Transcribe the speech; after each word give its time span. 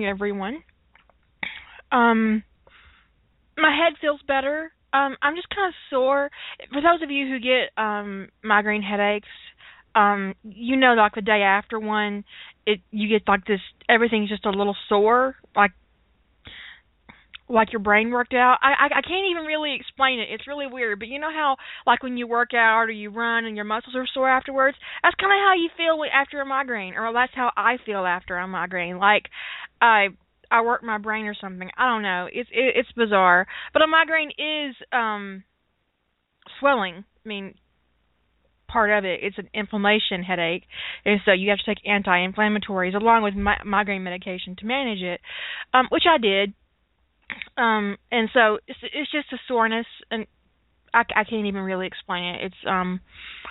everyone. 0.00 0.62
Um, 1.90 2.42
my 3.58 3.70
head 3.70 3.94
feels 4.00 4.20
better. 4.26 4.72
Um, 4.94 5.16
I'm 5.22 5.36
just 5.36 5.48
kind 5.54 5.68
of 5.68 5.74
sore. 5.90 6.30
For 6.70 6.80
those 6.80 7.02
of 7.02 7.10
you 7.10 7.26
who 7.28 7.38
get 7.38 7.70
um 7.82 8.28
migraine 8.42 8.82
headaches, 8.82 9.28
um, 9.94 10.34
you 10.42 10.76
know, 10.76 10.94
like 10.94 11.14
the 11.14 11.22
day 11.22 11.42
after 11.42 11.78
one, 11.78 12.24
it 12.66 12.80
you 12.90 13.08
get 13.08 13.28
like 13.28 13.44
this. 13.46 13.60
Everything's 13.88 14.28
just 14.30 14.46
a 14.46 14.50
little 14.50 14.76
sore, 14.88 15.36
like 15.54 15.72
like 17.52 17.72
your 17.72 17.80
brain 17.80 18.10
worked 18.10 18.34
out. 18.34 18.56
I, 18.62 18.86
I 18.86 18.98
I 18.98 19.02
can't 19.02 19.30
even 19.30 19.44
really 19.44 19.76
explain 19.78 20.18
it. 20.18 20.28
It's 20.30 20.48
really 20.48 20.66
weird. 20.66 20.98
But 20.98 21.08
you 21.08 21.20
know 21.20 21.30
how 21.30 21.56
like 21.86 22.02
when 22.02 22.16
you 22.16 22.26
work 22.26 22.54
out 22.54 22.84
or 22.84 22.90
you 22.90 23.10
run 23.10 23.44
and 23.44 23.56
your 23.56 23.64
muscles 23.64 23.94
are 23.94 24.06
sore 24.12 24.30
afterwards? 24.30 24.76
That's 25.02 25.16
kind 25.16 25.32
of 25.32 25.38
how 25.38 25.54
you 25.54 25.68
feel 25.76 26.02
after 26.12 26.40
a 26.40 26.46
migraine 26.46 26.94
or 26.94 27.12
that's 27.12 27.34
how 27.34 27.50
I 27.56 27.76
feel 27.84 28.06
after 28.06 28.36
a 28.36 28.48
migraine. 28.48 28.98
Like 28.98 29.24
I 29.80 30.08
I 30.50 30.62
work 30.62 30.82
my 30.82 30.98
brain 30.98 31.26
or 31.26 31.34
something. 31.38 31.68
I 31.76 31.88
don't 31.88 32.02
know. 32.02 32.26
It's 32.32 32.50
it, 32.50 32.76
it's 32.76 32.92
bizarre. 32.92 33.46
But 33.72 33.82
a 33.82 33.86
migraine 33.86 34.30
is 34.30 34.74
um 34.92 35.44
swelling. 36.58 37.04
I 37.24 37.28
mean 37.28 37.54
part 38.68 38.90
of 38.90 39.04
it 39.04 39.20
it's 39.22 39.36
an 39.36 39.50
inflammation 39.52 40.22
headache 40.22 40.62
and 41.04 41.20
so 41.26 41.32
you 41.32 41.50
have 41.50 41.58
to 41.58 41.64
take 41.66 41.86
anti-inflammatories 41.86 42.94
along 42.94 43.22
with 43.22 43.34
mi- 43.34 43.62
migraine 43.66 44.02
medication 44.02 44.56
to 44.56 44.64
manage 44.64 45.02
it 45.02 45.20
um 45.74 45.86
which 45.90 46.04
I 46.08 46.16
did 46.16 46.54
um, 47.56 47.96
and 48.10 48.28
so 48.32 48.58
it's 48.66 48.78
it's 48.82 49.10
just 49.10 49.32
a 49.32 49.38
soreness, 49.48 49.86
and 50.10 50.26
I, 50.94 51.00
I 51.14 51.24
can't 51.24 51.46
even 51.46 51.62
really 51.62 51.86
explain 51.86 52.34
it. 52.34 52.44
It's 52.46 52.56
um, 52.68 53.00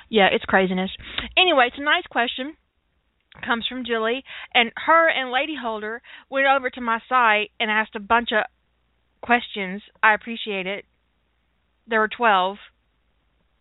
yeah, 0.10 0.28
it's 0.32 0.46
craziness. 0.46 0.92
Anyway, 1.38 1.70
tonight's 1.76 2.08
question 2.08 2.56
comes 3.46 3.66
from 3.68 3.86
Julie, 3.86 4.24
and 4.54 4.72
her 4.86 5.10
and 5.10 5.32
Lady 5.32 5.56
Holder 5.62 6.02
went 6.30 6.48
over 6.48 6.70
to 6.70 6.82
my 6.82 7.00
site 7.08 7.52
and 7.60 7.72
asked 7.72 7.96
a 7.96 8.00
bunch 8.00 8.30
of 8.32 8.44
questions. 9.22 9.82
I 10.04 10.14
appreciate 10.14 10.68
it. 10.68 10.86
There 11.88 12.00
were 12.00 12.10
twelve 12.10 12.58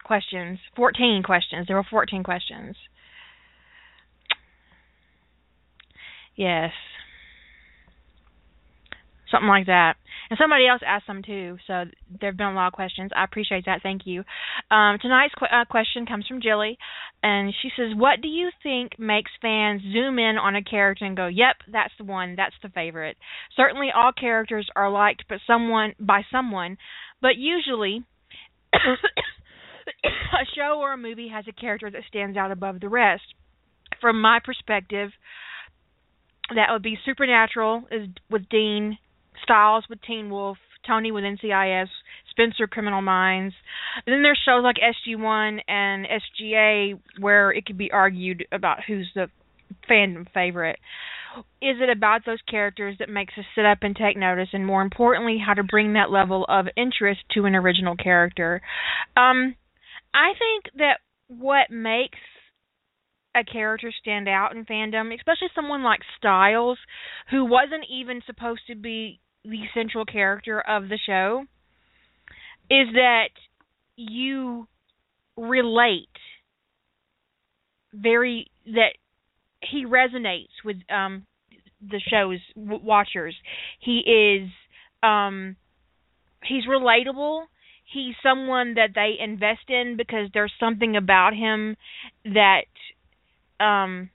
questions, 0.05 0.59
fourteen 0.77 1.23
questions. 1.25 1.67
There 1.67 1.77
were 1.77 1.87
fourteen 1.89 2.23
questions. 2.23 2.77
Yes, 6.37 6.73
something 9.31 9.48
like 9.48 9.67
that. 9.67 9.95
And 10.28 10.39
somebody 10.39 10.67
else 10.67 10.83
asked 10.86 11.06
them 11.06 11.23
too, 11.23 11.56
so 11.67 11.84
there 12.20 12.31
have 12.31 12.36
been 12.36 12.48
a 12.48 12.55
lot 12.55 12.69
of 12.69 12.73
questions. 12.73 13.11
I 13.14 13.25
appreciate 13.25 13.64
that. 13.67 13.83
Thank 13.83 14.03
you. 14.05 14.20
Um, 14.70 14.98
tonight's 15.00 15.34
qu- 15.34 15.47
uh, 15.47 15.64
question 15.64 16.06
comes 16.06 16.27
from 16.27 16.41
Jilly, 16.41 16.78
and 17.22 17.53
she 17.61 17.70
says, 17.77 17.95
"What 17.95 18.20
do 18.20 18.28
you 18.28 18.50
think 18.62 18.98
makes 18.98 19.31
fans 19.42 19.83
zoom 19.83 20.19
in 20.19 20.39
on 20.39 20.56
a 20.56 20.62
character 20.62 21.05
and 21.05 21.17
go, 21.17 21.27
"Yep, 21.27 21.56
that's 21.69 21.95
the 21.98 22.05
one. 22.05 22.37
That's 22.37 22.55
the 22.62 22.69
favorite." 22.69 23.17
Certainly, 23.56 23.91
all 23.92 24.12
characters 24.12 24.69
are 24.77 24.91
liked, 24.91 25.25
but 25.28 25.41
someone 25.47 25.94
by 25.98 26.25
someone, 26.31 26.78
but 27.20 27.37
usually. 27.37 28.05
a 30.05 30.44
show 30.55 30.78
or 30.78 30.92
a 30.92 30.97
movie 30.97 31.28
has 31.28 31.44
a 31.48 31.53
character 31.53 31.91
that 31.91 32.05
stands 32.09 32.37
out 32.37 32.53
above 32.53 32.81
the 32.81 32.89
rest. 32.89 33.22
From 34.00 34.20
my 34.20 34.39
perspective, 34.42 35.11
that 36.55 36.69
would 36.70 36.83
be 36.83 36.98
Supernatural 37.05 37.84
is 37.91 38.09
with 38.31 38.48
Dean 38.48 38.98
Stiles 39.43 39.84
with 39.89 40.01
Teen 40.03 40.31
Wolf, 40.31 40.59
Tony 40.87 41.12
with 41.12 41.25
NCIS, 41.25 41.89
Spencer 42.31 42.67
Criminal 42.67 43.03
Minds. 43.03 43.55
And 44.06 44.12
then 44.12 44.23
there's 44.23 44.41
shows 44.45 44.62
like 44.62 44.77
SG1 44.77 45.61
and 45.69 46.06
SGA 46.06 46.99
where 47.19 47.50
it 47.50 47.67
could 47.67 47.79
be 47.79 47.91
argued 47.91 48.47
about 48.53 48.79
who's 48.87 49.11
the 49.15 49.29
fandom 49.89 50.27
favorite. 50.33 50.79
Is 51.62 51.77
it 51.81 51.89
about 51.89 52.23
those 52.27 52.41
characters 52.50 52.97
that 52.99 53.09
makes 53.09 53.34
us 53.39 53.45
sit 53.55 53.65
up 53.65 53.79
and 53.83 53.95
take 53.95 54.17
notice, 54.17 54.49
and 54.53 54.67
more 54.67 54.83
importantly, 54.83 55.39
how 55.45 55.55
to 55.55 55.62
bring 55.62 55.93
that 55.93 56.11
level 56.11 56.45
of 56.49 56.67
interest 56.77 57.21
to 57.33 57.45
an 57.45 57.55
original 57.55 57.95
character? 57.95 58.61
Um, 59.17 59.55
I 60.12 60.33
think 60.39 60.75
that 60.79 60.99
what 61.29 61.71
makes 61.71 62.19
a 63.37 63.45
character 63.45 63.93
stand 64.00 64.29
out 64.29 64.56
in 64.56 64.65
fandom, 64.65 65.15
especially 65.15 65.49
someone 65.55 65.84
like 65.84 66.00
Stiles, 66.19 66.79
who 67.31 67.45
wasn't 67.45 67.84
even 67.89 68.23
supposed 68.27 68.62
to 68.67 68.75
be 68.75 69.21
the 69.45 69.62
central 69.75 70.05
character 70.05 70.61
of 70.61 70.89
the 70.89 70.99
show 71.06 71.45
is 72.71 72.89
that 72.95 73.31
you 73.97 74.67
relate 75.37 76.09
very 77.93 78.50
that 78.67 78.95
he 79.62 79.84
resonates 79.84 80.49
with 80.65 80.77
um 80.91 81.27
the 81.81 82.00
show's 82.09 82.41
watchers. 82.56 83.34
He 83.81 84.00
is 84.00 84.50
um 85.03 85.56
he's 86.45 86.67
relatable. 86.67 87.45
He's 87.93 88.15
someone 88.23 88.75
that 88.75 88.91
they 88.95 89.17
invest 89.19 89.69
in 89.69 89.97
because 89.97 90.29
there's 90.33 90.53
something 90.61 90.97
about 90.97 91.33
him 91.34 91.77
that 92.25 92.67
um 93.59 94.11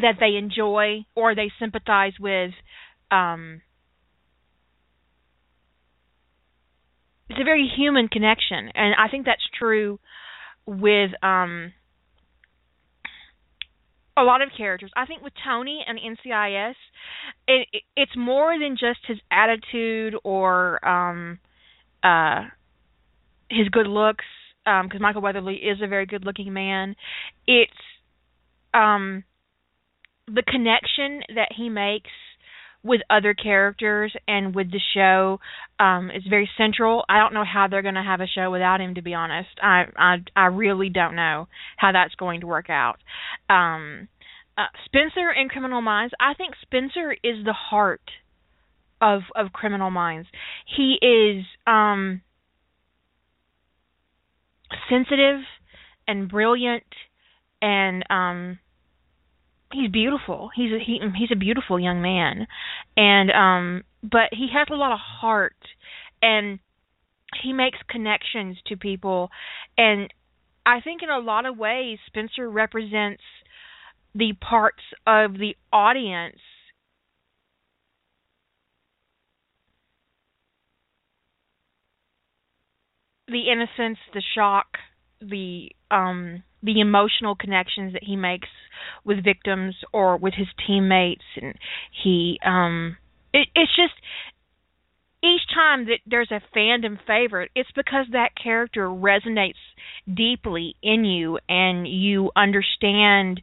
that 0.00 0.16
they 0.20 0.36
enjoy 0.36 1.04
or 1.14 1.34
they 1.34 1.50
sympathize 1.58 2.12
with 2.20 2.52
um 3.10 3.60
it's 7.28 7.40
a 7.40 7.44
very 7.44 7.68
human 7.76 8.08
connection. 8.08 8.70
And 8.74 8.94
i 8.98 9.08
think 9.08 9.26
that's 9.26 9.46
true 9.58 9.98
with 10.66 11.10
um 11.22 11.72
a 14.18 14.22
lot 14.22 14.40
of 14.40 14.48
characters. 14.56 14.90
I 14.96 15.04
think 15.06 15.22
with 15.22 15.34
tony 15.44 15.84
and 15.86 15.98
ncis 15.98 16.74
it, 17.46 17.68
it 17.72 17.82
it's 17.96 18.16
more 18.16 18.58
than 18.58 18.76
just 18.78 19.00
his 19.06 19.18
attitude 19.30 20.14
or 20.24 20.86
um 20.86 21.38
uh 22.02 22.44
his 23.50 23.68
good 23.68 23.86
looks 23.86 24.24
um 24.66 24.86
because 24.86 25.00
michael 25.00 25.22
weatherly 25.22 25.56
is 25.56 25.78
a 25.82 25.86
very 25.86 26.06
good 26.06 26.24
looking 26.24 26.52
man. 26.52 26.96
It's 27.46 27.72
um 28.72 29.24
the 30.26 30.42
connection 30.42 31.22
that 31.34 31.50
he 31.56 31.68
makes 31.68 32.10
with 32.82 33.00
other 33.10 33.34
characters 33.34 34.14
and 34.28 34.54
with 34.54 34.70
the 34.70 34.80
show 34.94 35.40
um 35.80 36.10
is 36.10 36.22
very 36.28 36.48
central. 36.56 37.04
I 37.08 37.18
don't 37.18 37.34
know 37.34 37.44
how 37.44 37.66
they're 37.68 37.82
going 37.82 37.94
to 37.94 38.02
have 38.02 38.20
a 38.20 38.26
show 38.26 38.50
without 38.50 38.80
him 38.80 38.94
to 38.94 39.02
be 39.02 39.14
honest. 39.14 39.48
I 39.62 39.84
I 39.96 40.16
I 40.36 40.46
really 40.46 40.88
don't 40.88 41.16
know 41.16 41.48
how 41.76 41.92
that's 41.92 42.14
going 42.14 42.40
to 42.42 42.46
work 42.46 42.70
out. 42.70 42.98
Um 43.50 44.08
uh, 44.58 44.66
Spencer 44.86 45.30
in 45.30 45.48
Criminal 45.50 45.82
Minds, 45.82 46.14
I 46.18 46.32
think 46.34 46.54
Spencer 46.62 47.12
is 47.12 47.44
the 47.44 47.52
heart 47.52 48.00
of 49.00 49.22
of 49.34 49.52
Criminal 49.52 49.90
Minds. 49.90 50.28
He 50.76 50.96
is 51.02 51.44
um 51.66 52.22
sensitive 54.88 55.40
and 56.08 56.28
brilliant 56.28 56.84
and 57.60 58.04
um 58.10 58.58
he's 59.76 59.90
beautiful. 59.90 60.50
He's 60.54 60.72
a, 60.72 60.78
he 60.78 61.00
he's 61.16 61.30
a 61.32 61.36
beautiful 61.36 61.78
young 61.78 62.00
man, 62.02 62.46
and 62.96 63.30
um, 63.30 63.84
but 64.02 64.30
he 64.32 64.48
has 64.52 64.68
a 64.70 64.76
lot 64.76 64.92
of 64.92 64.98
heart, 64.98 65.56
and 66.22 66.58
he 67.42 67.52
makes 67.52 67.78
connections 67.88 68.56
to 68.66 68.76
people, 68.76 69.30
and 69.76 70.12
I 70.64 70.80
think 70.80 71.02
in 71.02 71.10
a 71.10 71.18
lot 71.18 71.46
of 71.46 71.56
ways 71.56 71.98
Spencer 72.06 72.48
represents 72.48 73.22
the 74.14 74.32
parts 74.40 74.82
of 75.06 75.34
the 75.34 75.54
audience 75.72 76.38
the 83.28 83.50
innocence, 83.50 83.98
the 84.14 84.22
shock, 84.34 84.66
the 85.20 85.70
um 85.90 86.42
the 86.62 86.80
emotional 86.80 87.34
connections 87.36 87.92
that 87.92 88.02
he 88.02 88.16
makes 88.16 88.48
with 89.04 89.22
victims 89.22 89.74
or 89.92 90.16
with 90.16 90.34
his 90.34 90.48
teammates. 90.66 91.24
And 91.40 91.54
he 92.02 92.38
um 92.44 92.96
it, 93.32 93.48
it's 93.54 93.74
just 93.76 93.94
each 95.22 95.42
time 95.54 95.86
that 95.86 95.98
there's 96.06 96.30
a 96.30 96.40
fandom 96.56 96.98
favorite 97.06 97.50
it's 97.54 97.70
because 97.74 98.06
that 98.12 98.30
character 98.40 98.86
resonates 98.88 99.54
deeply 100.12 100.76
in 100.82 101.04
you 101.04 101.38
and 101.48 101.88
you 101.88 102.30
understand 102.36 103.40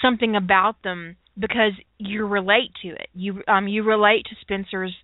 something 0.00 0.36
about 0.36 0.82
them 0.82 1.16
because 1.38 1.72
you 1.98 2.26
relate 2.26 2.70
to 2.82 2.88
it. 2.88 3.08
You 3.14 3.42
um 3.48 3.68
you 3.68 3.82
relate 3.82 4.24
to 4.26 4.36
Spencer's 4.40 4.94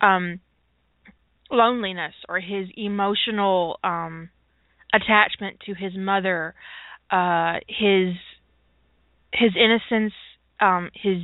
um 0.00 0.40
loneliness 1.50 2.14
or 2.28 2.40
his 2.40 2.68
emotional 2.76 3.78
um 3.84 4.30
attachment 4.92 5.60
to 5.66 5.74
his 5.74 5.92
mother 5.96 6.54
uh 7.10 7.54
his 7.68 8.14
his 9.32 9.52
innocence 9.56 10.12
um 10.60 10.90
his 10.94 11.18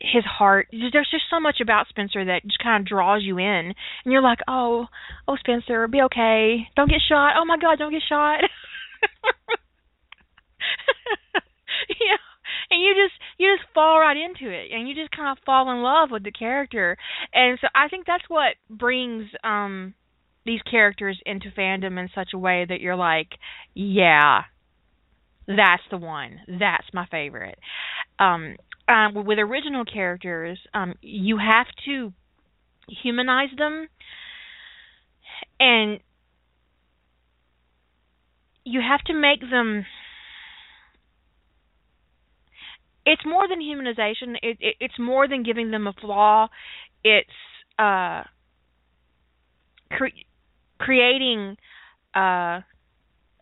his 0.00 0.24
heart. 0.24 0.68
There's 0.70 1.10
just 1.10 1.24
so 1.28 1.40
much 1.40 1.56
about 1.60 1.88
Spencer 1.88 2.24
that 2.24 2.44
just 2.44 2.62
kind 2.62 2.80
of 2.80 2.86
draws 2.86 3.24
you 3.24 3.38
in. 3.38 3.74
And 4.04 4.12
you're 4.12 4.22
like 4.22 4.38
oh 4.46 4.86
oh 5.26 5.36
Spencer 5.36 5.88
be 5.88 6.02
okay. 6.02 6.68
Don't 6.76 6.88
get 6.90 7.00
shot. 7.08 7.34
Oh 7.36 7.44
my 7.44 7.58
god 7.58 7.78
don't 7.78 7.92
get 7.92 8.02
shot. 8.08 8.40
Yeah 11.88 12.16
and 12.70 12.80
you 12.82 12.94
just 12.94 13.14
you 13.38 13.56
just 13.56 13.68
fall 13.74 13.98
right 13.98 14.16
into 14.16 14.50
it. 14.52 14.70
And 14.72 14.88
you 14.88 14.94
just 14.94 15.10
kind 15.10 15.36
of 15.36 15.42
fall 15.44 15.70
in 15.70 15.82
love 15.82 16.10
with 16.10 16.24
the 16.24 16.30
character. 16.30 16.96
And 17.32 17.58
so 17.60 17.68
i 17.74 17.88
think 17.88 18.06
that's 18.06 18.24
what 18.28 18.54
brings 18.70 19.24
um 19.44 19.94
these 20.48 20.62
characters 20.62 21.20
into 21.26 21.50
fandom 21.50 22.00
in 22.00 22.08
such 22.14 22.30
a 22.34 22.38
way 22.38 22.66
that 22.68 22.80
you're 22.80 22.96
like 22.96 23.28
yeah 23.74 24.42
that's 25.46 25.82
the 25.90 25.96
one. 25.96 26.40
That's 26.46 26.86
my 26.92 27.06
favorite. 27.06 27.58
Um 28.18 28.56
um 28.88 29.24
with 29.24 29.38
original 29.38 29.84
characters 29.84 30.58
um 30.74 30.94
you 31.00 31.38
have 31.38 31.66
to 31.86 32.12
humanize 33.02 33.50
them 33.56 33.88
and 35.60 36.00
you 38.64 38.80
have 38.80 39.00
to 39.04 39.14
make 39.14 39.40
them 39.40 39.86
it's 43.06 43.24
more 43.24 43.48
than 43.48 43.60
humanization. 43.60 44.36
It, 44.42 44.58
it 44.60 44.76
it's 44.80 44.98
more 44.98 45.26
than 45.26 45.42
giving 45.42 45.70
them 45.70 45.86
a 45.86 45.94
flaw. 45.94 46.48
It's 47.02 47.30
uh 47.78 48.24
cre- 49.90 50.27
creating 50.78 51.56
uh 52.14 52.60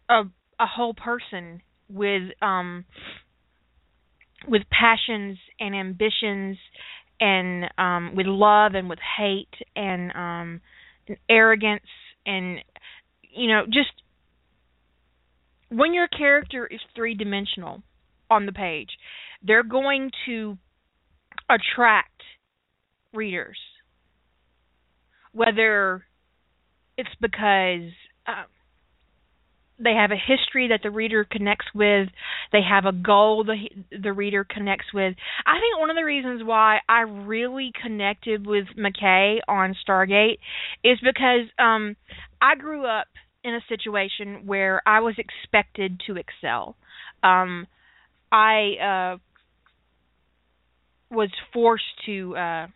a 0.08 0.22
a 0.58 0.66
whole 0.66 0.94
person 0.94 1.60
with 1.88 2.30
um 2.42 2.84
with 4.48 4.62
passions 4.70 5.38
and 5.60 5.74
ambitions 5.74 6.56
and 7.20 7.64
um 7.78 8.14
with 8.14 8.26
love 8.26 8.74
and 8.74 8.88
with 8.88 8.98
hate 9.18 9.54
and 9.74 10.10
um 10.12 10.60
and 11.08 11.16
arrogance 11.28 11.82
and 12.26 12.58
you 13.22 13.48
know 13.48 13.64
just 13.66 13.90
when 15.68 15.94
your 15.94 16.08
character 16.08 16.66
is 16.66 16.80
three 16.94 17.14
dimensional 17.14 17.82
on 18.30 18.46
the 18.46 18.52
page, 18.52 18.90
they're 19.42 19.62
going 19.62 20.10
to 20.26 20.56
attract 21.48 22.22
readers. 23.12 23.58
Whether 25.32 26.04
it's 26.98 27.14
because 27.20 27.90
uh, 28.26 28.44
they 29.78 29.92
have 29.92 30.10
a 30.10 30.16
history 30.16 30.68
that 30.68 30.80
the 30.82 30.90
reader 30.90 31.24
connects 31.24 31.66
with, 31.74 32.08
they 32.52 32.62
have 32.62 32.86
a 32.86 32.92
goal 32.92 33.44
the 33.44 33.56
the 34.02 34.12
reader 34.12 34.44
connects 34.44 34.86
with. 34.94 35.14
I 35.46 35.58
think 35.60 35.78
one 35.78 35.90
of 35.90 35.96
the 35.96 36.04
reasons 36.04 36.42
why 36.42 36.78
I 36.88 37.00
really 37.00 37.72
connected 37.82 38.46
with 38.46 38.66
McKay 38.78 39.38
on 39.48 39.74
Stargate 39.86 40.38
is 40.82 40.98
because 41.02 41.48
um 41.58 41.96
I 42.40 42.54
grew 42.56 42.86
up 42.86 43.08
in 43.44 43.54
a 43.54 43.60
situation 43.68 44.46
where 44.46 44.82
I 44.86 45.00
was 45.00 45.14
expected 45.18 46.02
to 46.06 46.16
excel. 46.16 46.76
Um, 47.22 47.66
I 48.32 49.12
uh, 49.14 49.18
was 51.14 51.30
forced 51.52 51.84
to. 52.06 52.36
Uh, 52.36 52.66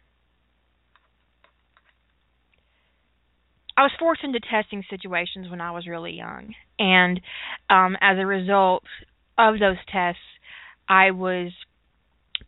I 3.81 3.85
was 3.85 3.93
forced 3.99 4.23
into 4.25 4.41
testing 4.41 4.85
situations 4.91 5.49
when 5.49 5.63
I 5.63 5.71
was 5.71 5.87
really 5.87 6.13
young, 6.13 6.53
and 6.79 7.19
um, 7.71 7.97
as 8.03 8.19
a 8.19 8.27
result 8.27 8.83
of 9.39 9.59
those 9.59 9.79
tests, 9.91 10.21
I 10.87 11.13
was 11.13 11.51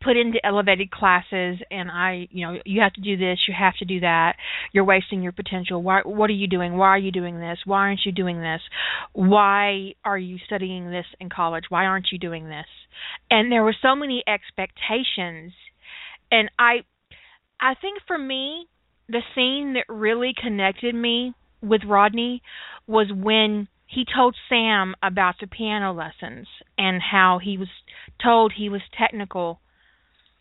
put 0.03 0.15
into 0.15 0.37
elevated 0.45 0.91
classes 0.91 1.57
and 1.71 1.89
I, 1.89 2.27
you 2.29 2.45
know, 2.45 2.59
you 2.65 2.81
have 2.81 2.93
to 2.93 3.01
do 3.01 3.17
this, 3.17 3.39
you 3.47 3.55
have 3.57 3.73
to 3.77 3.85
do 3.85 4.01
that. 4.01 4.35
You're 4.73 4.83
wasting 4.83 5.23
your 5.23 5.31
potential. 5.31 5.81
Why 5.81 6.01
what 6.03 6.29
are 6.29 6.33
you 6.33 6.47
doing? 6.47 6.77
Why 6.77 6.89
are 6.89 6.99
you 6.99 7.11
doing 7.11 7.39
this? 7.39 7.57
Why 7.65 7.79
aren't 7.79 8.01
you 8.05 8.11
doing 8.11 8.39
this? 8.39 8.61
Why 9.13 9.93
are 10.05 10.17
you 10.17 10.37
studying 10.45 10.91
this 10.91 11.05
in 11.19 11.29
college? 11.29 11.63
Why 11.69 11.85
aren't 11.85 12.09
you 12.11 12.19
doing 12.19 12.47
this? 12.47 12.67
And 13.31 13.51
there 13.51 13.63
were 13.63 13.75
so 13.81 13.95
many 13.95 14.23
expectations 14.27 15.53
and 16.31 16.51
I 16.59 16.83
I 17.59 17.73
think 17.81 17.99
for 18.05 18.19
me 18.19 18.67
the 19.07 19.21
scene 19.35 19.73
that 19.73 19.91
really 19.91 20.33
connected 20.39 20.95
me 20.95 21.33
with 21.61 21.81
Rodney 21.85 22.41
was 22.87 23.11
when 23.13 23.67
he 23.85 24.05
told 24.05 24.35
Sam 24.49 24.95
about 25.03 25.35
the 25.39 25.47
piano 25.47 25.93
lessons 25.93 26.47
and 26.77 27.01
how 27.01 27.39
he 27.43 27.57
was 27.57 27.67
told 28.21 28.53
he 28.55 28.69
was 28.69 28.81
technical 28.97 29.59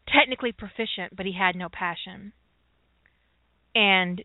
technically 0.09 0.53
proficient, 0.53 1.17
but 1.17 1.27
he 1.27 1.33
had 1.33 1.55
no 1.55 1.69
passion. 1.69 2.33
And 3.75 4.23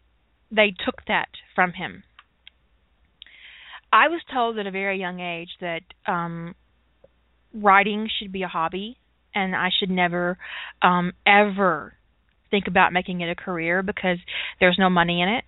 they 0.51 0.73
took 0.85 1.05
that 1.07 1.29
from 1.53 1.73
him. 1.73 2.03
I 3.91 4.07
was 4.07 4.21
told 4.33 4.57
at 4.57 4.67
a 4.67 4.71
very 4.71 4.99
young 4.99 5.19
age 5.19 5.49
that 5.61 5.81
um 6.05 6.55
writing 7.53 8.09
should 8.19 8.31
be 8.31 8.43
a 8.43 8.47
hobby 8.47 8.97
and 9.33 9.55
I 9.55 9.69
should 9.77 9.89
never 9.89 10.37
um 10.81 11.13
ever 11.25 11.93
think 12.49 12.67
about 12.67 12.93
making 12.93 13.21
it 13.21 13.29
a 13.29 13.35
career 13.35 13.83
because 13.83 14.17
there's 14.59 14.77
no 14.79 14.89
money 14.89 15.21
in 15.21 15.29
it 15.29 15.43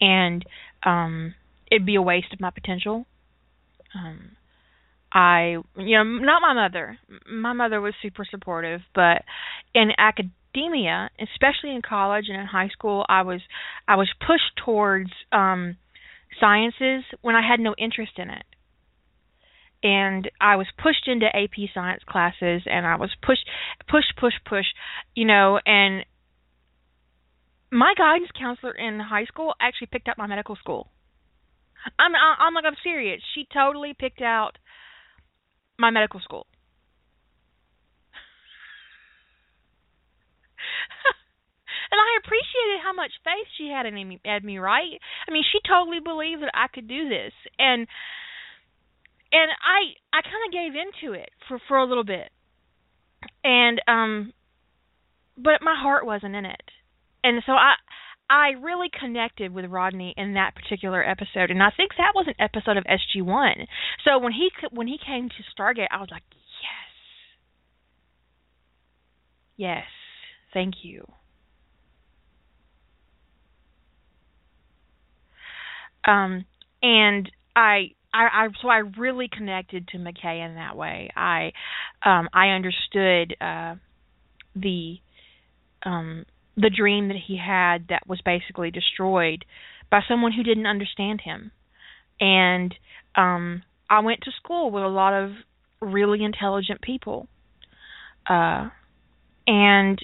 and 0.00 0.44
um 0.84 1.34
it'd 1.70 1.86
be 1.86 1.96
a 1.96 2.02
waste 2.02 2.32
of 2.32 2.40
my 2.40 2.50
potential. 2.50 3.06
Um 3.94 4.36
I, 5.16 5.58
you 5.76 5.96
know, 5.96 6.02
not 6.02 6.42
my 6.42 6.54
mother. 6.54 6.98
My 7.32 7.52
mother 7.52 7.80
was 7.80 7.94
super 8.02 8.24
supportive, 8.28 8.80
but 8.96 9.22
in 9.72 9.92
academia, 9.96 11.08
especially 11.20 11.70
in 11.72 11.82
college 11.88 12.24
and 12.28 12.40
in 12.40 12.46
high 12.46 12.68
school, 12.68 13.06
I 13.08 13.22
was 13.22 13.40
I 13.86 13.94
was 13.94 14.10
pushed 14.26 14.56
towards 14.64 15.10
um 15.30 15.76
sciences 16.40 17.04
when 17.22 17.36
I 17.36 17.48
had 17.48 17.60
no 17.60 17.74
interest 17.78 18.12
in 18.16 18.28
it. 18.30 18.44
And 19.84 20.30
I 20.40 20.56
was 20.56 20.66
pushed 20.82 21.06
into 21.06 21.26
AP 21.26 21.68
science 21.72 22.02
classes 22.08 22.62
and 22.66 22.86
I 22.86 22.96
was 22.96 23.10
pushed 23.24 23.48
push 23.88 24.04
push 24.18 24.34
push, 24.44 24.66
you 25.14 25.26
know, 25.26 25.60
and 25.64 26.04
my 27.74 27.92
guidance 27.98 28.30
counselor 28.38 28.72
in 28.72 29.00
high 29.00 29.24
school 29.24 29.52
actually 29.60 29.88
picked 29.90 30.08
out 30.08 30.16
my 30.16 30.28
medical 30.28 30.54
school. 30.54 30.88
I'm 31.98 32.12
I'm 32.14 32.54
like 32.54 32.64
I'm 32.64 32.76
serious. 32.82 33.20
She 33.34 33.46
totally 33.52 33.94
picked 33.98 34.22
out 34.22 34.52
my 35.76 35.90
medical 35.90 36.20
school. 36.20 36.46
and 41.90 41.98
I 41.98 42.18
appreciated 42.22 42.80
how 42.82 42.94
much 42.94 43.10
faith 43.24 43.48
she 43.58 43.68
had 43.68 43.86
in 43.86 43.94
me, 43.94 44.20
had 44.24 44.44
me, 44.44 44.58
right? 44.58 45.00
I 45.28 45.32
mean, 45.32 45.42
she 45.50 45.58
totally 45.68 45.98
believed 45.98 46.42
that 46.42 46.54
I 46.54 46.68
could 46.72 46.86
do 46.86 47.08
this, 47.08 47.32
and 47.58 47.88
and 49.32 49.50
I 49.50 49.98
I 50.16 50.22
kind 50.22 50.46
of 50.46 50.52
gave 50.52 50.78
into 50.78 51.12
it 51.18 51.30
for 51.48 51.58
for 51.66 51.76
a 51.76 51.84
little 51.84 52.04
bit, 52.04 52.30
and 53.42 53.82
um, 53.88 54.32
but 55.36 55.60
my 55.60 55.74
heart 55.76 56.06
wasn't 56.06 56.36
in 56.36 56.44
it, 56.44 56.70
and 57.24 57.42
so 57.44 57.52
I 57.52 57.74
I 58.30 58.50
really 58.60 58.88
connected 58.88 59.52
with 59.52 59.66
Rodney 59.66 60.14
in 60.16 60.34
that 60.34 60.54
particular 60.54 61.02
episode, 61.02 61.50
and 61.50 61.62
I 61.62 61.70
think 61.76 61.92
that 61.98 62.12
was 62.14 62.26
an 62.28 62.34
episode 62.38 62.76
of 62.76 62.84
SG 62.84 63.22
One. 63.22 63.66
So 64.04 64.18
when 64.18 64.32
he 64.32 64.50
when 64.70 64.86
he 64.86 64.98
came 65.04 65.28
to 65.28 65.34
Stargate, 65.62 65.88
I 65.90 65.98
was 66.00 66.08
like, 66.10 66.22
yes, 66.62 66.86
yes, 69.56 69.84
thank 70.52 70.74
you. 70.82 71.06
Um, 76.06 76.44
and 76.82 77.30
I 77.56 77.92
I, 78.12 78.28
I 78.32 78.48
so 78.60 78.68
I 78.68 78.78
really 78.98 79.28
connected 79.28 79.88
to 79.88 79.98
McKay 79.98 80.44
in 80.46 80.56
that 80.56 80.76
way. 80.76 81.10
I 81.16 81.52
um 82.04 82.28
I 82.32 82.48
understood 82.48 83.34
uh 83.40 83.76
the 84.54 84.98
um 85.84 86.24
the 86.56 86.70
dream 86.70 87.08
that 87.08 87.16
he 87.26 87.36
had 87.36 87.88
that 87.88 88.06
was 88.06 88.20
basically 88.24 88.70
destroyed 88.70 89.44
by 89.90 90.00
someone 90.06 90.32
who 90.32 90.42
didn't 90.42 90.66
understand 90.66 91.20
him. 91.20 91.50
And 92.20 92.74
um 93.16 93.62
I 93.90 94.00
went 94.00 94.20
to 94.22 94.32
school 94.42 94.70
with 94.70 94.82
a 94.82 94.88
lot 94.88 95.12
of 95.12 95.32
really 95.80 96.24
intelligent 96.24 96.80
people. 96.80 97.28
Uh 98.28 98.70
and 99.46 99.98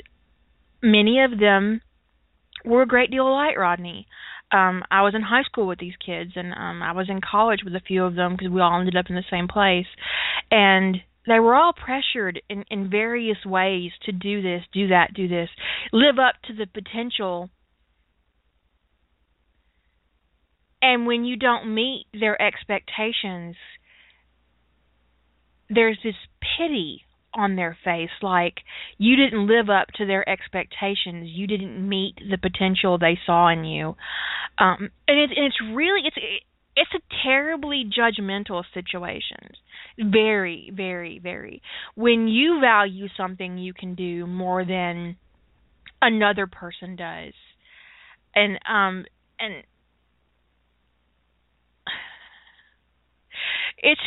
many 0.83 1.23
of 1.23 1.38
them 1.38 1.80
were 2.64 2.83
a 2.83 2.87
great 2.87 3.11
deal 3.11 3.30
like 3.30 3.57
Rodney. 3.57 4.07
Um 4.52 4.83
I 4.90 5.02
was 5.02 5.14
in 5.14 5.23
high 5.23 5.45
school 5.45 5.66
with 5.66 5.78
these 5.78 5.95
kids 6.04 6.33
and 6.35 6.52
um 6.52 6.83
I 6.83 6.92
was 6.92 7.09
in 7.09 7.21
college 7.21 7.61
with 7.64 7.75
a 7.75 7.80
few 7.80 8.04
of 8.04 8.16
them 8.16 8.33
because 8.33 8.52
we 8.52 8.61
all 8.61 8.78
ended 8.78 8.97
up 8.97 9.07
in 9.09 9.14
the 9.14 9.25
same 9.30 9.49
place. 9.49 9.87
And 10.50 10.99
they 11.27 11.39
were 11.39 11.55
all 11.55 11.73
pressured 11.73 12.41
in 12.49 12.65
in 12.71 12.91
various 12.91 13.45
ways 13.45 13.93
to 14.07 14.12
do 14.12 14.43
this, 14.43 14.62
do 14.73 14.89
that, 14.89 15.15
do 15.15 15.29
this, 15.29 15.50
live 15.93 16.19
up 16.19 16.35
to 16.45 16.55
the 16.55 16.67
potential. 16.67 17.50
And 20.83 21.07
when 21.07 21.25
you 21.25 21.37
don't 21.37 21.75
meet 21.75 22.07
their 22.19 22.41
expectations, 22.41 23.57
there's 25.69 25.99
this 26.03 26.15
pity 26.59 27.03
on 27.33 27.55
their 27.55 27.77
face 27.85 28.11
like 28.23 28.55
you 28.99 29.15
didn't 29.17 29.47
live 29.47 29.71
up 29.71 29.87
to 29.95 30.05
their 30.05 30.29
expectations 30.29 31.29
you 31.31 31.47
didn't 31.47 31.89
meet 31.89 32.17
the 32.29 32.37
potential 32.37 32.99
they 32.99 33.17
saw 33.25 33.49
in 33.49 33.65
you 33.65 33.95
um 34.59 34.91
and, 35.07 35.19
it, 35.19 35.31
and 35.37 35.47
it's 35.47 35.61
really 35.73 36.00
it's 36.05 36.17
it, 36.17 36.43
it's 36.81 36.91
a 36.95 37.23
terribly 37.27 37.85
judgmental 37.85 38.65
situation. 38.73 39.37
Very, 39.99 40.73
very, 40.75 41.19
very. 41.19 41.61
When 41.95 42.27
you 42.27 42.59
value 42.59 43.07
something 43.19 43.59
you 43.59 43.75
can 43.75 43.95
do 43.95 44.27
more 44.27 44.65
than 44.65 45.17
another 46.01 46.47
person 46.47 46.97
does. 46.97 47.35
And 48.35 48.59
um 48.67 49.05
and 49.39 49.63
it's 53.79 54.01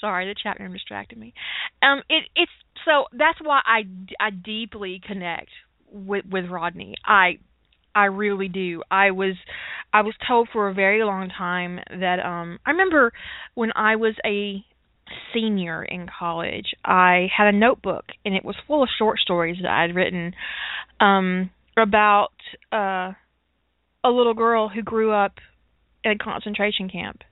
sorry 0.00 0.26
the 0.26 0.34
chat 0.40 0.58
room 0.60 0.72
distracted 0.72 1.18
me 1.18 1.32
um 1.82 2.02
it 2.08 2.24
it's 2.36 2.52
so 2.84 3.04
that's 3.12 3.38
why 3.42 3.60
i 3.64 3.82
i 4.20 4.30
deeply 4.30 5.00
connect 5.06 5.48
with 5.90 6.24
with 6.30 6.46
rodney 6.50 6.94
i 7.04 7.38
i 7.94 8.04
really 8.04 8.48
do. 8.48 8.82
I 8.90 9.10
was 9.10 9.34
i 9.92 10.02
was 10.02 10.14
told 10.26 10.48
for 10.52 10.68
a 10.68 10.74
very 10.74 11.04
long 11.04 11.28
time 11.28 11.80
that 11.88 12.20
um 12.24 12.58
i 12.66 12.70
remember 12.70 13.12
when 13.54 13.72
i 13.74 13.96
was 13.96 14.14
a 14.24 14.64
senior 15.34 15.82
in 15.82 16.06
college 16.18 16.72
i 16.84 17.26
had 17.36 17.52
a 17.52 17.58
notebook 17.58 18.04
and 18.24 18.34
it 18.36 18.44
was 18.44 18.54
full 18.68 18.82
of 18.82 18.88
short 18.96 19.18
stories 19.18 19.56
that 19.60 19.70
i'd 19.70 19.94
written 19.94 20.32
um 21.00 21.50
about 21.76 22.30
uh 22.72 23.12
a 24.04 24.10
little 24.10 24.34
girl 24.34 24.68
who 24.68 24.82
grew 24.82 25.12
up 25.12 25.34
in 26.04 26.12
a 26.12 26.18
concentration 26.18 26.88
camp. 26.88 27.22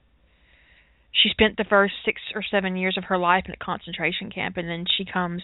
She 1.11 1.29
spent 1.29 1.57
the 1.57 1.65
first 1.67 1.93
six 2.05 2.21
or 2.35 2.43
seven 2.49 2.77
years 2.77 2.95
of 2.97 3.05
her 3.05 3.17
life 3.17 3.45
in 3.47 3.53
a 3.53 3.57
concentration 3.57 4.29
camp 4.31 4.57
and 4.57 4.69
then 4.69 4.85
she 4.97 5.05
comes 5.11 5.41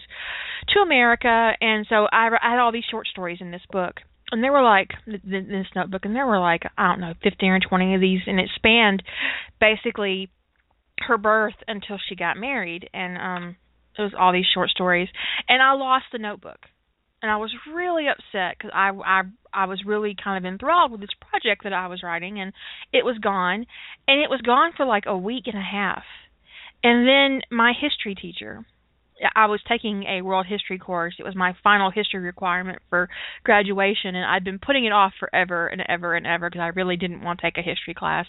to 0.68 0.80
america. 0.80 1.52
And 1.60 1.86
so 1.88 2.06
i, 2.12 2.28
I 2.28 2.50
had 2.50 2.60
all 2.60 2.72
these 2.72 2.84
short 2.90 3.08
stories 3.08 3.38
in 3.40 3.50
this 3.50 3.66
book 3.70 3.96
and 4.32 4.42
there 4.42 4.52
were 4.52 4.62
like 4.62 4.90
this 5.06 5.66
notebook 5.74 6.04
and 6.04 6.14
there 6.14 6.26
were 6.26 6.38
like 6.38 6.62
i 6.76 6.88
don't 6.88 7.00
know 7.00 7.14
15 7.22 7.50
or 7.50 7.60
20 7.60 7.94
of 7.94 8.00
these 8.00 8.20
and 8.26 8.40
it 8.40 8.50
spanned 8.54 9.02
basically 9.60 10.30
her 11.00 11.18
birth 11.18 11.54
until 11.68 11.98
she 12.08 12.14
got 12.14 12.36
married 12.36 12.88
and 12.92 13.16
um 13.18 13.56
it 13.98 14.02
was 14.02 14.12
all 14.18 14.32
these 14.32 14.46
short 14.52 14.70
stories 14.70 15.08
and 15.48 15.62
i 15.62 15.72
lost 15.72 16.06
the 16.12 16.18
notebook 16.18 16.60
and 17.22 17.30
I 17.30 17.38
was 17.38 17.52
really 17.74 18.06
upset 18.08 18.56
because 18.56 18.70
I, 18.74 18.90
I 18.90 19.22
I 19.52 19.66
was 19.66 19.82
really 19.86 20.14
kind 20.22 20.44
of 20.44 20.48
enthralled 20.48 20.92
with 20.92 21.00
this 21.00 21.10
project 21.30 21.64
that 21.64 21.72
I 21.72 21.88
was 21.88 22.02
writing, 22.02 22.40
and 22.40 22.52
it 22.92 23.04
was 23.04 23.18
gone, 23.18 23.66
and 24.06 24.20
it 24.20 24.30
was 24.30 24.40
gone 24.42 24.72
for 24.76 24.84
like 24.86 25.04
a 25.06 25.16
week 25.16 25.44
and 25.46 25.56
a 25.56 25.60
half, 25.60 26.04
and 26.84 27.06
then 27.08 27.40
my 27.50 27.72
history 27.72 28.14
teacher. 28.14 28.64
I 29.34 29.46
was 29.46 29.60
taking 29.68 30.04
a 30.04 30.22
world 30.22 30.46
history 30.46 30.78
course. 30.78 31.14
It 31.18 31.24
was 31.24 31.34
my 31.34 31.54
final 31.62 31.90
history 31.90 32.20
requirement 32.20 32.80
for 32.90 33.08
graduation, 33.44 34.14
and 34.14 34.24
I'd 34.24 34.44
been 34.44 34.58
putting 34.58 34.84
it 34.84 34.92
off 34.92 35.12
forever 35.18 35.66
and 35.66 35.82
ever 35.88 36.14
and 36.14 36.26
ever 36.26 36.50
because 36.50 36.60
I 36.60 36.68
really 36.68 36.96
didn't 36.96 37.22
want 37.22 37.40
to 37.40 37.46
take 37.46 37.58
a 37.58 37.62
history 37.62 37.94
class. 37.94 38.26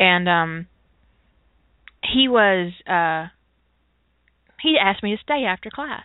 And 0.00 0.28
um 0.28 0.66
he 2.02 2.28
was 2.28 2.72
uh 2.86 3.28
he 4.60 4.76
asked 4.80 5.02
me 5.02 5.14
to 5.16 5.22
stay 5.22 5.44
after 5.44 5.70
class 5.70 6.04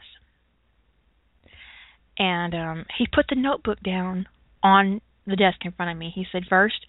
and 2.17 2.53
um 2.53 2.85
he 2.97 3.07
put 3.11 3.25
the 3.29 3.35
notebook 3.35 3.79
down 3.81 4.27
on 4.61 5.01
the 5.25 5.35
desk 5.35 5.59
in 5.63 5.71
front 5.71 5.91
of 5.91 5.97
me. 5.97 6.11
He 6.13 6.25
said, 6.31 6.43
"First, 6.49 6.85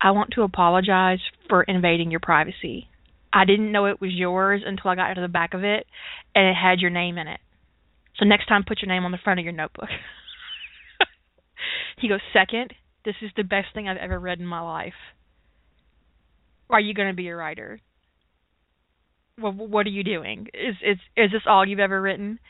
I 0.00 0.10
want 0.10 0.30
to 0.32 0.42
apologize 0.42 1.20
for 1.48 1.62
invading 1.62 2.10
your 2.10 2.20
privacy. 2.20 2.88
I 3.32 3.44
didn't 3.44 3.72
know 3.72 3.86
it 3.86 4.00
was 4.00 4.12
yours 4.12 4.62
until 4.64 4.90
I 4.90 4.94
got 4.94 5.14
to 5.14 5.20
the 5.20 5.28
back 5.28 5.54
of 5.54 5.64
it 5.64 5.86
and 6.34 6.46
it 6.46 6.54
had 6.54 6.80
your 6.80 6.90
name 6.90 7.18
in 7.18 7.28
it. 7.28 7.40
So 8.18 8.24
next 8.24 8.46
time 8.46 8.64
put 8.66 8.82
your 8.82 8.88
name 8.88 9.04
on 9.04 9.12
the 9.12 9.18
front 9.22 9.40
of 9.40 9.44
your 9.44 9.52
notebook." 9.52 9.88
he 11.98 12.08
goes, 12.08 12.20
Second, 12.32 12.74
this 13.04 13.14
is 13.22 13.30
the 13.36 13.44
best 13.44 13.68
thing 13.74 13.88
I've 13.88 13.96
ever 13.96 14.18
read 14.18 14.40
in 14.40 14.46
my 14.46 14.60
life. 14.60 14.94
Are 16.70 16.80
you 16.80 16.94
going 16.94 17.08
to 17.08 17.14
be 17.14 17.28
a 17.28 17.36
writer?" 17.36 17.80
Well, 19.40 19.52
what 19.52 19.86
are 19.86 19.90
you 19.90 20.02
doing? 20.02 20.48
Is 20.52 20.74
is 20.82 20.98
is 21.16 21.30
this 21.30 21.42
all 21.46 21.64
you've 21.64 21.78
ever 21.78 22.00
written? 22.00 22.40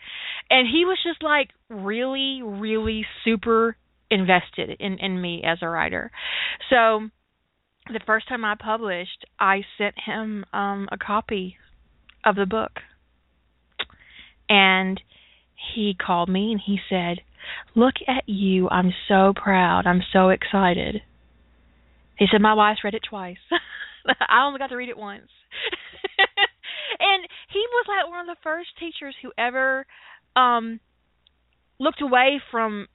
and 0.50 0.66
he 0.66 0.84
was 0.84 0.98
just 1.02 1.22
like 1.22 1.50
really 1.68 2.40
really 2.42 3.04
super 3.24 3.76
invested 4.10 4.76
in 4.80 4.98
in 4.98 5.20
me 5.20 5.42
as 5.44 5.58
a 5.62 5.68
writer 5.68 6.10
so 6.70 7.08
the 7.92 8.00
first 8.06 8.28
time 8.28 8.44
i 8.44 8.54
published 8.54 9.24
i 9.38 9.60
sent 9.76 9.94
him 10.04 10.44
um 10.52 10.88
a 10.92 10.98
copy 10.98 11.56
of 12.24 12.36
the 12.36 12.46
book. 12.46 12.72
And 14.48 15.00
he 15.74 15.94
called 15.94 16.28
me 16.28 16.52
and 16.52 16.60
he 16.64 16.78
said 16.88 17.18
look 17.74 17.94
at 18.06 18.24
you. 18.26 18.68
I'm 18.68 18.92
so 19.08 19.32
proud. 19.34 19.86
I'm 19.86 20.02
so 20.12 20.28
excited. 20.28 21.02
He 22.18 22.26
said 22.30 22.40
my 22.40 22.54
wife's 22.54 22.84
read 22.84 22.94
it 22.94 23.02
twice. 23.08 23.36
I 24.06 24.44
only 24.46 24.58
got 24.58 24.68
to 24.68 24.76
read 24.76 24.88
it 24.88 24.98
once. 24.98 25.28
And 27.00 27.28
he 27.52 27.60
was 27.70 27.86
like 27.86 28.10
one 28.10 28.28
of 28.28 28.34
the 28.34 28.40
first 28.42 28.70
teachers 28.80 29.14
who 29.22 29.30
ever 29.38 29.86
um, 30.34 30.80
looked 31.78 32.02
away 32.02 32.40
from 32.50 32.88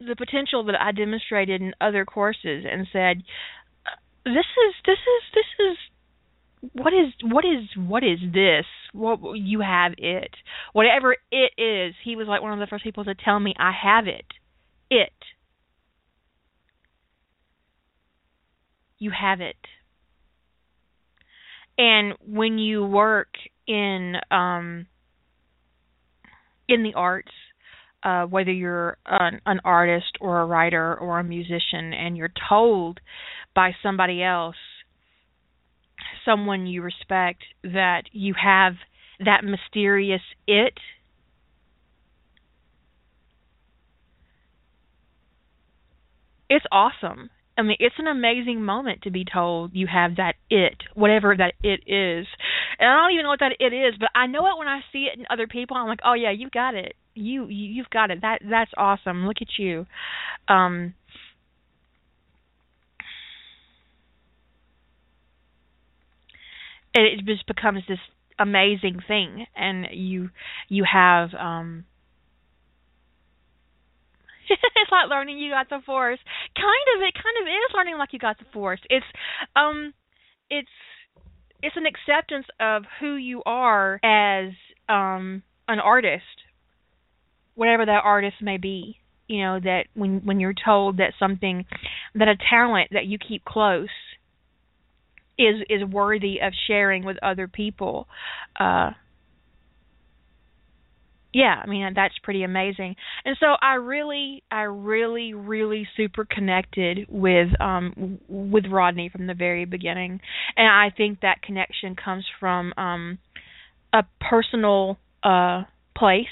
the 0.00 0.16
potential 0.16 0.64
that 0.64 0.80
I 0.80 0.92
demonstrated 0.92 1.60
in 1.60 1.74
other 1.80 2.04
courses 2.04 2.64
and 2.70 2.86
said, 2.92 3.22
"This 4.34 4.46
is 4.46 4.74
this 4.84 4.98
is 4.98 5.22
this 5.34 5.46
is 5.58 5.78
what 6.72 6.92
is 6.92 7.12
what 7.22 7.44
is 7.44 7.64
what 7.76 8.04
is 8.04 8.18
this? 8.32 8.66
What 8.92 9.20
you 9.34 9.60
have 9.60 9.94
it, 9.96 10.34
whatever 10.72 11.16
it 11.30 11.52
is." 11.56 11.94
He 12.04 12.16
was 12.16 12.28
like 12.28 12.42
one 12.42 12.52
of 12.52 12.58
the 12.58 12.66
first 12.66 12.84
people 12.84 13.04
to 13.04 13.14
tell 13.14 13.40
me, 13.40 13.54
"I 13.58 13.72
have 13.72 14.06
it, 14.06 14.26
it." 14.90 15.12
You 18.98 19.12
have 19.12 19.40
it. 19.40 19.56
And 21.78 22.14
when 22.20 22.58
you 22.58 22.84
work 22.84 23.34
in 23.66 24.16
um 24.30 24.86
in 26.68 26.82
the 26.82 26.94
arts, 26.94 27.32
uh, 28.02 28.24
whether 28.24 28.52
you're 28.52 28.96
an, 29.06 29.40
an 29.46 29.60
artist 29.64 30.16
or 30.20 30.40
a 30.40 30.46
writer 30.46 30.96
or 30.96 31.18
a 31.18 31.24
musician, 31.24 31.92
and 31.92 32.16
you're 32.16 32.32
told 32.48 33.00
by 33.54 33.72
somebody 33.82 34.22
else, 34.22 34.56
someone 36.24 36.66
you 36.66 36.82
respect, 36.82 37.42
that 37.62 38.02
you 38.12 38.34
have 38.42 38.74
that 39.24 39.44
mysterious 39.44 40.22
it. 40.46 40.74
It's 46.48 46.64
awesome. 46.70 47.30
I 47.58 47.62
mean, 47.62 47.76
it's 47.80 47.96
an 47.98 48.06
amazing 48.06 48.62
moment 48.62 49.02
to 49.02 49.10
be 49.10 49.24
told 49.24 49.72
you 49.74 49.88
have 49.92 50.16
that 50.16 50.34
it, 50.48 50.76
whatever 50.94 51.34
that 51.36 51.54
it 51.62 51.80
is. 51.86 52.26
And 52.78 52.88
I 52.88 52.96
don't 53.02 53.12
even 53.12 53.24
know 53.24 53.30
what 53.30 53.40
that 53.40 53.56
it 53.58 53.74
is, 53.74 53.94
but 53.98 54.10
I 54.14 54.28
know 54.28 54.46
it 54.46 54.56
when 54.56 54.68
I 54.68 54.80
see 54.92 55.08
it 55.12 55.18
in 55.18 55.26
other 55.28 55.48
people. 55.48 55.76
I'm 55.76 55.88
like, 55.88 55.98
oh 56.04 56.14
yeah, 56.14 56.30
you 56.30 56.48
got 56.50 56.76
it. 56.76 56.94
You, 57.18 57.46
you 57.48 57.72
you've 57.74 57.90
got 57.90 58.10
it. 58.10 58.20
That 58.22 58.40
that's 58.48 58.70
awesome. 58.76 59.26
Look 59.26 59.38
at 59.40 59.58
you. 59.58 59.86
Um, 60.48 60.94
it, 66.94 67.20
it 67.20 67.24
just 67.26 67.46
becomes 67.46 67.82
this 67.88 67.98
amazing 68.38 69.00
thing, 69.06 69.46
and 69.56 69.86
you 69.92 70.30
you 70.68 70.84
have 70.90 71.30
um 71.34 71.84
it's 74.50 74.90
like 74.90 75.08
learning 75.10 75.38
you 75.38 75.50
got 75.50 75.68
the 75.68 75.80
force. 75.84 76.18
Kind 76.56 76.86
of, 76.96 77.02
it 77.02 77.14
kind 77.14 77.36
of 77.42 77.46
is 77.48 77.74
learning 77.74 77.98
like 77.98 78.12
you 78.12 78.18
got 78.18 78.38
the 78.38 78.46
force. 78.52 78.80
It's 78.88 79.06
um, 79.56 79.92
it's 80.50 80.68
it's 81.62 81.76
an 81.76 81.86
acceptance 81.86 82.46
of 82.60 82.84
who 83.00 83.16
you 83.16 83.42
are 83.44 84.00
as 84.04 84.52
um 84.88 85.42
an 85.68 85.80
artist, 85.80 86.24
whatever 87.58 87.84
that 87.84 88.02
artist 88.04 88.36
may 88.40 88.56
be. 88.56 88.96
You 89.26 89.42
know 89.42 89.60
that 89.60 89.86
when 89.94 90.20
when 90.24 90.40
you're 90.40 90.54
told 90.54 90.98
that 90.98 91.12
something, 91.18 91.66
that 92.14 92.28
a 92.28 92.36
talent 92.48 92.90
that 92.92 93.06
you 93.06 93.18
keep 93.18 93.44
close 93.44 93.88
is 95.36 95.56
is 95.68 95.84
worthy 95.84 96.38
of 96.40 96.52
sharing 96.66 97.04
with 97.04 97.18
other 97.22 97.48
people. 97.48 98.06
Uh, 98.58 98.92
yeah, 101.34 101.60
I 101.62 101.66
mean 101.66 101.92
that's 101.94 102.14
pretty 102.22 102.42
amazing. 102.42 102.96
And 103.24 103.36
so 103.38 103.46
I 103.60 103.74
really 103.74 104.42
I 104.50 104.62
really 104.62 105.34
really 105.34 105.86
super 105.96 106.24
connected 106.24 107.06
with 107.08 107.48
um 107.60 108.20
with 108.28 108.64
Rodney 108.70 109.10
from 109.10 109.26
the 109.26 109.34
very 109.34 109.64
beginning. 109.64 110.20
And 110.56 110.68
I 110.68 110.90
think 110.96 111.20
that 111.20 111.42
connection 111.42 111.96
comes 111.96 112.24
from 112.40 112.72
um 112.78 113.18
a 113.92 114.04
personal 114.20 114.96
uh 115.22 115.64
place. 115.96 116.26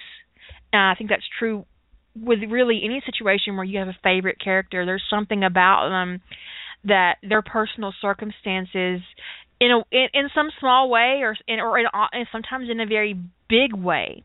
And 0.76 0.90
I 0.90 0.94
think 0.94 1.10
that's 1.10 1.24
true 1.38 1.64
with 2.14 2.40
really 2.48 2.82
any 2.84 3.02
situation 3.06 3.56
where 3.56 3.64
you 3.64 3.78
have 3.78 3.88
a 3.88 3.96
favorite 4.02 4.38
character. 4.42 4.84
There's 4.84 5.02
something 5.08 5.42
about 5.42 5.88
them 5.88 6.20
that 6.84 7.16
their 7.26 7.42
personal 7.42 7.92
circumstances 8.00 9.00
in 9.58 9.70
a 9.70 9.78
in, 9.90 10.08
in 10.12 10.28
some 10.34 10.48
small 10.60 10.90
way 10.90 11.20
or 11.22 11.34
in 11.48 11.60
or 11.60 11.78
in, 11.78 11.86
sometimes 12.30 12.68
in 12.70 12.80
a 12.80 12.86
very 12.86 13.18
big 13.48 13.74
way 13.74 14.22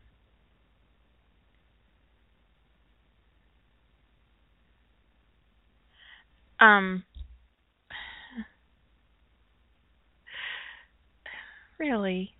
um 6.60 7.02
really. 11.78 12.34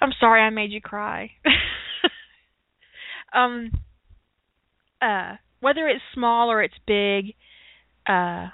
I'm 0.00 0.12
sorry 0.20 0.42
I 0.42 0.50
made 0.50 0.72
you 0.72 0.80
cry. 0.82 1.30
um 3.36 3.70
uh 5.02 5.36
whether 5.60 5.86
it's 5.88 6.02
small 6.14 6.50
or 6.50 6.62
it's 6.62 6.74
big, 6.86 7.34
uh 8.06 8.48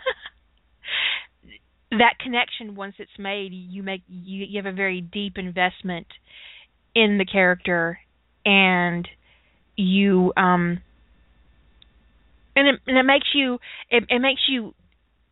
that 1.90 2.18
connection 2.22 2.74
once 2.74 2.94
it's 2.98 3.18
made, 3.18 3.52
you 3.52 3.82
make 3.82 4.02
you 4.08 4.44
you 4.48 4.62
have 4.62 4.72
a 4.72 4.76
very 4.76 5.00
deep 5.00 5.38
investment 5.38 6.06
in 6.94 7.18
the 7.18 7.24
character 7.24 7.98
and 8.44 9.08
you 9.76 10.32
um 10.36 10.80
and 12.56 12.68
it, 12.68 12.80
and 12.86 12.98
it 12.98 13.04
makes 13.04 13.28
you 13.34 13.58
it, 13.90 14.04
it 14.08 14.18
makes 14.20 14.42
you 14.48 14.74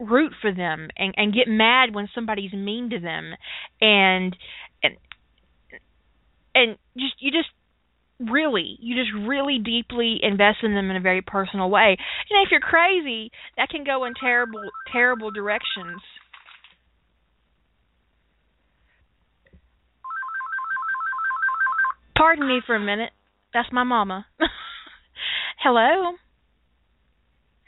root 0.00 0.32
for 0.40 0.52
them 0.52 0.88
and 0.96 1.14
and 1.16 1.34
get 1.34 1.48
mad 1.48 1.94
when 1.94 2.08
somebody's 2.14 2.52
mean 2.52 2.90
to 2.90 3.00
them. 3.00 3.34
And 3.80 4.36
and 6.58 6.70
and 6.70 6.78
just 6.96 7.14
you 7.20 7.30
just 7.30 7.48
really 8.20 8.76
you 8.80 8.96
just 8.96 9.12
really 9.26 9.58
deeply 9.58 10.18
invest 10.22 10.58
in 10.62 10.74
them 10.74 10.90
in 10.90 10.96
a 10.96 11.00
very 11.00 11.22
personal 11.22 11.70
way. 11.70 11.96
Know 12.30 12.42
if 12.42 12.50
you're 12.50 12.60
crazy 12.60 13.30
that 13.56 13.68
can 13.68 13.84
go 13.84 14.04
in 14.04 14.14
terrible 14.14 14.62
terrible 14.92 15.30
directions. 15.30 16.00
Pardon 22.16 22.48
me 22.48 22.60
for 22.66 22.74
a 22.74 22.80
minute. 22.80 23.12
That's 23.54 23.68
my 23.72 23.84
mama. 23.84 24.26
Hello? 25.62 26.14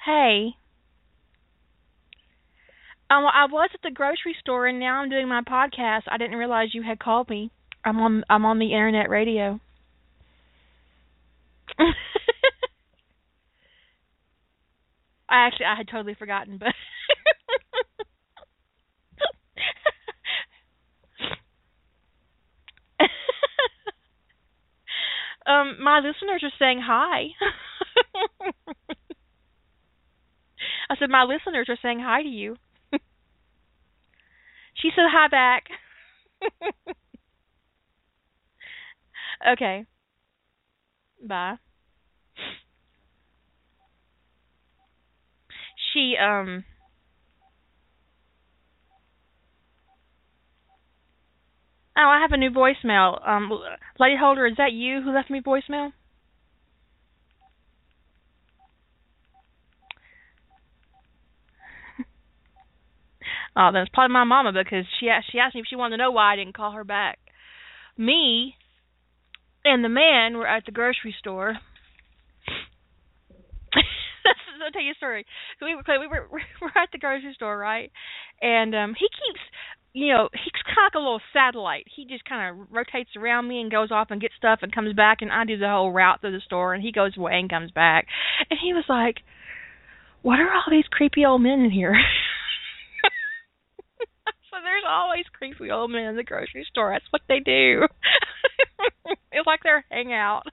Hey. 0.04 0.50
Um, 3.08 3.24
I 3.24 3.46
was 3.50 3.70
at 3.74 3.80
the 3.82 3.90
grocery 3.90 4.36
store 4.40 4.66
and 4.66 4.80
now 4.80 5.00
I'm 5.00 5.10
doing 5.10 5.28
my 5.28 5.42
podcast. 5.42 6.02
I 6.08 6.16
didn't 6.16 6.36
realize 6.36 6.68
you 6.72 6.82
had 6.82 6.98
called 6.98 7.28
me. 7.28 7.50
I'm 7.84 8.00
on 8.00 8.24
I'm 8.30 8.46
on 8.46 8.58
the 8.58 8.72
internet 8.72 9.10
radio. 9.10 9.60
I 11.78 11.92
actually 15.46 15.66
I 15.66 15.76
had 15.76 15.88
totally 15.88 16.14
forgotten, 16.14 16.58
but 16.58 16.74
um 25.46 25.76
my 25.82 25.98
listeners 26.00 26.42
are 26.42 26.52
saying 26.58 26.80
hi. 26.82 27.28
I 30.90 30.96
said 30.96 31.08
my 31.08 31.22
listeners 31.24 31.70
are 31.70 31.76
saying 31.80 32.00
hi 32.00 32.22
to 32.22 32.28
you. 32.28 32.56
She 34.74 34.90
said 34.90 35.08
hi 35.10 35.28
back. 35.28 35.70
Okay. 39.46 39.86
Bye. 41.22 41.58
She 45.92 46.16
um 46.16 46.64
Oh, 51.96 52.02
I 52.08 52.18
have 52.20 52.32
a 52.32 52.36
new 52.36 52.50
voicemail. 52.50 53.24
Um 53.28 53.52
Lady 54.00 54.16
Holder, 54.16 54.46
is 54.46 54.56
that 54.56 54.72
you 54.72 55.02
who 55.02 55.12
left 55.12 55.30
me 55.30 55.40
voicemail? 55.40 55.92
Oh, 63.56 63.70
then 63.72 63.82
it's 63.82 63.90
probably 63.92 64.12
my 64.12 64.24
mama 64.24 64.52
because 64.52 64.86
she 64.98 65.08
asked, 65.08 65.30
she 65.32 65.38
asked 65.38 65.54
me 65.54 65.60
if 65.60 65.66
she 65.68 65.76
wanted 65.76 65.96
to 65.96 66.02
know 66.02 66.10
why 66.10 66.32
I 66.32 66.36
didn't 66.36 66.54
call 66.54 66.72
her 66.72 66.84
back. 66.84 67.18
Me 67.96 68.56
and 69.64 69.84
the 69.84 69.88
man 69.88 70.36
were 70.38 70.46
at 70.46 70.64
the 70.66 70.72
grocery 70.72 71.14
store. 71.18 71.54
I'll 74.64 74.72
tell 74.72 74.82
you 74.82 74.92
a 74.92 74.94
story. 74.94 75.24
We 75.60 75.74
were 75.74 75.82
we 75.86 76.06
were 76.06 76.28
we're 76.60 76.80
at 76.80 76.90
the 76.92 76.98
grocery 76.98 77.32
store, 77.34 77.56
right? 77.58 77.90
And 78.40 78.74
um 78.74 78.94
he 78.98 79.06
keeps 79.06 79.40
you 79.92 80.12
know, 80.12 80.28
he's 80.32 80.62
kind 80.64 80.86
of 80.86 80.94
like 80.94 80.94
a 80.94 80.98
little 80.98 81.20
satellite. 81.32 81.84
He 81.96 82.04
just 82.06 82.24
kind 82.24 82.60
of 82.60 82.68
rotates 82.70 83.10
around 83.16 83.48
me 83.48 83.60
and 83.60 83.72
goes 83.72 83.90
off 83.90 84.12
and 84.12 84.20
gets 84.20 84.34
stuff 84.36 84.60
and 84.62 84.72
comes 84.72 84.94
back, 84.94 85.18
and 85.20 85.32
I 85.32 85.44
do 85.44 85.58
the 85.58 85.68
whole 85.68 85.90
route 85.90 86.20
through 86.20 86.30
the 86.30 86.40
store, 86.46 86.74
and 86.74 86.82
he 86.82 86.92
goes 86.92 87.16
away 87.16 87.32
and 87.40 87.50
comes 87.50 87.72
back. 87.72 88.06
And 88.48 88.58
he 88.62 88.72
was 88.72 88.84
like, 88.88 89.16
"What 90.22 90.38
are 90.38 90.52
all 90.52 90.70
these 90.70 90.86
creepy 90.92 91.24
old 91.24 91.42
men 91.42 91.60
in 91.60 91.70
here?" 91.72 91.96
So 94.50 94.56
there's 94.64 94.82
always 94.86 95.24
creepy 95.32 95.70
old 95.70 95.92
men 95.92 96.02
in 96.02 96.16
the 96.16 96.24
grocery 96.24 96.66
store. 96.68 96.90
That's 96.92 97.06
what 97.10 97.22
they 97.28 97.38
do. 97.38 97.86
it's 99.32 99.46
like 99.46 99.62
their 99.62 99.84
hangout. 99.90 100.44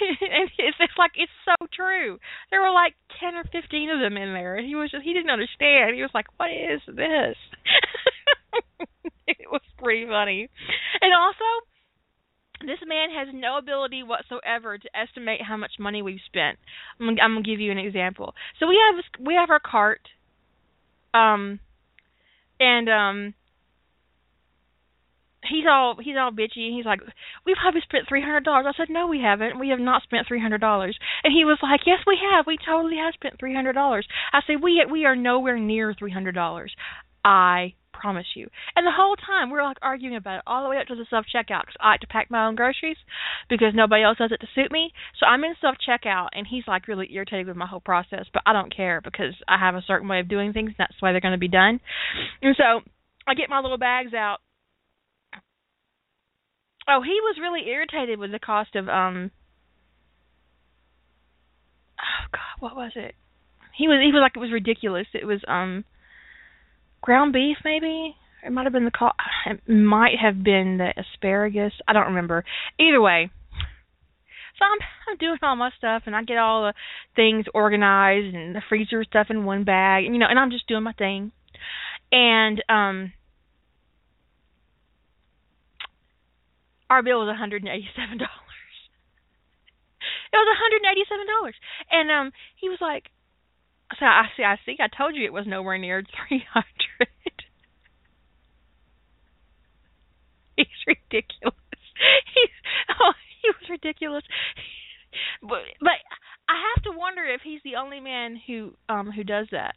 and 0.00 0.50
it's, 0.58 0.76
it's 0.80 0.98
like 0.98 1.12
it's 1.16 1.32
so 1.44 1.54
true. 1.72 2.18
There 2.50 2.60
were 2.60 2.72
like 2.72 2.94
ten 3.20 3.34
or 3.34 3.44
fifteen 3.44 3.90
of 3.90 4.00
them 4.00 4.16
in 4.16 4.32
there, 4.32 4.56
and 4.56 4.66
he 4.66 4.74
was 4.74 4.90
just 4.90 5.04
he 5.04 5.12
didn't 5.12 5.30
understand. 5.30 5.94
He 5.94 6.02
was 6.02 6.10
like, 6.14 6.26
"What 6.36 6.50
is 6.50 6.80
this?" 6.86 7.36
it 9.26 9.50
was 9.50 9.62
pretty 9.78 10.06
funny, 10.06 10.48
and 11.00 11.12
also 11.14 11.44
this 12.60 12.78
man 12.86 13.10
has 13.10 13.28
no 13.34 13.58
ability 13.58 14.02
whatsoever 14.02 14.78
to 14.78 14.96
estimate 14.96 15.42
how 15.42 15.56
much 15.56 15.72
money 15.78 16.02
we've 16.02 16.24
spent. 16.26 16.58
I'm 17.00 17.08
I'm 17.20 17.34
gonna 17.34 17.42
give 17.42 17.60
you 17.60 17.70
an 17.70 17.78
example. 17.78 18.34
So 18.58 18.66
we 18.66 18.80
have 18.80 19.04
we 19.24 19.34
have 19.34 19.50
our 19.50 19.60
cart. 19.60 20.00
Um, 21.14 21.60
and 22.60 22.88
um 22.88 23.34
he's 25.48 25.64
all 25.68 25.96
he's 26.02 26.16
all 26.18 26.30
bitchy 26.30 26.66
and 26.66 26.74
he's 26.74 26.84
like 26.84 27.00
we've 27.44 27.56
probably 27.60 27.80
spent 27.82 28.08
three 28.08 28.22
hundred 28.22 28.44
dollars. 28.44 28.66
I 28.68 28.76
said 28.76 28.88
no 28.90 29.06
we 29.06 29.20
haven't. 29.20 29.58
We 29.58 29.70
have 29.70 29.80
not 29.80 30.02
spent 30.02 30.26
three 30.26 30.40
hundred 30.40 30.60
dollars. 30.60 30.98
And 31.24 31.32
he 31.32 31.44
was 31.44 31.58
like 31.62 31.80
yes 31.86 32.00
we 32.06 32.18
have. 32.32 32.46
We 32.46 32.58
totally 32.58 32.96
have 32.96 33.14
spent 33.14 33.38
three 33.38 33.54
hundred 33.54 33.74
dollars. 33.74 34.06
I 34.32 34.40
said 34.46 34.62
we 34.62 34.84
we 34.90 35.04
are 35.04 35.16
nowhere 35.16 35.58
near 35.58 35.94
three 35.98 36.12
hundred 36.12 36.34
dollars. 36.34 36.74
I 37.24 37.74
promise 37.92 38.26
you. 38.34 38.48
And 38.76 38.86
the 38.86 38.92
whole 38.94 39.16
time 39.16 39.48
we 39.48 39.54
we're 39.54 39.64
like 39.64 39.78
arguing 39.82 40.16
about 40.16 40.38
it 40.38 40.42
all 40.46 40.62
the 40.62 40.70
way 40.70 40.78
up 40.78 40.86
to 40.88 40.94
the 40.94 41.06
self 41.08 41.24
checkout 41.34 41.62
because 41.62 41.76
i 41.80 41.90
like 41.90 42.00
to 42.00 42.06
pack 42.06 42.30
my 42.30 42.46
own 42.46 42.54
groceries 42.54 42.98
because 43.48 43.72
nobody 43.74 44.02
else 44.02 44.18
does 44.18 44.32
it 44.32 44.40
to 44.40 44.46
suit 44.54 44.70
me. 44.70 44.92
So 45.18 45.26
i'm 45.26 45.44
in 45.44 45.54
self 45.60 45.76
checkout 45.80 46.28
and 46.32 46.46
he's 46.46 46.64
like 46.66 46.88
really 46.88 47.08
irritated 47.12 47.46
with 47.46 47.56
my 47.56 47.66
whole 47.66 47.80
process 47.80 48.26
but 48.32 48.42
i 48.46 48.52
don't 48.52 48.74
care 48.74 49.00
because 49.00 49.34
i 49.48 49.58
have 49.58 49.74
a 49.74 49.84
certain 49.86 50.08
way 50.08 50.20
of 50.20 50.28
doing 50.28 50.52
things 50.52 50.68
and 50.68 50.76
that's 50.78 50.94
the 51.00 51.04
way 51.04 51.12
they're 51.12 51.20
going 51.20 51.32
to 51.32 51.38
be 51.38 51.48
done. 51.48 51.80
And 52.42 52.54
so 52.56 52.80
i 53.26 53.34
get 53.34 53.50
my 53.50 53.60
little 53.60 53.78
bags 53.78 54.14
out 54.14 54.38
Oh, 56.88 57.02
he 57.02 57.18
was 57.22 57.36
really 57.40 57.68
irritated 57.68 58.18
with 58.18 58.30
the 58.32 58.38
cost 58.38 58.76
of 58.76 58.88
um 58.88 59.30
Oh 61.98 62.26
god, 62.32 62.60
what 62.60 62.76
was 62.76 62.92
it? 62.94 63.14
He 63.76 63.88
was 63.88 64.00
he 64.02 64.12
was 64.12 64.20
like 64.20 64.36
it 64.36 64.40
was 64.40 64.52
ridiculous. 64.52 65.06
It 65.14 65.26
was 65.26 65.40
um 65.48 65.84
ground 67.00 67.32
beef 67.32 67.58
maybe? 67.64 68.16
It 68.44 68.52
might 68.52 68.64
have 68.64 68.72
been 68.72 68.84
the 68.84 68.90
cost 68.90 69.16
it 69.46 69.68
might 69.68 70.18
have 70.20 70.42
been 70.42 70.78
the 70.78 70.92
asparagus. 70.96 71.72
I 71.88 71.92
don't 71.92 72.08
remember. 72.08 72.44
Either 72.78 73.00
way. 73.00 73.30
So 74.58 74.64
I'm 74.64 74.78
I'm 75.08 75.16
doing 75.18 75.38
all 75.42 75.56
my 75.56 75.70
stuff 75.76 76.04
and 76.06 76.14
I 76.14 76.22
get 76.22 76.38
all 76.38 76.62
the 76.62 76.74
things 77.14 77.46
organized 77.52 78.34
and 78.34 78.54
the 78.54 78.62
freezer 78.68 79.04
stuff 79.04 79.26
in 79.30 79.44
one 79.44 79.64
bag 79.64 80.04
and 80.04 80.14
you 80.14 80.20
know 80.20 80.28
and 80.28 80.38
I'm 80.38 80.50
just 80.50 80.68
doing 80.68 80.84
my 80.84 80.92
thing. 80.92 81.32
And 82.12 82.62
um 82.68 83.12
our 86.90 87.02
bill 87.02 87.20
was 87.24 87.34
$187. 87.34 87.64
it 87.64 87.78
was 90.32 90.56
$187. 91.42 91.52
And 91.90 92.10
um 92.10 92.32
he 92.56 92.68
was 92.68 92.78
like 92.80 93.10
so 93.98 94.04
I 94.04 94.26
see 94.36 94.42
I 94.42 94.56
see 94.64 94.76
I 94.80 94.88
told 94.88 95.14
you 95.14 95.24
it 95.24 95.32
was 95.32 95.46
nowhere 95.46 95.78
near 95.78 96.02
300. 96.28 96.64
He's 100.56 100.66
ridiculous. 100.86 101.54
He's 102.34 102.50
oh, 103.00 103.12
he 103.42 103.48
was 103.50 103.70
ridiculous. 103.70 104.24
But 105.42 105.60
but 105.80 105.98
I 106.48 106.56
have 106.74 106.82
to 106.84 106.98
wonder 106.98 107.24
if 107.24 107.40
he's 107.42 107.60
the 107.64 107.76
only 107.76 108.00
man 108.00 108.40
who 108.46 108.74
um 108.88 109.10
who 109.10 109.24
does 109.24 109.48
that. 109.52 109.74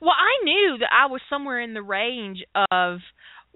Well, 0.00 0.14
I 0.16 0.44
knew 0.44 0.78
that 0.80 0.90
I 0.92 1.06
was 1.06 1.20
somewhere 1.30 1.60
in 1.60 1.74
the 1.74 1.82
range 1.82 2.44
of 2.70 2.98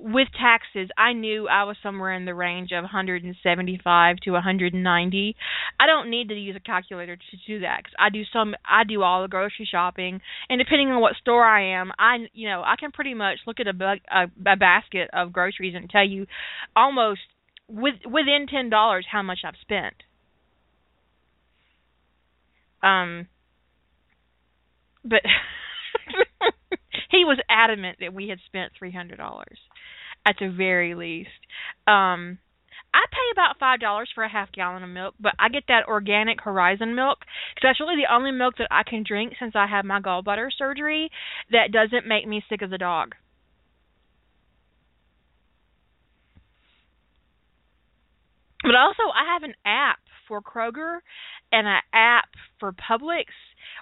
with 0.03 0.29
taxes, 0.39 0.89
I 0.97 1.13
knew 1.13 1.47
I 1.47 1.65
was 1.65 1.77
somewhere 1.83 2.15
in 2.15 2.25
the 2.25 2.35
range 2.35 2.71
of 2.73 2.83
175 2.83 4.17
to 4.25 4.31
190. 4.31 5.37
I 5.79 5.87
don't 5.87 6.11
need 6.11 6.29
to 6.31 6.35
use 6.35 6.57
a 6.57 6.61
calculator 6.61 7.17
to 7.17 7.37
do 7.47 7.61
that 7.61 7.81
because 7.81 7.95
I 7.99 8.09
do 8.09 8.23
some. 8.33 8.55
I 8.67 8.85
do 8.85 9.03
all 9.03 9.23
the 9.23 9.29
grocery 9.29 9.69
shopping, 9.71 10.21
and 10.49 10.59
depending 10.59 10.89
on 10.89 11.01
what 11.01 11.17
store 11.21 11.45
I 11.45 11.79
am, 11.79 11.93
I 11.99 12.27
you 12.33 12.49
know 12.49 12.63
I 12.65 12.77
can 12.79 12.93
pretty 12.93 13.15
much 13.15 13.39
look 13.47 13.59
at 13.61 13.67
a, 13.67 13.97
a, 14.11 14.53
a 14.53 14.57
basket 14.57 15.11
of 15.13 15.33
groceries 15.33 15.75
and 15.77 15.89
tell 15.89 16.07
you 16.07 16.27
almost 16.75 17.21
with 17.69 17.97
within 18.07 18.47
ten 18.51 18.71
dollars 18.71 19.07
how 19.11 19.23
much 19.23 19.41
I've 19.45 19.55
spent. 19.61 19.95
Um, 22.83 23.29
but 25.05 25.21
he 27.11 27.25
was 27.27 27.39
adamant 27.51 27.99
that 28.01 28.15
we 28.15 28.29
had 28.29 28.39
spent 28.47 28.73
three 28.79 28.93
hundred 28.93 29.19
dollars 29.19 29.59
at 30.27 30.37
the 30.39 30.49
very 30.49 30.95
least. 30.95 31.31
Um 31.87 32.39
I 32.93 33.05
pay 33.11 33.31
about 33.33 33.59
five 33.61 33.81
dollars 33.81 34.11
for 34.15 34.25
a 34.25 34.29
half 34.29 34.51
gallon 34.53 34.83
of 34.83 34.91
milk, 34.91 35.15
but 35.21 35.35
I 35.39 35.49
get 35.49 35.65
that 35.69 35.87
organic 35.87 36.41
Horizon 36.41 36.95
milk 36.95 37.19
because 37.55 37.69
that's 37.69 37.81
really 37.81 37.97
the 37.97 38.13
only 38.13 38.33
milk 38.33 38.55
that 38.59 38.69
I 38.71 38.83
can 38.83 39.05
drink 39.07 39.35
since 39.39 39.53
I 39.55 39.67
had 39.67 39.85
my 39.85 40.01
gallbladder 40.01 40.49
surgery 40.57 41.11
that 41.53 41.73
doesn't 41.73 42.07
make 42.07 42.27
me 42.27 42.43
sick 42.49 42.63
as 42.63 42.73
a 42.73 42.79
dog. 42.79 43.15
But 48.63 48.75
also, 48.75 49.03
I 49.15 49.33
have 49.33 49.43
an 49.43 49.55
app 49.65 49.99
for 50.29 50.43
Kroger 50.43 50.99
and 51.51 51.67
an 51.67 51.81
app 51.93 52.29
for 52.59 52.73
Publix 52.73 53.25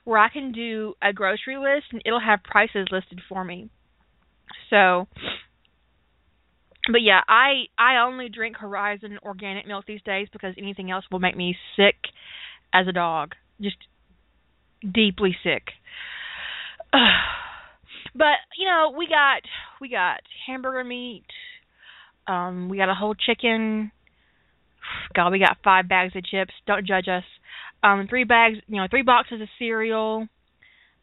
where 0.04 0.18
I 0.18 0.28
can 0.28 0.52
do 0.52 0.94
a 1.02 1.12
grocery 1.12 1.56
list 1.56 1.86
and 1.92 2.02
it'll 2.04 2.20
have 2.20 2.42
prices 2.44 2.86
listed 2.90 3.20
for 3.28 3.44
me. 3.44 3.70
So, 4.70 5.08
but 6.90 7.02
yeah, 7.02 7.20
I 7.28 7.64
I 7.78 7.98
only 8.04 8.28
drink 8.28 8.56
Horizon 8.56 9.18
organic 9.22 9.66
milk 9.66 9.84
these 9.86 10.02
days 10.02 10.28
because 10.32 10.54
anything 10.58 10.90
else 10.90 11.04
will 11.10 11.18
make 11.18 11.36
me 11.36 11.56
sick 11.76 11.96
as 12.72 12.86
a 12.86 12.92
dog, 12.92 13.34
just 13.60 13.76
deeply 14.82 15.36
sick. 15.42 15.68
but 16.92 18.38
you 18.58 18.66
know, 18.66 18.94
we 18.96 19.06
got 19.06 19.42
we 19.80 19.88
got 19.88 20.20
hamburger 20.46 20.84
meat, 20.84 21.24
um, 22.26 22.68
we 22.68 22.76
got 22.76 22.88
a 22.88 22.94
whole 22.94 23.14
chicken. 23.14 23.90
God, 25.14 25.32
we 25.32 25.38
got 25.38 25.58
five 25.64 25.88
bags 25.88 26.14
of 26.16 26.24
chips. 26.24 26.52
Don't 26.66 26.86
judge 26.86 27.08
us. 27.08 27.24
Um, 27.82 28.06
three 28.08 28.24
bags, 28.24 28.58
you 28.66 28.76
know, 28.76 28.86
three 28.90 29.02
boxes 29.02 29.40
of 29.40 29.48
cereal. 29.58 30.26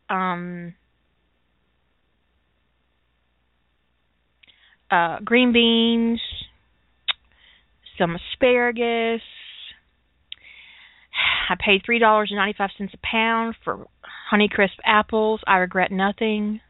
Um, 0.10 0.74
uh, 4.92 5.20
green 5.24 5.52
beans, 5.54 6.22
some 7.98 8.16
asparagus. 8.16 9.22
I 11.50 11.56
paid 11.60 11.82
three 11.86 12.00
dollars 12.00 12.30
and 12.32 12.38
ninety 12.38 12.56
five 12.58 12.72
cents 12.78 12.94
a 12.94 12.98
pound 13.06 13.56
for 13.64 13.86
Honeycrisp 14.32 14.78
apples. 14.86 15.42
I 15.48 15.58
regret 15.58 15.92
nothing. 15.92 16.62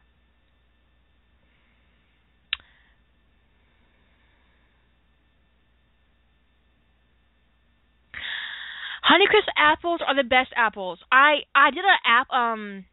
Honeycrisp 9.08 9.48
apples 9.56 10.00
are 10.06 10.16
the 10.16 10.24
best 10.24 10.50
apples. 10.56 10.98
I 11.12 11.36
I 11.54 11.70
did 11.70 11.84
a 11.84 12.08
app 12.08 12.30
um 12.30 12.84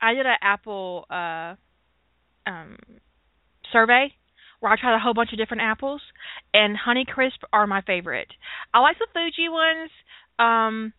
I 0.00 0.12
did 0.14 0.26
an 0.26 0.36
apple 0.42 1.06
uh 1.08 1.54
um 2.46 2.76
survey 3.72 4.12
where 4.60 4.72
I 4.72 4.76
tried 4.76 4.94
a 4.94 5.00
whole 5.00 5.14
bunch 5.14 5.32
of 5.32 5.38
different 5.38 5.62
apples 5.62 6.00
and 6.54 6.76
Honeycrisp 6.78 7.42
are 7.52 7.66
my 7.66 7.80
favorite. 7.82 8.32
I 8.72 8.80
like 8.80 8.98
the 8.98 9.06
Fuji 9.12 9.48
ones. 9.48 9.90
Um 10.38 10.92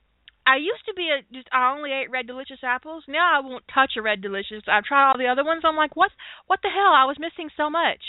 I 0.46 0.58
used 0.58 0.86
to 0.88 0.94
be 0.94 1.10
a 1.10 1.22
just 1.34 1.48
I 1.54 1.72
only 1.72 1.92
ate 1.92 2.10
red 2.12 2.28
delicious 2.28 2.60
apples. 2.64 3.06
Now 3.08 3.38
I 3.38 3.40
won't 3.46 3.64
touch 3.74 3.94
a 3.98 4.02
red 4.02 4.22
delicious. 4.22 4.64
I've 4.68 4.84
tried 4.84 5.08
all 5.10 5.18
the 5.18 5.28
other 5.28 5.44
ones. 5.46 5.64
I'm 5.66 5.76
like, 5.78 5.96
what 5.96 6.12
what 6.48 6.60
the 6.62 6.70
hell? 6.70 6.94
I 6.94 7.06
was 7.06 7.18
missing 7.20 7.50
so 7.56 7.70
much. 7.70 8.02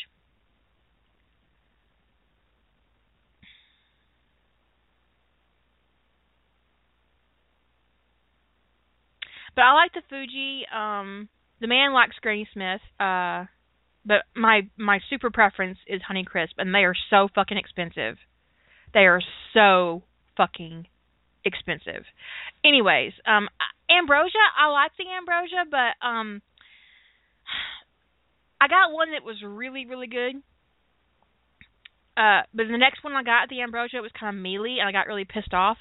But 9.54 9.62
I 9.62 9.72
like 9.74 9.92
the 9.94 10.02
Fuji. 10.08 10.66
Um 10.74 11.28
the 11.60 11.66
man 11.66 11.92
likes 11.92 12.16
Granny 12.20 12.48
Smith. 12.52 12.80
Uh 12.98 13.46
but 14.06 14.24
my 14.34 14.68
my 14.76 15.00
super 15.08 15.30
preference 15.30 15.78
is 15.86 16.02
Honeycrisp, 16.02 16.54
and 16.58 16.74
they 16.74 16.84
are 16.84 16.94
so 17.10 17.28
fucking 17.34 17.56
expensive. 17.56 18.16
They 18.92 19.06
are 19.06 19.20
so 19.52 20.02
fucking 20.36 20.86
expensive. 21.44 22.04
Anyways, 22.64 23.12
um, 23.26 23.48
ambrosia, 23.90 24.44
I 24.58 24.68
like 24.68 24.92
the 24.98 25.04
ambrosia, 25.16 25.64
but 25.70 26.06
um, 26.06 26.42
I 28.60 28.68
got 28.68 28.92
one 28.92 29.12
that 29.12 29.24
was 29.24 29.36
really 29.42 29.86
really 29.86 30.06
good. 30.06 30.36
Uh, 32.16 32.42
but 32.54 32.68
the 32.70 32.78
next 32.78 33.02
one 33.02 33.14
I 33.14 33.24
got 33.24 33.48
the 33.48 33.62
ambrosia 33.62 34.00
was 34.00 34.12
kind 34.18 34.36
of 34.36 34.40
mealy, 34.40 34.76
and 34.78 34.88
I 34.88 34.92
got 34.92 35.08
really 35.08 35.24
pissed 35.24 35.52
off. 35.52 35.78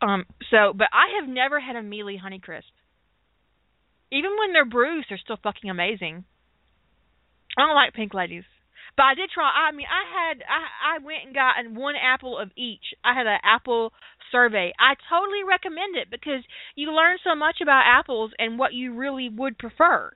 Um, 0.00 0.24
so, 0.50 0.72
but 0.74 0.88
I 0.92 1.20
have 1.20 1.28
never 1.28 1.60
had 1.60 1.76
a 1.76 1.82
mealy 1.82 2.20
Honeycrisp. 2.24 2.72
Even 4.12 4.36
when 4.38 4.52
they're 4.52 4.68
bruised, 4.68 5.08
they're 5.08 5.18
still 5.18 5.40
fucking 5.42 5.70
amazing. 5.70 6.24
I 7.56 7.62
don't 7.62 7.74
like 7.74 7.94
pink 7.94 8.12
ladies. 8.12 8.44
But 8.94 9.04
I 9.04 9.14
did 9.14 9.30
try. 9.32 9.48
I 9.48 9.72
mean, 9.72 9.86
I 9.88 10.04
had 10.04 10.44
I 10.44 10.96
I 10.96 11.04
went 11.04 11.24
and 11.24 11.34
got 11.34 11.56
one 11.72 11.94
apple 11.96 12.38
of 12.38 12.50
each. 12.54 12.92
I 13.02 13.14
had 13.14 13.26
an 13.26 13.40
apple 13.42 13.92
survey. 14.30 14.72
I 14.78 14.94
totally 15.08 15.44
recommend 15.48 15.96
it 15.96 16.10
because 16.10 16.44
you 16.74 16.92
learn 16.92 17.16
so 17.24 17.34
much 17.34 17.56
about 17.62 17.84
apples 17.86 18.32
and 18.38 18.58
what 18.58 18.74
you 18.74 18.94
really 18.94 19.30
would 19.30 19.56
prefer. 19.56 20.12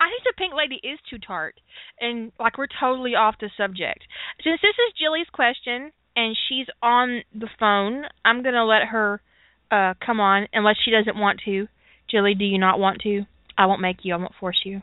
I 0.00 0.08
think 0.08 0.24
the 0.24 0.34
pink 0.36 0.54
lady 0.56 0.80
is 0.82 0.98
too 1.08 1.18
tart, 1.18 1.60
and 2.00 2.32
like 2.40 2.58
we're 2.58 2.66
totally 2.80 3.14
off 3.14 3.36
the 3.38 3.50
subject. 3.56 4.02
Since 4.42 4.60
this 4.60 4.74
is 4.74 4.98
Jilly's 4.98 5.30
question 5.32 5.92
and 6.16 6.36
she's 6.48 6.66
on 6.82 7.22
the 7.32 7.50
phone, 7.60 8.06
I'm 8.24 8.42
gonna 8.42 8.64
let 8.64 8.88
her 8.90 9.22
uh 9.70 9.94
come 10.04 10.20
on 10.20 10.46
unless 10.52 10.76
she 10.84 10.90
doesn't 10.90 11.18
want 11.18 11.40
to. 11.44 11.66
Jilly, 12.10 12.34
do 12.34 12.44
you 12.44 12.58
not 12.58 12.78
want 12.78 13.00
to? 13.02 13.24
I 13.56 13.66
won't 13.66 13.80
make 13.80 13.98
you. 14.02 14.14
I 14.14 14.16
won't 14.16 14.34
force 14.38 14.60
you. 14.64 14.82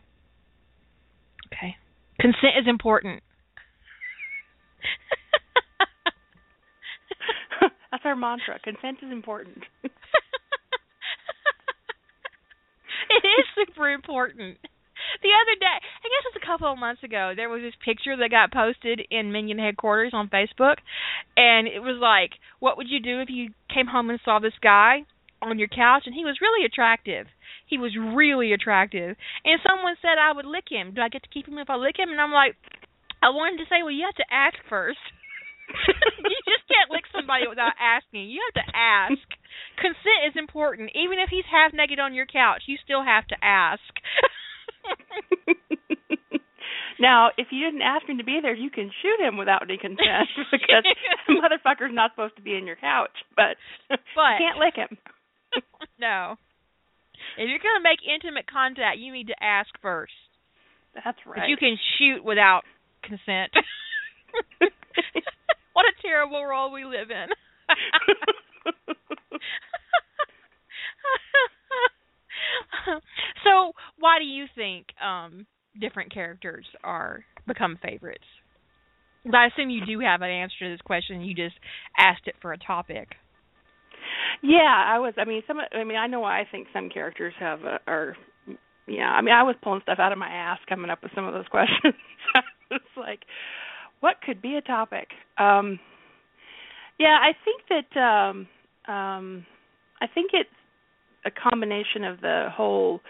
Okay. 1.53 1.75
Consent 2.19 2.57
is 2.59 2.67
important. 2.67 3.21
That's 7.91 8.03
our 8.05 8.15
mantra. 8.15 8.59
Consent 8.63 8.99
is 9.01 9.11
important. 9.11 9.63
it 9.83 9.89
is 13.25 13.45
super 13.55 13.89
important. 13.89 14.57
The 15.21 15.33
other 15.33 15.55
day, 15.59 15.77
I 15.77 16.07
guess 16.07 16.25
it 16.25 16.33
was 16.35 16.41
a 16.41 16.45
couple 16.45 16.71
of 16.71 16.77
months 16.77 17.03
ago, 17.03 17.33
there 17.35 17.49
was 17.49 17.61
this 17.61 17.75
picture 17.83 18.15
that 18.17 18.29
got 18.29 18.53
posted 18.53 19.01
in 19.09 19.31
Minion 19.31 19.59
headquarters 19.59 20.13
on 20.13 20.29
Facebook, 20.29 20.77
and 21.35 21.67
it 21.67 21.81
was 21.81 21.97
like, 21.97 22.37
"What 22.59 22.77
would 22.77 22.89
you 22.89 22.99
do 22.99 23.21
if 23.21 23.29
you 23.29 23.53
came 23.73 23.87
home 23.87 24.09
and 24.09 24.19
saw 24.21 24.39
this 24.39 24.57
guy 24.61 25.05
on 25.41 25.59
your 25.59 25.67
couch 25.67 26.03
and 26.05 26.15
he 26.15 26.25
was 26.25 26.41
really 26.41 26.65
attractive?" 26.65 27.27
He 27.67 27.77
was 27.77 27.97
really 27.99 28.53
attractive. 28.53 29.17
And 29.43 29.59
someone 29.61 29.99
said 30.01 30.17
I 30.17 30.31
would 30.31 30.45
lick 30.45 30.71
him. 30.71 30.93
Do 30.95 31.01
I 31.01 31.09
get 31.09 31.23
to 31.23 31.29
keep 31.29 31.47
him 31.47 31.57
if 31.57 31.69
I 31.69 31.75
lick 31.75 31.99
him? 31.99 32.09
And 32.09 32.21
I'm 32.21 32.31
like, 32.31 32.55
I 33.21 33.29
wanted 33.29 33.59
to 33.59 33.67
say, 33.69 33.83
well, 33.83 33.91
you 33.91 34.07
have 34.07 34.15
to 34.23 34.33
ask 34.33 34.55
first. 34.69 35.03
you 36.31 36.39
just 36.47 36.63
can't 36.71 36.89
lick 36.89 37.03
somebody 37.11 37.43
without 37.43 37.75
asking. 37.75 38.31
You 38.31 38.39
have 38.47 38.63
to 38.63 38.67
ask. 38.71 39.27
Consent 39.75 40.31
is 40.31 40.39
important. 40.39 40.95
Even 40.95 41.19
if 41.19 41.27
he's 41.27 41.43
half 41.49 41.75
naked 41.75 41.99
on 41.99 42.15
your 42.15 42.25
couch, 42.25 42.63
you 42.71 42.79
still 42.79 43.03
have 43.03 43.27
to 43.27 43.37
ask. 43.43 43.83
now, 46.99 47.29
if 47.37 47.47
you 47.51 47.65
didn't 47.65 47.81
ask 47.81 48.07
him 48.07 48.17
to 48.17 48.23
be 48.23 48.39
there, 48.41 48.55
you 48.55 48.69
can 48.69 48.89
shoot 49.01 49.19
him 49.19 49.35
without 49.37 49.63
any 49.63 49.77
consent 49.77 50.29
because 50.51 50.83
the 51.27 51.33
motherfucker's 51.33 51.93
not 51.93 52.11
supposed 52.11 52.35
to 52.37 52.41
be 52.41 52.55
in 52.55 52.65
your 52.65 52.75
couch. 52.75 53.11
But, 53.35 53.57
but 53.89 53.97
you 53.97 54.39
can't 54.39 54.59
lick 54.59 54.75
him. 54.75 54.97
no. 55.99 56.35
If 57.37 57.49
you're 57.49 57.59
going 57.59 57.77
to 57.77 57.83
make 57.83 57.99
intimate 58.05 58.45
contact, 58.49 58.99
you 58.99 59.11
need 59.11 59.27
to 59.27 59.43
ask 59.43 59.69
first. 59.81 60.13
That's 60.93 61.17
right. 61.25 61.41
But 61.41 61.49
you 61.49 61.57
can 61.57 61.77
shoot 61.97 62.23
without 62.23 62.63
consent. 63.03 63.51
what 65.73 65.85
a 65.85 65.93
terrible 66.01 66.41
world 66.41 66.71
we 66.73 66.85
live 66.85 67.11
in. 67.11 67.27
so, 73.43 73.71
why 73.99 74.19
do 74.19 74.25
you 74.25 74.45
think 74.55 74.87
um 75.03 75.45
different 75.79 76.13
characters 76.13 76.65
are 76.83 77.23
become 77.47 77.77
favorites? 77.81 78.23
I 79.33 79.47
assume 79.47 79.69
you 79.69 79.85
do 79.85 79.99
have 79.99 80.21
an 80.21 80.29
answer 80.29 80.55
to 80.61 80.69
this 80.69 80.81
question. 80.81 81.21
You 81.21 81.33
just 81.35 81.55
asked 81.97 82.27
it 82.27 82.35
for 82.41 82.53
a 82.53 82.57
topic. 82.57 83.09
Yeah, 84.41 84.61
I 84.63 84.99
was. 84.99 85.13
I 85.17 85.25
mean, 85.25 85.41
some. 85.47 85.57
I 85.59 85.83
mean, 85.83 85.97
I 85.97 86.07
know 86.07 86.21
why 86.21 86.39
I 86.39 86.45
think 86.49 86.67
some 86.73 86.89
characters 86.89 87.33
have 87.39 87.59
uh, 87.65 87.77
are. 87.87 88.15
Yeah, 88.87 89.09
I 89.09 89.21
mean, 89.21 89.33
I 89.35 89.43
was 89.43 89.55
pulling 89.61 89.81
stuff 89.81 89.99
out 89.99 90.13
of 90.13 90.17
my 90.17 90.29
ass 90.29 90.59
coming 90.69 90.89
up 90.89 91.03
with 91.03 91.11
some 91.13 91.25
of 91.25 91.33
those 91.33 91.47
questions. 91.51 91.93
it's 92.71 92.85
like, 92.95 93.19
what 93.99 94.15
could 94.25 94.41
be 94.41 94.55
a 94.55 94.61
topic? 94.61 95.09
Um, 95.37 95.79
yeah, 96.99 97.17
I 97.21 97.31
think 97.43 97.61
that. 97.69 97.99
um 97.99 98.47
um 98.87 99.45
I 99.99 100.07
think 100.07 100.31
it's 100.33 100.49
a 101.27 101.49
combination 101.49 102.03
of 102.03 102.21
the 102.21 102.47
whole 102.51 103.01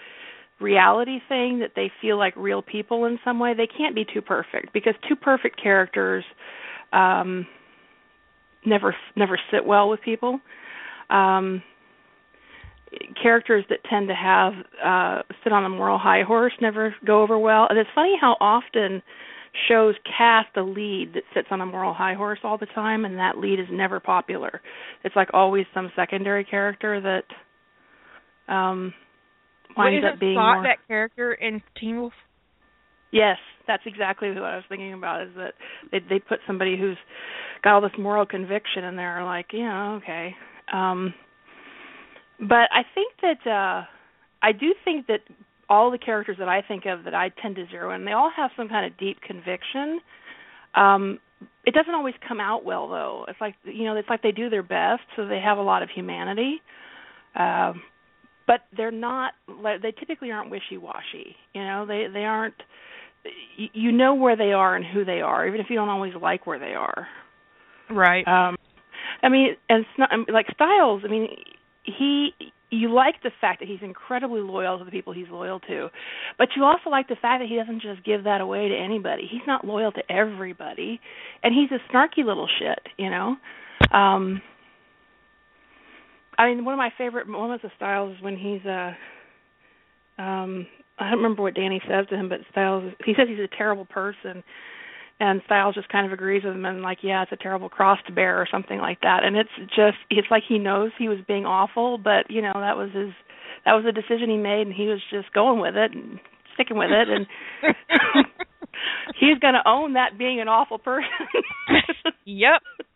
reality 0.59 1.19
thing 1.29 1.59
that 1.59 1.71
they 1.75 1.91
feel 2.01 2.17
like 2.17 2.35
real 2.35 2.61
people 2.61 3.05
in 3.05 3.19
some 3.23 3.39
way. 3.39 3.53
They 3.53 3.67
can't 3.67 3.95
be 3.95 4.05
too 4.11 4.21
perfect 4.21 4.73
because 4.73 4.95
too 5.07 5.15
perfect 5.15 5.61
characters 5.61 6.23
um 6.93 7.45
never 8.65 8.95
never 9.15 9.39
sit 9.51 9.65
well 9.65 9.89
with 9.89 10.01
people. 10.01 10.39
Um, 11.09 11.61
characters 13.21 13.65
that 13.69 13.79
tend 13.89 14.07
to 14.07 14.15
have 14.15 14.53
uh 14.83 15.21
sit 15.43 15.53
on 15.53 15.65
a 15.65 15.69
moral 15.69 15.97
high 15.97 16.23
horse 16.23 16.53
never 16.61 16.95
go 17.05 17.21
over 17.21 17.37
well. 17.37 17.67
And 17.69 17.77
it's 17.77 17.89
funny 17.93 18.15
how 18.19 18.35
often 18.39 19.01
shows 19.67 19.95
cast 20.17 20.55
a 20.55 20.61
lead 20.61 21.13
that 21.13 21.23
sits 21.33 21.47
on 21.51 21.61
a 21.61 21.65
moral 21.65 21.93
high 21.93 22.13
horse 22.13 22.39
all 22.43 22.57
the 22.57 22.67
time 22.67 23.05
and 23.05 23.17
that 23.17 23.37
lead 23.37 23.59
is 23.59 23.67
never 23.71 23.99
popular. 23.99 24.61
It's 25.03 25.15
like 25.15 25.29
always 25.33 25.65
some 25.73 25.91
secondary 25.95 26.43
character 26.43 27.01
that 27.01 27.23
um 28.47 28.93
winds 29.77 30.05
up 30.05 30.19
being 30.19 30.35
Spot 30.35 30.55
more 30.57 30.63
that 30.63 30.87
character 30.87 31.33
in 31.33 31.61
Teen 31.79 31.99
Wolf? 31.99 32.13
Yes, 33.11 33.37
that's 33.67 33.83
exactly 33.85 34.29
what 34.29 34.43
I 34.43 34.55
was 34.55 34.65
thinking 34.69 34.93
about. 34.93 35.23
Is 35.23 35.29
that 35.35 35.53
they 35.91 35.99
they 35.99 36.19
put 36.19 36.39
somebody 36.45 36.77
who's 36.77 36.97
got 37.63 37.73
all 37.73 37.81
this 37.81 37.91
moral 37.97 38.25
conviction 38.25 38.83
in 38.83 38.95
there, 38.95 39.23
like 39.23 39.47
yeah, 39.53 39.93
okay. 39.93 40.35
Um, 40.71 41.13
but 42.39 42.69
I 42.71 42.83
think 42.93 43.13
that 43.21 43.49
uh 43.49 43.85
I 44.41 44.51
do 44.51 44.73
think 44.83 45.07
that 45.07 45.21
all 45.69 45.91
the 45.91 45.97
characters 45.97 46.37
that 46.39 46.47
I 46.47 46.61
think 46.61 46.85
of 46.85 47.03
that 47.03 47.13
I 47.13 47.31
tend 47.41 47.55
to 47.55 47.65
zero 47.69 47.93
in, 47.93 48.05
they 48.05 48.11
all 48.11 48.31
have 48.35 48.51
some 48.55 48.69
kind 48.69 48.85
of 48.85 48.97
deep 48.97 49.19
conviction. 49.21 49.99
Um, 50.75 51.19
it 51.65 51.73
doesn't 51.73 51.93
always 51.93 52.15
come 52.27 52.39
out 52.39 52.63
well 52.63 52.87
though. 52.87 53.25
It's 53.27 53.39
like 53.41 53.55
you 53.63 53.85
know, 53.85 53.95
it's 53.95 54.09
like 54.09 54.21
they 54.21 54.31
do 54.31 54.49
their 54.49 54.63
best, 54.63 55.03
so 55.15 55.27
they 55.27 55.39
have 55.39 55.57
a 55.57 55.61
lot 55.61 55.83
of 55.83 55.89
humanity. 55.93 56.61
Um, 57.35 57.81
but 58.47 58.61
they're 58.75 58.91
not. 58.91 59.33
They 59.47 59.93
typically 59.99 60.31
aren't 60.31 60.49
wishy-washy. 60.49 61.35
You 61.53 61.63
know, 61.63 61.85
they 61.85 62.07
they 62.11 62.25
aren't. 62.25 62.55
You 63.73 63.91
know 63.91 64.15
where 64.15 64.37
they 64.37 64.53
are 64.53 64.75
and 64.75 64.85
who 64.85 65.03
they 65.03 65.19
are, 65.19 65.45
even 65.45 65.59
if 65.59 65.67
you 65.69 65.75
don't 65.75 65.89
always 65.89 66.13
like 66.19 66.47
where 66.47 66.59
they 66.59 66.73
are. 66.75 67.07
Right. 67.89 68.25
Um, 68.25 68.55
I 69.21 69.29
mean, 69.29 69.49
and 69.69 69.81
it's 69.81 69.89
not 69.97 70.09
like 70.31 70.47
Stiles 70.53 71.01
I 71.03 71.09
mean, 71.09 71.27
he 71.83 72.29
you 72.69 72.93
like 72.93 73.15
the 73.23 73.31
fact 73.39 73.59
that 73.59 73.69
he's 73.69 73.79
incredibly 73.81 74.41
loyal 74.41 74.77
to 74.77 74.85
the 74.85 74.91
people 74.91 75.13
he's 75.13 75.29
loyal 75.29 75.59
to, 75.61 75.89
but 76.37 76.49
you 76.55 76.63
also 76.63 76.89
like 76.89 77.07
the 77.07 77.15
fact 77.15 77.41
that 77.41 77.47
he 77.49 77.55
doesn't 77.55 77.81
just 77.81 78.03
give 78.03 78.25
that 78.25 78.41
away 78.41 78.67
to 78.67 78.75
anybody. 78.75 79.27
He's 79.29 79.41
not 79.47 79.65
loyal 79.65 79.91
to 79.93 80.11
everybody, 80.11 80.99
and 81.43 81.53
he's 81.53 81.71
a 81.71 81.93
snarky 81.93 82.25
little 82.25 82.47
shit, 82.59 82.79
you 82.97 83.09
know. 83.09 83.35
Um 83.91 84.41
I 86.37 86.47
mean, 86.47 86.65
one 86.65 86.73
of 86.73 86.77
my 86.77 86.91
favorite 86.97 87.27
moments 87.27 87.63
of 87.63 87.71
Stiles 87.75 88.15
is 88.15 88.23
when 88.23 88.37
he's 88.37 88.65
uh 88.65 88.93
um 90.21 90.67
I 90.99 91.09
don't 91.09 91.19
remember 91.19 91.43
what 91.43 91.55
Danny 91.55 91.81
says 91.87 92.07
to 92.09 92.15
him, 92.15 92.29
but 92.29 92.39
Stiles 92.51 92.93
he 93.05 93.13
says 93.17 93.27
he's 93.27 93.39
a 93.39 93.57
terrible 93.57 93.85
person 93.85 94.43
and 95.19 95.41
Stiles 95.45 95.75
just 95.75 95.89
kind 95.89 96.05
of 96.05 96.11
agrees 96.13 96.43
with 96.43 96.53
him 96.53 96.65
and 96.65 96.81
like, 96.81 96.99
yeah, 97.01 97.23
it's 97.23 97.31
a 97.31 97.37
terrible 97.37 97.69
cross 97.69 97.97
to 98.05 98.13
bear 98.13 98.39
or 98.39 98.47
something 98.49 98.77
like 98.79 99.01
that. 99.01 99.23
And 99.23 99.35
it's 99.35 99.49
just 99.69 99.97
it's 100.09 100.27
like 100.29 100.43
he 100.47 100.59
knows 100.59 100.91
he 100.97 101.09
was 101.09 101.19
being 101.27 101.45
awful, 101.45 101.97
but 101.97 102.29
you 102.29 102.41
know, 102.41 102.53
that 102.53 102.77
was 102.77 102.91
his 102.93 103.13
that 103.65 103.73
was 103.73 103.85
a 103.87 103.91
decision 103.91 104.29
he 104.29 104.37
made 104.37 104.67
and 104.67 104.73
he 104.73 104.87
was 104.87 105.01
just 105.11 105.33
going 105.33 105.59
with 105.59 105.75
it 105.75 105.91
and 105.93 106.19
sticking 106.53 106.77
with 106.77 106.91
it 106.91 107.09
and 107.09 107.25
he's 109.19 109.39
going 109.39 109.53
to 109.53 109.67
own 109.67 109.93
that 109.93 110.17
being 110.17 110.39
an 110.39 110.47
awful 110.47 110.77
person. 110.77 111.09
yep. 112.25 112.61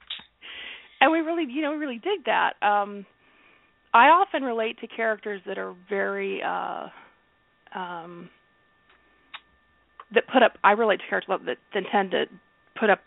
And 1.04 1.12
we 1.12 1.17
really, 1.21 1.51
you 1.51 1.63
know, 1.63 1.71
we 1.71 1.77
really 1.77 1.97
dig 1.97 2.25
that. 2.25 2.54
Um 2.62 3.08
I 3.93 4.08
often 4.08 4.43
relate 4.43 4.80
to 4.80 4.88
characters 4.88 5.41
that 5.45 5.58
are 5.58 5.75
very 5.89 6.41
uh 6.41 6.88
um 7.75 8.30
that 10.13 10.23
put 10.32 10.43
up 10.43 10.54
I 10.63 10.71
relate 10.71 10.99
to 10.99 11.08
characters 11.10 11.39
that, 11.45 11.58
that 11.73 11.84
tend 11.91 12.12
to 12.12 12.25
put 12.80 12.89
up 12.89 12.99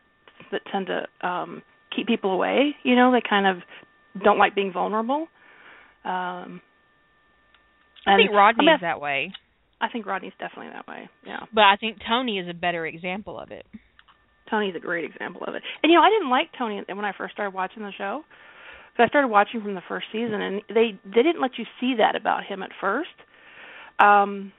that 0.53 0.63
tend 0.71 0.89
to 0.89 1.27
um 1.27 1.63
keep 1.95 2.07
people 2.07 2.33
away, 2.33 2.75
you 2.83 2.97
know, 2.97 3.13
they 3.13 3.23
kind 3.29 3.47
of 3.47 3.63
don't 4.23 4.39
like 4.39 4.55
being 4.55 4.73
vulnerable. 4.73 5.29
Um 6.05 6.61
I 8.07 8.17
think 8.17 8.33
Rodney 8.33 8.67
I 8.67 8.73
mean, 8.73 8.75
is 8.75 8.81
that 8.83 9.01
way. 9.01 9.33
I 9.81 9.89
think 9.89 10.07
Rodney's 10.07 10.33
definitely 10.39 10.73
that 10.73 10.87
way. 10.87 11.09
Yeah. 11.27 11.41
But 11.53 11.65
I 11.65 11.77
think 11.77 11.99
Tony 12.07 12.39
is 12.39 12.49
a 12.49 12.55
better 12.55 12.87
example 12.87 13.39
of 13.39 13.51
it. 13.51 13.67
Tony's 14.51 14.75
a 14.77 14.81
great 14.81 15.05
example 15.05 15.43
of 15.47 15.55
it. 15.55 15.63
And 15.83 15.91
you 15.91 15.99
know, 15.99 16.05
I 16.05 16.11
didn't 16.11 16.31
like 16.31 16.51
Tony 16.59 16.83
when 16.87 17.05
I 17.05 17.13
first 17.17 17.33
started 17.33 17.55
watching 17.55 17.83
the 17.83 17.93
show. 17.97 18.23
Because 18.95 19.07
I 19.07 19.09
started 19.09 19.29
watching 19.29 19.61
from 19.61 19.75
the 19.75 19.83
first 19.89 20.07
season, 20.13 20.41
and 20.41 20.63
they 20.69 20.99
they 21.05 21.23
didn't 21.23 21.41
let 21.41 21.59
you 21.59 21.65
see 21.81 21.97
that 21.99 22.15
about 22.15 22.45
him 22.45 22.63
at 22.63 22.71
first. 22.81 23.11
Um, 23.99 24.53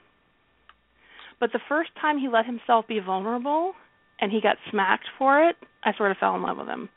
but 1.40 1.52
the 1.52 1.60
first 1.68 1.90
time 2.00 2.18
he 2.18 2.28
let 2.28 2.44
himself 2.44 2.86
be 2.86 3.00
vulnerable, 3.00 3.72
and 4.20 4.30
he 4.30 4.40
got 4.40 4.56
smacked 4.70 5.06
for 5.18 5.48
it, 5.48 5.56
I 5.84 5.96
sort 5.96 6.10
of 6.10 6.18
fell 6.18 6.34
in 6.34 6.42
love 6.42 6.58
with 6.58 6.68
him. 6.68 6.88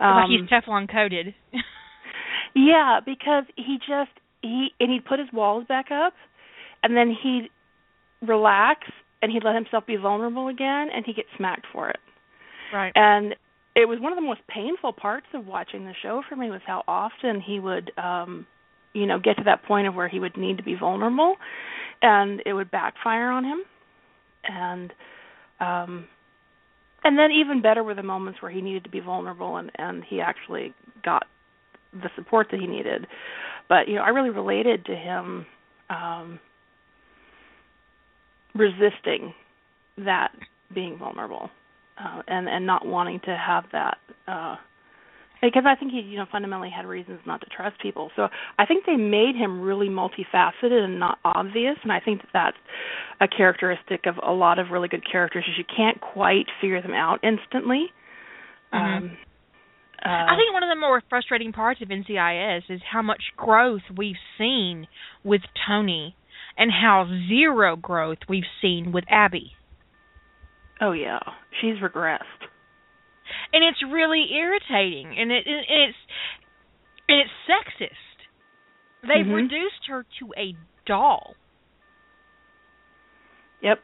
Um, 0.00 0.16
like 0.16 0.28
he's 0.28 0.48
Teflon 0.48 0.90
coated. 0.90 1.34
yeah, 2.54 3.00
because 3.04 3.44
he 3.56 3.78
just 3.78 4.10
he 4.42 4.68
and 4.80 4.90
he'd 4.90 5.04
put 5.04 5.18
his 5.18 5.28
walls 5.32 5.64
back 5.68 5.86
up, 5.90 6.14
and 6.82 6.96
then 6.96 7.14
he'd 7.22 7.48
relax 8.26 8.86
and 9.20 9.32
he'd 9.32 9.44
let 9.44 9.54
himself 9.54 9.84
be 9.86 9.96
vulnerable 9.96 10.48
again, 10.48 10.88
and 10.94 11.04
he'd 11.04 11.16
get 11.16 11.26
smacked 11.36 11.66
for 11.72 11.90
it. 11.90 11.98
Right. 12.72 12.92
And 12.94 13.34
it 13.78 13.86
was 13.86 14.00
one 14.00 14.12
of 14.12 14.16
the 14.16 14.22
most 14.22 14.40
painful 14.48 14.92
parts 14.92 15.26
of 15.34 15.46
watching 15.46 15.84
the 15.84 15.94
show 16.02 16.20
for 16.28 16.34
me 16.34 16.50
was 16.50 16.60
how 16.66 16.82
often 16.88 17.40
he 17.40 17.60
would 17.60 17.92
um 17.96 18.44
you 18.92 19.06
know 19.06 19.20
get 19.20 19.36
to 19.36 19.44
that 19.44 19.62
point 19.62 19.86
of 19.86 19.94
where 19.94 20.08
he 20.08 20.18
would 20.18 20.36
need 20.36 20.56
to 20.56 20.64
be 20.64 20.74
vulnerable 20.74 21.36
and 22.02 22.42
it 22.44 22.52
would 22.52 22.70
backfire 22.70 23.30
on 23.30 23.44
him. 23.44 23.60
And 24.44 24.92
um 25.60 26.08
and 27.04 27.16
then 27.16 27.30
even 27.30 27.62
better 27.62 27.84
were 27.84 27.94
the 27.94 28.02
moments 28.02 28.42
where 28.42 28.50
he 28.50 28.60
needed 28.60 28.82
to 28.82 28.90
be 28.90 29.00
vulnerable 29.00 29.56
and 29.58 29.70
and 29.78 30.02
he 30.02 30.20
actually 30.20 30.74
got 31.04 31.26
the 31.92 32.10
support 32.16 32.48
that 32.50 32.58
he 32.60 32.66
needed. 32.66 33.06
But 33.68 33.86
you 33.86 33.94
know 33.94 34.02
I 34.02 34.08
really 34.08 34.30
related 34.30 34.86
to 34.86 34.96
him 34.96 35.46
um 35.88 36.40
resisting 38.56 39.34
that 39.98 40.32
being 40.74 40.98
vulnerable 40.98 41.50
uh, 41.98 42.22
and 42.26 42.48
and 42.48 42.66
not 42.66 42.86
wanting 42.86 43.20
to 43.20 43.36
have 43.36 43.64
that 43.72 43.98
uh 44.26 44.56
because 45.40 45.64
I 45.66 45.76
think 45.76 45.92
he 45.92 46.00
you 46.00 46.16
know 46.16 46.26
fundamentally 46.30 46.70
had 46.74 46.86
reasons 46.86 47.20
not 47.26 47.40
to 47.40 47.46
trust 47.46 47.80
people. 47.80 48.10
So 48.16 48.28
I 48.58 48.66
think 48.66 48.86
they 48.86 48.96
made 48.96 49.36
him 49.36 49.60
really 49.60 49.88
multifaceted 49.88 50.72
and 50.72 50.98
not 50.98 51.18
obvious, 51.24 51.76
and 51.82 51.92
I 51.92 52.00
think 52.00 52.22
that 52.22 52.30
that's 52.32 52.56
a 53.20 53.28
characteristic 53.28 54.06
of 54.06 54.16
a 54.24 54.32
lot 54.32 54.58
of 54.58 54.70
really 54.70 54.88
good 54.88 55.04
characters 55.10 55.44
is 55.48 55.54
you 55.56 55.64
can't 55.64 56.00
quite 56.00 56.46
figure 56.60 56.82
them 56.82 56.92
out 56.92 57.20
instantly. 57.22 57.86
Mm-hmm. 58.72 59.04
Um, 59.04 59.16
uh, 60.04 60.08
I 60.08 60.36
think 60.36 60.52
one 60.52 60.62
of 60.62 60.68
the 60.68 60.80
more 60.80 61.02
frustrating 61.08 61.52
parts 61.52 61.80
of 61.82 61.88
NCIS 61.88 62.62
is 62.68 62.80
how 62.90 63.02
much 63.02 63.22
growth 63.36 63.82
we've 63.96 64.16
seen 64.36 64.86
with 65.24 65.40
Tony 65.66 66.14
and 66.56 66.70
how 66.70 67.06
zero 67.28 67.74
growth 67.76 68.18
we've 68.28 68.44
seen 68.60 68.92
with 68.92 69.04
Abby. 69.08 69.52
Oh 70.80 70.92
yeah, 70.92 71.18
she's 71.60 71.76
regressed. 71.76 72.22
And 73.52 73.62
it's 73.64 73.82
really 73.92 74.26
irritating, 74.32 75.14
and 75.18 75.30
it 75.32 75.46
and 75.46 75.64
it's 75.68 75.98
and 77.08 77.20
it's 77.20 77.30
sexist. 77.48 79.06
They've 79.06 79.26
Mhm. 79.26 79.34
reduced 79.34 79.86
her 79.88 80.04
to 80.18 80.34
a 80.36 80.54
doll, 80.86 81.34
Yep. 83.60 83.82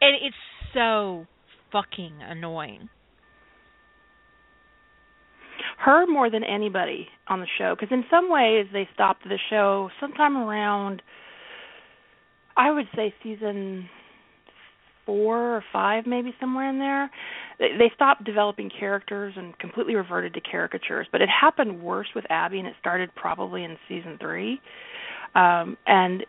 and 0.00 0.16
it's 0.16 0.36
so 0.72 1.26
fucking 1.70 2.22
annoying. 2.22 2.88
Her 5.78 6.06
more 6.06 6.30
than 6.30 6.44
anybody 6.44 7.08
on 7.26 7.40
the 7.40 7.46
show 7.58 7.74
because 7.74 7.90
in 7.92 8.04
some 8.08 8.28
ways 8.28 8.66
they 8.72 8.88
stopped 8.94 9.24
the 9.24 9.38
show 9.50 9.90
sometime 9.98 10.36
around 10.36 11.02
I 12.56 12.70
would 12.70 12.88
say 12.94 13.14
season 13.22 13.88
four 15.06 15.56
or 15.56 15.64
five, 15.72 16.06
maybe 16.06 16.34
somewhere 16.40 16.68
in 16.68 16.78
there. 16.78 17.10
They, 17.58 17.76
they 17.78 17.90
stopped 17.94 18.24
developing 18.24 18.70
characters 18.70 19.34
and 19.36 19.58
completely 19.58 19.94
reverted 19.94 20.34
to 20.34 20.40
caricatures. 20.40 21.06
But 21.10 21.22
it 21.22 21.28
happened 21.28 21.82
worse 21.82 22.08
with 22.14 22.24
Abby, 22.30 22.58
and 22.58 22.68
it 22.68 22.74
started 22.80 23.14
probably 23.14 23.64
in 23.64 23.76
season 23.88 24.18
three. 24.20 24.60
Um, 25.34 25.76
and 25.86 26.24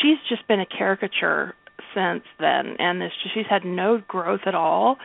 she's 0.00 0.18
just 0.28 0.46
been 0.48 0.60
a 0.60 0.66
caricature 0.66 1.54
since 1.94 2.24
then, 2.38 2.76
and 2.78 3.00
this, 3.00 3.12
she's 3.34 3.46
had 3.48 3.64
no 3.64 4.02
growth 4.06 4.40
at 4.46 4.54
all. 4.54 4.96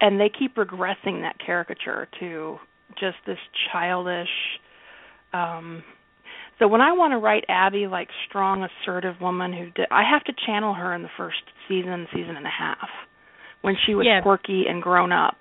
And 0.00 0.20
they 0.20 0.28
keep 0.28 0.56
regressing 0.56 1.22
that 1.22 1.36
caricature 1.44 2.08
to 2.20 2.58
just 2.98 3.16
this 3.26 3.38
childish. 3.72 4.28
Um, 5.32 5.82
so 6.58 6.68
when 6.68 6.80
I 6.80 6.92
want 6.92 7.12
to 7.12 7.18
write 7.18 7.44
Abby 7.48 7.86
like 7.86 8.08
strong, 8.28 8.64
assertive 8.66 9.20
woman 9.20 9.52
who 9.52 9.70
did, 9.70 9.86
I 9.90 10.02
have 10.10 10.24
to 10.24 10.32
channel 10.46 10.74
her 10.74 10.94
in 10.94 11.02
the 11.02 11.10
first 11.16 11.42
season, 11.68 12.06
season 12.14 12.36
and 12.36 12.46
a 12.46 12.50
half, 12.50 12.88
when 13.62 13.76
she 13.86 13.94
was 13.94 14.06
Yeah. 14.06 14.20
quirky 14.22 14.64
and 14.68 14.82
grown 14.82 15.12
up, 15.12 15.36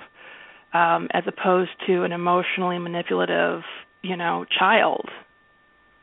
um, 0.74 1.08
as 1.12 1.24
opposed 1.28 1.72
to 1.88 2.04
an 2.04 2.12
emotionally 2.12 2.80
manipulative, 2.80 3.64
you 4.02 4.18
know, 4.18 4.46
child. 4.60 5.10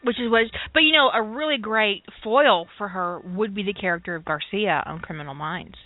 Which 0.03 0.19
is 0.19 0.29
what, 0.31 0.43
but 0.75 0.81
you 0.81 0.93
know, 0.93 1.11
a 1.15 1.23
really 1.23 1.59
great 1.59 2.05
foil 2.25 2.67
for 2.77 2.89
her 2.89 3.21
would 3.21 3.55
be 3.55 3.63
the 3.63 3.73
character 3.75 4.17
of 4.17 4.25
Garcia 4.25 4.83
on 4.87 4.99
Criminal 4.99 5.35
Minds, 5.35 5.77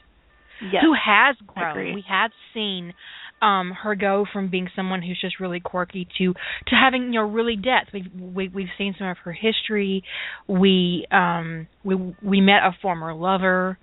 Yes. 0.62 0.82
who 0.82 0.94
has 0.94 1.36
grown. 1.46 1.94
We 1.94 2.02
have 2.08 2.30
seen 2.54 2.94
um 3.42 3.72
her 3.82 3.94
go 3.94 4.24
from 4.32 4.48
being 4.50 4.68
someone 4.74 5.02
who's 5.02 5.20
just 5.20 5.40
really 5.40 5.60
quirky 5.60 6.08
to 6.18 6.32
to 6.32 6.74
having 6.74 7.12
you 7.12 7.20
know 7.20 7.28
really 7.28 7.56
depth. 7.56 7.90
We've 7.92 8.06
we, 8.34 8.48
we've 8.48 8.68
seen 8.78 8.94
some 8.98 9.08
of 9.08 9.18
her 9.24 9.32
history. 9.32 10.04
We 10.48 11.06
um 11.10 11.66
we 11.84 12.14
we 12.22 12.40
met 12.40 12.62
a 12.64 12.76
former 12.80 13.14
lover. 13.14 13.78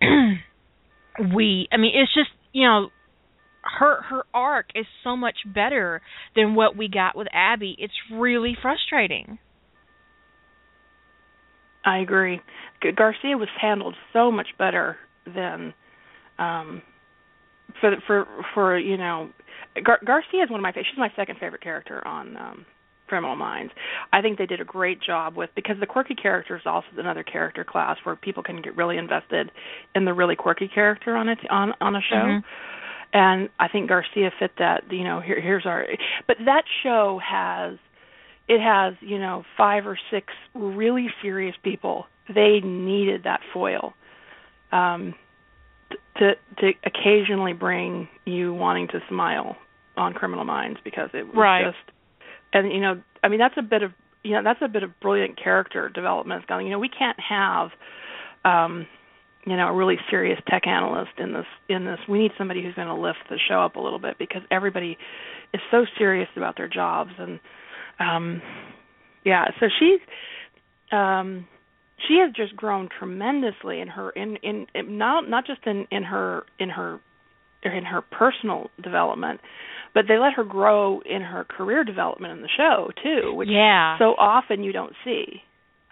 We 1.18 1.68
i 1.70 1.76
mean 1.76 1.92
it's 1.94 2.12
just 2.14 2.30
you 2.52 2.66
know 2.66 2.88
her 3.62 4.02
her 4.02 4.22
arc 4.32 4.66
is 4.74 4.86
so 5.04 5.16
much 5.16 5.36
better 5.46 6.00
than 6.34 6.54
what 6.54 6.76
we 6.76 6.88
got 6.88 7.16
with 7.16 7.28
abby. 7.32 7.76
It's 7.78 7.92
really 8.12 8.56
frustrating. 8.60 9.38
I 11.84 11.98
agree. 11.98 12.40
Garcia 12.96 13.36
was 13.36 13.48
handled 13.60 13.96
so 14.12 14.30
much 14.30 14.48
better 14.58 14.96
than 15.26 15.74
um 16.38 16.82
for 17.80 17.96
for 18.06 18.26
for 18.54 18.78
you 18.78 18.96
know 18.96 19.30
Gar- 19.84 20.00
Garcia 20.04 20.44
is 20.44 20.50
one 20.50 20.60
of 20.60 20.62
my 20.62 20.70
favorite. 20.70 20.86
she's 20.90 20.98
my 20.98 21.12
second 21.16 21.38
favorite 21.38 21.62
character 21.62 22.06
on 22.06 22.36
um 22.36 22.66
Criminal 23.08 23.36
Minds. 23.36 23.72
I 24.12 24.22
think 24.22 24.38
they 24.38 24.46
did 24.46 24.60
a 24.60 24.64
great 24.64 24.98
job 25.02 25.36
with 25.36 25.50
because 25.54 25.76
the 25.78 25.86
quirky 25.86 26.14
character 26.14 26.56
is 26.56 26.62
also 26.64 26.86
another 26.96 27.22
character 27.22 27.62
class 27.62 27.98
where 28.04 28.16
people 28.16 28.42
can 28.42 28.62
get 28.62 28.74
really 28.74 28.96
invested 28.96 29.50
in 29.94 30.06
the 30.06 30.14
really 30.14 30.34
quirky 30.36 30.66
character 30.68 31.14
on 31.16 31.28
it 31.28 31.38
on 31.50 31.74
on 31.80 31.94
a 31.94 32.00
show. 32.00 32.16
Mhm. 32.16 32.44
And 33.12 33.48
I 33.60 33.68
think 33.68 33.90
Garcia 33.90 34.30
fit 34.38 34.52
that. 34.56 34.90
You 34.90 35.04
know, 35.04 35.20
here 35.20 35.38
here's 35.40 35.66
our. 35.66 35.86
But 36.26 36.38
that 36.46 36.64
show 36.82 37.18
has 37.22 37.76
it 38.48 38.60
has 38.60 38.94
you 39.00 39.18
know 39.18 39.44
five 39.56 39.86
or 39.86 39.98
six 40.10 40.32
really 40.54 41.12
serious 41.20 41.56
people 41.62 42.06
they 42.32 42.60
needed 42.60 43.24
that 43.24 43.40
foil 43.52 43.94
um 44.72 45.14
to 46.18 46.32
to 46.58 46.72
occasionally 46.84 47.52
bring 47.52 48.08
you 48.24 48.52
wanting 48.54 48.88
to 48.88 49.00
smile 49.08 49.56
on 49.96 50.12
criminal 50.14 50.44
minds 50.44 50.78
because 50.84 51.10
it 51.14 51.26
was 51.26 51.34
Right. 51.36 51.64
just 51.64 51.96
and 52.52 52.72
you 52.72 52.80
know 52.80 53.00
i 53.22 53.28
mean 53.28 53.38
that's 53.38 53.56
a 53.58 53.62
bit 53.62 53.82
of 53.82 53.92
you 54.24 54.32
know 54.32 54.42
that's 54.42 54.60
a 54.62 54.68
bit 54.68 54.82
of 54.82 54.98
brilliant 55.00 55.36
character 55.42 55.88
development 55.88 56.46
going 56.46 56.66
you 56.66 56.72
know 56.72 56.78
we 56.78 56.88
can't 56.88 57.18
have 57.20 57.70
um 58.44 58.86
you 59.46 59.56
know 59.56 59.68
a 59.68 59.72
really 59.72 59.96
serious 60.10 60.38
tech 60.48 60.66
analyst 60.66 61.12
in 61.18 61.32
this 61.32 61.46
in 61.68 61.84
this 61.84 61.98
we 62.08 62.18
need 62.18 62.30
somebody 62.38 62.62
who's 62.62 62.74
going 62.74 62.88
to 62.88 62.94
lift 62.94 63.18
the 63.28 63.38
show 63.48 63.60
up 63.60 63.76
a 63.76 63.80
little 63.80 63.98
bit 63.98 64.16
because 64.18 64.42
everybody 64.50 64.96
is 65.52 65.60
so 65.70 65.84
serious 65.98 66.28
about 66.36 66.56
their 66.56 66.68
jobs 66.68 67.10
and 67.18 67.40
um 68.00 68.40
yeah 69.24 69.46
so 69.60 69.66
she's 69.78 70.00
um 70.92 71.46
she 72.08 72.18
has 72.24 72.32
just 72.34 72.56
grown 72.56 72.88
tremendously 72.98 73.80
in 73.80 73.88
her 73.88 74.10
in 74.10 74.36
in, 74.42 74.66
in 74.74 74.98
not 74.98 75.28
not 75.28 75.46
just 75.46 75.60
in 75.66 75.86
in 75.90 76.02
her 76.04 76.44
in 76.58 76.70
her 76.70 77.00
in 77.62 77.84
her 77.84 78.00
personal 78.00 78.70
development 78.82 79.40
but 79.94 80.04
they 80.08 80.18
let 80.18 80.32
her 80.34 80.44
grow 80.44 81.00
in 81.00 81.22
her 81.22 81.44
career 81.44 81.84
development 81.84 82.32
in 82.32 82.42
the 82.42 82.48
show 82.56 82.90
too 83.02 83.32
which 83.34 83.48
yeah 83.50 83.98
so 83.98 84.14
often 84.18 84.62
you 84.62 84.72
don't 84.72 84.94
see 85.04 85.42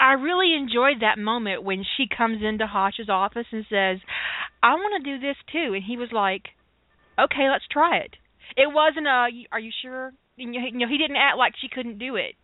I 0.01 0.15
really 0.15 0.55
enjoyed 0.57 1.03
that 1.03 1.19
moment 1.19 1.63
when 1.63 1.85
she 1.97 2.07
comes 2.09 2.43
into 2.43 2.67
Hotch's 2.67 3.11
office 3.11 3.45
and 3.53 3.67
says, 3.69 4.01
"I 4.63 4.73
want 4.73 5.05
to 5.05 5.11
do 5.13 5.21
this 5.21 5.37
too," 5.53 5.75
and 5.75 5.85
he 5.85 5.99
was 5.99 6.11
like, 6.11 6.49
"Okay, 7.19 7.51
let's 7.51 7.69
try 7.71 7.99
it." 7.99 8.17
It 8.57 8.73
wasn't 8.73 9.07
a, 9.07 9.29
"Are 9.53 9.61
you 9.61 9.71
sure?" 9.83 10.13
You 10.37 10.47
know, 10.73 10.89
he 10.89 10.97
didn't 10.97 11.17
act 11.17 11.37
like 11.37 11.55
she 11.61 11.69
couldn't 11.69 11.99
do 11.99 12.17
it. 12.17 12.35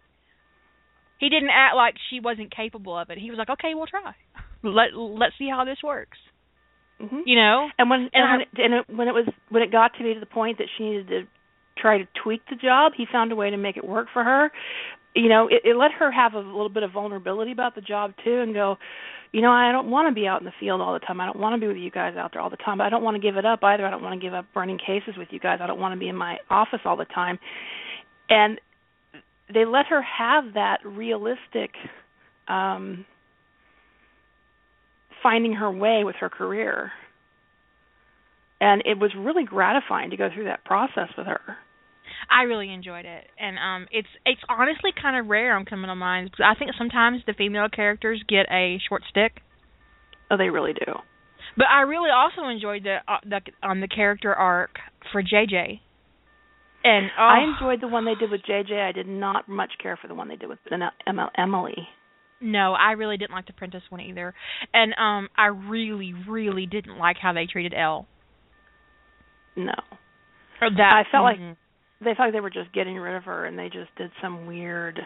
He 1.18 1.28
didn't 1.28 1.50
act 1.50 1.76
like 1.76 1.94
she 2.10 2.20
wasn't 2.20 2.54
capable 2.54 2.96
of 2.98 3.10
it. 3.10 3.18
He 3.18 3.30
was 3.30 3.38
like, 3.38 3.50
"Okay, 3.50 3.74
we'll 3.74 3.86
try. 3.86 4.14
Let 4.62 4.94
let's 4.94 5.34
see 5.38 5.48
how 5.48 5.64
this 5.64 5.78
works." 5.82 6.18
hmm 7.00 7.20
You 7.24 7.36
know? 7.36 7.68
and 7.78 7.90
when 7.90 8.10
and 8.12 8.12
And 8.14 8.30
when 8.30 8.40
it, 8.40 8.48
and 8.58 8.74
it, 8.74 8.96
when 8.96 9.08
it 9.08 9.14
was 9.14 9.26
when 9.48 9.62
it 9.62 9.72
got 9.72 9.92
to 9.98 10.02
be 10.04 10.14
to 10.14 10.20
the 10.20 10.26
point 10.26 10.58
that 10.58 10.68
she 10.76 10.84
needed 10.84 11.08
to 11.08 11.22
try 11.78 11.98
to 11.98 12.08
tweak 12.22 12.42
the 12.48 12.56
job, 12.56 12.92
he 12.96 13.06
found 13.10 13.32
a 13.32 13.36
way 13.36 13.50
to 13.50 13.56
make 13.56 13.76
it 13.76 13.86
work 13.86 14.08
for 14.12 14.24
her. 14.24 14.50
You 15.14 15.28
know, 15.28 15.48
it, 15.48 15.62
it 15.64 15.76
let 15.76 15.92
her 15.92 16.10
have 16.12 16.34
a 16.34 16.38
little 16.38 16.68
bit 16.68 16.82
of 16.82 16.92
vulnerability 16.92 17.52
about 17.52 17.74
the 17.74 17.80
job 17.80 18.12
too, 18.22 18.40
and 18.40 18.52
go, 18.52 18.76
you 19.32 19.40
know, 19.40 19.50
I 19.50 19.72
don't 19.72 19.90
want 19.90 20.08
to 20.08 20.14
be 20.14 20.26
out 20.26 20.40
in 20.40 20.44
the 20.44 20.52
field 20.60 20.80
all 20.80 20.92
the 20.92 21.00
time. 21.00 21.20
I 21.20 21.26
don't 21.26 21.38
want 21.38 21.54
to 21.54 21.60
be 21.60 21.66
with 21.66 21.76
you 21.76 21.90
guys 21.90 22.16
out 22.16 22.32
there 22.32 22.40
all 22.42 22.50
the 22.50 22.56
time. 22.56 22.78
But 22.78 22.84
I 22.84 22.90
don't 22.90 23.02
want 23.02 23.16
to 23.16 23.20
give 23.20 23.36
it 23.36 23.44
up 23.44 23.62
either. 23.62 23.86
I 23.86 23.90
don't 23.90 24.02
want 24.02 24.18
to 24.18 24.24
give 24.24 24.34
up 24.34 24.46
running 24.54 24.78
cases 24.78 25.14
with 25.16 25.28
you 25.30 25.40
guys. 25.40 25.58
I 25.62 25.66
don't 25.66 25.80
want 25.80 25.94
to 25.94 25.98
be 25.98 26.08
in 26.08 26.16
my 26.16 26.36
office 26.50 26.80
all 26.84 26.96
the 26.96 27.06
time. 27.06 27.38
And 28.28 28.60
they 29.52 29.64
let 29.64 29.86
her 29.86 30.02
have 30.02 30.54
that 30.54 30.78
realistic 30.84 31.70
um 32.48 33.04
finding 35.22 35.54
her 35.54 35.70
way 35.70 36.02
with 36.04 36.16
her 36.16 36.28
career 36.28 36.92
and 38.60 38.82
it 38.84 38.98
was 38.98 39.12
really 39.16 39.44
gratifying 39.44 40.10
to 40.10 40.16
go 40.16 40.28
through 40.32 40.44
that 40.44 40.64
process 40.64 41.08
with 41.16 41.26
her. 41.26 41.40
I 42.30 42.42
really 42.42 42.72
enjoyed 42.72 43.04
it, 43.04 43.24
and 43.38 43.58
um, 43.58 43.88
it's 43.90 44.08
it's 44.24 44.40
honestly 44.48 44.90
kind 45.00 45.16
of 45.16 45.26
rare 45.26 45.56
on 45.56 45.64
Criminal 45.64 45.94
Minds 45.94 46.30
because 46.30 46.46
I 46.48 46.58
think 46.58 46.72
sometimes 46.76 47.20
the 47.26 47.34
female 47.34 47.68
characters 47.68 48.22
get 48.28 48.46
a 48.50 48.78
short 48.88 49.02
stick. 49.10 49.42
Oh, 50.30 50.36
they 50.36 50.48
really 50.48 50.72
do. 50.72 50.92
But 51.56 51.66
I 51.70 51.82
really 51.82 52.10
also 52.10 52.48
enjoyed 52.48 52.84
the 52.84 52.98
uh, 53.06 53.18
the 53.24 53.40
um 53.66 53.80
the 53.80 53.88
character 53.88 54.34
arc 54.34 54.78
for 55.12 55.22
JJ. 55.22 55.80
And 56.88 57.10
oh, 57.18 57.22
I 57.22 57.38
enjoyed 57.42 57.80
the 57.80 57.88
one 57.88 58.04
they 58.04 58.14
did 58.14 58.30
with 58.30 58.42
JJ. 58.48 58.80
I 58.88 58.92
did 58.92 59.08
not 59.08 59.48
much 59.48 59.72
care 59.82 59.96
for 60.00 60.06
the 60.08 60.14
one 60.14 60.28
they 60.28 60.36
did 60.36 60.48
with 60.48 60.58
Em- 60.70 61.18
Emily. 61.36 61.88
no, 62.40 62.74
I 62.74 62.92
really 62.92 63.16
didn't 63.16 63.32
like 63.34 63.46
the 63.46 63.52
Prentiss 63.54 63.82
one 63.88 64.00
either. 64.00 64.34
And 64.72 64.92
um 64.98 65.28
I 65.36 65.46
really 65.46 66.12
really 66.28 66.66
didn't 66.66 66.96
like 66.98 67.16
how 67.20 67.32
they 67.32 67.46
treated 67.46 67.74
Elle. 67.74 68.06
No, 69.56 69.72
Or 70.60 70.70
that 70.70 70.92
I 70.92 71.10
felt 71.10 71.24
like- 71.24 71.38
mhm. 71.38 71.56
they 72.02 72.14
like 72.18 72.32
they 72.32 72.40
were 72.40 72.50
just 72.50 72.72
getting 72.72 72.96
rid 72.96 73.16
of 73.16 73.24
her, 73.24 73.46
and 73.46 73.58
they 73.58 73.68
just 73.70 73.92
did 73.96 74.10
some 74.22 74.46
weird. 74.46 75.00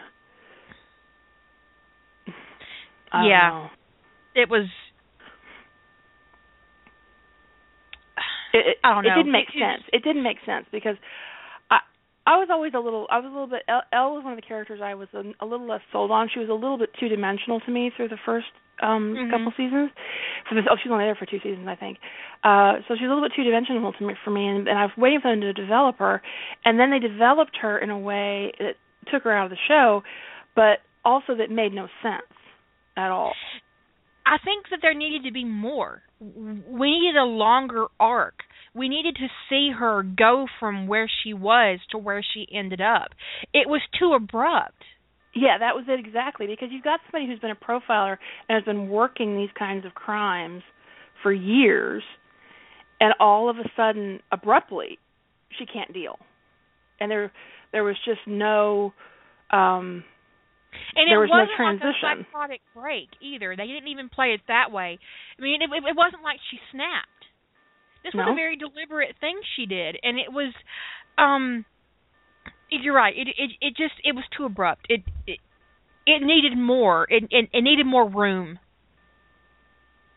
I 3.13 3.25
Yeah. 3.27 3.67
it 4.35 4.49
was 4.49 4.65
It, 8.53 8.67
it, 8.67 8.77
I 8.83 8.93
don't 8.93 9.05
know. 9.05 9.11
It 9.13 9.15
didn't 9.15 9.31
make 9.31 9.47
it- 9.55 9.59
sense. 9.59 9.83
It 9.93 10.03
didn't 10.03 10.23
make 10.23 10.37
sense 10.45 10.65
because 10.71 10.97
I 12.25 12.37
was 12.37 12.49
always 12.51 12.73
a 12.75 12.79
little 12.79 13.07
I 13.09 13.17
was 13.17 13.25
a 13.25 13.33
little 13.33 13.47
bit 13.47 13.63
Elle, 13.67 13.83
Elle 13.91 14.13
was 14.15 14.23
one 14.23 14.33
of 14.33 14.37
the 14.37 14.45
characters 14.47 14.79
I 14.83 14.93
was 14.93 15.07
a, 15.13 15.23
a 15.43 15.45
little 15.45 15.67
less 15.67 15.81
sold 15.91 16.11
on. 16.11 16.29
She 16.31 16.39
was 16.39 16.49
a 16.49 16.53
little 16.53 16.77
bit 16.77 16.89
two 16.99 17.09
dimensional 17.09 17.59
to 17.61 17.71
me 17.71 17.91
through 17.95 18.09
the 18.09 18.19
first 18.25 18.47
um 18.81 19.15
Mhm. 19.17 19.29
couple 19.31 19.51
seasons. 19.57 19.89
For 20.47 20.55
this 20.55 20.65
oh 20.69 20.75
she 20.81 20.87
was 20.89 20.93
only 20.93 21.05
there 21.05 21.15
for 21.15 21.25
two 21.25 21.39
seasons 21.41 21.67
I 21.67 21.75
think. 21.75 21.97
Uh 22.43 22.81
so 22.87 22.95
she 22.95 23.05
was 23.05 23.11
a 23.11 23.13
little 23.15 23.27
bit 23.27 23.33
two 23.35 23.43
dimensional 23.43 23.91
to 23.93 24.03
me 24.05 24.13
for 24.23 24.31
me 24.31 24.47
and, 24.47 24.67
and 24.67 24.77
I 24.77 24.83
was 24.85 24.95
waiting 24.97 25.19
for 25.21 25.31
them 25.31 25.41
to 25.41 25.53
develop 25.53 25.97
her 25.97 26.21
and 26.63 26.79
then 26.79 26.91
they 26.91 26.99
developed 26.99 27.57
her 27.61 27.77
in 27.79 27.89
a 27.89 27.97
way 27.99 28.51
that 28.59 28.75
took 29.11 29.23
her 29.23 29.33
out 29.33 29.45
of 29.45 29.51
the 29.51 29.57
show 29.67 30.03
but 30.55 30.79
also 31.03 31.35
that 31.35 31.49
made 31.49 31.73
no 31.73 31.87
sense 32.03 32.29
at 32.97 33.09
all. 33.09 33.33
I 34.25 34.37
think 34.45 34.67
that 34.69 34.79
there 34.83 34.93
needed 34.93 35.23
to 35.23 35.31
be 35.31 35.43
more. 35.43 36.03
We 36.19 36.91
needed 36.99 37.17
a 37.17 37.23
longer 37.25 37.85
arc. 37.99 38.35
We 38.73 38.87
needed 38.87 39.15
to 39.15 39.27
see 39.49 39.71
her 39.77 40.01
go 40.03 40.45
from 40.59 40.87
where 40.87 41.09
she 41.23 41.33
was 41.33 41.79
to 41.91 41.97
where 41.97 42.23
she 42.23 42.47
ended 42.53 42.79
up. 42.81 43.09
It 43.53 43.67
was 43.67 43.81
too 43.99 44.13
abrupt. 44.13 44.83
Yeah, 45.35 45.57
that 45.59 45.75
was 45.75 45.85
it 45.87 45.99
exactly. 45.99 46.47
Because 46.47 46.69
you've 46.71 46.83
got 46.83 46.99
somebody 47.05 47.27
who's 47.29 47.39
been 47.39 47.51
a 47.51 47.55
profiler 47.55 48.17
and 48.47 48.55
has 48.55 48.63
been 48.63 48.87
working 48.89 49.35
these 49.37 49.49
kinds 49.57 49.85
of 49.85 49.93
crimes 49.93 50.63
for 51.21 51.31
years, 51.33 52.03
and 52.99 53.13
all 53.19 53.49
of 53.49 53.57
a 53.57 53.69
sudden, 53.75 54.19
abruptly, 54.31 54.97
she 55.59 55.65
can't 55.65 55.93
deal. 55.93 56.17
And 56.99 57.11
there, 57.11 57.31
there 57.71 57.83
was 57.83 57.95
just 58.05 58.21
no. 58.25 58.93
um 59.51 60.03
And 60.95 61.07
There 61.09 61.23
it 61.23 61.27
was 61.27 61.29
no 61.31 61.39
wasn't 61.43 61.57
transition. 61.57 62.03
like 62.03 62.17
a 62.19 62.23
psychotic 62.31 62.61
break 62.73 63.09
either. 63.21 63.55
They 63.55 63.67
didn't 63.67 63.89
even 63.89 64.07
play 64.09 64.33
it 64.33 64.41
that 64.47 64.71
way. 64.71 64.97
I 65.37 65.41
mean, 65.41 65.61
it, 65.61 65.69
it 65.71 65.95
wasn't 65.95 66.23
like 66.23 66.39
she 66.49 66.57
snapped. 66.71 67.10
This 68.03 68.13
was 68.13 68.27
a 68.31 68.35
very 68.35 68.55
deliberate 68.57 69.15
thing 69.19 69.39
she 69.55 69.65
did, 69.65 69.97
and 70.03 70.17
it 70.17 70.31
was. 70.31 70.53
um 71.17 71.65
You're 72.69 72.95
right. 72.95 73.15
It 73.15 73.27
it 73.37 73.51
it 73.61 73.69
just 73.77 73.93
it 74.03 74.15
was 74.15 74.23
too 74.35 74.45
abrupt. 74.45 74.85
It 74.89 75.01
it, 75.27 75.39
it 76.05 76.23
needed 76.23 76.57
more. 76.57 77.05
It, 77.09 77.23
it 77.29 77.49
it 77.53 77.61
needed 77.61 77.85
more 77.85 78.09
room. 78.09 78.59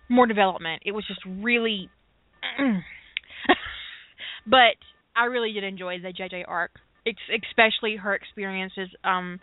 More 0.09 0.26
development. 0.26 0.82
It 0.87 0.93
was 0.93 1.07
just 1.07 1.20
really. 1.26 1.91
but 4.47 4.76
I 5.16 5.24
really 5.26 5.53
did 5.53 5.64
enjoy 5.64 5.99
the 6.01 6.12
JJ 6.12 6.45
arc, 6.47 6.72
ex- 7.07 7.43
especially 7.51 7.97
her 7.97 8.14
experiences 8.14 8.89
um 9.05 9.41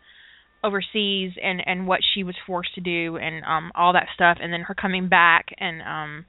overseas 0.63 1.31
and 1.41 1.61
and 1.65 1.87
what 1.87 2.01
she 2.13 2.23
was 2.23 2.35
forced 2.45 2.73
to 2.75 2.81
do 2.81 3.17
and 3.17 3.43
um 3.45 3.71
all 3.75 3.93
that 3.93 4.07
stuff 4.13 4.37
and 4.41 4.53
then 4.53 4.61
her 4.61 4.75
coming 4.75 5.09
back 5.09 5.47
and 5.57 5.81
um 5.81 6.25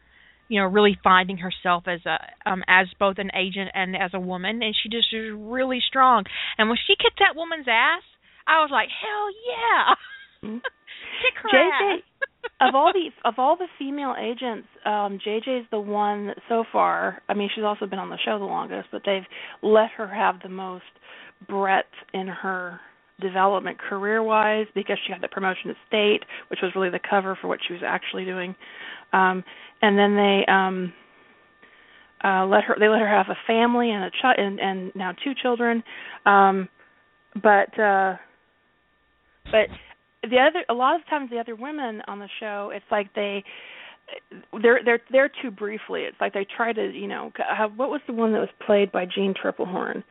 you 0.52 0.60
know 0.60 0.66
really 0.66 0.98
finding 1.02 1.38
herself 1.38 1.84
as 1.86 2.00
a 2.04 2.18
um 2.50 2.62
as 2.68 2.86
both 2.98 3.16
an 3.18 3.30
agent 3.34 3.70
and 3.74 3.96
as 3.96 4.10
a 4.12 4.20
woman 4.20 4.62
and 4.62 4.74
she 4.82 4.90
just 4.90 5.08
is 5.12 5.32
really 5.34 5.80
strong 5.88 6.24
and 6.58 6.68
when 6.68 6.76
she 6.86 6.94
kicked 6.94 7.18
that 7.18 7.34
woman's 7.34 7.66
ass 7.66 8.02
I 8.46 8.60
was 8.60 8.70
like 8.70 8.88
hell 8.92 9.28
yeah 9.48 9.94
Mhm. 10.44 10.60
kick 11.22 11.34
her 11.42 11.48
JJ 11.48 11.94
ass 11.96 12.02
of 12.60 12.74
all 12.74 12.92
the 12.98 13.08
of 13.24 13.34
all 13.38 13.56
the 13.56 13.68
female 13.78 14.14
agents, 14.20 14.68
um 14.84 15.18
JJ's 15.24 15.66
the 15.70 15.80
one 15.80 16.26
that 16.26 16.38
so 16.48 16.64
far. 16.72 17.22
I 17.28 17.34
mean, 17.34 17.48
she's 17.54 17.64
also 17.64 17.86
been 17.86 17.98
on 18.00 18.10
the 18.10 18.18
show 18.24 18.38
the 18.38 18.44
longest, 18.44 18.88
but 18.92 19.02
they've 19.06 19.22
let 19.62 19.90
her 19.96 20.08
have 20.08 20.36
the 20.42 20.48
most 20.48 20.84
breadth 21.48 21.86
in 22.12 22.26
her 22.26 22.80
development 23.22 23.78
career 23.78 24.22
wise 24.22 24.66
because 24.74 24.98
she 25.04 25.12
got 25.12 25.20
the 25.20 25.28
promotion 25.28 25.68
to 25.68 25.74
state, 25.86 26.24
which 26.48 26.60
was 26.62 26.72
really 26.74 26.90
the 26.90 27.00
cover 27.08 27.38
for 27.40 27.48
what 27.48 27.60
she 27.66 27.72
was 27.72 27.82
actually 27.84 28.24
doing. 28.24 28.54
Um 29.12 29.44
and 29.80 29.98
then 29.98 30.14
they 30.14 30.44
um 30.48 30.92
uh 32.24 32.44
let 32.46 32.64
her 32.64 32.76
they 32.78 32.88
let 32.88 33.00
her 33.00 33.08
have 33.08 33.28
a 33.30 33.38
family 33.46 33.90
and 33.90 34.04
a 34.04 34.10
child 34.20 34.36
and, 34.38 34.60
and 34.60 34.92
now 34.94 35.12
two 35.24 35.32
children. 35.40 35.82
Um 36.26 36.68
but 37.42 37.78
uh 37.78 38.16
but 39.50 39.68
the 40.22 40.38
other 40.38 40.64
a 40.68 40.74
lot 40.74 40.94
of 40.94 41.06
times 41.08 41.30
the 41.30 41.38
other 41.38 41.56
women 41.56 42.02
on 42.06 42.18
the 42.18 42.28
show 42.40 42.70
it's 42.74 42.84
like 42.90 43.12
they 43.14 43.42
they're 44.62 44.80
they're 44.84 45.00
there 45.10 45.30
too 45.42 45.50
briefly 45.50 46.02
it's 46.02 46.16
like 46.20 46.34
they 46.34 46.46
try 46.56 46.72
to 46.72 46.92
you 46.92 47.08
know 47.08 47.32
have, 47.56 47.72
what 47.76 47.90
was 47.90 48.00
the 48.06 48.12
one 48.12 48.32
that 48.32 48.38
was 48.38 48.48
played 48.64 48.92
by 48.92 49.04
Jeanne 49.06 49.34
Tripplehorn 49.34 50.04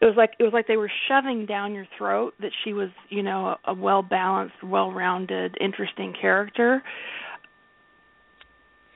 it 0.00 0.04
was 0.06 0.14
like 0.16 0.30
it 0.38 0.42
was 0.42 0.52
like 0.52 0.66
they 0.66 0.76
were 0.76 0.90
shoving 1.08 1.46
down 1.46 1.74
your 1.74 1.86
throat 1.98 2.34
that 2.40 2.52
she 2.64 2.72
was 2.72 2.88
you 3.08 3.22
know 3.22 3.56
a, 3.66 3.70
a 3.72 3.74
well 3.74 4.02
balanced 4.02 4.62
well 4.64 4.90
rounded 4.92 5.56
interesting 5.60 6.14
character 6.20 6.82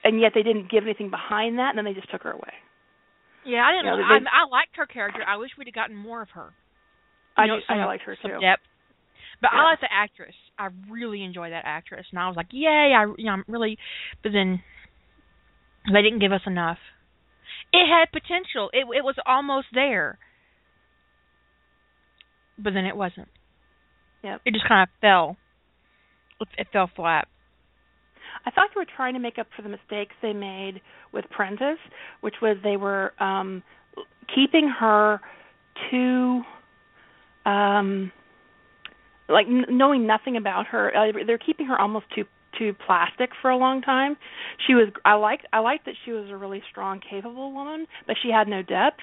and 0.03 0.21
yet 0.21 0.33
they 0.35 0.43
didn't 0.43 0.71
give 0.71 0.85
anything 0.85 1.11
behind 1.11 1.59
that 1.59 1.71
and 1.71 1.79
then 1.79 1.85
they 1.85 1.95
just 1.95 2.11
took 2.11 2.23
her 2.23 2.33
away 2.33 2.53
yeah 3.47 3.65
i 3.67 3.73
didn't 3.73 3.87
You 3.87 3.91
know, 4.03 4.05
I, 4.15 4.19
they- 4.19 4.27
I 4.27 4.49
liked 4.51 4.77
her 4.77 4.87
character 4.87 5.21
i 5.27 5.37
wish 5.37 5.51
we'd 5.59 5.67
have 5.69 5.75
gotten 5.75 5.97
more 5.97 6.23
of 6.23 6.31
her 6.31 6.51
I 7.37 7.45
You 7.47 7.49
know, 7.49 7.57
do, 7.59 7.75
I 7.75 7.85
liked 7.85 8.05
her 8.05 8.15
too 8.15 8.29
depth. 8.41 8.63
But 9.43 9.51
Yeah. 9.53 9.61
I 9.61 9.65
like 9.65 9.81
the 9.81 9.93
actress. 9.93 10.37
I 10.57 10.69
really 10.89 11.25
enjoy 11.25 11.51
that 11.51 11.65
actress, 11.67 12.07
and 12.13 12.21
I 12.21 12.29
was 12.29 12.37
like, 12.37 12.47
"Yay!" 12.53 12.95
I, 12.97 13.07
you 13.19 13.25
know, 13.25 13.33
I'm 13.33 13.45
really. 13.49 13.77
But 14.23 14.31
then 14.31 14.63
they 15.93 16.01
didn't 16.01 16.21
give 16.21 16.31
us 16.31 16.43
enough. 16.47 16.79
It 17.73 17.89
had 17.91 18.13
potential. 18.13 18.71
It 18.73 18.87
it 18.97 19.03
was 19.03 19.17
almost 19.27 19.67
there, 19.75 20.19
but 22.59 22.75
then 22.75 22.85
it 22.85 22.97
wasn't. 22.97 23.29
Yep. 24.23 24.41
It 24.45 24.55
just 24.55 24.67
kind 24.67 24.83
of 24.83 24.89
fell. 25.01 25.37
It, 26.41 26.49
it 26.59 26.67
fell 26.73 26.91
flat. 26.95 27.29
I 28.47 28.51
thought 28.51 28.69
they 28.75 28.81
were 28.81 28.87
trying 28.97 29.15
to 29.15 29.21
make 29.21 29.39
up 29.39 29.47
for 29.57 29.63
the 29.63 29.69
mistakes 29.69 30.15
they 30.21 30.33
made 30.33 30.81
with 31.13 31.25
Prentiss, 31.31 31.79
which 32.21 32.35
was 32.43 32.57
they 32.63 32.77
were 32.77 33.13
um 33.23 33.63
keeping 34.35 34.69
her 34.69 35.21
too 35.91 36.43
um 37.47 38.13
like 39.29 39.47
n- 39.47 39.67
knowing 39.71 40.07
nothing 40.07 40.37
about 40.37 40.67
her. 40.67 40.95
Uh, 40.95 41.13
they're 41.27 41.39
keeping 41.39 41.67
her 41.67 41.81
almost 41.81 42.07
too 42.15 42.25
too 42.59 42.75
plastic 42.87 43.31
for 43.41 43.51
a 43.51 43.57
long 43.57 43.83
time. 43.83 44.17
She 44.67 44.75
was 44.75 44.89
I 45.05 45.15
liked 45.15 45.47
I 45.53 45.61
liked 45.61 45.87
that 45.87 45.95
she 46.05 46.13
was 46.13 46.29
a 46.31 46.37
really 46.37 46.63
strong, 46.71 47.01
capable 47.01 47.53
woman, 47.53 47.87
but 48.07 48.17
she 48.23 48.31
had 48.31 48.49
no 48.49 48.63
depth. 48.63 49.01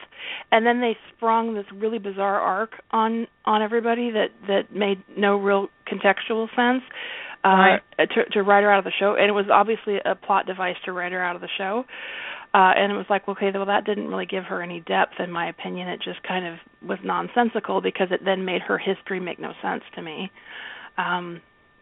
And 0.52 0.66
then 0.66 0.82
they 0.82 0.98
sprung 1.16 1.54
this 1.54 1.66
really 1.74 2.00
bizarre 2.00 2.40
arc 2.40 2.72
on 2.92 3.28
on 3.46 3.62
everybody 3.62 4.12
that 4.12 4.28
that 4.48 4.76
made 4.76 5.04
no 5.18 5.36
real 5.38 5.68
contextual 5.88 6.48
sense 6.56 6.84
uh 7.44 7.48
Right. 7.50 7.82
to 7.98 8.26
to 8.34 8.44
write 8.44 8.64
her 8.64 8.72
out 8.72 8.80
of 8.80 8.86
the 8.86 8.92
show 9.00 9.16
and 9.16 9.26
it 9.28 9.32
was 9.32 9.46
obviously 9.52 9.98
a 10.06 10.16
plot 10.16 10.46
device 10.46 10.76
to 10.86 10.92
write 10.92 11.12
her 11.12 11.24
out 11.24 11.36
of 11.36 11.42
the 11.42 11.50
show 11.58 11.84
uh 12.54 12.72
and 12.78 12.92
it 12.92 12.96
was 12.96 13.06
like 13.10 13.28
okay 13.28 13.50
well 13.54 13.66
that 13.66 13.84
didn't 13.86 14.08
really 14.08 14.28
give 14.28 14.44
her 14.44 14.62
any 14.62 14.80
depth 14.82 15.14
in 15.20 15.32
my 15.32 15.50
opinion 15.50 15.88
it 15.88 16.00
just 16.04 16.22
kind 16.24 16.46
of 16.46 16.60
was 16.88 17.00
nonsensical 17.04 17.82
because 17.82 18.10
it 18.12 18.22
then 18.24 18.46
made 18.46 18.62
her 18.62 18.78
history 18.78 19.20
make 19.20 19.40
no 19.40 19.54
sense 19.62 19.82
to 19.96 20.02
me 20.04 20.32
um 20.98 21.42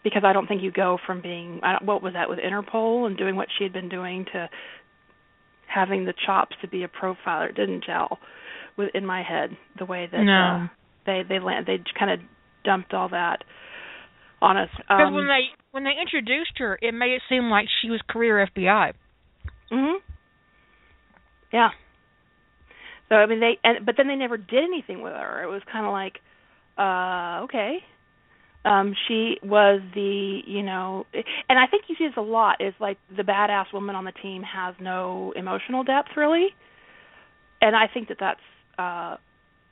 because 0.10 0.24
I 0.26 0.34
don't 0.34 0.48
think 0.48 0.62
you 0.62 0.72
go 0.72 0.98
from 1.06 1.22
being 1.22 1.60
I 1.64 1.74
don't, 1.74 1.86
what 1.86 2.02
was 2.04 2.14
that 2.14 2.30
with 2.30 2.40
Interpol 2.40 3.06
and 3.08 3.18
doing 3.18 3.36
what 3.36 3.48
she 3.58 3.64
had 3.64 3.74
been 3.74 3.90
doing 3.90 4.26
to 4.34 4.50
having 5.68 6.06
the 6.06 6.14
chops 6.26 6.56
to 6.62 6.68
be 6.68 6.84
a 6.84 6.88
profiler 6.88 7.50
it 7.50 7.56
didn't 7.56 7.84
gel 7.86 8.18
with 8.78 8.90
in 8.96 9.06
my 9.06 9.22
head 9.24 9.52
the 9.78 9.86
way 9.86 10.08
that 10.12 10.24
No. 10.24 10.64
uh, 10.66 10.68
they 11.06 11.22
they 11.28 11.40
land 11.40 11.66
they 11.68 11.80
kind 11.98 12.12
of 12.12 12.20
dumped 12.64 12.94
all 12.94 13.10
that 13.10 13.44
on 14.42 14.58
us 14.58 14.70
Because 14.78 15.08
um 15.08 15.14
when 15.14 15.28
they 15.28 15.44
when 15.72 15.84
they 15.84 15.94
introduced 16.02 16.58
her, 16.58 16.80
it 16.82 16.94
made 16.94 17.12
it 17.12 17.22
seem 17.30 17.50
like 17.50 17.68
she 17.82 17.90
was 17.92 18.02
career 18.10 18.48
FBI. 18.56 18.94
Mhm. 19.72 19.98
Yeah. 21.54 21.70
So 23.10 23.16
I 23.16 23.26
mean 23.28 23.40
they 23.40 23.58
and 23.64 23.86
but 23.86 23.96
then 23.98 24.08
they 24.08 24.16
never 24.16 24.38
did 24.38 24.64
anything 24.64 25.02
with 25.02 25.14
her. 25.14 25.44
It 25.44 25.48
was 25.48 25.62
kind 25.72 25.86
of 25.86 25.92
like 25.92 26.20
uh 26.78 27.44
okay. 27.46 27.80
Um 28.66 28.94
she 29.08 29.38
was 29.44 29.82
the, 29.96 30.42
you 30.46 30.64
know, 30.64 31.06
and 31.14 31.58
I 31.58 31.66
think 31.68 31.86
you 31.88 31.96
see 31.98 32.08
this 32.08 32.18
a 32.18 32.22
lot 32.22 32.62
is 32.62 32.74
like 32.80 32.98
the 33.16 33.24
badass 33.24 33.72
woman 33.74 33.96
on 33.96 34.06
the 34.06 34.12
team 34.12 34.44
has 34.44 34.76
no 34.80 35.34
emotional 35.36 35.84
depth 35.84 36.10
really. 36.18 36.48
And 37.62 37.76
I 37.76 37.88
think 37.94 38.10
that 38.10 38.18
that's 38.20 38.40
uh 38.78 39.18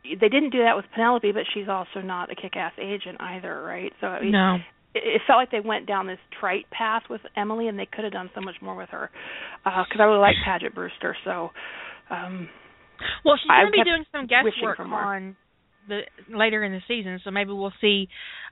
they 0.03 0.29
didn't 0.29 0.51
do 0.51 0.59
that 0.59 0.75
with 0.75 0.85
Penelope, 0.95 1.31
but 1.33 1.43
she's 1.53 1.67
also 1.67 1.99
not 2.01 2.31
a 2.31 2.35
kick-ass 2.35 2.73
agent 2.81 3.17
either, 3.19 3.61
right? 3.61 3.91
So 3.99 4.07
I 4.07 4.21
mean, 4.21 4.31
No. 4.31 4.57
it, 4.95 5.21
felt 5.27 5.37
like 5.37 5.51
they 5.51 5.59
went 5.59 5.85
down 5.85 6.07
this 6.07 6.19
trite 6.39 6.69
path 6.69 7.03
with 7.09 7.19
Emily, 7.35 7.67
and 7.67 7.77
they 7.77 7.85
could 7.85 8.05
have 8.05 8.13
done 8.13 8.29
so 8.33 8.39
much 8.39 8.55
more 8.61 8.75
with 8.75 8.89
her. 8.89 9.09
Because 9.65 9.97
I 9.99 10.03
really 10.03 10.19
like 10.19 10.35
Paget 10.45 10.73
Brewster, 10.73 11.15
so 11.25 11.51
um 12.09 12.47
Well, 13.25 13.35
she's 13.37 13.49
going 13.49 13.65
to 13.67 13.71
be 13.71 13.83
doing 13.83 14.05
some 14.11 14.27
guest 14.27 14.47
work 14.63 14.79
on 14.79 15.35
the 15.87 16.01
later 16.29 16.63
in 16.63 16.71
the 16.71 16.81
season, 16.87 17.19
so 17.23 17.31
maybe 17.31 17.51
we'll 17.51 17.73
see 17.81 18.07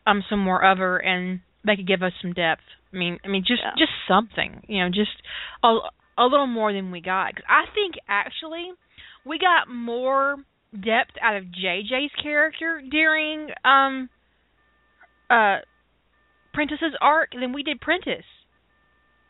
um 0.07 0.23
some 0.29 0.39
more 0.39 0.63
of 0.63 0.77
her, 0.77 0.97
and 0.97 1.41
they 1.65 1.75
could 1.75 1.88
give 1.88 2.03
us 2.03 2.13
some 2.21 2.33
depth. 2.33 2.61
I 2.93 2.97
mean, 2.97 3.19
I 3.23 3.27
mean, 3.27 3.43
just 3.45 3.61
Yeah. 3.63 3.71
just 3.77 3.91
something, 4.07 4.63
you 4.67 4.83
know, 4.83 4.89
just 4.89 5.21
a 5.63 5.77
a 6.17 6.25
little 6.25 6.47
more 6.47 6.71
than 6.71 6.91
we 6.91 7.01
got. 7.01 7.36
'Cause 7.36 7.45
I 7.49 7.65
think 7.73 7.95
actually 8.07 8.71
we 9.25 9.38
got 9.38 9.67
more 9.67 10.38
depth 10.79 11.17
out 11.21 11.36
of 11.36 11.45
JJ's 11.51 12.13
character 12.21 12.81
during 12.89 13.49
um 13.63 14.09
uh 15.29 15.59
Prentiss's 16.53 16.95
arc 17.01 17.31
than 17.31 17.51
we 17.51 17.63
did 17.63 17.81
Prentiss. 17.81 18.23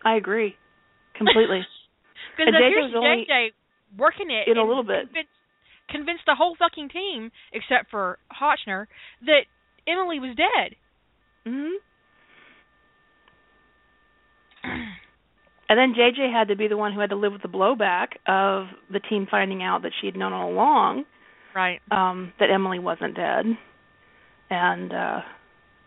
I 0.03 0.15
agree 0.15 0.55
completely. 1.15 1.65
Because 2.37 2.53
JJ 2.53 2.95
only 2.95 3.25
JJ 3.27 3.51
working 3.97 4.29
it 4.29 4.47
in 4.49 4.57
a 4.57 4.63
little 4.63 4.83
bit. 4.83 5.07
Convinced, 5.89 6.23
the 6.25 6.35
whole 6.35 6.55
fucking 6.57 6.89
team, 6.89 7.31
except 7.53 7.91
for 7.91 8.17
Hotchner, 8.31 8.87
that 9.25 9.41
Emily 9.87 10.19
was 10.19 10.35
dead. 10.35 10.75
hmm 11.45 11.69
And 15.67 15.79
then 15.79 15.95
JJ 15.97 16.31
had 16.31 16.49
to 16.49 16.55
be 16.55 16.67
the 16.67 16.77
one 16.77 16.93
who 16.93 16.99
had 16.99 17.09
to 17.09 17.15
live 17.15 17.33
with 17.33 17.41
the 17.41 17.47
blowback 17.47 18.09
of 18.27 18.67
the 18.91 18.99
team 18.99 19.27
finding 19.29 19.63
out 19.63 19.81
that 19.81 19.93
she 19.99 20.05
had 20.07 20.15
known 20.15 20.31
all 20.33 20.51
along 20.51 21.05
Right. 21.55 21.79
um 21.89 22.33
that 22.39 22.49
Emily 22.51 22.79
wasn't 22.79 23.15
dead. 23.15 23.45
And 24.49 24.93
uh 24.93 25.21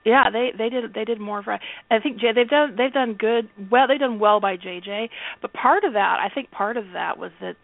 yeah, 0.05 0.31
they 0.33 0.51
they 0.57 0.69
did 0.69 0.95
they 0.95 1.05
did 1.05 1.21
more 1.21 1.43
for 1.43 1.53
I 1.91 1.99
think 2.01 2.19
J, 2.19 2.33
they've 2.35 2.49
done 2.49 2.75
they've 2.77 2.93
done 2.93 3.15
good 3.19 3.49
well 3.71 3.87
they've 3.87 3.99
done 4.01 4.19
well 4.19 4.41
by 4.41 4.57
JJ, 4.57 5.11
but 5.43 5.53
part 5.53 5.85
of 5.85 5.93
that 5.93 6.19
I 6.21 6.29
think 6.35 6.51
part 6.51 6.77
of 6.77 6.87
that 6.95 7.19
was 7.19 7.31
that 7.41 7.55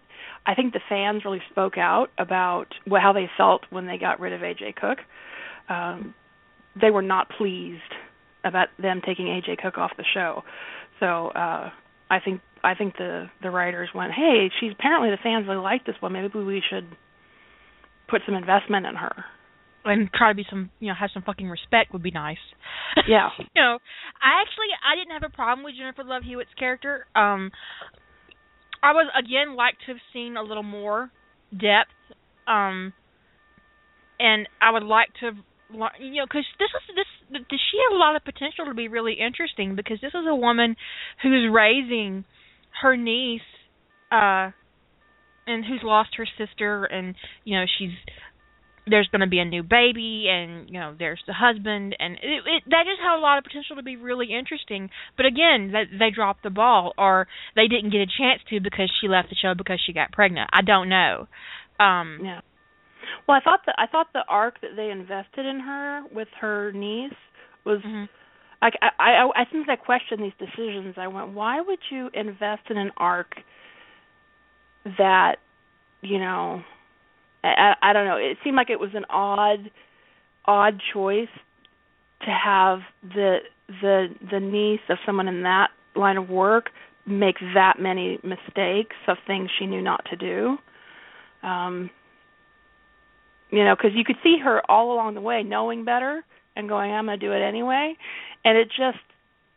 I 0.47 0.55
think 0.55 0.73
the 0.73 0.81
fans 0.89 1.25
really 1.25 1.43
spoke 1.51 1.79
out 1.79 2.09
about 2.19 2.67
what, 2.87 3.01
how 3.01 3.13
they 3.13 3.29
felt 3.37 3.63
when 3.71 3.87
they 3.87 3.97
got 3.99 4.21
rid 4.21 4.33
of 4.33 4.41
AJ 4.41 4.77
Cook. 4.77 4.99
Um 5.69 6.15
they 6.81 6.91
were 6.91 7.03
not 7.03 7.29
pleased 7.31 7.81
about 8.45 8.69
them 8.81 9.01
taking 9.05 9.27
AJ 9.27 9.59
Cook 9.59 9.79
off 9.79 9.93
the 9.97 10.05
show. 10.13 10.43
So 11.01 11.29
uh 11.29 11.71
I 12.11 12.21
think 12.21 12.41
I 12.63 12.75
think 12.75 12.97
the 12.97 13.31
the 13.43 13.51
writers 13.51 13.91
went, 13.95 14.13
"Hey, 14.13 14.51
she's 14.61 14.73
apparently 14.73 15.11
the 15.11 15.19
fans 15.23 15.47
really 15.47 15.63
like 15.63 15.85
this 15.85 15.97
one. 16.01 16.13
Maybe 16.13 16.39
we 16.39 16.63
should 16.69 16.87
put 18.09 18.23
some 18.27 18.35
investment 18.35 18.87
in 18.87 18.95
her." 18.95 19.25
And 19.87 20.11
try 20.15 20.31
to 20.31 20.35
be 20.35 20.47
some, 20.49 20.71
you 20.81 20.89
know, 20.89 20.95
have 20.99 21.11
some 21.13 21.23
fucking 21.23 21.47
respect 21.47 21.93
would 21.93 22.03
be 22.03 22.11
nice. 22.11 22.39
Yeah. 23.07 23.29
you 23.39 23.61
know, 23.63 23.79
I 24.23 24.41
actually 24.41 24.73
I 24.81 24.97
didn't 24.97 25.13
have 25.13 25.31
a 25.31 25.35
problem 25.35 25.63
with 25.63 25.75
Jennifer 25.77 26.05
Love 26.05 26.23
Hewitt's 26.23 26.55
character. 26.59 27.07
Um, 27.15 27.51
I 28.85 28.93
was 28.93 29.09
again 29.19 29.57
like 29.57 29.75
to 29.87 29.93
have 29.93 30.03
seen 30.13 30.37
a 30.37 30.43
little 30.43 30.63
more 30.63 31.11
depth. 31.51 31.97
Um, 32.47 32.93
and 34.21 34.47
I 34.61 34.71
would 34.71 34.83
like 34.83 35.09
to, 35.21 35.33
you 35.99 36.21
know, 36.21 36.27
because 36.27 36.45
this 36.59 36.69
is 36.69 36.97
this 36.97 37.43
she 37.51 37.79
had 37.79 37.97
a 37.97 37.99
lot 37.99 38.15
of 38.15 38.25
potential 38.25 38.67
to 38.67 38.75
be 38.75 38.89
really 38.89 39.15
interesting 39.15 39.75
because 39.75 39.99
this 40.03 40.13
is 40.13 40.27
a 40.29 40.35
woman 40.35 40.77
who's 41.23 41.51
raising 41.51 42.27
her 42.83 42.95
niece, 42.97 43.41
uh, 44.13 44.51
and 45.47 45.65
who's 45.65 45.81
lost 45.83 46.11
her 46.17 46.27
sister, 46.37 46.85
and 46.85 47.15
you 47.45 47.59
know 47.59 47.65
she's 47.79 47.91
there's 48.87 49.09
going 49.09 49.21
to 49.21 49.27
be 49.27 49.39
a 49.39 49.45
new 49.45 49.63
baby 49.63 50.27
and 50.29 50.69
you 50.69 50.79
know 50.79 50.95
there's 50.99 51.23
the 51.27 51.33
husband 51.33 51.97
and 51.99 52.15
it, 52.15 52.43
it 52.47 52.63
that 52.69 52.85
just 52.85 53.01
had 53.03 53.17
a 53.17 53.21
lot 53.21 53.39
of 53.39 53.45
potential 53.45 53.77
to 53.77 53.83
be 53.83 53.97
really 53.97 54.29
interesting 54.33 54.91
but 55.17 55.27
again 55.27 55.73
they, 55.73 55.85
they 55.99 56.11
dropped 56.15 56.43
the 56.43 56.51
ball 56.51 56.93
or 56.99 57.27
they 57.57 57.67
didn't 57.67 57.91
get 57.91 58.01
a 58.01 58.07
chance 58.07 58.41
to 58.51 58.61
because 58.61 58.93
she 59.01 59.09
left 59.09 59.31
the 59.31 59.37
show 59.41 59.55
because 59.57 59.81
she 59.87 59.93
got 59.93 60.13
pregnant 60.13 60.51
i 60.53 60.61
don't 60.63 60.89
know 60.89 61.27
um 61.81 62.21
Yeah. 62.23 62.41
Well, 63.27 63.37
I 63.37 63.41
thought 63.41 63.61
that 63.67 63.75
I 63.79 63.87
thought 63.87 64.09
the 64.13 64.25
arc 64.29 64.61
that 64.61 64.77
they 64.77 64.91
invested 64.91 65.47
in 65.47 65.61
her 65.61 66.03
with 66.13 66.29
her 66.41 66.73
niece 66.73 67.13
was 67.65 67.81
mhm. 67.87 68.09
like 68.61 68.75
I, 68.83 68.89
I 68.99 69.43
I 69.43 69.45
think 69.51 69.69
I 69.69 69.77
questioned 69.77 70.23
these 70.23 70.33
decisions. 70.39 70.95
I 70.99 71.09
went, 71.09 71.33
why 71.33 71.61
would 71.61 71.79
you 71.91 72.11
invest 72.13 72.63
in 72.71 72.77
an 72.77 72.91
arc 72.97 73.35
that 74.99 75.37
you 76.03 76.19
know 76.19 76.63
I, 77.45 77.75
I 77.83 77.93
don't 77.93 78.07
know. 78.07 78.17
It 78.17 78.39
seemed 78.43 78.57
like 78.57 78.71
it 78.71 78.81
was 78.81 78.91
an 78.95 79.05
odd 79.11 79.71
odd 80.47 80.81
choice 80.93 81.29
to 82.23 82.31
have 82.31 82.81
the 83.03 83.39
the 83.69 84.09
the 84.31 84.41
niece 84.41 84.81
of 84.89 84.99
someone 85.07 85.29
in 85.29 85.43
that 85.43 85.69
line 85.97 86.17
of 86.17 86.29
work 86.29 86.71
make 87.07 87.37
that 87.55 87.75
many 87.79 88.19
mistakes 88.23 88.97
of 89.09 89.17
things 89.27 89.51
she 89.59 89.67
knew 89.67 89.83
not 89.83 90.05
to 90.11 90.17
do. 90.17 90.57
Um 91.43 91.91
you 93.51 93.65
know, 93.65 93.77
because 93.77 93.93
you 93.95 94.05
could 94.05 94.17
see 94.23 94.39
her 94.43 94.63
all 94.69 94.93
along 94.93 95.15
the 95.15 95.21
way 95.21 95.43
knowing 95.45 95.85
better 95.85 96.25
and 96.57 96.69
going, 96.69 96.91
I'm 96.91 97.07
going 97.07 97.19
to 97.19 97.27
do 97.27 97.33
it 97.33 97.41
anyway. 97.41 97.97
And 98.45 98.59
it 98.59 98.69
just 98.69 98.99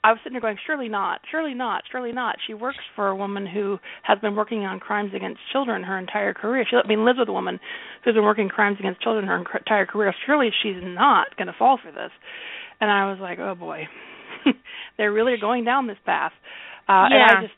I 0.04 0.12
was 0.12 0.20
sitting 0.24 0.34
there 0.34 0.42
going, 0.42 0.58
surely 0.66 0.90
not, 0.90 1.22
surely 1.30 1.54
not, 1.54 1.84
surely 1.92 2.12
not. 2.12 2.38
She 2.46 2.54
works 2.54 2.78
for 2.96 3.08
a 3.08 3.16
woman 3.16 3.46
who 3.46 3.80
has 4.04 4.20
been 4.20 4.36
working 4.36 4.64
on 4.64 4.80
crimes 4.80 5.12
against 5.16 5.40
children 5.52 5.84
her 5.84 5.98
entire 5.98 6.34
career. 6.34 6.66
She, 6.70 6.76
I 6.76 6.88
mean, 6.88 7.04
lives 7.04 7.20
with 7.20 7.30
a 7.30 7.34
woman 7.34 7.60
who's 8.04 8.14
been 8.14 8.24
working 8.24 8.48
crimes 8.48 8.78
against 8.80 9.02
children 9.02 9.26
her 9.28 9.44
entire 9.58 9.86
career. 9.86 10.14
Surely 10.26 10.50
she's 10.64 10.82
not 10.82 11.36
going 11.36 11.48
to 11.48 11.56
fall 11.58 11.80
for 11.84 11.92
this. 11.92 12.12
And 12.80 12.92
I 12.92 13.10
was 13.10 13.20
like, 13.20 13.40
oh 13.40 13.56
boy, 13.56 13.88
they're 14.98 15.12
really 15.12 15.36
going 15.42 15.66
down 15.66 15.88
this 15.88 15.98
path. 16.06 16.32
Uh, 16.88 17.08
yeah. 17.10 17.28
And 17.30 17.38
I 17.38 17.42
just, 17.42 17.54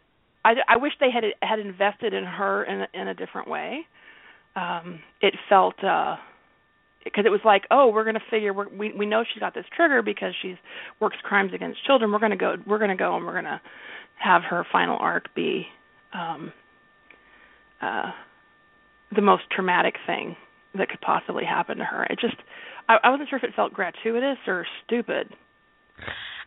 I, 0.45 0.51
I 0.75 0.77
wish 0.77 0.93
they 0.99 1.11
had 1.11 1.23
had 1.41 1.59
invested 1.59 2.13
in 2.13 2.23
her 2.23 2.63
in 2.63 2.81
a, 2.81 2.87
in 3.01 3.07
a 3.09 3.13
different 3.13 3.49
way. 3.49 3.81
Um, 4.55 5.01
it 5.21 5.35
felt. 5.49 5.83
uh 5.83 6.15
because 7.03 7.25
it 7.25 7.29
was 7.29 7.41
like, 7.45 7.63
oh, 7.71 7.89
we're 7.93 8.03
going 8.03 8.15
to 8.15 8.21
figure 8.29 8.53
we're, 8.53 8.69
we 8.69 8.93
we 8.93 9.05
know 9.05 9.23
she's 9.31 9.39
got 9.39 9.53
this 9.53 9.65
trigger 9.75 10.01
because 10.01 10.33
she's 10.41 10.57
works 10.99 11.17
crimes 11.23 11.51
against 11.53 11.85
children. 11.85 12.11
We're 12.11 12.19
going 12.19 12.31
to 12.31 12.37
go 12.37 12.55
we're 12.67 12.77
going 12.77 12.89
to 12.89 12.95
go 12.95 13.15
and 13.15 13.25
we're 13.25 13.33
going 13.33 13.45
to 13.45 13.61
have 14.15 14.41
her 14.49 14.65
final 14.71 14.97
arc 14.99 15.33
be 15.33 15.65
um 16.13 16.51
uh 17.81 18.11
the 19.15 19.21
most 19.21 19.43
traumatic 19.51 19.95
thing 20.05 20.35
that 20.75 20.89
could 20.89 21.01
possibly 21.01 21.45
happen 21.45 21.77
to 21.77 21.85
her. 21.85 22.03
It 22.03 22.19
just 22.19 22.35
I, 22.87 22.97
I 23.03 23.09
wasn't 23.09 23.29
sure 23.29 23.37
if 23.37 23.43
it 23.43 23.55
felt 23.55 23.73
gratuitous 23.73 24.37
or 24.47 24.65
stupid. 24.85 25.33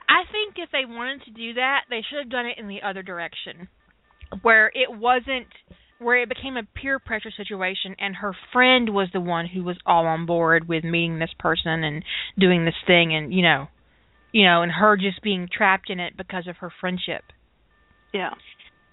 I 0.09 0.25
think 0.31 0.55
if 0.57 0.71
they 0.71 0.85
wanted 0.85 1.25
to 1.25 1.31
do 1.31 1.55
that, 1.55 1.83
they 1.89 2.03
should 2.09 2.19
have 2.19 2.31
done 2.31 2.47
it 2.47 2.59
in 2.59 2.69
the 2.69 2.83
other 2.83 3.03
direction, 3.03 3.69
where 4.43 4.69
it 4.69 4.91
wasn't 4.91 5.47
where 6.03 6.23
it 6.23 6.29
became 6.29 6.57
a 6.57 6.63
peer 6.75 6.99
pressure 6.99 7.31
situation 7.37 7.95
and 7.99 8.17
her 8.17 8.35
friend 8.53 8.91
was 8.91 9.09
the 9.13 9.21
one 9.21 9.47
who 9.47 9.63
was 9.63 9.77
all 9.87 10.07
on 10.07 10.27
board 10.27 10.69
with 10.69 10.85
meeting 10.85 11.19
this 11.19 11.35
person 11.39 11.85
and 11.85 12.05
doing 12.39 12.65
this 12.65 12.75
thing 12.87 13.15
and 13.15 13.33
you 13.33 13.43
know 13.43 13.67
you 14.33 14.45
know 14.45 14.63
and 14.63 14.73
her 14.73 14.97
just 14.97 15.23
being 15.23 15.49
trapped 15.51 15.91
in 15.91 16.01
it 16.01 16.17
because 16.17 16.47
of 16.47 16.57
her 16.59 16.73
friendship. 16.81 17.23
Yeah. 18.13 18.31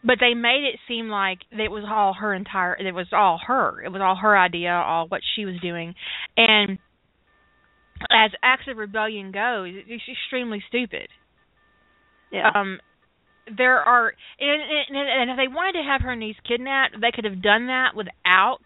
But 0.04 0.18
they 0.22 0.34
made 0.34 0.64
it 0.64 0.80
seem 0.88 1.10
like 1.10 1.40
it 1.52 1.72
was 1.72 1.84
all 1.90 2.14
her 2.14 2.34
entire 2.34 2.76
it 2.76 2.94
was 2.94 3.08
all 3.12 3.40
her. 3.46 3.82
It 3.84 3.90
was 3.90 4.02
all 4.02 4.16
her 4.16 4.38
idea 4.38 4.72
all 4.72 5.08
what 5.08 5.22
she 5.36 5.46
was 5.46 5.60
doing. 5.62 5.96
And 6.38 6.80
as 8.10 8.32
acts 8.42 8.64
of 8.70 8.78
rebellion 8.78 9.32
goes 9.32 9.74
it's 9.76 10.04
extremely 10.10 10.64
stupid. 10.68 11.10
Yeah. 12.32 12.50
Um 12.54 12.80
there 13.58 13.80
are 13.80 14.14
and, 14.40 14.62
and, 14.90 14.98
and 14.98 15.32
if 15.32 15.38
they 15.38 15.48
wanted 15.48 15.74
to 15.74 15.88
have 15.88 16.02
her 16.02 16.16
niece 16.16 16.38
kidnapped, 16.48 16.96
they 17.02 17.12
could 17.14 17.26
have 17.26 17.42
done 17.42 17.68
that 17.68 17.96
without 17.96 18.62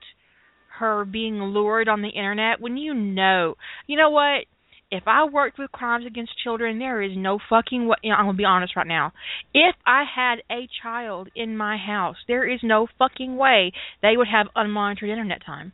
her 0.80 1.06
being 1.06 1.36
lured 1.42 1.88
on 1.88 2.02
the 2.02 2.10
internet. 2.10 2.60
When 2.60 2.78
you 2.78 2.94
know, 2.94 3.56
you 3.88 3.98
know 3.98 4.10
what? 4.10 4.46
If 4.92 5.04
I 5.08 5.26
worked 5.26 5.58
with 5.58 5.72
crimes 5.72 6.06
against 6.06 6.34
children, 6.44 6.78
there 6.78 7.02
is 7.02 7.14
no 7.16 7.40
fucking 7.50 7.88
way. 7.88 7.96
You 8.04 8.12
know, 8.12 8.16
I'm 8.18 8.26
gonna 8.26 8.38
be 8.38 8.46
honest 8.46 8.76
right 8.76 8.86
now. 8.86 9.12
If 9.54 9.76
I 9.88 10.04
had 10.04 10.40
a 10.52 10.68
child 10.84 11.30
in 11.36 11.58
my 11.58 11.78
house, 11.78 12.18
there 12.28 12.48
is 12.48 12.60
no 12.62 12.88
fucking 13.00 13.36
way 13.36 13.72
they 14.04 14.18
would 14.18 14.28
have 14.28 14.48
unmonitored 14.56 15.10
internet 15.10 15.44
time. 15.44 15.74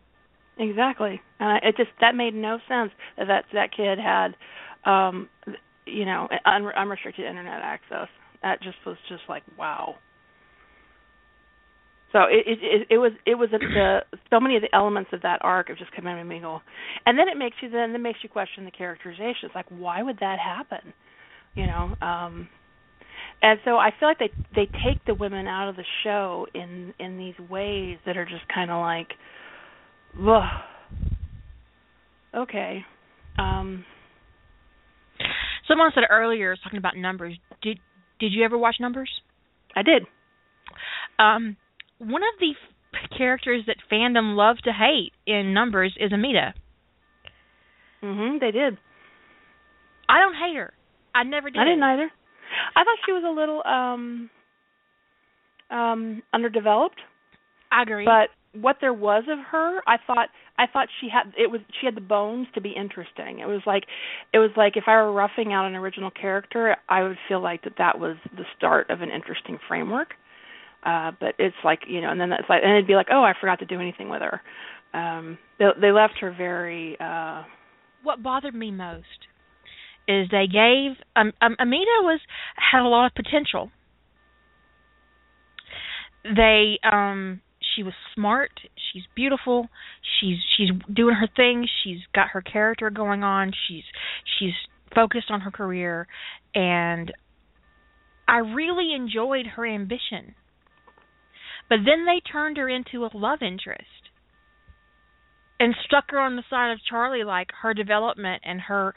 Exactly, 0.57 1.21
I, 1.39 1.57
it 1.63 1.77
just 1.77 1.89
that 1.99 2.15
made 2.15 2.33
no 2.33 2.59
sense 2.67 2.91
that 3.17 3.27
that, 3.27 3.45
that 3.53 3.69
kid 3.75 3.97
had, 3.99 4.35
um, 4.89 5.29
you 5.85 6.05
know, 6.05 6.29
un, 6.45 6.65
unrestricted 6.77 7.25
internet 7.25 7.61
access 7.61 8.07
that 8.41 8.61
just 8.61 8.77
was 8.85 8.97
just 9.07 9.23
like 9.27 9.43
wow. 9.57 9.95
So 12.11 12.21
it 12.29 12.45
it 12.47 12.87
it 12.89 12.97
was 12.97 13.11
it 13.25 13.35
was 13.35 13.49
the 13.51 13.99
so 14.29 14.39
many 14.39 14.55
of 14.55 14.61
the 14.61 14.75
elements 14.75 15.11
of 15.13 15.21
that 15.21 15.39
arc 15.41 15.67
have 15.69 15.77
just 15.77 15.91
come 15.91 16.07
in 16.07 16.17
and 16.17 16.27
mingle, 16.27 16.61
and 17.05 17.17
then 17.19 17.27
it 17.27 17.37
makes 17.37 17.57
you 17.61 17.69
then 17.69 17.91
it 17.93 17.99
makes 17.99 18.19
you 18.23 18.29
question 18.29 18.65
the 18.65 18.71
characterization. 18.71 19.43
It's 19.43 19.55
like 19.55 19.67
why 19.69 20.01
would 20.01 20.17
that 20.19 20.37
happen, 20.39 20.93
you 21.55 21.67
know? 21.67 21.95
Um, 22.01 22.49
and 23.41 23.59
so 23.63 23.77
I 23.77 23.91
feel 23.99 24.09
like 24.09 24.19
they 24.19 24.31
they 24.55 24.65
take 24.65 25.05
the 25.05 25.13
women 25.13 25.47
out 25.47 25.69
of 25.69 25.75
the 25.75 25.85
show 26.03 26.47
in 26.55 26.93
in 26.99 27.17
these 27.17 27.37
ways 27.49 27.97
that 28.05 28.17
are 28.17 28.25
just 28.25 28.47
kind 28.53 28.71
of 28.71 28.81
like, 28.81 29.09
ugh. 30.19 30.43
Okay. 32.35 32.85
Um, 33.37 33.85
Someone 35.69 35.91
said 35.93 36.05
earlier, 36.09 36.55
talking 36.63 36.79
about 36.79 36.97
numbers. 36.97 37.37
Did 37.61 37.79
did 38.19 38.33
you 38.33 38.43
ever 38.43 38.57
watch 38.57 38.75
Numbers? 38.79 39.09
I 39.75 39.81
did. 39.83 40.03
Um, 41.17 41.57
one 41.99 42.21
of 42.23 42.39
the 42.39 42.51
f- 42.51 43.17
characters 43.17 43.63
that 43.67 43.77
fandom 43.91 44.35
loved 44.35 44.63
to 44.65 44.71
hate 44.71 45.11
in 45.25 45.53
Numbers 45.53 45.95
is 45.99 46.11
Amita. 46.13 46.53
Mhm, 48.03 48.39
they 48.39 48.51
did. 48.51 48.77
I 50.07 50.19
don't 50.19 50.33
hate 50.35 50.55
her. 50.55 50.73
I 51.13 51.23
never 51.23 51.49
did. 51.49 51.59
I 51.59 51.65
didn't 51.65 51.83
either. 51.83 52.09
I 52.75 52.83
thought 52.83 52.97
she 53.05 53.11
was 53.11 53.23
a 53.23 53.29
little 53.29 53.61
um 53.65 54.29
um 55.69 56.23
underdeveloped. 56.33 56.99
I 57.71 57.83
agree. 57.83 58.05
But 58.05 58.29
what 58.53 58.77
there 58.81 58.93
was 58.93 59.23
of 59.29 59.39
her, 59.51 59.81
I 59.87 59.97
thought 60.07 60.29
I 60.57 60.65
thought 60.65 60.87
she 60.99 61.07
had 61.09 61.33
it 61.37 61.51
was 61.51 61.61
she 61.79 61.85
had 61.85 61.95
the 61.95 62.01
bones 62.01 62.47
to 62.55 62.61
be 62.61 62.71
interesting. 62.71 63.39
It 63.39 63.47
was 63.47 63.61
like 63.65 63.83
it 64.33 64.39
was 64.39 64.51
like 64.57 64.75
if 64.75 64.85
I 64.87 64.95
were 64.95 65.13
roughing 65.13 65.53
out 65.53 65.67
an 65.67 65.75
original 65.75 66.11
character, 66.11 66.75
I 66.87 67.03
would 67.03 67.17
feel 67.27 67.41
like 67.41 67.63
that 67.63 67.73
that 67.77 67.99
was 67.99 68.17
the 68.35 68.45
start 68.57 68.89
of 68.89 69.01
an 69.01 69.09
interesting 69.11 69.59
framework. 69.67 70.09
Uh 70.83 71.11
but 71.19 71.35
it's 71.37 71.55
like, 71.63 71.81
you 71.87 72.01
know, 72.01 72.09
and 72.09 72.19
then 72.19 72.31
it's 72.31 72.49
like 72.49 72.61
and 72.63 72.73
it'd 72.73 72.87
be 72.87 72.95
like, 72.95 73.07
"Oh, 73.11 73.23
I 73.23 73.33
forgot 73.39 73.59
to 73.59 73.65
do 73.65 73.79
anything 73.79 74.09
with 74.09 74.21
her." 74.21 74.41
Um 74.93 75.37
they 75.59 75.67
they 75.79 75.91
left 75.91 76.19
her 76.21 76.33
very 76.35 76.97
uh 76.99 77.43
what 78.03 78.23
bothered 78.23 78.55
me 78.55 78.71
most 78.71 79.27
is 80.07 80.27
they 80.31 80.47
gave 80.47 80.97
um, 81.15 81.31
um 81.41 81.55
Amita 81.59 82.01
was 82.01 82.19
had 82.55 82.81
a 82.81 82.87
lot 82.87 83.05
of 83.05 83.13
potential. 83.13 83.69
They 86.23 86.79
um 86.83 87.41
she 87.79 87.83
was 87.83 87.93
smart 88.13 88.51
she's 88.91 89.03
beautiful 89.15 89.69
she's 90.19 90.37
she's 90.57 90.69
doing 90.93 91.15
her 91.15 91.29
thing 91.35 91.65
she's 91.83 91.99
got 92.13 92.29
her 92.29 92.41
character 92.41 92.89
going 92.89 93.23
on 93.23 93.53
she's 93.67 93.83
she's 94.37 94.53
focused 94.93 95.29
on 95.31 95.41
her 95.41 95.51
career 95.51 96.07
and 96.53 97.13
i 98.27 98.37
really 98.37 98.93
enjoyed 98.93 99.45
her 99.55 99.65
ambition. 99.65 100.35
But 101.69 101.79
then 101.85 102.05
they 102.05 102.19
turned 102.31 102.57
her 102.57 102.67
into 102.67 103.05
a 103.05 103.11
love 103.13 103.43
interest 103.43 103.83
and 105.59 105.75
stuck 105.85 106.05
her 106.09 106.19
on 106.19 106.35
the 106.35 106.43
side 106.49 106.71
of 106.71 106.79
charlie 106.89 107.23
like 107.23 107.49
her 107.61 107.73
development 107.73 108.41
and 108.45 108.59
her 108.61 108.93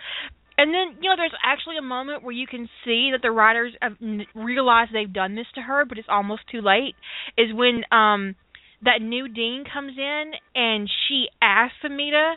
and 0.57 0.73
then 0.73 1.03
you 1.03 1.11
know 1.11 1.17
there's 1.17 1.33
actually 1.45 1.77
a 1.77 1.83
moment 1.83 2.23
where 2.23 2.33
you 2.33 2.47
can 2.47 2.69
see 2.85 3.11
that 3.13 3.21
the 3.23 3.31
writers 3.31 3.75
have 3.83 3.97
realized 4.35 4.91
they've 4.93 5.13
done 5.13 5.35
this 5.35 5.47
to 5.55 5.61
her 5.61 5.85
but 5.85 5.99
it's 5.99 6.09
almost 6.11 6.43
too 6.51 6.61
late 6.63 6.95
is 7.37 7.53
when 7.53 7.83
um 7.91 8.35
that 8.83 9.01
new 9.01 9.29
dean 9.29 9.65
comes 9.73 9.93
in 9.97 10.33
and 10.55 10.91
she 11.09 11.29
asks 11.41 11.77
Amita, 11.85 12.35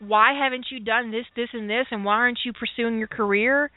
"Why 0.00 0.32
haven't 0.32 0.66
you 0.70 0.80
done 0.80 1.10
this, 1.10 1.26
this, 1.34 1.48
and 1.52 1.68
this, 1.68 1.86
and 1.90 2.04
why 2.04 2.14
aren't 2.14 2.40
you 2.44 2.52
pursuing 2.52 2.98
your 2.98 3.08
career? 3.08 3.70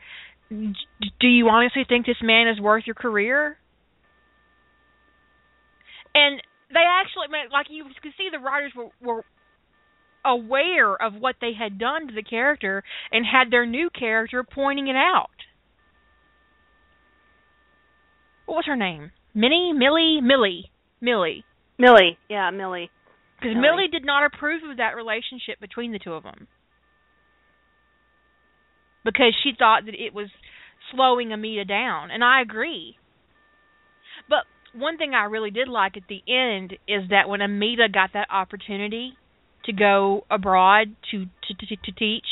Do 0.50 1.28
you 1.28 1.48
honestly 1.50 1.86
think 1.88 2.06
this 2.06 2.22
man 2.22 2.48
is 2.48 2.60
worth 2.60 2.86
your 2.86 2.96
career?" 2.96 3.58
And 6.14 6.42
they 6.70 6.84
actually, 6.86 7.28
like 7.52 7.68
you 7.70 7.86
could 8.02 8.14
see, 8.18 8.30
the 8.32 8.40
writers 8.40 8.74
were, 8.76 8.90
were 9.02 9.24
aware 10.26 11.02
of 11.02 11.16
what 11.16 11.36
they 11.40 11.54
had 11.54 11.80
done 11.80 12.08
to 12.08 12.14
the 12.14 12.24
character 12.24 12.84
and 13.12 13.26
had 13.26 13.52
their 13.52 13.66
new 13.66 13.90
character 13.90 14.44
pointing 14.44 14.88
it 14.88 14.96
out. 14.96 15.30
What 18.46 18.58
was 18.58 18.66
her 18.68 18.76
name? 18.76 19.12
Minnie, 19.34 19.72
Millie, 19.74 20.20
Millie, 20.22 20.72
Millie. 21.00 21.46
Millie, 21.82 22.18
yeah, 22.30 22.52
Millie. 22.52 22.92
Because 23.40 23.56
Millie. 23.56 23.62
Millie 23.62 23.88
did 23.92 24.06
not 24.06 24.24
approve 24.24 24.62
of 24.70 24.78
that 24.78 24.96
relationship 24.96 25.60
between 25.60 25.92
the 25.92 26.00
two 26.00 26.14
of 26.14 26.24
them. 26.24 26.48
Because 29.04 29.34
she 29.44 29.54
thought 29.58 29.86
that 29.86 29.96
it 29.96 30.14
was 30.14 30.28
slowing 30.94 31.34
Amita 31.34 31.66
down, 31.66 32.12
and 32.12 32.24
I 32.24 32.42
agree. 32.42 32.98
But 34.30 34.46
one 34.80 34.98
thing 34.98 35.14
I 35.16 35.24
really 35.24 35.50
did 35.50 35.68
like 35.68 35.98
at 35.98 36.04
the 36.08 36.22
end 36.28 36.74
is 36.88 37.10
that 37.10 37.28
when 37.28 37.42
Amita 37.42 37.88
got 37.92 38.12
that 38.14 38.28
opportunity 38.32 39.14
to 39.66 39.74
go 39.74 40.24
abroad 40.30 40.96
to 41.10 41.26
to 41.26 41.66
to, 41.66 41.76
to 41.76 41.92
teach, 41.92 42.28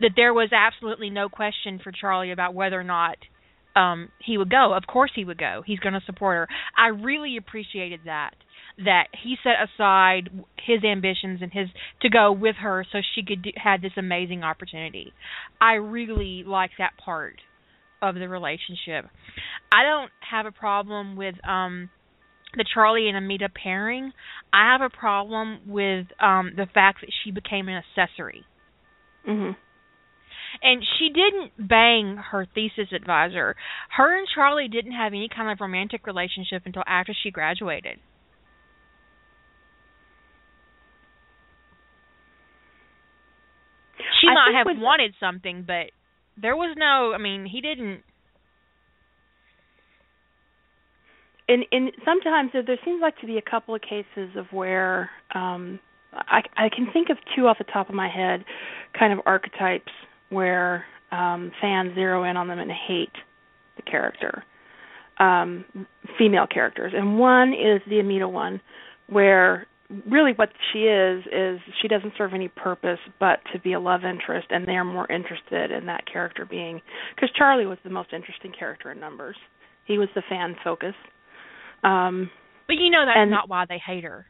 that 0.00 0.12
there 0.14 0.32
was 0.32 0.50
absolutely 0.52 1.10
no 1.10 1.28
question 1.28 1.80
for 1.82 1.90
Charlie 1.90 2.30
about 2.30 2.54
whether 2.54 2.78
or 2.78 2.84
not 2.84 3.16
um 3.76 4.08
he 4.18 4.38
would 4.38 4.50
go. 4.50 4.72
Of 4.74 4.86
course 4.86 5.10
he 5.14 5.24
would 5.24 5.38
go. 5.38 5.62
He's 5.66 5.78
going 5.80 5.94
to 5.94 6.02
support 6.06 6.36
her. 6.36 6.48
I 6.76 6.88
really 6.88 7.36
appreciated 7.36 8.00
that 8.06 8.32
that 8.78 9.04
he 9.22 9.36
set 9.42 9.54
aside 9.62 10.30
his 10.66 10.82
ambitions 10.82 11.40
and 11.42 11.52
his 11.52 11.68
to 12.02 12.08
go 12.08 12.32
with 12.32 12.56
her 12.56 12.84
so 12.90 12.98
she 13.14 13.22
could 13.22 13.42
do, 13.42 13.50
had 13.56 13.82
this 13.82 13.92
amazing 13.96 14.42
opportunity. 14.42 15.12
I 15.60 15.74
really 15.74 16.42
like 16.44 16.70
that 16.78 16.92
part 17.02 17.36
of 18.02 18.16
the 18.16 18.28
relationship. 18.28 19.06
I 19.72 19.82
don't 19.84 20.10
have 20.28 20.46
a 20.46 20.52
problem 20.52 21.16
with 21.16 21.36
um 21.48 21.90
the 22.56 22.64
Charlie 22.72 23.08
and 23.08 23.16
Amita 23.16 23.48
pairing. 23.48 24.12
I 24.52 24.72
have 24.72 24.80
a 24.80 24.90
problem 24.94 25.60
with 25.66 26.06
um 26.20 26.52
the 26.56 26.66
fact 26.72 27.00
that 27.00 27.10
she 27.22 27.30
became 27.30 27.68
an 27.68 27.82
accessory. 27.82 28.44
Mhm. 29.26 29.56
And 30.62 30.82
she 30.98 31.08
didn't 31.08 31.68
bang 31.68 32.16
her 32.16 32.46
thesis 32.54 32.92
advisor. 32.94 33.56
Her 33.96 34.16
and 34.16 34.26
Charlie 34.34 34.68
didn't 34.68 34.92
have 34.92 35.12
any 35.12 35.28
kind 35.34 35.50
of 35.50 35.60
romantic 35.60 36.06
relationship 36.06 36.62
until 36.64 36.82
after 36.86 37.14
she 37.22 37.30
graduated. 37.30 37.98
She 44.20 44.28
I 44.28 44.34
might 44.34 44.58
have 44.58 44.78
wanted 44.80 45.14
something, 45.20 45.64
but 45.66 45.90
there 46.40 46.56
was 46.56 46.74
no. 46.78 47.12
I 47.14 47.18
mean, 47.18 47.46
he 47.46 47.60
didn't. 47.60 48.02
and 51.48 51.64
and 51.72 51.92
sometimes 52.04 52.50
there, 52.52 52.62
there 52.62 52.78
seems 52.84 53.00
like 53.00 53.18
to 53.18 53.26
be 53.26 53.38
a 53.38 53.42
couple 53.42 53.74
of 53.74 53.80
cases 53.82 54.36
of 54.36 54.46
where 54.50 55.10
um 55.34 55.78
I 56.12 56.40
I 56.56 56.68
can 56.74 56.88
think 56.92 57.10
of 57.10 57.18
two 57.36 57.46
off 57.46 57.58
the 57.58 57.64
top 57.64 57.88
of 57.88 57.94
my 57.94 58.08
head 58.08 58.44
kind 58.98 59.12
of 59.12 59.20
archetypes 59.26 59.92
where 60.34 60.84
um 61.12 61.50
fans 61.60 61.94
zero 61.94 62.24
in 62.24 62.36
on 62.36 62.48
them 62.48 62.58
and 62.58 62.70
hate 62.70 63.12
the 63.76 63.82
character 63.82 64.44
um 65.18 65.64
female 66.18 66.46
characters 66.46 66.92
and 66.96 67.18
one 67.18 67.52
is 67.54 67.80
the 67.88 68.00
Amita 68.00 68.28
one 68.28 68.60
where 69.08 69.66
really 70.10 70.32
what 70.34 70.48
she 70.72 70.80
is 70.80 71.22
is 71.30 71.60
she 71.80 71.88
doesn't 71.88 72.14
serve 72.18 72.32
any 72.34 72.48
purpose 72.48 72.98
but 73.20 73.38
to 73.52 73.58
be 73.60 73.74
a 73.74 73.80
love 73.80 74.00
interest 74.04 74.48
and 74.50 74.66
they're 74.66 74.84
more 74.84 75.10
interested 75.12 75.70
in 75.70 75.86
that 75.86 76.04
character 76.10 76.44
being 76.44 76.80
because 77.14 77.30
Charlie 77.36 77.66
was 77.66 77.78
the 77.84 77.90
most 77.90 78.12
interesting 78.12 78.52
character 78.58 78.90
in 78.90 78.98
numbers 78.98 79.36
he 79.86 79.98
was 79.98 80.08
the 80.14 80.22
fan 80.28 80.56
focus 80.64 80.94
um 81.84 82.30
But 82.66 82.74
you 82.76 82.90
know 82.90 83.04
that's 83.06 83.18
And- 83.18 83.30
not 83.30 83.48
why 83.48 83.66
they 83.68 83.78
hate 83.84 84.04
her. 84.04 84.26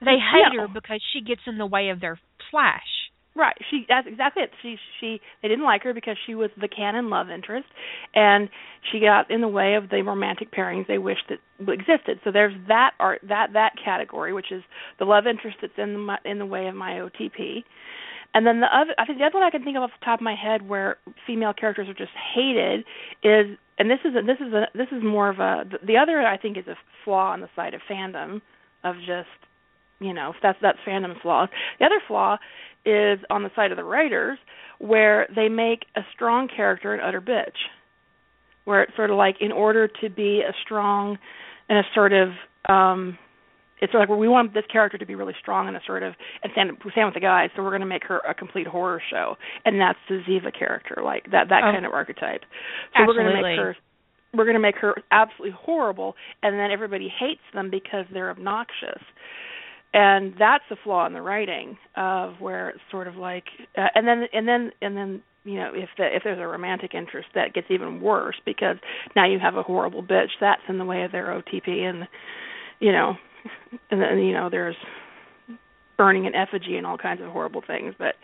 They 0.00 0.18
hate 0.20 0.52
No. 0.54 0.62
her 0.62 0.68
because 0.68 1.00
she 1.14 1.22
gets 1.22 1.40
in 1.46 1.56
the 1.56 1.64
way 1.64 1.88
of 1.88 2.00
their 2.00 2.18
slash. 2.50 3.05
Right. 3.36 3.56
She 3.70 3.86
that's 3.88 4.08
exactly 4.08 4.44
it. 4.44 4.52
She 4.62 4.78
she 5.00 5.20
they 5.42 5.48
didn't 5.48 5.64
like 5.66 5.84
her 5.84 5.94
because 5.94 6.18
she 6.26 6.34
was 6.34 6.50
the 6.60 6.68
canon 6.68 7.10
love 7.10 7.30
interest 7.30 7.68
and 8.16 8.50
she 8.92 9.00
got 9.00 9.30
in 9.30 9.42
the 9.42 9.48
way 9.48 9.76
of 9.76 9.90
the 9.90 10.02
romantic 10.02 10.52
pairings 10.52 10.88
they 10.88 10.98
wished 10.98 11.30
that 11.30 11.40
existed. 11.72 12.20
So 12.24 12.32
there's 12.32 12.54
that 12.68 12.92
art 13.00 13.20
that 13.28 13.50
that 13.54 13.74
category 13.84 14.34
which 14.34 14.52
is 14.52 14.64
the 14.98 15.06
love 15.06 15.28
interest 15.28 15.58
that's 15.62 15.74
in 15.78 15.94
the 15.94 16.16
in 16.26 16.40
the 16.40 16.46
way 16.46 16.68
of 16.68 16.74
my 16.74 16.94
OTP. 16.94 17.64
And 18.34 18.46
then 18.46 18.60
the 18.60 18.68
other 18.76 18.94
I 18.98 19.06
think 19.06 19.18
the 19.20 19.26
other 19.26 19.36
one 19.38 19.44
I 19.46 19.50
can 19.50 19.64
think 19.64 19.76
of 19.76 19.84
off 19.84 19.92
the 20.00 20.04
top 20.04 20.20
of 20.20 20.24
my 20.24 20.34
head 20.36 20.68
where 20.68 20.98
female 21.26 21.54
characters 21.54 21.88
are 21.88 21.94
just 21.94 22.12
hated 22.34 22.84
is 23.22 23.58
and 23.78 23.90
this 23.90 24.00
is 24.04 24.14
a, 24.16 24.22
this 24.26 24.38
is 24.46 24.52
a 24.54 24.66
this 24.74 24.88
is 24.92 25.04
more 25.04 25.28
of 25.30 25.40
a 25.40 25.64
the- 25.70 25.86
the 25.86 25.98
other 25.98 26.20
I 26.26 26.38
think 26.38 26.58
is 26.58 26.66
a 26.68 26.76
flaw 27.04 27.32
on 27.32 27.42
the 27.42 27.50
side 27.56 27.74
of 27.74 27.82
fandom 27.90 28.42
of 28.84 28.96
just 29.06 29.28
you 30.00 30.14
know 30.14 30.34
that's 30.42 30.58
that's 30.62 30.78
fandom 30.86 31.20
flaws. 31.22 31.48
The 31.80 31.86
other 31.86 32.00
flaw 32.08 32.38
is 32.86 33.18
on 33.28 33.42
the 33.42 33.50
side 33.56 33.70
of 33.72 33.76
the 33.76 33.84
writers 33.84 34.38
where 34.78 35.26
they 35.34 35.48
make 35.48 35.84
a 35.96 36.00
strong 36.14 36.48
character 36.54 36.94
an 36.94 37.00
utter 37.00 37.20
bitch. 37.20 37.56
Where 38.64 38.82
it's 38.82 38.96
sort 38.96 39.10
of 39.10 39.16
like 39.16 39.36
in 39.40 39.52
order 39.52 39.88
to 40.00 40.10
be 40.10 40.40
a 40.40 40.52
strong 40.64 41.18
and 41.68 41.84
assertive 41.84 42.30
um 42.68 43.18
it's 43.80 43.92
like 43.92 44.08
well, 44.08 44.18
we 44.18 44.28
want 44.28 44.54
this 44.54 44.64
character 44.72 44.96
to 44.96 45.04
be 45.06 45.14
really 45.14 45.34
strong 45.40 45.68
and 45.68 45.76
assertive 45.76 46.14
and 46.42 46.50
stand 46.52 46.70
stand 46.92 47.06
with 47.08 47.14
the 47.14 47.20
guys, 47.20 47.50
so 47.54 47.62
we're 47.62 47.70
going 47.70 47.80
to 47.82 47.86
make 47.86 48.04
her 48.04 48.18
a 48.20 48.32
complete 48.34 48.66
horror 48.66 49.02
show, 49.10 49.36
and 49.64 49.78
that's 49.80 49.98
the 50.08 50.22
Ziva 50.28 50.56
character, 50.56 51.02
like 51.04 51.30
that 51.30 51.48
that 51.50 51.62
Oh. 51.62 51.72
kind 51.72 51.84
of 51.84 51.92
archetype. 51.92 52.42
So 52.96 53.04
we're 53.06 53.14
going 53.14 53.26
to 53.26 53.42
make 53.42 53.58
her 53.58 53.76
we're 54.34 54.44
going 54.44 54.54
to 54.54 54.60
make 54.60 54.76
her 54.76 54.94
absolutely 55.10 55.56
horrible, 55.58 56.14
and 56.42 56.58
then 56.58 56.70
everybody 56.70 57.08
hates 57.08 57.42
them 57.54 57.70
because 57.70 58.06
they're 58.12 58.30
obnoxious 58.30 59.02
and 59.96 60.34
that's 60.38 60.64
the 60.68 60.76
flaw 60.84 61.06
in 61.06 61.14
the 61.14 61.22
writing 61.22 61.78
of 61.96 62.34
where 62.38 62.68
it's 62.68 62.80
sort 62.90 63.08
of 63.08 63.16
like 63.16 63.44
uh, 63.78 63.86
and 63.94 64.06
then 64.06 64.24
and 64.34 64.46
then 64.46 64.70
and 64.82 64.94
then 64.94 65.22
you 65.44 65.54
know 65.54 65.70
if 65.72 65.88
the 65.96 66.04
if 66.14 66.22
there's 66.22 66.38
a 66.38 66.46
romantic 66.46 66.92
interest 66.94 67.28
that 67.34 67.54
gets 67.54 67.68
even 67.70 68.02
worse 68.02 68.36
because 68.44 68.76
now 69.16 69.26
you 69.26 69.38
have 69.38 69.56
a 69.56 69.62
horrible 69.62 70.02
bitch 70.02 70.28
that's 70.38 70.60
in 70.68 70.76
the 70.76 70.84
way 70.84 71.02
of 71.04 71.12
their 71.12 71.28
OTP 71.28 71.66
and 71.66 72.06
you 72.78 72.92
know 72.92 73.14
and 73.90 74.02
then 74.02 74.18
you 74.18 74.34
know 74.34 74.50
there's 74.50 74.76
burning 75.96 76.26
an 76.26 76.34
effigy 76.34 76.76
and 76.76 76.86
all 76.86 76.98
kinds 76.98 77.22
of 77.22 77.28
horrible 77.28 77.62
things. 77.66 77.94
But 77.98 78.16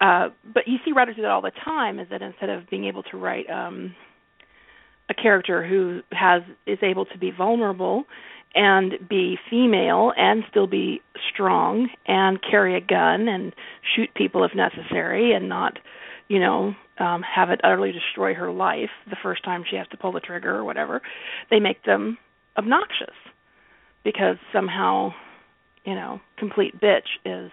uh 0.00 0.30
but 0.54 0.66
you 0.66 0.78
see 0.82 0.92
writers 0.92 1.16
do 1.16 1.22
that 1.22 1.30
all 1.30 1.42
the 1.42 1.52
time 1.62 1.98
is 1.98 2.08
that 2.10 2.22
instead 2.22 2.48
of 2.48 2.70
being 2.70 2.86
able 2.86 3.02
to 3.02 3.18
write 3.18 3.50
um 3.50 3.94
a 5.10 5.14
character 5.14 5.66
who 5.66 6.00
has 6.12 6.40
is 6.66 6.78
able 6.82 7.04
to 7.04 7.18
be 7.18 7.30
vulnerable 7.30 8.04
and 8.56 8.94
be 9.08 9.38
female 9.50 10.12
and 10.16 10.42
still 10.50 10.66
be 10.66 11.02
strong 11.32 11.88
and 12.06 12.40
carry 12.42 12.76
a 12.76 12.80
gun 12.80 13.28
and 13.28 13.54
shoot 13.94 14.08
people 14.16 14.44
if 14.44 14.52
necessary 14.54 15.34
and 15.34 15.48
not 15.48 15.78
you 16.28 16.40
know 16.40 16.74
um 16.98 17.22
have 17.22 17.50
it 17.50 17.60
utterly 17.62 17.92
destroy 17.92 18.34
her 18.34 18.50
life 18.50 18.90
the 19.10 19.16
first 19.22 19.44
time 19.44 19.62
she 19.68 19.76
has 19.76 19.86
to 19.88 19.96
pull 19.96 20.10
the 20.10 20.20
trigger 20.20 20.56
or 20.56 20.64
whatever 20.64 21.02
they 21.50 21.60
make 21.60 21.84
them 21.84 22.16
obnoxious 22.56 23.14
because 24.02 24.36
somehow 24.52 25.12
you 25.84 25.94
know 25.94 26.18
complete 26.38 26.80
bitch 26.80 27.08
is 27.26 27.52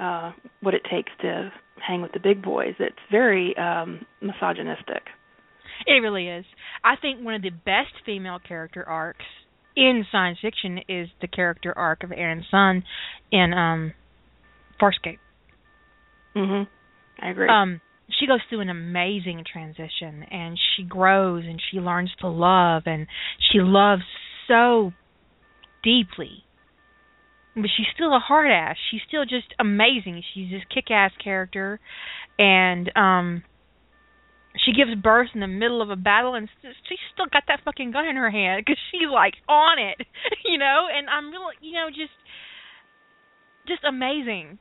uh 0.00 0.32
what 0.60 0.74
it 0.74 0.82
takes 0.90 1.12
to 1.20 1.52
hang 1.86 2.02
with 2.02 2.12
the 2.12 2.20
big 2.20 2.42
boys 2.42 2.74
it's 2.80 2.96
very 3.10 3.56
um 3.56 4.04
misogynistic 4.20 5.04
It 5.86 6.00
really 6.02 6.28
is. 6.28 6.44
I 6.82 6.96
think 6.96 7.22
one 7.22 7.34
of 7.34 7.42
the 7.42 7.50
best 7.50 7.92
female 8.04 8.38
character 8.38 8.82
arcs 8.88 9.24
in 9.76 10.04
science 10.10 10.38
fiction 10.40 10.78
is 10.88 11.08
the 11.20 11.28
character 11.28 11.76
arc 11.76 12.02
of 12.02 12.10
Aeryn 12.10 12.42
Sun 12.50 12.84
in 13.30 13.52
um 13.52 13.92
Farscape. 14.80 15.18
mhm 16.34 16.66
i 17.20 17.30
agree 17.30 17.48
Um 17.48 17.80
she 18.20 18.26
goes 18.26 18.40
through 18.48 18.60
an 18.60 18.68
amazing 18.70 19.44
transition 19.50 20.22
and 20.30 20.56
she 20.76 20.84
grows 20.84 21.44
and 21.44 21.60
she 21.70 21.78
learns 21.78 22.10
to 22.20 22.28
love 22.28 22.84
and 22.86 23.06
she 23.50 23.58
loves 23.58 24.02
so 24.46 24.92
deeply. 25.82 26.44
But 27.56 27.64
she's 27.76 27.86
still 27.94 28.14
a 28.14 28.20
hard 28.20 28.50
ass. 28.50 28.76
She's 28.90 29.00
still 29.08 29.24
just 29.24 29.52
amazing. 29.58 30.22
She's 30.34 30.50
this 30.50 30.62
kick 30.72 30.90
ass 30.90 31.10
character 31.22 31.80
and 32.38 32.92
um 32.96 33.42
she 34.64 34.72
gives 34.72 34.94
birth 34.94 35.28
in 35.34 35.40
the 35.40 35.46
middle 35.46 35.82
of 35.82 35.90
a 35.90 35.96
battle 35.96 36.34
and 36.34 36.48
she's 36.62 36.98
still 37.12 37.26
got 37.32 37.44
that 37.48 37.60
fucking 37.64 37.92
gun 37.92 38.06
in 38.06 38.16
her 38.16 38.30
hand 38.30 38.62
because 38.64 38.78
she's 38.90 39.08
like 39.12 39.34
on 39.48 39.78
it, 39.78 40.06
you 40.44 40.58
know. 40.58 40.86
And 40.92 41.08
I'm 41.08 41.30
really, 41.30 41.54
you 41.60 41.72
know, 41.74 41.88
just, 41.88 42.14
just 43.66 43.84
amazing. 43.84 44.58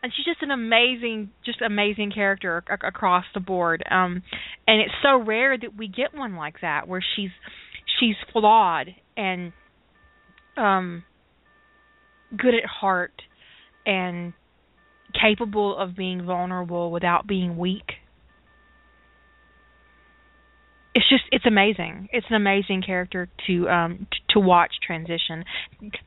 And 0.00 0.12
she's 0.14 0.26
just 0.26 0.42
an 0.42 0.52
amazing, 0.52 1.30
just 1.44 1.60
amazing 1.60 2.12
character 2.12 2.62
ac- 2.70 2.86
across 2.86 3.24
the 3.34 3.40
board. 3.40 3.82
Um, 3.90 4.22
and 4.66 4.80
it's 4.80 4.94
so 5.02 5.20
rare 5.20 5.58
that 5.58 5.76
we 5.76 5.88
get 5.88 6.14
one 6.14 6.36
like 6.36 6.60
that 6.62 6.86
where 6.86 7.04
she's, 7.16 7.30
she's 7.98 8.14
flawed 8.32 8.94
and, 9.16 9.52
um, 10.56 11.02
good 12.36 12.54
at 12.54 12.64
heart 12.64 13.22
and 13.86 14.34
capable 15.20 15.76
of 15.76 15.96
being 15.96 16.24
vulnerable 16.24 16.90
without 16.90 17.26
being 17.26 17.56
weak. 17.56 17.92
It's 20.94 21.08
just 21.08 21.24
it's 21.30 21.46
amazing. 21.46 22.08
It's 22.12 22.26
an 22.28 22.36
amazing 22.36 22.82
character 22.84 23.28
to 23.46 23.68
um 23.68 24.06
t- 24.10 24.18
to 24.30 24.40
watch 24.40 24.72
transition. 24.84 25.44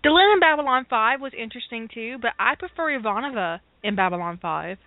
Delenn 0.03 0.34
in 0.34 0.39
Babylon 0.39 0.86
5 0.89 1.22
was 1.22 1.32
interesting 1.38 1.88
too, 1.93 2.18
but 2.22 2.32
I 2.38 2.55
prefer 2.55 2.99
Ivanova 2.99 3.59
in 3.84 3.95
Babylon 3.95 4.38
5. 4.41 4.78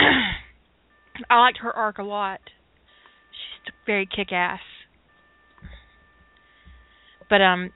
I 1.30 1.38
liked 1.38 1.58
her 1.58 1.72
arc 1.72 1.98
a 1.98 2.02
lot. 2.02 2.40
She's 3.64 3.72
very 3.86 4.06
kick-ass. 4.06 4.60
But 7.30 7.40
um 7.40 7.70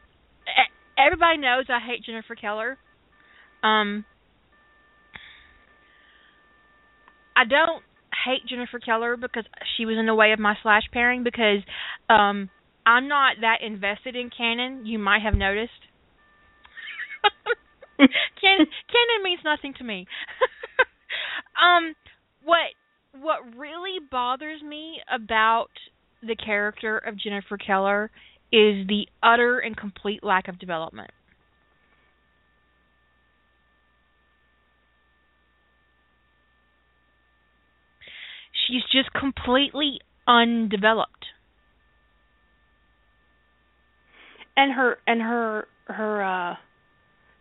everybody 0.99 1.38
knows 1.38 1.64
I 1.68 1.78
hate 1.84 2.05
Jennifer 2.05 2.34
Keller. 2.34 2.78
Um 3.62 4.05
I 7.36 7.44
don't 7.44 7.82
hate 8.24 8.47
Jennifer 8.49 8.78
Keller 8.78 9.16
because 9.16 9.44
she 9.76 9.84
was 9.84 9.97
in 9.99 10.07
the 10.07 10.14
way 10.14 10.32
of 10.32 10.38
my 10.38 10.55
slash 10.62 10.82
pairing 10.92 11.22
because 11.22 11.62
um 12.09 12.51
I'm 12.86 13.09
not 13.09 13.36
that 13.40 13.66
invested 13.66 14.14
in 14.14 14.30
canon. 14.30 14.86
You 14.86 14.99
might 14.99 15.22
have 15.22 15.34
noticed. 15.34 15.72
Canon, 17.99 18.66
canon 18.86 19.22
means 19.24 19.40
nothing 19.44 19.74
to 19.78 19.84
me. 19.84 20.07
um, 21.61 21.94
what 22.44 22.70
what 23.20 23.57
really 23.57 23.99
bothers 24.11 24.62
me 24.62 25.01
about 25.12 25.70
the 26.22 26.36
character 26.36 26.99
of 26.99 27.18
Jennifer 27.18 27.57
Keller 27.57 28.11
is 28.53 28.86
the 28.86 29.07
utter 29.22 29.59
and 29.59 29.76
complete 29.76 30.22
lack 30.22 30.49
of 30.49 30.59
development. 30.59 31.11
She's 38.66 38.82
just 38.92 39.12
completely 39.12 40.01
undeveloped. 40.26 41.26
And 44.57 44.72
her 44.72 44.99
and 45.07 45.20
her 45.20 45.68
her 45.86 46.24
uh 46.24 46.57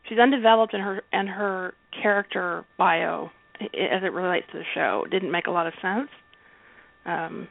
she's 0.08 0.20
undeveloped 0.20 0.74
and 0.74 0.84
her 0.84 1.02
and 1.12 1.30
her 1.30 1.74
character 2.02 2.66
bio 2.78 3.32
as 3.62 4.04
it 4.04 4.12
relates 4.12 4.48
to 4.52 4.60
the 4.60 4.66
show 4.74 5.06
didn't 5.10 5.32
make 5.32 5.48
a 5.48 5.52
lot 5.52 5.66
of 5.66 5.74
sense. 5.82 6.10
Um 7.06 7.48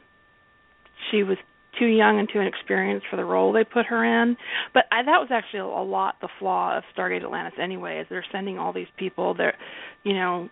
she 1.09 1.23
was 1.23 1.37
too 1.77 1.85
young 1.85 2.19
and 2.19 2.29
too 2.31 2.39
inexperienced 2.39 3.05
for 3.09 3.17
the 3.17 3.25
role 3.25 3.51
they 3.51 3.63
put 3.63 3.85
her 3.87 4.03
in. 4.03 4.37
But 4.73 4.85
I, 4.91 5.03
that 5.03 5.19
was 5.19 5.29
actually 5.31 5.59
a, 5.59 5.65
lot 5.65 6.15
the 6.21 6.29
flaw 6.39 6.77
of 6.77 6.83
Stargate 6.97 7.23
Atlantis 7.23 7.53
anyway, 7.61 7.99
is 7.99 8.07
they're 8.09 8.25
sending 8.31 8.57
all 8.57 8.73
these 8.73 8.87
people 8.97 9.33
they're 9.33 9.57
you 10.03 10.13
know 10.13 10.49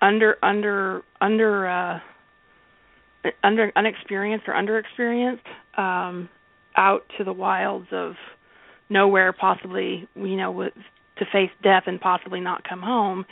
under 0.00 0.36
under 0.42 1.02
under 1.20 1.68
uh 1.68 2.00
under 3.42 3.72
unexperienced 3.76 4.46
or 4.48 4.54
underexperienced 4.54 5.46
um 5.78 6.28
out 6.76 7.04
to 7.18 7.24
the 7.24 7.32
wilds 7.32 7.88
of 7.92 8.14
nowhere 8.88 9.32
possibly 9.32 10.08
you 10.14 10.36
know 10.36 10.50
with 10.50 10.72
to 11.18 11.24
face 11.26 11.50
death 11.62 11.84
and 11.86 12.00
possibly 12.00 12.40
not 12.40 12.64
come 12.66 12.80
home 12.80 13.24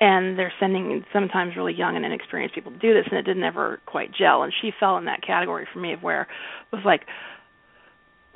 and 0.00 0.38
they're 0.38 0.52
sending 0.58 1.04
sometimes 1.12 1.56
really 1.56 1.74
young 1.74 1.96
and 1.96 2.04
inexperienced 2.04 2.54
people 2.54 2.72
to 2.72 2.78
do 2.78 2.94
this 2.94 3.04
and 3.10 3.18
it 3.18 3.22
didn't 3.22 3.44
ever 3.44 3.80
quite 3.86 4.10
gel. 4.12 4.42
And 4.42 4.52
she 4.60 4.70
fell 4.78 4.96
in 4.96 5.04
that 5.04 5.22
category 5.24 5.66
for 5.72 5.78
me 5.78 5.92
of 5.92 6.02
where 6.02 6.22
it 6.22 6.76
was 6.76 6.82
like 6.84 7.02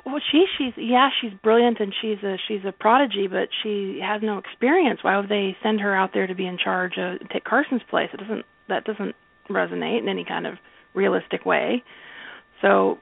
well 0.05 0.21
she 0.31 0.45
she's 0.57 0.73
yeah 0.77 1.09
she's 1.21 1.31
brilliant 1.43 1.79
and 1.79 1.93
she's 2.01 2.23
a 2.23 2.37
she's 2.47 2.61
a 2.65 2.71
prodigy 2.71 3.27
but 3.27 3.49
she 3.63 3.99
has 4.03 4.21
no 4.23 4.37
experience. 4.37 4.99
Why 5.03 5.17
would 5.19 5.29
they 5.29 5.57
send 5.61 5.81
her 5.81 5.95
out 5.95 6.11
there 6.13 6.27
to 6.27 6.35
be 6.35 6.47
in 6.47 6.57
charge 6.57 6.93
of 6.97 7.27
take 7.29 7.43
carson's 7.43 7.83
place? 7.89 8.09
It 8.13 8.21
doesn't 8.21 8.45
that 8.69 8.85
doesn't 8.85 9.15
resonate 9.49 10.01
in 10.01 10.07
any 10.07 10.23
kind 10.23 10.47
of 10.47 10.55
realistic 10.93 11.45
way. 11.45 11.83
So 12.61 12.99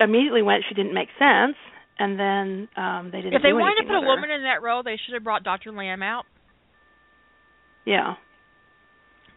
immediately 0.00 0.42
went 0.42 0.64
she 0.68 0.74
didn't 0.74 0.94
make 0.94 1.08
sense 1.18 1.56
and 1.98 2.18
then 2.18 2.68
um 2.76 3.10
they 3.12 3.20
didn't 3.20 3.34
if 3.34 3.42
they 3.42 3.52
wanted 3.52 3.82
to 3.82 3.88
put 3.88 3.96
a 3.96 4.06
woman 4.06 4.30
in 4.30 4.42
that 4.42 4.62
role 4.62 4.82
they 4.82 4.98
should 5.04 5.14
have 5.14 5.22
brought 5.22 5.44
dr 5.44 5.70
Lam 5.70 6.02
out 6.02 6.26
yeah 7.84 8.14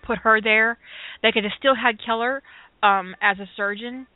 put 0.06 0.20
her 0.20 0.40
there 0.42 0.78
they 1.22 1.32
could 1.32 1.44
have 1.44 1.54
still 1.60 1.76
had 1.76 1.98
keller 2.04 2.42
um 2.84 3.16
as 3.22 3.38
a 3.40 3.46
surgeon 3.58 4.08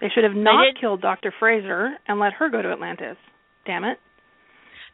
They 0.00 0.08
should 0.14 0.24
have 0.24 0.34
not 0.36 0.74
killed 0.80 1.00
Dr. 1.00 1.32
Fraiser 1.40 1.96
and 2.06 2.20
let 2.20 2.34
her 2.34 2.50
go 2.50 2.60
to 2.60 2.68
Atlantis. 2.70 3.16
Damn 3.64 3.84
it. 3.84 3.98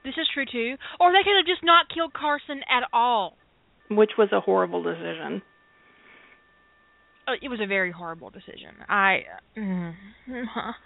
this 0.05 0.15
is 0.17 0.29
true 0.33 0.45
too 0.47 0.77
or 1.01 1.11
they 1.13 1.23
could 1.25 1.37
have 1.37 1.47
just 1.47 1.65
not 1.65 1.87
killed 1.93 2.13
carson 2.15 2.61
at 2.71 2.89
all 2.93 3.37
Which 3.91 4.13
was 4.17 4.29
a 4.33 4.41
horrible 4.41 4.83
decision. 4.83 5.43
uh, 7.27 7.33
it 7.43 7.49
was 7.49 7.61
a 7.61 7.67
very 7.67 7.91
horrible 7.91 8.31
decision. 8.31 8.75
I 8.89 9.25
mm, 9.59 9.95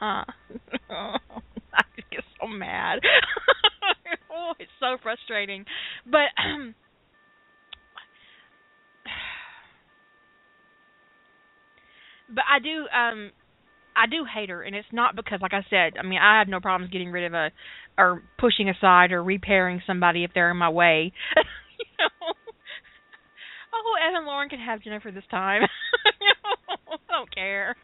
I 0.00 1.82
get 2.10 2.24
so 2.40 2.46
mad. 2.48 3.00
oh, 4.32 4.52
it's 4.58 4.70
so 4.80 4.96
frustrating. 5.02 5.64
But 6.04 6.30
um, 6.38 6.74
but 12.34 12.44
I 12.48 12.58
do 12.60 12.86
um 12.94 13.30
I 13.96 14.06
do 14.06 14.24
hate 14.24 14.50
her 14.50 14.62
and 14.62 14.76
it's 14.76 14.88
not 14.92 15.16
because 15.16 15.40
like 15.40 15.54
I 15.54 15.64
said, 15.70 15.94
I 15.98 16.02
mean 16.02 16.20
I 16.20 16.38
have 16.38 16.48
no 16.48 16.60
problems 16.60 16.92
getting 16.92 17.10
rid 17.10 17.24
of 17.24 17.34
a 17.34 17.50
or 17.98 18.22
pushing 18.38 18.68
aside 18.68 19.12
or 19.12 19.22
repairing 19.22 19.82
somebody 19.86 20.24
if 20.24 20.32
they're 20.34 20.50
in 20.50 20.56
my 20.56 20.70
way. 20.70 21.12
you 21.36 21.42
know. 21.98 22.08
Oh, 23.72 23.94
Evan 24.08 24.26
Lorne 24.26 24.48
can 24.48 24.58
have 24.58 24.82
Jennifer 24.82 25.10
this 25.10 25.24
time. 25.30 25.62
I 26.88 27.12
don't 27.12 27.34
care. 27.34 27.76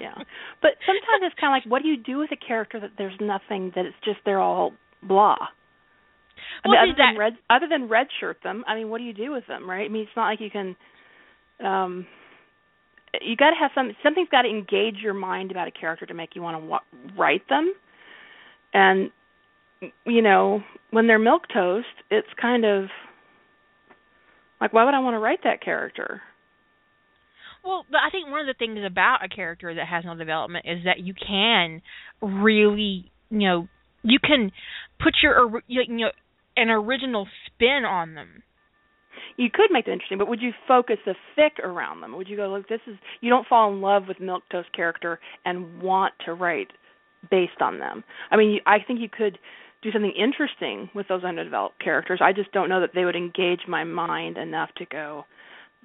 Yeah. 0.00 0.14
But 0.60 0.72
sometimes 0.86 1.22
it's 1.22 1.34
kind 1.40 1.52
of 1.52 1.62
like, 1.62 1.70
what 1.70 1.82
do 1.82 1.88
you 1.88 1.96
do 1.96 2.18
with 2.18 2.30
a 2.32 2.36
character 2.36 2.80
that 2.80 2.92
there's 2.96 3.16
nothing 3.20 3.72
that 3.74 3.86
it's 3.86 3.96
just 4.04 4.18
they're 4.24 4.40
all 4.40 4.72
blah. 5.02 5.36
I 6.64 6.68
Well, 6.68 6.78
mean, 6.80 6.90
other 6.90 6.94
than 6.96 7.16
red, 7.18 7.32
other 7.50 7.66
than 7.68 7.88
redshirt 7.88 8.42
them, 8.42 8.64
I 8.66 8.74
mean, 8.76 8.88
what 8.88 8.98
do 8.98 9.04
you 9.04 9.12
do 9.14 9.32
with 9.32 9.46
them, 9.46 9.68
right? 9.68 9.84
I 9.84 9.88
mean, 9.88 10.02
it's 10.02 10.16
not 10.16 10.26
like 10.28 10.40
you 10.40 10.50
can. 10.50 10.76
um 11.64 12.06
You 13.20 13.36
got 13.36 13.50
to 13.50 13.56
have 13.60 13.72
some. 13.74 13.94
Something's 14.02 14.28
got 14.30 14.42
to 14.42 14.48
engage 14.48 14.96
your 15.02 15.14
mind 15.14 15.50
about 15.50 15.68
a 15.68 15.72
character 15.72 16.06
to 16.06 16.14
make 16.14 16.34
you 16.34 16.42
want 16.42 16.60
to 16.62 16.66
wa- 16.66 16.80
write 17.18 17.46
them, 17.48 17.72
and 18.72 19.10
you 20.06 20.22
know, 20.22 20.62
when 20.90 21.06
they're 21.08 21.18
milk 21.18 21.42
toast, 21.52 21.86
it's 22.10 22.28
kind 22.40 22.64
of 22.64 22.84
like, 24.60 24.72
why 24.72 24.84
would 24.84 24.94
I 24.94 25.00
want 25.00 25.14
to 25.14 25.18
write 25.18 25.40
that 25.44 25.60
character? 25.62 26.22
Well, 27.64 27.84
but 27.90 27.98
I 28.06 28.10
think 28.10 28.28
one 28.30 28.40
of 28.40 28.46
the 28.46 28.54
things 28.58 28.78
about 28.84 29.24
a 29.24 29.28
character 29.28 29.74
that 29.74 29.86
has 29.86 30.04
no 30.04 30.16
development 30.16 30.66
is 30.68 30.84
that 30.84 31.00
you 31.00 31.14
can 31.14 31.82
really, 32.20 33.10
you 33.30 33.38
know, 33.48 33.68
you 34.02 34.18
can 34.20 34.50
put 35.02 35.14
your 35.22 35.62
you 35.68 35.84
know 35.88 36.10
an 36.56 36.70
original 36.70 37.26
spin 37.46 37.84
on 37.84 38.14
them. 38.14 38.42
you 39.36 39.48
could 39.52 39.70
make 39.70 39.86
them 39.86 39.94
interesting, 39.94 40.18
but 40.18 40.28
would 40.28 40.42
you 40.42 40.52
focus 40.68 40.98
the 41.04 41.14
fic 41.36 41.58
around 41.62 42.00
them? 42.00 42.16
Would 42.16 42.28
you 42.28 42.36
go, 42.36 42.48
look, 42.48 42.68
this 42.68 42.80
is 42.86 42.96
you 43.20 43.30
don't 43.30 43.46
fall 43.46 43.72
in 43.72 43.80
love 43.80 44.04
with 44.08 44.20
Milk 44.20 44.42
Toast 44.50 44.72
character 44.74 45.18
and 45.44 45.82
want 45.82 46.14
to 46.26 46.34
write 46.34 46.68
based 47.30 47.60
on 47.60 47.78
them? 47.78 48.04
I 48.30 48.36
mean, 48.36 48.50
you, 48.50 48.60
I 48.66 48.78
think 48.86 49.00
you 49.00 49.08
could 49.08 49.38
do 49.82 49.90
something 49.90 50.12
interesting 50.16 50.88
with 50.94 51.08
those 51.08 51.24
underdeveloped 51.24 51.82
characters. 51.82 52.20
I 52.22 52.32
just 52.32 52.52
don't 52.52 52.68
know 52.68 52.80
that 52.80 52.90
they 52.94 53.04
would 53.04 53.16
engage 53.16 53.60
my 53.66 53.84
mind 53.84 54.38
enough 54.38 54.70
to 54.76 54.86
go. 54.86 55.24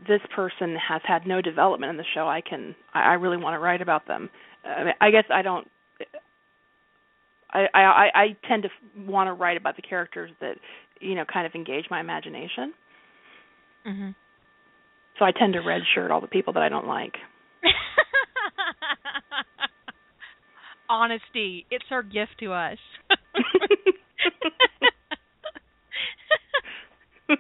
This 0.08 0.22
person 0.36 0.76
has 0.76 1.02
had 1.06 1.26
no 1.26 1.42
development 1.42 1.90
in 1.90 1.98
the 1.98 2.04
show. 2.14 2.28
I 2.28 2.42
can, 2.48 2.76
I, 2.94 3.02
I 3.02 3.14
really 3.14 3.38
want 3.38 3.56
to 3.56 3.60
write 3.60 3.82
about 3.82 4.08
them. 4.08 4.30
I, 4.64 4.84
mean, 4.84 4.94
I 5.02 5.10
guess 5.10 5.24
I 5.34 5.42
don't. 5.42 5.68
I 7.52 7.66
I 7.74 7.82
I 7.82 8.10
I 8.16 8.26
tend 8.48 8.64
to 8.64 8.70
want 9.10 9.28
to 9.28 9.34
write 9.34 9.58
about 9.58 9.76
the 9.76 9.82
characters 9.82 10.32
that 10.42 10.56
you 11.00 11.16
know 11.16 11.26
kind 11.32 11.46
of 11.46 11.54
engage 11.56 11.86
my 11.90 12.00
imagination. 12.00 12.74
hmm 13.86 14.10
So 15.20 15.26
I 15.26 15.32
tend 15.32 15.54
to 15.54 15.60
redshirt 15.60 16.12
all 16.12 16.22
the 16.22 16.28
people 16.28 16.54
that 16.54 16.64
I 16.64 16.70
don't 16.70 16.88
like. 16.88 17.14
Honesty, 20.90 21.66
it's 21.70 21.84
our 21.92 22.04
gift 22.04 22.38
to 22.40 22.54
us. 22.54 22.78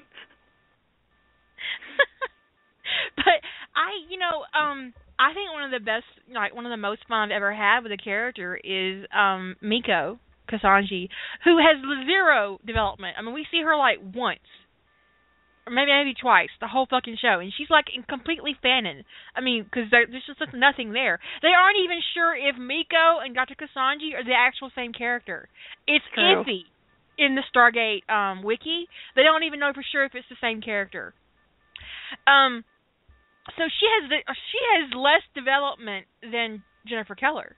but 3.16 3.40
I, 3.76 3.92
you 4.10 4.18
know, 4.18 4.44
um 4.60 4.94
I 5.20 5.34
think 5.34 5.52
one 5.52 5.64
of 5.64 5.72
the 5.72 5.84
best 5.84 6.06
like 6.34 6.54
one 6.54 6.66
of 6.66 6.72
the 6.72 6.78
most 6.78 7.02
fun 7.08 7.32
I've 7.32 7.36
ever 7.36 7.54
had 7.54 7.82
with 7.82 7.92
a 7.92 7.98
character 7.98 8.56
is 8.56 9.06
um 9.16 9.56
Miko 9.62 10.20
Kusanagi, 10.50 11.10
who 11.44 11.58
has 11.58 11.78
zero 12.06 12.60
development. 12.66 13.16
I 13.18 13.22
mean, 13.22 13.34
we 13.34 13.46
see 13.52 13.62
her 13.64 13.76
like 13.76 13.98
once. 14.16 14.46
Or 15.66 15.74
maybe 15.74 15.92
maybe 15.92 16.14
twice 16.16 16.54
the 16.62 16.68
whole 16.68 16.88
fucking 16.90 17.18
show, 17.22 17.40
and 17.40 17.52
she's 17.52 17.70
like 17.70 17.86
in 17.94 18.04
completely 18.04 18.56
fanon. 18.64 19.04
I 19.36 19.42
mean, 19.42 19.64
because 19.64 19.92
there's 19.92 20.24
just 20.26 20.40
nothing 20.54 20.94
there. 20.94 21.20
They 21.42 21.52
aren't 21.52 21.84
even 21.84 22.00
sure 22.14 22.34
if 22.34 22.56
Miko 22.56 23.20
and 23.20 23.36
Dr. 23.36 23.56
Kusanagi 23.56 24.16
are 24.16 24.24
the 24.24 24.38
actual 24.38 24.72
same 24.76 24.94
character. 24.94 25.50
It's 25.86 26.06
True. 26.14 26.44
iffy 26.44 26.64
in 27.18 27.36
the 27.36 27.44
Stargate 27.52 28.08
um 28.08 28.44
wiki. 28.44 28.88
They 29.16 29.24
don't 29.24 29.44
even 29.44 29.60
know 29.60 29.74
for 29.74 29.84
sure 29.92 30.06
if 30.06 30.16
it's 30.16 30.30
the 30.30 30.40
same 30.40 30.62
character. 30.62 31.14
Um, 32.26 32.64
so 33.56 33.64
she 33.80 33.86
has 33.86 34.10
the, 34.10 34.34
she 34.52 34.60
has 34.76 34.94
less 34.94 35.24
development 35.36 36.06
than 36.22 36.64
Jennifer 36.88 37.16
Keller, 37.16 37.56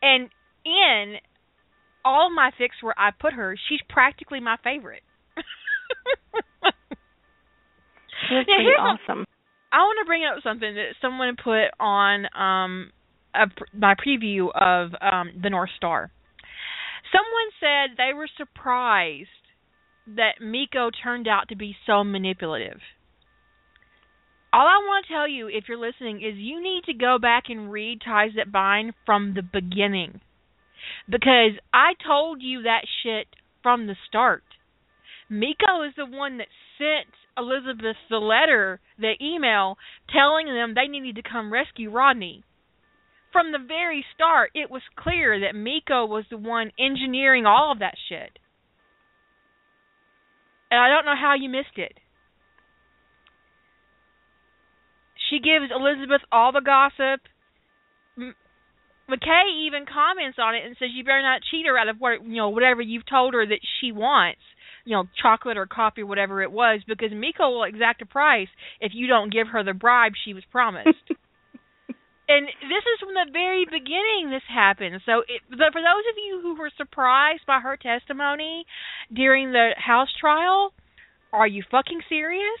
and 0.00 0.28
in 0.64 1.16
all 2.04 2.30
my 2.34 2.50
fics 2.58 2.82
where 2.82 2.98
I 2.98 3.10
put 3.10 3.32
her, 3.34 3.56
she's 3.68 3.80
practically 3.88 4.40
my 4.40 4.56
favorite. 4.64 5.02
That's 8.30 8.46
pretty 8.46 8.70
awesome. 8.78 9.24
I 9.72 9.78
want 9.78 9.98
to 10.02 10.06
bring 10.06 10.24
up 10.24 10.42
something 10.42 10.74
that 10.74 10.94
someone 11.00 11.36
put 11.42 11.68
on 11.80 12.26
um 12.36 12.90
a, 13.34 13.46
my 13.76 13.94
preview 13.94 14.48
of 14.54 14.90
um 15.00 15.32
the 15.42 15.50
North 15.50 15.70
Star. 15.76 16.10
Someone 17.10 17.50
said 17.60 17.96
they 17.96 18.14
were 18.14 18.28
surprised 18.36 19.28
that 20.06 20.40
Miko 20.40 20.90
turned 20.90 21.28
out 21.28 21.48
to 21.48 21.56
be 21.56 21.76
so 21.86 22.02
manipulative. 22.04 22.80
All 24.52 24.66
I 24.66 24.84
want 24.84 25.06
to 25.06 25.12
tell 25.12 25.28
you, 25.28 25.48
if 25.48 25.64
you're 25.66 25.78
listening, 25.78 26.16
is 26.16 26.36
you 26.36 26.62
need 26.62 26.84
to 26.84 26.94
go 26.94 27.18
back 27.18 27.44
and 27.48 27.72
read 27.72 28.02
Ties 28.04 28.32
That 28.36 28.52
Bind 28.52 28.92
from 29.06 29.34
the 29.34 29.42
beginning. 29.42 30.20
Because 31.08 31.52
I 31.72 31.94
told 32.06 32.42
you 32.42 32.62
that 32.62 32.82
shit 33.02 33.28
from 33.62 33.86
the 33.86 33.96
start. 34.08 34.44
Miko 35.30 35.82
is 35.86 35.94
the 35.96 36.04
one 36.04 36.36
that 36.38 36.48
sent 36.76 37.08
Elizabeth 37.38 37.96
the 38.10 38.18
letter, 38.18 38.80
the 38.98 39.14
email, 39.22 39.78
telling 40.12 40.46
them 40.46 40.74
they 40.74 40.86
needed 40.86 41.16
to 41.16 41.28
come 41.28 41.50
rescue 41.50 41.90
Rodney. 41.90 42.44
From 43.32 43.52
the 43.52 43.58
very 43.66 44.04
start, 44.14 44.50
it 44.54 44.70
was 44.70 44.82
clear 44.94 45.40
that 45.40 45.56
Miko 45.56 46.04
was 46.04 46.24
the 46.30 46.36
one 46.36 46.70
engineering 46.78 47.46
all 47.46 47.72
of 47.72 47.78
that 47.78 47.94
shit. 48.10 48.38
And 50.70 50.78
I 50.78 50.88
don't 50.88 51.06
know 51.06 51.16
how 51.18 51.34
you 51.34 51.48
missed 51.48 51.78
it. 51.78 51.94
She 55.32 55.40
gives 55.40 55.72
Elizabeth 55.72 56.20
all 56.30 56.52
the 56.52 56.60
gossip. 56.60 57.24
M- 58.20 58.36
McKay 59.08 59.64
even 59.66 59.86
comments 59.88 60.36
on 60.38 60.54
it 60.54 60.64
and 60.66 60.76
says 60.78 60.90
you 60.92 61.04
better 61.04 61.22
not 61.22 61.40
cheat 61.50 61.64
her 61.64 61.78
out 61.78 61.88
of 61.88 61.96
what 61.96 62.22
you 62.22 62.36
know 62.36 62.50
whatever 62.50 62.82
you've 62.82 63.08
told 63.08 63.32
her 63.32 63.46
that 63.46 63.64
she 63.80 63.92
wants, 63.92 64.42
you 64.84 64.94
know, 64.94 65.04
chocolate 65.22 65.56
or 65.56 65.64
coffee, 65.64 66.02
or 66.02 66.06
whatever 66.06 66.42
it 66.42 66.52
was, 66.52 66.80
because 66.86 67.12
Miko 67.12 67.48
will 67.48 67.64
exact 67.64 68.02
a 68.02 68.06
price 68.06 68.48
if 68.80 68.92
you 68.94 69.06
don't 69.06 69.32
give 69.32 69.48
her 69.48 69.64
the 69.64 69.72
bribe 69.72 70.12
she 70.22 70.34
was 70.34 70.44
promised. 70.52 71.00
and 72.28 72.46
this 72.46 72.84
is 72.84 73.00
from 73.00 73.14
the 73.16 73.32
very 73.32 73.64
beginning 73.64 74.28
this 74.28 74.44
happened. 74.52 75.00
So 75.06 75.24
it, 75.24 75.40
for 75.48 75.80
those 75.80 76.06
of 76.12 76.16
you 76.20 76.40
who 76.42 76.56
were 76.56 76.70
surprised 76.76 77.46
by 77.46 77.60
her 77.60 77.78
testimony 77.78 78.66
during 79.10 79.52
the 79.52 79.70
house 79.78 80.12
trial, 80.20 80.74
are 81.32 81.48
you 81.48 81.64
fucking 81.70 82.02
serious? 82.10 82.60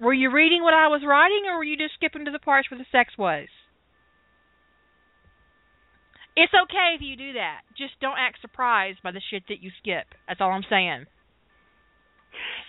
Were 0.00 0.14
you 0.14 0.30
reading 0.32 0.62
what 0.62 0.74
I 0.74 0.88
was 0.88 1.02
writing, 1.06 1.44
or 1.48 1.58
were 1.58 1.64
you 1.64 1.76
just 1.76 1.94
skipping 1.94 2.24
to 2.24 2.30
the 2.30 2.38
parts 2.38 2.70
where 2.70 2.78
the 2.78 2.86
sex 2.90 3.12
was? 3.18 3.48
It's 6.36 6.52
okay 6.54 6.94
if 6.96 7.02
you 7.02 7.16
do 7.16 7.34
that. 7.34 7.60
Just 7.76 8.00
don't 8.00 8.16
act 8.18 8.40
surprised 8.40 9.02
by 9.02 9.10
the 9.10 9.20
shit 9.30 9.42
that 9.48 9.62
you 9.62 9.70
skip. 9.82 10.06
That's 10.26 10.40
all 10.40 10.52
I'm 10.52 10.64
saying. 10.70 11.04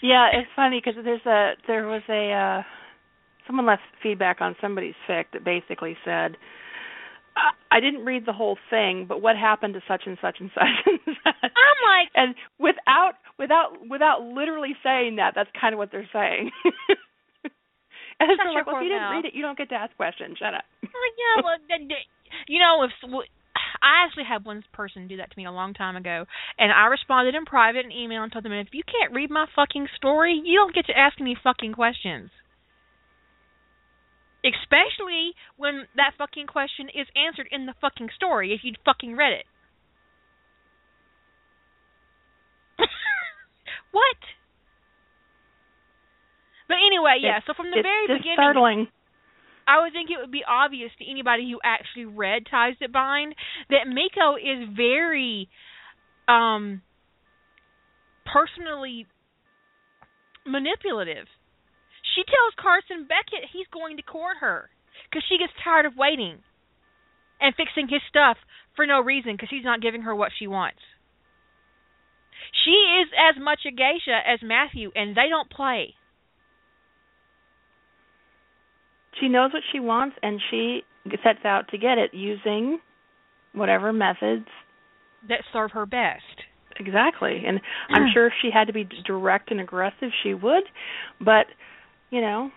Yeah, 0.02 0.28
it's 0.34 0.50
funny 0.56 0.82
because 0.84 1.02
there's 1.04 1.26
a 1.26 1.54
there 1.68 1.88
was 1.88 2.02
a 2.10 2.34
uh 2.34 2.64
someone 3.48 3.66
left 3.68 3.84
feedback 4.02 4.42
on 4.42 4.56
somebody's 4.60 4.96
fic 5.08 5.26
that 5.34 5.46
basically 5.46 5.96
said 6.04 6.36
I 7.72 7.80
didn't 7.80 8.04
read 8.04 8.26
the 8.26 8.34
whole 8.34 8.58
thing, 8.70 9.06
but 9.08 9.22
what 9.22 9.38
happened 9.38 9.76
to 9.76 9.82
such 9.88 10.04
and 10.06 10.18
such 10.22 10.38
and 10.40 10.52
such 10.56 10.66
and 10.86 11.00
such? 11.24 11.36
I'm 11.44 11.80
like, 11.88 12.10
and 12.16 12.36
without 12.60 13.14
without 13.40 13.90
without 13.90 14.24
literally 14.24 14.76
saying 14.84 15.16
that, 15.16 15.34
that's 15.36 15.50
kind 15.60 15.74
of 15.74 15.80
what 15.80 15.92
they're 15.92 16.10
saying. 16.12 16.52
like, 18.28 18.66
well, 18.66 18.78
if 18.78 18.84
you 18.84 18.90
didn't 18.90 19.12
read 19.12 19.26
it, 19.26 19.34
you 19.34 19.42
don't 19.42 19.58
get 19.58 19.70
to 19.70 19.76
ask 19.76 19.96
questions. 19.96 20.38
Shut 20.38 20.54
up. 20.54 20.66
Well, 20.92 21.12
yeah, 21.18 21.36
well, 21.44 21.58
you 22.48 22.60
know, 22.60 22.84
if 22.84 22.92
I 23.82 24.06
actually 24.06 24.26
had 24.26 24.46
one 24.46 24.64
person 24.74 25.08
do 25.08 25.18
that 25.18 25.32
to 25.32 25.38
me 25.38 25.46
a 25.46 25.52
long 25.52 25.74
time 25.74 25.96
ago, 25.96 26.26
and 26.58 26.72
I 26.72 26.88
responded 26.88 27.34
in 27.34 27.46
private 27.46 27.86
and 27.86 27.94
email 27.94 28.24
and 28.24 28.32
told 28.32 28.46
them, 28.46 28.54
if 28.54 28.68
you 28.74 28.84
can't 28.84 29.14
read 29.14 29.30
my 29.30 29.46
fucking 29.56 29.88
story, 29.96 30.40
you 30.44 30.60
don't 30.60 30.76
get 30.76 30.86
to 30.88 30.98
ask 30.98 31.20
me 31.20 31.36
fucking 31.42 31.74
questions. 31.74 32.30
Especially 34.44 35.34
when 35.58 35.88
that 35.96 36.14
fucking 36.18 36.48
question 36.48 36.90
is 36.90 37.08
answered 37.16 37.48
in 37.52 37.66
the 37.66 37.76
fucking 37.80 38.10
story 38.16 38.54
if 38.54 38.62
you'd 38.64 38.78
fucking 38.84 39.16
read 39.16 39.34
it. 39.34 39.46
what? 43.92 44.18
But 46.72 46.80
anyway, 46.80 47.20
yeah, 47.20 47.44
it's, 47.44 47.48
so 47.48 47.52
from 47.52 47.68
the 47.68 47.84
very 47.84 48.08
beginning 48.08 48.40
startling. 48.40 48.88
I 49.68 49.84
would 49.84 49.92
think 49.92 50.08
it 50.08 50.24
would 50.24 50.32
be 50.32 50.48
obvious 50.48 50.88
to 51.00 51.04
anybody 51.04 51.52
who 51.52 51.60
actually 51.60 52.08
read 52.08 52.48
Ties 52.48 52.80
That 52.80 52.96
Bind 52.96 53.36
that 53.68 53.92
Miko 53.92 54.40
is 54.40 54.72
very 54.72 55.52
um 56.32 56.80
personally 58.24 59.04
manipulative. 60.48 61.28
She 62.16 62.24
tells 62.24 62.56
Carson 62.56 63.04
Beckett 63.04 63.52
he's 63.52 63.68
going 63.68 64.00
to 64.00 64.04
court 64.04 64.40
her 64.40 64.72
because 65.12 65.28
she 65.28 65.44
gets 65.44 65.52
tired 65.60 65.86
of 65.86 66.00
waiting 66.00 66.40
and 67.44 67.52
fixing 67.56 67.92
his 67.92 68.02
stuff 68.08 68.40
for 68.80 68.88
no 68.88 69.04
reason 69.04 69.36
because 69.36 69.52
he's 69.52 69.68
not 69.68 69.84
giving 69.84 70.08
her 70.08 70.16
what 70.16 70.32
she 70.40 70.48
wants. 70.48 70.80
She 72.64 73.04
is 73.04 73.12
as 73.12 73.36
much 73.42 73.68
a 73.68 73.72
geisha 73.76 74.16
as 74.24 74.40
Matthew, 74.42 74.92
and 74.96 75.16
they 75.16 75.28
don't 75.28 75.52
play. 75.52 75.96
She 79.20 79.28
knows 79.28 79.52
what 79.54 79.64
she 79.72 79.80
wants, 79.80 80.16
and 80.24 80.40
she 80.50 80.82
sets 81.24 81.44
out 81.46 81.68
to 81.70 81.78
get 81.78 81.98
it 81.98 82.14
using 82.14 82.80
whatever 83.54 83.92
methods 83.92 84.48
that 85.28 85.42
serve 85.52 85.72
her 85.72 85.86
best. 85.86 86.24
Exactly, 86.80 87.44
and 87.46 87.60
I'm 87.90 88.08
sure 88.14 88.28
if 88.28 88.34
she 88.42 88.50
had 88.52 88.68
to 88.68 88.74
be 88.74 88.88
direct 89.06 89.52
and 89.52 89.60
aggressive, 89.60 90.10
she 90.24 90.34
would. 90.34 90.64
But 91.20 91.46
you 92.10 92.22
know, 92.22 92.50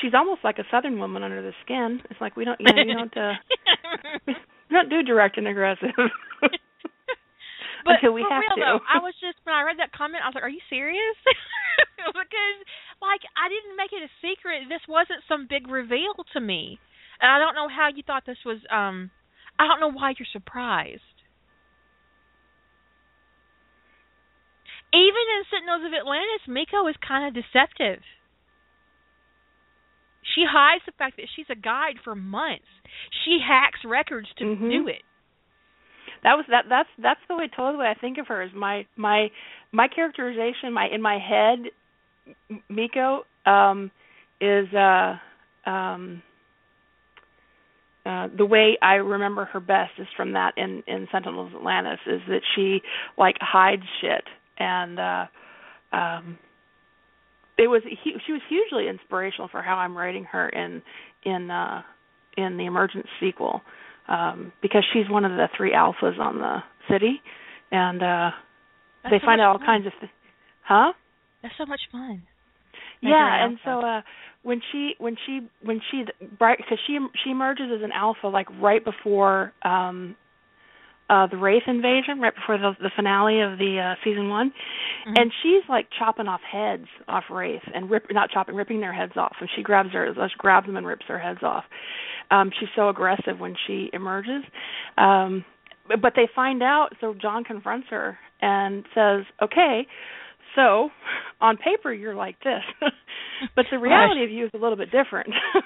she's 0.00 0.14
almost 0.14 0.40
like 0.42 0.58
a 0.58 0.64
Southern 0.70 0.98
woman 0.98 1.22
under 1.22 1.42
the 1.42 1.52
skin. 1.64 2.00
It's 2.10 2.20
like 2.20 2.36
we 2.36 2.44
don't, 2.44 2.60
you 2.60 2.66
know, 2.72 2.82
we 2.86 2.94
don't, 2.94 3.16
uh, 3.16 3.32
we 4.26 4.34
don't 4.70 4.88
do 4.88 5.02
direct 5.02 5.36
and 5.38 5.46
aggressive. 5.46 5.90
but 7.84 7.96
Until 8.00 8.12
we 8.12 8.22
for 8.22 8.30
have 8.30 8.42
real 8.42 8.56
to. 8.56 8.60
though, 8.60 8.80
I 8.88 8.98
was 9.06 9.14
just 9.20 9.38
when 9.44 9.54
I 9.54 9.62
read 9.62 9.78
that 9.78 9.92
comment, 9.92 10.22
I 10.24 10.28
was 10.28 10.34
like, 10.34 10.44
"Are 10.44 10.52
you 10.52 10.60
serious?" 10.68 11.16
because 11.96 12.56
like 13.00 13.22
I 13.36 13.48
didn't 13.48 13.76
make 13.76 13.92
it 13.92 14.02
a 14.04 14.10
secret. 14.20 14.68
This 14.68 14.82
wasn't 14.88 15.24
some 15.28 15.46
big 15.48 15.68
reveal 15.68 16.14
to 16.34 16.40
me, 16.40 16.78
and 17.20 17.30
I 17.30 17.38
don't 17.38 17.54
know 17.54 17.68
how 17.68 17.88
you 17.94 18.02
thought 18.02 18.24
this 18.26 18.40
was. 18.44 18.58
um 18.70 19.10
I 19.58 19.66
don't 19.68 19.80
know 19.80 19.92
why 19.92 20.14
you're 20.18 20.28
surprised. 20.32 21.02
Even 24.92 25.24
in 25.38 25.42
Sentinels 25.50 25.84
of 25.86 25.92
Atlantis, 25.94 26.48
Miko 26.48 26.86
is 26.88 26.96
kind 27.06 27.28
of 27.28 27.34
deceptive. 27.34 28.02
She 30.34 30.42
hides 30.48 30.82
the 30.86 30.92
fact 30.98 31.16
that 31.16 31.26
she's 31.34 31.46
a 31.50 31.54
guide 31.54 31.96
for 32.02 32.14
months. 32.14 32.66
She 33.24 33.38
hacks 33.38 33.80
records 33.84 34.28
to 34.38 34.44
Mhm. 34.44 34.70
do 34.70 34.88
it. 34.88 35.02
That 36.22 36.34
was 36.34 36.44
that 36.50 36.64
that's 36.68 36.88
that's 37.02 37.20
the 37.28 37.36
way 37.36 37.48
totally 37.48 37.74
the 37.74 37.78
way 37.78 37.94
I 37.96 37.98
think 38.00 38.18
of 38.18 38.26
her 38.28 38.42
is 38.42 38.50
my 38.54 38.86
my 38.96 39.30
my 39.72 39.88
characterization 39.88 40.72
my 40.72 40.88
in 40.92 41.02
my 41.02 41.18
head 41.18 41.70
Miko 42.68 43.24
um 43.46 43.90
is 44.40 44.72
uh 44.74 45.16
um 45.66 46.22
uh 48.06 48.28
the 48.36 48.46
way 48.46 48.76
I 48.82 48.94
remember 48.94 49.44
her 49.46 49.60
best 49.60 49.92
is 49.98 50.06
from 50.16 50.32
that 50.32 50.52
in 50.56 50.82
in 50.86 51.08
Sentinels 51.12 51.52
Atlantis 51.54 52.00
is 52.06 52.20
that 52.28 52.42
she 52.54 52.80
like 53.18 53.36
hides 53.40 53.82
shit. 54.00 54.24
And 54.58 54.98
uh 54.98 55.26
um 55.92 56.38
it 57.58 57.68
was 57.68 57.82
hu- 57.84 58.18
she 58.26 58.32
was 58.32 58.42
hugely 58.48 58.88
inspirational 58.88 59.48
for 59.48 59.62
how 59.62 59.76
I'm 59.76 59.96
writing 59.96 60.24
her 60.24 60.48
in 60.48 60.82
in 61.24 61.50
uh 61.50 61.82
in 62.36 62.56
the 62.56 62.66
Emergence 62.66 63.06
sequel 63.20 63.62
um 64.08 64.52
because 64.62 64.84
she's 64.92 65.08
one 65.08 65.24
of 65.24 65.32
the 65.32 65.48
three 65.56 65.72
alphas 65.72 66.18
on 66.18 66.38
the 66.38 66.58
city 66.90 67.20
and 67.70 68.02
uh 68.02 68.30
That's 69.02 69.12
they 69.14 69.18
so 69.20 69.26
find 69.26 69.40
out 69.40 69.52
all 69.52 69.58
fun. 69.58 69.66
kinds 69.66 69.86
of 69.86 69.92
th- 70.00 70.12
huh 70.62 70.92
That's 71.42 71.54
so 71.58 71.66
much 71.66 71.80
fun. 71.92 72.22
yeah 73.02 73.10
Nigeria 73.10 73.44
and 73.46 73.58
so 73.64 73.70
uh 73.86 74.00
when 74.42 74.60
she 74.72 74.94
when 74.98 75.16
she 75.26 75.40
when 75.62 75.80
she 75.90 76.04
because 76.38 76.78
she 76.86 76.98
she 77.24 77.30
emerges 77.30 77.66
as 77.74 77.82
an 77.82 77.92
alpha 77.92 78.26
like 78.26 78.46
right 78.60 78.84
before 78.84 79.52
um 79.64 80.16
uh 81.10 81.26
the 81.26 81.36
wraith 81.36 81.64
invasion 81.66 82.20
right 82.20 82.34
before 82.34 82.56
the 82.58 82.72
the 82.80 82.90
finale 82.96 83.40
of 83.42 83.58
the 83.58 83.78
uh 83.78 83.94
season 84.04 84.28
one. 84.30 84.52
Mhm. 85.06 85.14
and 85.20 85.32
she's 85.42 85.62
like 85.68 85.88
chopping 85.98 86.28
off 86.28 86.40
heads 86.42 86.86
off 87.08 87.24
wraith 87.30 87.62
and 87.74 87.90
rip 87.90 88.06
not 88.10 88.30
chopping 88.30 88.54
ripping 88.54 88.80
their 88.80 88.92
heads 88.94 89.12
off. 89.16 89.36
And 89.40 89.48
she 89.56 89.62
grabs 89.62 89.90
her 89.92 90.14
she 90.14 90.38
grabs 90.38 90.66
them 90.66 90.76
and 90.76 90.86
rips 90.86 91.04
their 91.08 91.18
heads 91.18 91.40
off. 91.42 91.64
Um 92.30 92.50
she's 92.58 92.68
so 92.76 92.88
aggressive 92.88 93.38
when 93.40 93.56
she 93.66 93.90
emerges. 93.92 94.44
Um 94.96 95.44
but, 96.02 96.12
they 96.14 96.28
find 96.36 96.62
out 96.62 96.90
so 97.00 97.14
john 97.20 97.42
confronts 97.44 97.88
her 97.90 98.16
and 98.40 98.84
says 98.94 99.24
okay 99.42 99.86
so 100.54 100.90
on 101.40 101.56
paper 101.56 101.92
you're 101.92 102.14
like 102.14 102.36
this 102.44 102.62
but 103.56 103.66
the 103.72 103.78
reality 103.78 104.22
of 104.22 104.30
you 104.30 104.44
is 104.46 104.50
a 104.54 104.58
little 104.58 104.76
bit 104.76 104.90
different. 104.92 105.30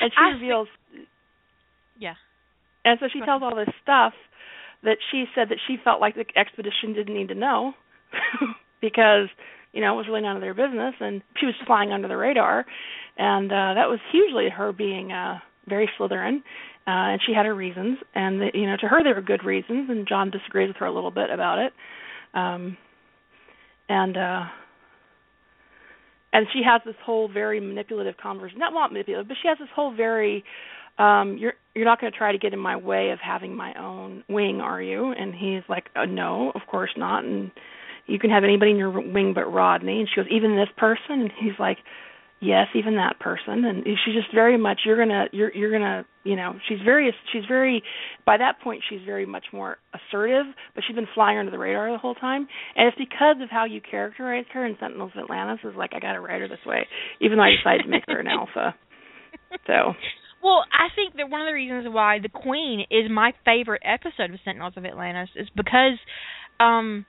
And 0.00 0.10
she 0.12 0.16
I 0.18 0.28
reveals 0.30 0.68
yeah. 1.98 2.14
and 2.84 2.98
so 3.00 3.06
she 3.12 3.20
tells 3.20 3.42
all 3.42 3.54
this 3.54 3.68
stuff 3.82 4.14
that 4.82 4.98
she 5.10 5.24
said 5.34 5.48
that 5.50 5.58
she 5.66 5.76
felt 5.82 6.00
like 6.00 6.14
the 6.14 6.24
expedition 6.36 6.92
didn't 6.94 7.14
need 7.14 7.28
to 7.28 7.34
know 7.34 7.74
because 8.80 9.28
you 9.72 9.80
know 9.80 9.94
it 9.94 9.96
was 9.96 10.06
really 10.08 10.22
none 10.22 10.36
of 10.36 10.42
their 10.42 10.54
business 10.54 10.94
and 11.00 11.22
she 11.38 11.46
was 11.46 11.54
flying 11.66 11.92
under 11.92 12.08
the 12.08 12.16
radar. 12.16 12.64
And 13.16 13.50
uh 13.50 13.74
that 13.74 13.88
was 13.88 14.00
hugely 14.10 14.48
her 14.48 14.72
being 14.72 15.12
uh 15.12 15.38
very 15.68 15.88
Slytherin 15.98 16.38
uh 16.86 17.14
and 17.14 17.20
she 17.26 17.32
had 17.34 17.46
her 17.46 17.54
reasons. 17.54 17.98
And 18.14 18.40
the, 18.40 18.50
you 18.54 18.66
know 18.66 18.76
to 18.80 18.88
her 18.88 19.02
they 19.02 19.12
were 19.12 19.22
good 19.22 19.44
reasons 19.44 19.90
and 19.90 20.08
John 20.08 20.30
disagrees 20.30 20.68
with 20.68 20.76
her 20.78 20.86
a 20.86 20.94
little 20.94 21.10
bit 21.10 21.30
about 21.30 21.58
it. 21.58 21.72
Um 22.34 22.76
and 23.88 24.16
uh 24.16 24.44
and 26.32 26.46
she 26.52 26.62
has 26.64 26.80
this 26.84 26.96
whole 27.04 27.28
very 27.28 27.60
manipulative 27.60 28.16
conversation 28.16 28.58
not 28.58 28.72
not 28.72 28.92
manipulative 28.92 29.28
but 29.28 29.36
she 29.40 29.48
has 29.48 29.58
this 29.58 29.68
whole 29.74 29.94
very 29.94 30.44
um 30.98 31.36
you're 31.38 31.54
you're 31.74 31.84
not 31.84 32.00
going 32.00 32.12
to 32.12 32.18
try 32.18 32.32
to 32.32 32.38
get 32.38 32.52
in 32.52 32.58
my 32.58 32.76
way 32.76 33.10
of 33.10 33.18
having 33.20 33.54
my 33.54 33.72
own 33.74 34.24
wing 34.28 34.60
are 34.60 34.82
you? 34.82 35.12
And 35.12 35.34
he's 35.34 35.62
like 35.68 35.88
uh, 35.96 36.04
no 36.04 36.52
of 36.54 36.62
course 36.68 36.90
not. 36.96 37.24
And 37.24 37.50
you 38.06 38.18
can 38.18 38.30
have 38.30 38.44
anybody 38.44 38.72
in 38.72 38.76
your 38.76 38.90
wing 38.90 39.32
but 39.34 39.52
rodney. 39.52 40.00
And 40.00 40.08
she 40.08 40.20
goes 40.20 40.30
even 40.30 40.56
this 40.56 40.68
person? 40.76 41.22
And 41.22 41.32
he's 41.38 41.58
like 41.58 41.78
yes 42.40 42.66
even 42.74 42.96
that 42.96 43.18
person. 43.20 43.64
And 43.64 43.84
she's 43.84 44.14
just 44.14 44.34
very 44.34 44.56
much 44.56 44.80
you're 44.84 44.96
going 44.96 45.08
to 45.08 45.26
you're 45.32 45.54
you're 45.54 45.70
going 45.70 45.82
to 45.82 46.04
you 46.24 46.36
know 46.36 46.54
she's 46.68 46.78
very 46.84 47.14
she's 47.32 47.44
very 47.48 47.82
by 48.26 48.36
that 48.36 48.60
point 48.62 48.82
she's 48.88 49.00
very 49.04 49.26
much 49.26 49.44
more 49.52 49.78
assertive 49.94 50.46
but 50.74 50.84
she's 50.86 50.96
been 50.96 51.08
flying 51.14 51.38
under 51.38 51.50
the 51.50 51.58
radar 51.58 51.90
the 51.92 51.98
whole 51.98 52.14
time. 52.14 52.48
And 52.76 52.88
it's 52.88 52.98
because 52.98 53.36
of 53.42 53.50
how 53.50 53.64
you 53.64 53.80
characterize 53.80 54.44
her 54.52 54.66
in 54.66 54.76
sentinels 54.80 55.12
of 55.16 55.24
atlantis 55.24 55.64
is 55.64 55.76
like 55.76 55.90
i 55.94 56.00
got 56.00 56.12
to 56.12 56.20
write 56.20 56.40
her 56.40 56.48
this 56.48 56.64
way 56.66 56.86
even 57.20 57.38
though 57.38 57.44
i 57.44 57.52
decided 57.56 57.82
to 57.84 57.88
make 57.88 58.04
her 58.06 58.18
an 58.18 58.26
alpha. 58.28 58.74
So. 59.66 59.94
Well, 60.42 60.64
I 60.72 60.88
think 60.96 61.16
that 61.16 61.28
one 61.28 61.42
of 61.42 61.46
the 61.46 61.52
reasons 61.52 61.86
why 61.92 62.18
the 62.18 62.30
Queen 62.30 62.86
is 62.90 63.10
my 63.10 63.32
favorite 63.44 63.82
episode 63.84 64.32
of 64.32 64.40
Sentinels 64.42 64.72
of 64.76 64.86
Atlantis 64.86 65.28
is 65.36 65.48
because 65.54 65.98
um 66.58 67.04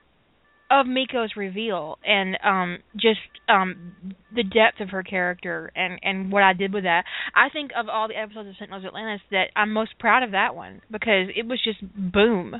of 0.72 0.86
Miko's 0.86 1.32
reveal 1.36 1.98
and 2.04 2.38
um 2.42 2.78
just 2.96 3.20
um 3.48 3.92
the 4.34 4.42
depth 4.42 4.80
of 4.80 4.88
her 4.88 5.02
character 5.02 5.70
and 5.76 6.00
and 6.02 6.32
what 6.32 6.42
I 6.42 6.54
did 6.54 6.72
with 6.72 6.84
that. 6.84 7.04
I 7.34 7.50
think 7.50 7.72
of 7.76 7.88
all 7.88 8.08
the 8.08 8.18
episodes 8.18 8.48
of 8.48 8.54
Sentinels 8.58 8.84
Atlantis 8.86 9.20
that 9.30 9.48
I'm 9.54 9.72
most 9.72 9.98
proud 9.98 10.22
of 10.22 10.30
that 10.32 10.54
one 10.54 10.80
because 10.90 11.28
it 11.36 11.46
was 11.46 11.60
just 11.62 11.80
boom. 11.82 12.56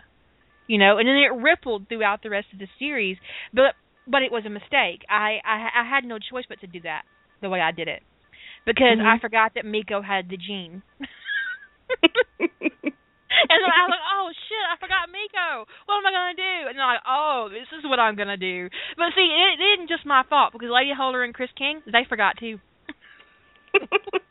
You 0.68 0.78
know, 0.78 0.98
and 0.98 1.08
then 1.08 1.16
it 1.16 1.42
rippled 1.42 1.88
throughout 1.88 2.22
the 2.22 2.30
rest 2.30 2.46
of 2.52 2.58
the 2.58 2.68
series, 2.78 3.16
but 3.52 3.74
but 4.06 4.22
it 4.22 4.30
was 4.30 4.44
a 4.46 4.50
mistake. 4.50 5.02
I 5.08 5.38
I 5.44 5.80
I 5.80 5.88
had 5.88 6.04
no 6.04 6.18
choice 6.18 6.44
but 6.48 6.60
to 6.60 6.66
do 6.66 6.80
that 6.82 7.02
the 7.40 7.48
way 7.48 7.60
I 7.60 7.72
did 7.72 7.88
it 7.88 8.02
because 8.66 8.98
mm-hmm. 8.98 9.06
I 9.06 9.18
forgot 9.20 9.52
that 9.54 9.64
Miko 9.64 10.02
had 10.02 10.28
the 10.28 10.36
gene. 10.36 10.82
and 13.50 13.58
then 13.62 13.72
I 13.72 13.80
was 13.86 13.92
like, 13.94 14.08
oh 14.14 14.26
shit, 14.30 14.66
I 14.68 14.76
forgot 14.78 15.10
Miko. 15.10 15.66
What 15.86 15.98
am 15.98 16.06
I 16.06 16.12
gonna 16.12 16.38
do? 16.38 16.56
And 16.70 16.74
they're 16.78 16.86
like, 16.86 17.06
oh, 17.06 17.48
this 17.50 17.68
is 17.74 17.82
what 17.86 17.98
I'm 17.98 18.14
gonna 18.14 18.38
do. 18.38 18.68
But 18.96 19.14
see, 19.14 19.26
it, 19.26 19.58
it 19.58 19.78
isn't 19.78 19.90
just 19.90 20.06
my 20.06 20.22
fault 20.28 20.52
because 20.52 20.70
Lady 20.70 20.92
Holder 20.94 21.24
and 21.24 21.34
Chris 21.34 21.50
King, 21.56 21.82
they 21.86 22.06
forgot 22.08 22.38
too. 22.38 22.58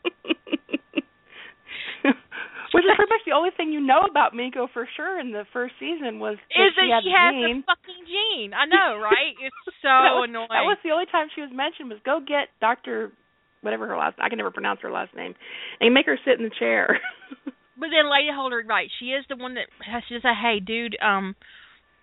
Which 2.72 2.88
is 2.88 2.96
pretty 2.96 3.12
much 3.12 3.20
the 3.28 3.36
only 3.36 3.52
thing 3.52 3.68
you 3.68 3.84
know 3.84 4.08
about 4.08 4.32
Miko 4.32 4.64
for 4.72 4.88
sure 4.96 5.20
in 5.20 5.30
the 5.30 5.44
first 5.52 5.76
season 5.76 6.18
was 6.18 6.40
is 6.56 6.72
that, 6.72 6.88
that 6.88 7.04
she, 7.04 7.12
she 7.12 7.12
has 7.12 7.32
the, 7.36 7.60
the 7.60 7.68
fucking 7.68 8.02
gene. 8.08 8.56
I 8.56 8.64
know, 8.64 8.96
right? 8.96 9.36
It's 9.36 9.54
so 9.84 9.92
that 9.92 10.16
was, 10.16 10.32
annoying. 10.32 10.48
That 10.48 10.64
was 10.64 10.80
the 10.80 10.90
only 10.90 11.04
time 11.12 11.28
she 11.36 11.44
was 11.44 11.52
mentioned 11.52 11.92
was 11.92 12.00
go 12.00 12.20
get 12.24 12.48
Doctor 12.64 13.12
whatever 13.60 13.86
her 13.86 13.96
last 13.96 14.16
I 14.18 14.28
can 14.28 14.38
never 14.38 14.50
pronounce 14.50 14.80
her 14.82 14.90
last 14.90 15.14
name 15.14 15.34
and 15.80 15.92
make 15.92 16.06
her 16.06 16.18
sit 16.24 16.40
in 16.40 16.44
the 16.48 16.54
chair. 16.58 16.98
but 17.82 17.90
then 17.90 18.06
Lady 18.06 18.30
Holder, 18.30 18.62
right? 18.62 18.86
She 19.02 19.10
is 19.10 19.26
the 19.26 19.34
one 19.34 19.58
that 19.58 19.66
has 19.82 20.06
to 20.06 20.22
say, 20.22 20.30
"Hey, 20.38 20.62
dude, 20.62 20.94
um, 21.02 21.34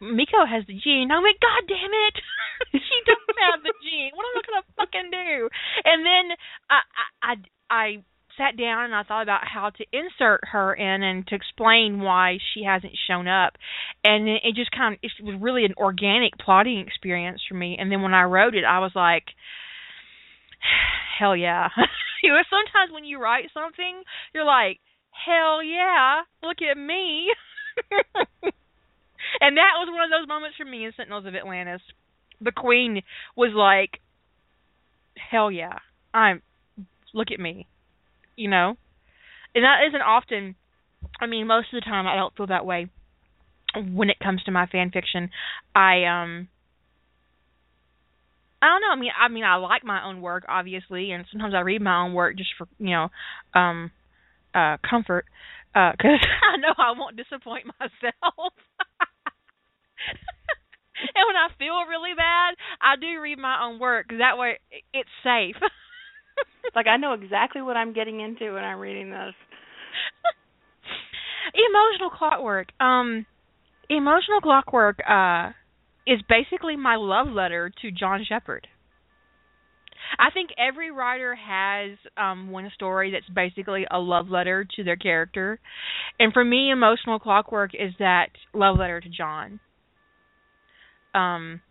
Miko 0.03 0.43
has 0.43 0.67
the 0.67 0.75
gene." 0.75 1.07
I'm 1.07 1.23
like, 1.23 1.39
God 1.39 1.63
damn 1.71 1.95
it, 1.95 2.15
she 2.83 2.97
doesn't 3.07 3.39
have 3.47 3.63
the 3.63 3.71
gene. 3.79 4.11
What 4.11 4.27
am 4.27 4.35
I 4.35 4.43
gonna 4.43 4.75
fucking 4.75 5.09
do? 5.09 5.47
And 5.87 6.03
then 6.03 6.35
I 6.67 6.79
I 7.23 7.31
I, 7.31 7.35
I 7.71 7.87
sat 8.35 8.59
down 8.59 8.91
and 8.91 8.95
I 8.95 9.03
thought 9.03 9.23
about 9.23 9.47
how 9.47 9.69
to 9.69 9.85
insert 9.95 10.41
her 10.51 10.73
in 10.73 11.01
and 11.01 11.25
to 11.27 11.35
explain 11.35 12.01
why 12.01 12.39
she 12.53 12.63
hasn't 12.67 12.99
shown 13.07 13.29
up. 13.29 13.55
And 14.03 14.27
it, 14.27 14.41
it 14.43 14.55
just 14.55 14.71
kind 14.71 14.95
of 14.95 14.99
it 15.01 15.11
was 15.23 15.39
really 15.39 15.63
an 15.63 15.75
organic 15.77 16.35
plotting 16.43 16.79
experience 16.79 17.39
for 17.47 17.55
me. 17.55 17.77
And 17.79 17.89
then 17.89 18.01
when 18.01 18.13
I 18.13 18.23
wrote 18.23 18.53
it, 18.53 18.65
I 18.67 18.79
was 18.79 18.91
like 18.95 19.31
hell 21.19 21.37
yeah. 21.37 21.69
you 22.23 22.31
know, 22.35 22.43
sometimes 22.51 22.91
when 22.91 23.05
you 23.05 23.17
write 23.17 23.47
something, 23.53 24.03
you're 24.33 24.43
like, 24.43 24.79
hell 25.25 25.63
yeah, 25.63 26.21
look 26.43 26.57
at 26.61 26.77
me. 26.77 27.27
and 29.41 29.57
that 29.57 29.75
was 29.77 29.89
one 29.91 30.03
of 30.03 30.09
those 30.09 30.27
moments 30.27 30.57
for 30.57 30.65
me 30.65 30.85
in 30.85 30.93
Sentinels 30.95 31.25
of 31.25 31.35
Atlantis. 31.35 31.81
The 32.41 32.51
Queen 32.51 33.01
was 33.35 33.51
like, 33.53 33.99
hell 35.31 35.51
yeah, 35.51 35.79
I'm, 36.13 36.41
look 37.13 37.29
at 37.31 37.39
me, 37.39 37.67
you 38.35 38.49
know? 38.49 38.75
And 39.55 39.63
that 39.63 39.87
isn't 39.87 40.01
often, 40.01 40.55
I 41.19 41.25
mean, 41.25 41.47
most 41.47 41.67
of 41.73 41.81
the 41.81 41.89
time 41.89 42.07
I 42.07 42.15
don't 42.15 42.35
feel 42.35 42.47
that 42.47 42.65
way 42.65 42.87
when 43.75 44.09
it 44.09 44.19
comes 44.19 44.43
to 44.43 44.51
my 44.51 44.67
fan 44.67 44.91
fiction. 44.91 45.29
I, 45.75 46.05
um, 46.05 46.47
I 48.61 48.67
don't 48.67 48.81
know. 48.81 48.91
I 48.91 48.99
mean, 48.99 49.11
I 49.17 49.27
mean, 49.29 49.43
I 49.43 49.55
like 49.55 49.83
my 49.85 50.05
own 50.05 50.21
work, 50.21 50.43
obviously, 50.49 51.11
and 51.11 51.25
sometimes 51.31 51.53
I 51.53 51.61
read 51.61 51.81
my 51.81 52.03
own 52.03 52.13
work 52.13 52.37
just 52.37 52.49
for 52.57 52.67
you 52.77 52.91
know, 52.91 53.09
um, 53.53 53.91
uh, 54.53 54.77
comfort, 54.87 55.25
because 55.73 56.19
uh, 56.21 56.45
I 56.53 56.57
know 56.57 56.73
I 56.77 56.91
won't 56.97 57.15
disappoint 57.15 57.65
myself. 57.79 58.53
and 61.15 61.25
when 61.27 61.35
I 61.35 61.49
feel 61.57 61.85
really 61.89 62.13
bad, 62.15 62.55
I 62.81 62.95
do 62.95 63.19
read 63.21 63.39
my 63.39 63.63
own 63.63 63.79
work 63.79 64.07
because 64.07 64.19
that 64.19 64.37
way 64.37 64.59
it's 64.93 65.09
safe. 65.23 65.55
like 66.75 66.87
I 66.87 66.97
know 66.97 67.13
exactly 67.13 67.61
what 67.61 67.77
I'm 67.77 67.93
getting 67.93 68.19
into 68.19 68.53
when 68.53 68.63
I'm 68.63 68.79
reading 68.79 69.09
this. 69.09 69.33
Emotional 71.53 72.09
clockwork. 72.09 72.67
Um, 72.79 73.25
emotional 73.89 74.41
clockwork. 74.41 74.99
Uh 75.07 75.51
is 76.09 76.19
basically 76.27 76.75
my 76.75 76.95
love 76.95 77.27
letter 77.27 77.71
to 77.81 77.91
John 77.91 78.25
Sheppard. 78.27 78.67
I 80.17 80.29
think 80.31 80.49
every 80.57 80.91
writer 80.91 81.35
has 81.35 81.97
um 82.17 82.51
one 82.51 82.71
story 82.73 83.11
that's 83.11 83.29
basically 83.33 83.85
a 83.89 83.99
love 83.99 84.29
letter 84.29 84.65
to 84.75 84.83
their 84.83 84.95
character. 84.95 85.59
And 86.19 86.33
for 86.33 86.43
me 86.43 86.71
emotional 86.71 87.19
clockwork 87.19 87.71
is 87.73 87.93
that 87.99 88.29
love 88.53 88.77
letter 88.77 88.99
to 89.01 89.09
John. 89.09 89.59
Um 91.13 91.61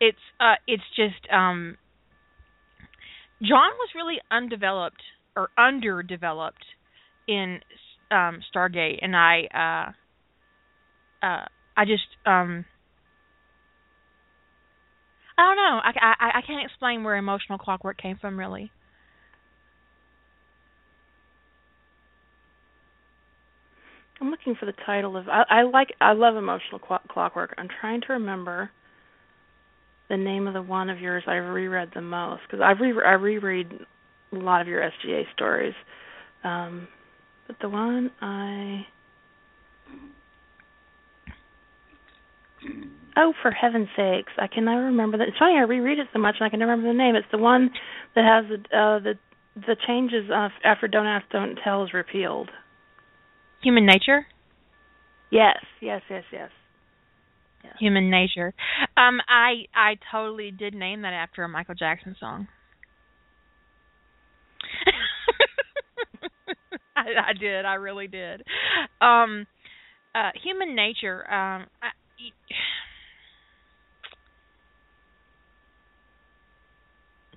it's 0.00 0.18
uh 0.40 0.54
it's 0.66 0.82
just 0.96 1.30
um 1.32 1.76
John 3.40 3.70
was 3.78 3.88
really 3.96 4.20
undeveloped 4.30 5.02
or 5.36 5.48
underdeveloped 5.58 6.64
in 7.26 7.60
um 8.10 8.40
Stargate 8.54 8.98
and 9.02 9.16
I 9.16 9.94
uh 11.22 11.26
uh 11.26 11.46
I 11.76 11.84
just 11.84 12.02
um 12.26 12.64
I 15.38 15.42
don't 15.42 15.56
know. 15.56 15.80
I, 15.82 15.92
I 16.20 16.38
I 16.38 16.42
can't 16.46 16.64
explain 16.64 17.04
where 17.04 17.16
emotional 17.16 17.58
clockwork 17.58 17.98
came 17.98 18.18
from 18.18 18.38
really. 18.38 18.70
I'm 24.20 24.30
looking 24.30 24.54
for 24.54 24.66
the 24.66 24.74
title 24.86 25.16
of 25.16 25.28
I, 25.28 25.44
I 25.50 25.62
like 25.62 25.88
I 26.00 26.12
love 26.12 26.36
emotional 26.36 26.78
clockwork. 27.08 27.54
I'm 27.58 27.68
trying 27.80 28.00
to 28.02 28.12
remember 28.12 28.70
the 30.08 30.16
name 30.16 30.46
of 30.46 30.54
the 30.54 30.62
one 30.62 30.90
of 30.90 31.00
yours 31.00 31.24
I've 31.26 31.44
reread 31.52 31.90
the 31.94 32.02
most 32.02 32.42
because 32.46 32.62
I've 32.62 32.78
re 32.80 32.94
I 33.04 33.14
reread 33.14 33.72
a 34.32 34.36
lot 34.36 34.60
of 34.60 34.68
your 34.68 34.80
SGA 34.80 35.24
stories. 35.34 35.74
Um 36.44 36.86
but 37.48 37.56
the 37.60 37.68
one 37.68 38.10
I 38.20 38.86
Oh, 43.16 43.32
for 43.42 43.50
heaven's 43.50 43.88
sakes! 43.96 44.32
I 44.38 44.46
can 44.46 44.64
never 44.64 44.84
remember 44.84 45.18
that. 45.18 45.28
It's 45.28 45.38
funny 45.38 45.56
I 45.56 45.62
reread 45.62 45.98
it 45.98 46.08
so 46.12 46.18
much 46.18 46.36
and 46.40 46.46
I 46.46 46.50
can 46.50 46.60
never 46.60 46.72
remember 46.72 46.92
the 46.92 46.98
name. 46.98 47.14
It's 47.14 47.26
the 47.30 47.38
one 47.38 47.70
that 48.14 48.24
has 48.24 48.44
the 48.48 48.76
uh, 48.76 48.98
the 49.00 49.14
the 49.54 49.76
changes 49.86 50.30
uh, 50.30 50.48
after 50.64 50.88
"Don't 50.88 51.06
Ask, 51.06 51.28
Don't 51.30 51.58
Tell" 51.62 51.84
is 51.84 51.92
repealed. 51.92 52.50
Human 53.62 53.86
nature. 53.86 54.26
Yes, 55.30 55.58
yes, 55.80 56.02
yes, 56.10 56.24
yes. 56.32 56.50
yes. 57.64 57.74
Human 57.78 58.10
nature. 58.10 58.54
Um, 58.96 59.20
I 59.28 59.66
I 59.74 59.96
totally 60.10 60.50
did 60.50 60.74
name 60.74 61.02
that 61.02 61.12
after 61.12 61.42
a 61.42 61.48
Michael 61.48 61.74
Jackson 61.74 62.16
song. 62.18 62.48
I, 66.96 67.04
I 67.28 67.32
did. 67.38 67.64
I 67.64 67.74
really 67.74 68.08
did. 68.08 68.42
Um, 69.00 69.46
uh, 70.14 70.30
human 70.42 70.74
nature. 70.74 71.20
Um, 71.30 71.66
I, 71.82 71.90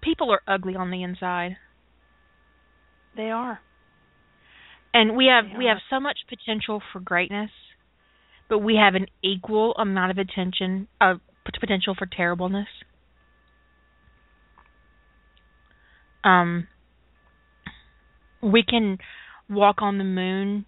people 0.06 0.32
are 0.32 0.42
ugly 0.48 0.76
on 0.76 0.92
the 0.92 1.04
inside. 1.04 1.58
They 3.18 3.32
are. 3.32 3.60
And 4.94 5.18
we 5.18 5.26
have 5.26 5.58
we 5.58 5.66
have 5.66 5.78
so 5.90 6.00
much 6.00 6.20
potential 6.30 6.82
for 6.94 7.02
greatness, 7.02 7.50
but 8.48 8.60
we 8.60 8.76
have 8.76 8.96
an 8.96 9.08
equal 9.22 9.74
amount 9.74 10.12
of 10.12 10.18
attention 10.18 10.88
of 11.02 11.18
uh, 11.18 11.52
potential 11.60 11.96
for 11.98 12.06
terribleness. 12.06 12.68
Um, 16.24 16.68
we 18.42 18.64
can 18.64 18.98
walk 19.50 19.82
on 19.82 19.98
the 19.98 20.04
moon 20.04 20.66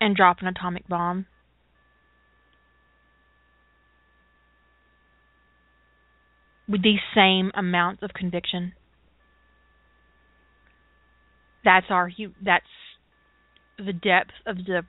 and 0.00 0.16
drop 0.16 0.38
an 0.40 0.48
atomic 0.48 0.88
bomb. 0.88 1.26
With 6.68 6.82
the 6.82 6.96
same 7.14 7.50
amount 7.54 8.02
of 8.02 8.10
conviction. 8.14 8.72
That's 11.64 11.86
our 11.90 12.10
that's 12.44 12.64
the 13.78 13.92
depth 13.92 14.32
of 14.46 14.56
the 14.58 14.82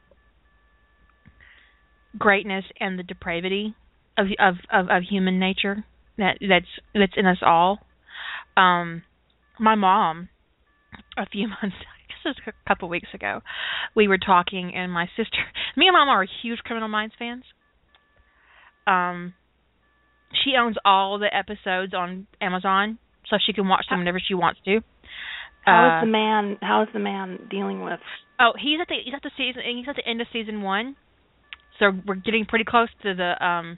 greatness 2.18 2.66
and 2.80 2.98
the 2.98 3.04
depravity 3.04 3.76
of 4.18 4.28
of 4.40 4.56
of, 4.72 4.90
of 4.90 5.04
human 5.04 5.40
nature 5.40 5.86
that 6.18 6.38
that's 6.42 6.66
that's 6.94 7.14
in 7.16 7.26
us 7.26 7.40
all. 7.42 7.80
Um, 8.56 9.04
my 9.60 9.76
mom, 9.76 10.30
a 11.18 11.26
few 11.26 11.48
months, 11.62 11.76
I 11.78 12.08
guess 12.08 12.18
it 12.26 12.28
was 12.28 12.36
a 12.48 12.68
couple 12.68 12.90
weeks 12.90 13.10
ago, 13.14 13.42
we 13.96 14.08
were 14.08 14.18
talking, 14.18 14.74
and 14.76 14.92
my 14.92 15.08
sister, 15.16 15.38
me 15.78 15.88
and 15.88 15.94
mom 15.94 16.10
are 16.10 16.26
huge 16.42 16.60
Criminal 16.60 16.90
Minds 16.90 17.16
fans. 17.18 17.44
Um, 18.86 19.34
she 20.44 20.54
owns 20.60 20.76
all 20.86 21.20
the 21.20 21.34
episodes 21.34 21.94
on 21.94 22.28
Amazon, 22.42 22.98
so 23.30 23.38
she 23.44 23.54
can 23.54 23.68
watch 23.68 23.86
them 23.90 24.00
whenever 24.00 24.20
she 24.20 24.34
wants 24.34 24.60
to. 24.66 24.82
How 25.66 26.00
Uh, 26.00 26.02
the 26.02 26.12
man? 26.12 26.58
How 26.62 26.84
is 26.84 26.90
the 26.94 27.00
man 27.00 27.48
dealing 27.50 27.82
with? 27.84 28.00
Oh, 28.40 28.52
he's 28.58 28.80
at 28.82 28.88
the 28.88 28.96
he's 29.04 29.14
at 29.14 29.24
the 29.24 29.32
season 29.38 29.62
he's 29.66 29.88
at 29.88 29.96
the 29.96 30.08
end 30.08 30.20
of 30.22 30.28
season 30.34 30.62
one, 30.62 30.96
so 31.80 31.92
we're 32.06 32.16
getting 32.16 32.46
pretty 32.46 32.66
close 32.66 32.90
to 33.04 33.14
the 33.14 33.46
um. 33.46 33.78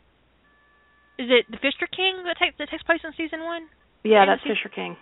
Is 1.17 1.29
it 1.29 1.45
the 1.49 1.57
Fisher 1.57 1.87
King 1.95 2.23
that 2.25 2.37
takes 2.37 2.57
that 2.57 2.69
takes 2.69 2.83
place 2.83 2.99
in 3.03 3.11
season 3.15 3.43
one? 3.43 3.67
Yeah, 4.03 4.25
that's 4.25 4.41
Fisher 4.41 4.69
King. 4.73 4.97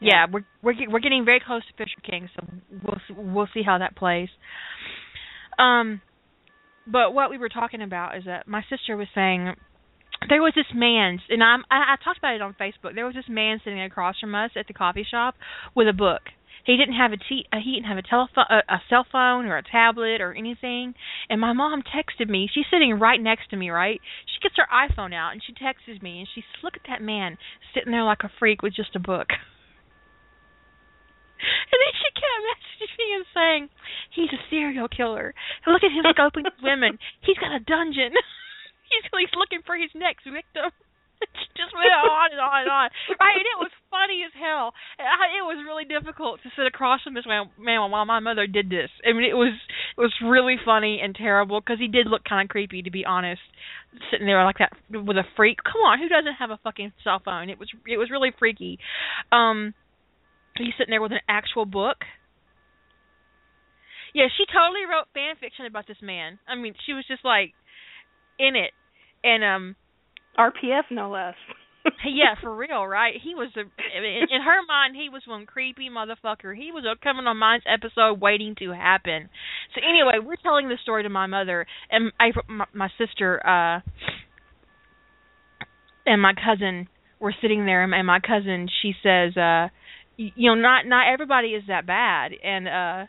Yeah, 0.00 0.26
we're 0.30 0.44
we're 0.62 0.74
we're 0.90 1.00
getting 1.00 1.24
very 1.24 1.40
close 1.44 1.62
to 1.66 1.72
Fisher 1.76 2.00
King, 2.08 2.28
so 2.34 2.46
we'll 2.82 3.32
we'll 3.34 3.48
see 3.52 3.62
how 3.62 3.78
that 3.78 3.96
plays. 3.96 4.28
Um, 5.58 6.00
but 6.86 7.14
what 7.14 7.30
we 7.30 7.38
were 7.38 7.48
talking 7.48 7.82
about 7.82 8.16
is 8.16 8.24
that 8.24 8.48
my 8.48 8.62
sister 8.70 8.96
was 8.96 9.06
saying 9.14 9.54
there 10.28 10.42
was 10.42 10.52
this 10.54 10.70
man, 10.74 11.18
and 11.28 11.42
I'm 11.42 11.64
I, 11.70 11.94
I 11.94 12.04
talked 12.04 12.18
about 12.18 12.34
it 12.34 12.42
on 12.42 12.54
Facebook. 12.54 12.94
There 12.94 13.06
was 13.06 13.14
this 13.14 13.28
man 13.28 13.60
sitting 13.64 13.80
across 13.80 14.18
from 14.18 14.34
us 14.34 14.50
at 14.56 14.66
the 14.66 14.74
coffee 14.74 15.06
shop 15.08 15.34
with 15.74 15.88
a 15.88 15.92
book. 15.92 16.22
He 16.64 16.76
didn't 16.76 16.94
have 16.94 17.12
a 17.12 17.16
t- 17.16 17.46
uh, 17.52 17.58
he 17.62 17.74
didn't 17.74 17.88
have 17.88 17.98
a 17.98 18.06
telephone, 18.06 18.46
a, 18.48 18.62
a 18.68 18.82
cell 18.88 19.06
phone, 19.10 19.46
or 19.46 19.56
a 19.56 19.62
tablet, 19.62 20.20
or 20.20 20.32
anything. 20.32 20.94
And 21.28 21.40
my 21.40 21.52
mom 21.52 21.82
texted 21.82 22.28
me. 22.28 22.48
She's 22.52 22.66
sitting 22.70 22.98
right 22.98 23.20
next 23.20 23.50
to 23.50 23.56
me, 23.56 23.70
right? 23.70 24.00
She 24.26 24.40
gets 24.40 24.54
her 24.56 24.68
iPhone 24.70 25.14
out 25.14 25.32
and 25.32 25.42
she 25.44 25.52
texts 25.52 25.88
me, 26.02 26.20
and 26.20 26.28
she 26.34 26.42
says, 26.42 26.62
"Look 26.62 26.74
at 26.76 26.86
that 26.88 27.02
man 27.02 27.36
sitting 27.74 27.90
there 27.90 28.04
like 28.04 28.22
a 28.22 28.30
freak 28.38 28.62
with 28.62 28.74
just 28.74 28.96
a 28.96 29.00
book." 29.00 29.28
And 31.42 31.74
then 31.74 31.94
she 31.98 32.06
kept 32.14 32.38
messaging 32.46 32.98
me 33.02 33.08
and 33.18 33.26
saying, 33.34 33.62
"He's 34.14 34.30
a 34.30 34.38
serial 34.48 34.86
killer. 34.86 35.34
Look 35.66 35.82
at 35.82 35.90
him 35.90 36.04
scoping 36.06 36.46
women. 36.62 37.00
He's 37.20 37.36
got 37.36 37.50
a 37.50 37.58
dungeon. 37.58 38.14
he's 39.00 39.06
he's 39.08 39.34
looking 39.36 39.64
for 39.64 39.76
his 39.76 39.90
next 39.94 40.24
victim." 40.24 40.70
Just 41.58 41.70
went 41.74 41.92
on 41.92 42.34
and 42.34 42.40
on 42.40 42.60
and 42.66 42.70
on. 42.70 42.88
Right, 43.20 43.36
and 43.38 43.46
it 43.46 43.58
was 43.58 43.70
funny 43.90 44.24
as 44.26 44.32
hell. 44.34 44.74
It 44.98 45.44
was 45.44 45.62
really 45.66 45.84
difficult 45.84 46.42
to 46.42 46.50
sit 46.56 46.66
across 46.66 47.02
from 47.02 47.14
this 47.14 47.26
man, 47.26 47.50
man 47.58 47.90
while 47.90 48.04
my 48.04 48.20
mother 48.20 48.46
did 48.46 48.70
this. 48.70 48.90
I 49.06 49.12
mean, 49.12 49.28
it 49.28 49.36
was 49.36 49.54
it 49.96 50.00
was 50.00 50.12
really 50.24 50.56
funny 50.64 51.00
and 51.02 51.14
terrible 51.14 51.60
because 51.60 51.78
he 51.78 51.88
did 51.88 52.06
look 52.06 52.24
kind 52.24 52.46
of 52.46 52.50
creepy, 52.50 52.82
to 52.82 52.90
be 52.90 53.04
honest, 53.04 53.42
sitting 54.10 54.26
there 54.26 54.42
like 54.44 54.58
that 54.58 54.72
with 54.90 55.16
a 55.16 55.26
freak. 55.36 55.58
Come 55.62 55.82
on, 55.82 55.98
who 55.98 56.08
doesn't 56.08 56.38
have 56.38 56.50
a 56.50 56.58
fucking 56.62 56.92
cell 57.04 57.20
phone? 57.24 57.50
It 57.50 57.58
was 57.58 57.68
it 57.86 57.98
was 57.98 58.10
really 58.10 58.32
freaky. 58.38 58.78
Um, 59.30 59.74
he's 60.56 60.74
sitting 60.78 60.90
there 60.90 61.02
with 61.02 61.12
an 61.12 61.24
actual 61.28 61.66
book. 61.66 61.98
Yeah, 64.14 64.28
she 64.36 64.44
totally 64.44 64.84
wrote 64.84 65.08
fan 65.14 65.36
fiction 65.40 65.64
about 65.64 65.86
this 65.88 66.00
man. 66.02 66.38
I 66.46 66.54
mean, 66.54 66.74
she 66.84 66.92
was 66.92 67.04
just 67.08 67.24
like 67.24 67.56
in 68.38 68.56
it, 68.56 68.72
and 69.24 69.44
um, 69.44 69.76
RPF, 70.38 70.84
no 70.90 71.10
less. 71.10 71.34
yeah, 72.06 72.34
for 72.40 72.54
real, 72.56 72.86
right? 72.86 73.14
He 73.22 73.34
was 73.34 73.50
a 73.56 73.60
in, 73.60 74.04
in 74.04 74.42
her 74.42 74.60
mind, 74.66 74.96
he 74.96 75.08
was 75.08 75.22
one 75.26 75.46
creepy 75.46 75.88
motherfucker. 75.90 76.56
He 76.56 76.72
was 76.72 76.84
a 76.84 76.98
Criminal 76.98 77.34
Minds 77.34 77.64
episode 77.72 78.20
waiting 78.20 78.54
to 78.60 78.70
happen. 78.72 79.28
So 79.74 79.80
anyway, 79.80 80.24
we're 80.24 80.36
telling 80.36 80.68
the 80.68 80.78
story 80.82 81.02
to 81.02 81.08
my 81.08 81.26
mother 81.26 81.66
and 81.90 82.12
I, 82.20 82.30
my, 82.48 82.66
my 82.72 82.88
sister 82.98 83.44
uh 83.46 83.80
and 86.06 86.20
my 86.20 86.32
cousin 86.34 86.88
were 87.20 87.34
sitting 87.40 87.64
there, 87.66 87.82
and 87.84 88.06
my 88.06 88.20
cousin 88.20 88.68
she 88.82 88.92
says, 89.02 89.36
uh, 89.36 89.68
you 90.16 90.50
know, 90.50 90.54
not 90.54 90.86
not 90.86 91.12
everybody 91.12 91.48
is 91.48 91.64
that 91.68 91.86
bad, 91.86 92.32
and 92.42 92.68
uh, 92.68 93.06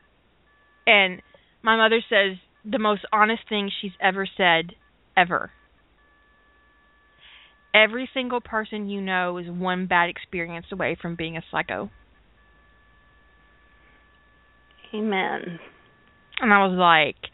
and 0.86 1.22
my 1.62 1.76
mother 1.76 2.00
says 2.10 2.38
the 2.70 2.80
most 2.80 3.02
honest 3.12 3.42
thing 3.50 3.70
she's 3.82 3.92
ever 4.02 4.28
said 4.38 4.74
ever. 5.18 5.52
Every 7.74 8.10
single 8.14 8.40
person 8.42 8.88
you 8.88 9.02
know 9.02 9.38
is 9.38 9.48
one 9.50 9.88
bad 9.88 10.10
experience 10.10 10.68
away 10.72 10.96
from 11.02 11.16
being 11.16 11.38
a 11.38 11.42
psycho. 11.52 11.90
Amen. 14.94 15.60
And 16.40 16.54
I 16.54 16.66
was 16.66 16.78
like, 16.78 17.32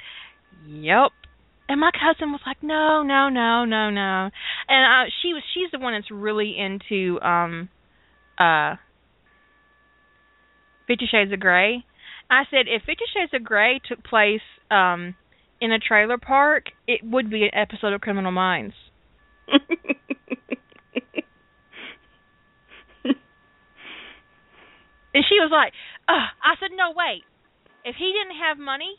"Yep." 0.65 1.11
And 1.67 1.79
my 1.79 1.91
cousin 1.91 2.31
was 2.31 2.41
like, 2.45 2.63
"No, 2.63 3.03
no, 3.03 3.29
no, 3.29 3.65
no, 3.65 3.89
no." 3.89 4.29
And 4.67 5.07
uh 5.07 5.11
she 5.21 5.33
was 5.33 5.43
she's 5.53 5.71
the 5.71 5.79
one 5.79 5.93
that's 5.93 6.09
really 6.09 6.57
into 6.57 7.19
um 7.21 7.69
uh 8.37 8.75
Fifty 10.87 11.05
Shades 11.05 11.31
of 11.33 11.39
Grey. 11.39 11.83
I 12.29 12.43
said 12.49 12.67
if 12.67 12.83
Fifty 12.83 13.05
Shades 13.13 13.33
of 13.33 13.43
Grey 13.43 13.79
took 13.87 14.03
place 14.03 14.41
um 14.71 15.15
in 15.61 15.71
a 15.71 15.79
trailer 15.79 16.17
park, 16.17 16.65
it 16.87 17.01
would 17.03 17.29
be 17.29 17.43
an 17.43 17.51
episode 17.53 17.93
of 17.93 18.01
Criminal 18.01 18.31
Minds. 18.31 18.75
And 25.13 25.23
she 25.27 25.35
was 25.35 25.49
like, 25.51 25.73
Ugh. 26.07 26.29
I 26.43 26.55
said, 26.59 26.69
no, 26.75 26.93
wait. 26.95 27.23
If 27.83 27.95
he 27.97 28.13
didn't 28.13 28.37
have 28.37 28.57
money, 28.57 28.95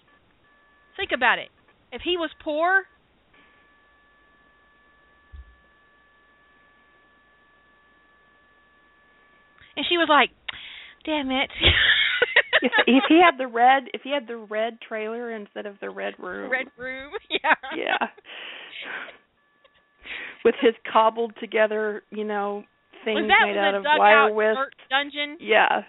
think 0.97 1.11
about 1.15 1.39
it. 1.39 1.49
If 1.93 2.03
he 2.03 2.17
was 2.17 2.31
poor, 2.43 2.85
and 9.77 9.85
she 9.89 9.99
was 9.99 10.09
like, 10.09 10.31
damn 11.05 11.31
it. 11.31 11.51
if, 12.63 12.73
if 12.87 13.05
he 13.09 13.21
had 13.23 13.39
the 13.39 13.47
red, 13.47 13.85
if 13.93 14.03
he 14.03 14.13
had 14.13 14.27
the 14.27 14.37
red 14.37 14.79
trailer 14.87 15.35
instead 15.35 15.67
of 15.67 15.77
the 15.81 15.91
red 15.91 16.15
room. 16.19 16.51
Red 16.51 16.67
room, 16.77 17.11
yeah. 17.31 17.55
Yeah. 17.77 18.07
With 20.45 20.55
his 20.61 20.75
cobbled 20.91 21.33
together, 21.41 22.03
you 22.11 22.25
know, 22.25 22.65
things 23.05 23.21
made 23.21 23.59
out 23.59 23.75
of 23.75 23.85
wire 23.85 24.33
wisp. 24.33 24.57
dirt 24.57 24.75
dungeon? 24.89 25.37
Yeah. 25.41 25.83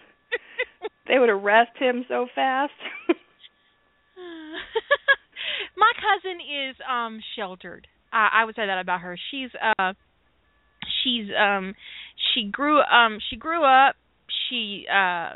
They 1.12 1.20
would 1.20 1.30
arrest 1.30 1.76
him 1.78 2.06
so 2.08 2.28
fast. 2.34 2.72
My 5.76 5.92
cousin 6.00 6.40
is 6.40 6.78
um 6.90 7.20
sheltered. 7.36 7.86
I 8.14 8.30
I 8.42 8.46
would 8.46 8.56
say 8.56 8.66
that 8.66 8.80
about 8.80 9.02
her. 9.02 9.20
She's 9.30 9.50
uh 9.60 9.92
she's 11.04 11.28
um 11.38 11.76
she 12.32 12.48
grew 12.50 12.80
um 12.80 13.20
she 13.30 13.36
grew 13.36 13.62
up, 13.62 13.98
she 14.48 14.86
uh 14.88 15.34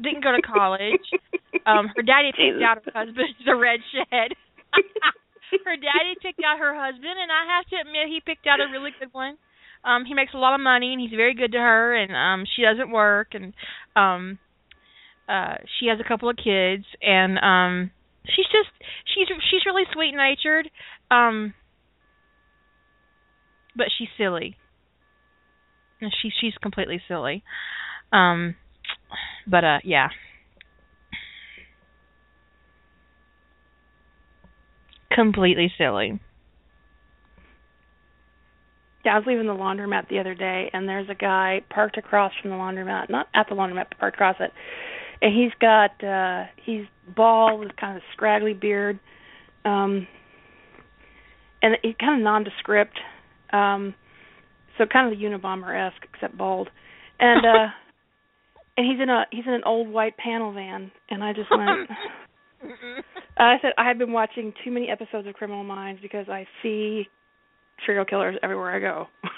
didn't 0.00 0.22
go 0.22 0.30
to 0.30 0.42
college. 0.42 1.02
um 1.66 1.90
her 1.96 2.02
daddy 2.02 2.30
picked 2.30 2.62
out 2.62 2.84
her 2.86 2.92
husband 2.94 3.34
the 3.44 3.56
red 3.56 3.80
shed. 3.90 4.30
her 5.66 5.74
daddy 5.74 6.14
picked 6.22 6.44
out 6.46 6.60
her 6.60 6.72
husband 6.72 7.18
and 7.18 7.32
I 7.34 7.58
have 7.58 7.66
to 7.70 7.76
admit 7.82 8.06
he 8.06 8.22
picked 8.24 8.46
out 8.46 8.60
a 8.60 8.70
really 8.70 8.92
good 9.00 9.10
one. 9.10 9.38
Um 9.84 10.04
he 10.04 10.14
makes 10.14 10.34
a 10.34 10.38
lot 10.38 10.54
of 10.54 10.60
money 10.60 10.92
and 10.92 11.00
he's 11.00 11.10
very 11.16 11.34
good 11.34 11.52
to 11.52 11.58
her 11.58 11.94
and 11.94 12.14
um 12.14 12.46
she 12.54 12.62
doesn't 12.62 12.90
work 12.90 13.28
and 13.32 13.54
um 13.96 14.38
uh 15.28 15.54
she 15.78 15.86
has 15.86 15.98
a 16.00 16.08
couple 16.08 16.28
of 16.28 16.36
kids 16.36 16.84
and 17.02 17.38
um 17.38 17.90
she's 18.26 18.46
just 18.46 18.70
she's 19.14 19.28
she's 19.50 19.64
really 19.66 19.84
sweet 19.92 20.12
natured 20.12 20.68
um 21.10 21.54
but 23.76 23.86
she's 23.96 24.08
silly. 24.18 24.56
She 26.00 26.30
she's 26.40 26.54
completely 26.60 27.00
silly. 27.06 27.42
Um 28.12 28.56
but 29.46 29.64
uh 29.64 29.78
yeah. 29.84 30.08
Completely 35.12 35.72
silly 35.76 36.20
Yeah, 39.04 39.14
I 39.14 39.18
was 39.18 39.24
leaving 39.26 39.46
the 39.46 39.54
laundromat 39.54 40.08
the 40.08 40.18
other 40.18 40.34
day, 40.34 40.70
and 40.72 40.88
there's 40.88 41.08
a 41.08 41.14
guy 41.14 41.62
parked 41.70 41.96
across 41.96 42.32
from 42.40 42.50
the 42.50 42.56
laundromat, 42.56 43.08
not 43.08 43.28
at 43.34 43.48
the 43.48 43.54
laundromat, 43.54 43.86
but 43.88 43.98
parked 43.98 44.16
across 44.16 44.36
it. 44.40 44.52
And 45.22 45.34
he's 45.34 45.52
got, 45.60 46.02
uh 46.04 46.44
he's 46.64 46.84
bald 47.14 47.60
with 47.60 47.76
kind 47.76 47.96
of 47.96 48.02
a 48.02 48.06
scraggly 48.12 48.54
beard, 48.54 48.98
um, 49.64 50.06
and 51.62 51.76
he's 51.82 51.94
kind 51.98 52.20
of 52.20 52.24
nondescript, 52.24 52.98
um, 53.52 53.94
so 54.78 54.86
kind 54.86 55.12
of 55.12 55.18
the 55.18 55.24
Unabomber 55.24 55.74
esque, 55.74 56.06
except 56.12 56.36
bald. 56.36 56.68
And 57.18 57.44
uh 57.44 57.66
and 58.76 58.86
he's 58.86 59.00
in 59.00 59.08
a 59.08 59.24
he's 59.30 59.46
in 59.46 59.52
an 59.52 59.64
old 59.64 59.88
white 59.88 60.16
panel 60.16 60.52
van, 60.52 60.90
and 61.08 61.24
I 61.24 61.32
just 61.32 61.50
went. 61.50 61.88
I 63.38 63.56
said 63.62 63.72
I 63.78 63.88
have 63.88 63.98
been 63.98 64.12
watching 64.12 64.52
too 64.64 64.70
many 64.70 64.90
episodes 64.90 65.26
of 65.26 65.34
Criminal 65.34 65.64
Minds 65.64 66.00
because 66.02 66.28
I 66.28 66.46
see 66.62 67.08
serial 67.86 68.04
killers 68.04 68.36
everywhere 68.42 68.74
I 68.74 68.80
go. 68.80 69.06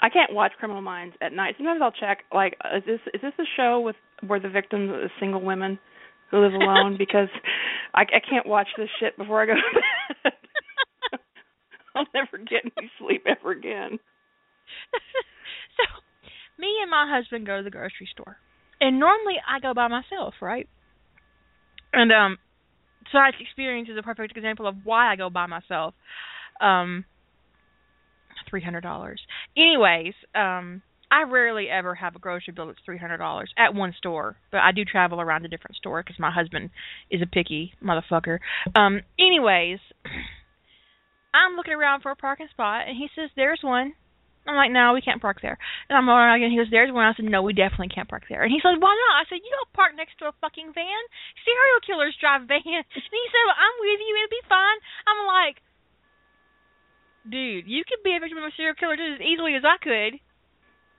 I 0.00 0.08
can't 0.10 0.32
watch 0.32 0.52
Criminal 0.58 0.82
Minds 0.82 1.16
at 1.20 1.32
night. 1.32 1.54
Sometimes 1.56 1.80
I'll 1.82 1.90
check 1.92 2.24
like 2.32 2.56
is 2.76 2.82
this 2.86 3.00
is 3.14 3.20
this 3.20 3.32
a 3.38 3.44
show 3.56 3.80
with 3.80 3.96
where 4.26 4.40
the 4.40 4.48
victims 4.48 4.90
are 4.90 5.10
single 5.18 5.42
women 5.42 5.78
who 6.30 6.38
live 6.42 6.54
alone 6.54 6.96
because 6.98 7.28
I 7.94 8.02
I 8.02 8.20
can't 8.28 8.46
watch 8.46 8.68
this 8.76 8.88
shit 9.00 9.16
before 9.16 9.42
I 9.42 9.46
go 9.46 9.54
to 9.54 9.60
bed. 10.24 10.32
I'll 11.96 12.06
never 12.14 12.38
get 12.38 12.62
any 12.76 12.90
sleep 12.98 13.24
ever 13.26 13.50
again. 13.50 13.98
so 15.76 15.84
me 16.58 16.68
and 16.80 16.90
my 16.90 17.06
husband 17.10 17.46
go 17.46 17.56
to 17.58 17.62
the 17.62 17.70
grocery 17.70 18.08
store. 18.12 18.36
And 18.80 19.00
normally 19.00 19.34
I 19.46 19.60
go 19.60 19.74
by 19.74 19.88
myself, 19.88 20.34
right? 20.40 20.68
And 21.92 22.12
um 22.12 22.38
tonight's 23.10 23.36
experience 23.40 23.88
is 23.88 23.96
a 23.98 24.02
perfect 24.02 24.36
example 24.36 24.66
of 24.66 24.76
why 24.84 25.12
I 25.12 25.16
go 25.16 25.30
by 25.30 25.46
myself. 25.46 25.94
Um 26.60 27.04
three 28.48 28.62
hundred 28.62 28.82
dollars. 28.82 29.20
Anyways, 29.56 30.14
um 30.34 30.82
I 31.10 31.22
rarely 31.22 31.68
ever 31.70 31.94
have 31.94 32.16
a 32.16 32.18
grocery 32.18 32.52
bill 32.54 32.66
that's 32.66 32.78
three 32.84 32.98
hundred 32.98 33.18
dollars 33.18 33.52
at 33.56 33.74
one 33.74 33.94
store, 33.96 34.36
but 34.52 34.58
I 34.58 34.72
do 34.72 34.84
travel 34.84 35.20
around 35.20 35.42
to 35.42 35.48
different 35.48 35.76
store 35.76 36.02
because 36.02 36.18
my 36.18 36.30
husband 36.30 36.70
is 37.10 37.22
a 37.22 37.26
picky 37.26 37.72
motherfucker. 37.82 38.38
Um, 38.76 39.00
anyways, 39.18 39.78
I'm 41.34 41.56
looking 41.56 41.72
around 41.74 42.02
for 42.02 42.10
a 42.10 42.16
parking 42.16 42.48
spot, 42.50 42.88
and 42.88 42.96
he 42.96 43.08
says, 43.14 43.30
"There's 43.36 43.60
one." 43.62 43.94
I'm 44.48 44.56
like, 44.56 44.72
"No, 44.72 44.96
we 44.96 45.04
can't 45.04 45.20
park 45.20 45.44
there." 45.44 45.60
And 45.88 45.94
I'm 46.00 46.08
like, 46.08 46.40
and 46.40 46.48
he 46.50 46.56
goes, 46.56 46.72
"There's 46.72 46.90
one." 46.90 47.04
I 47.04 47.12
said, 47.12 47.28
"No, 47.28 47.44
we 47.44 47.52
definitely 47.52 47.92
can't 47.92 48.08
park 48.08 48.24
there." 48.32 48.40
And 48.42 48.50
he 48.50 48.60
said, 48.64 48.80
"Why 48.80 48.96
not?" 48.96 49.20
I 49.20 49.28
said, 49.28 49.44
"You 49.44 49.52
don't 49.52 49.76
park 49.76 49.92
next 49.94 50.16
to 50.18 50.32
a 50.32 50.38
fucking 50.40 50.72
van. 50.72 51.02
Serial 51.44 51.84
killers 51.84 52.16
drive 52.16 52.48
vans." 52.48 52.64
And 52.96 53.12
he 53.12 53.24
said, 53.28 53.44
well, 53.44 53.60
"I'm 53.60 53.76
with 53.84 54.00
you. 54.00 54.16
It'll 54.16 54.32
be 54.32 54.48
fine." 54.48 54.78
I'm 55.04 55.20
like, 55.28 55.60
"Dude, 57.28 57.68
you 57.68 57.84
could 57.84 58.00
be 58.02 58.16
a 58.16 58.20
victim 58.20 58.40
of 58.40 58.48
a 58.48 58.56
serial 58.56 58.74
killer 58.74 58.96
just 58.96 59.20
as 59.20 59.26
easily 59.28 59.54
as 59.54 59.68
I 59.68 59.76
could." 59.76 60.16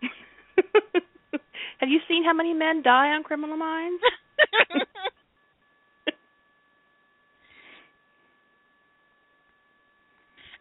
Have 1.82 1.90
you 1.90 2.00
seen 2.08 2.24
how 2.24 2.34
many 2.34 2.54
men 2.54 2.84
die 2.84 3.18
on 3.18 3.24
Criminal 3.24 3.58
Minds? 3.58 4.04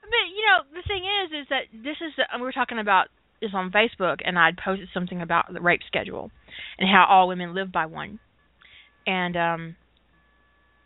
but 0.08 0.24
you 0.38 0.44
know, 0.46 0.62
the 0.70 0.86
thing 0.86 1.02
is, 1.02 1.42
is 1.42 1.46
that 1.50 1.66
this 1.72 1.96
is 2.00 2.14
we 2.36 2.42
were 2.42 2.52
talking 2.52 2.78
about 2.78 3.08
this 3.40 3.50
on 3.52 3.72
Facebook, 3.72 4.18
and 4.24 4.38
I'd 4.38 4.56
posted 4.56 4.88
something 4.94 5.20
about 5.20 5.52
the 5.52 5.60
rape 5.60 5.80
schedule 5.86 6.30
and 6.78 6.88
how 6.88 7.06
all 7.08 7.26
women 7.26 7.54
live 7.54 7.72
by 7.72 7.86
one, 7.86 8.20
and 9.04 9.36
um, 9.36 9.76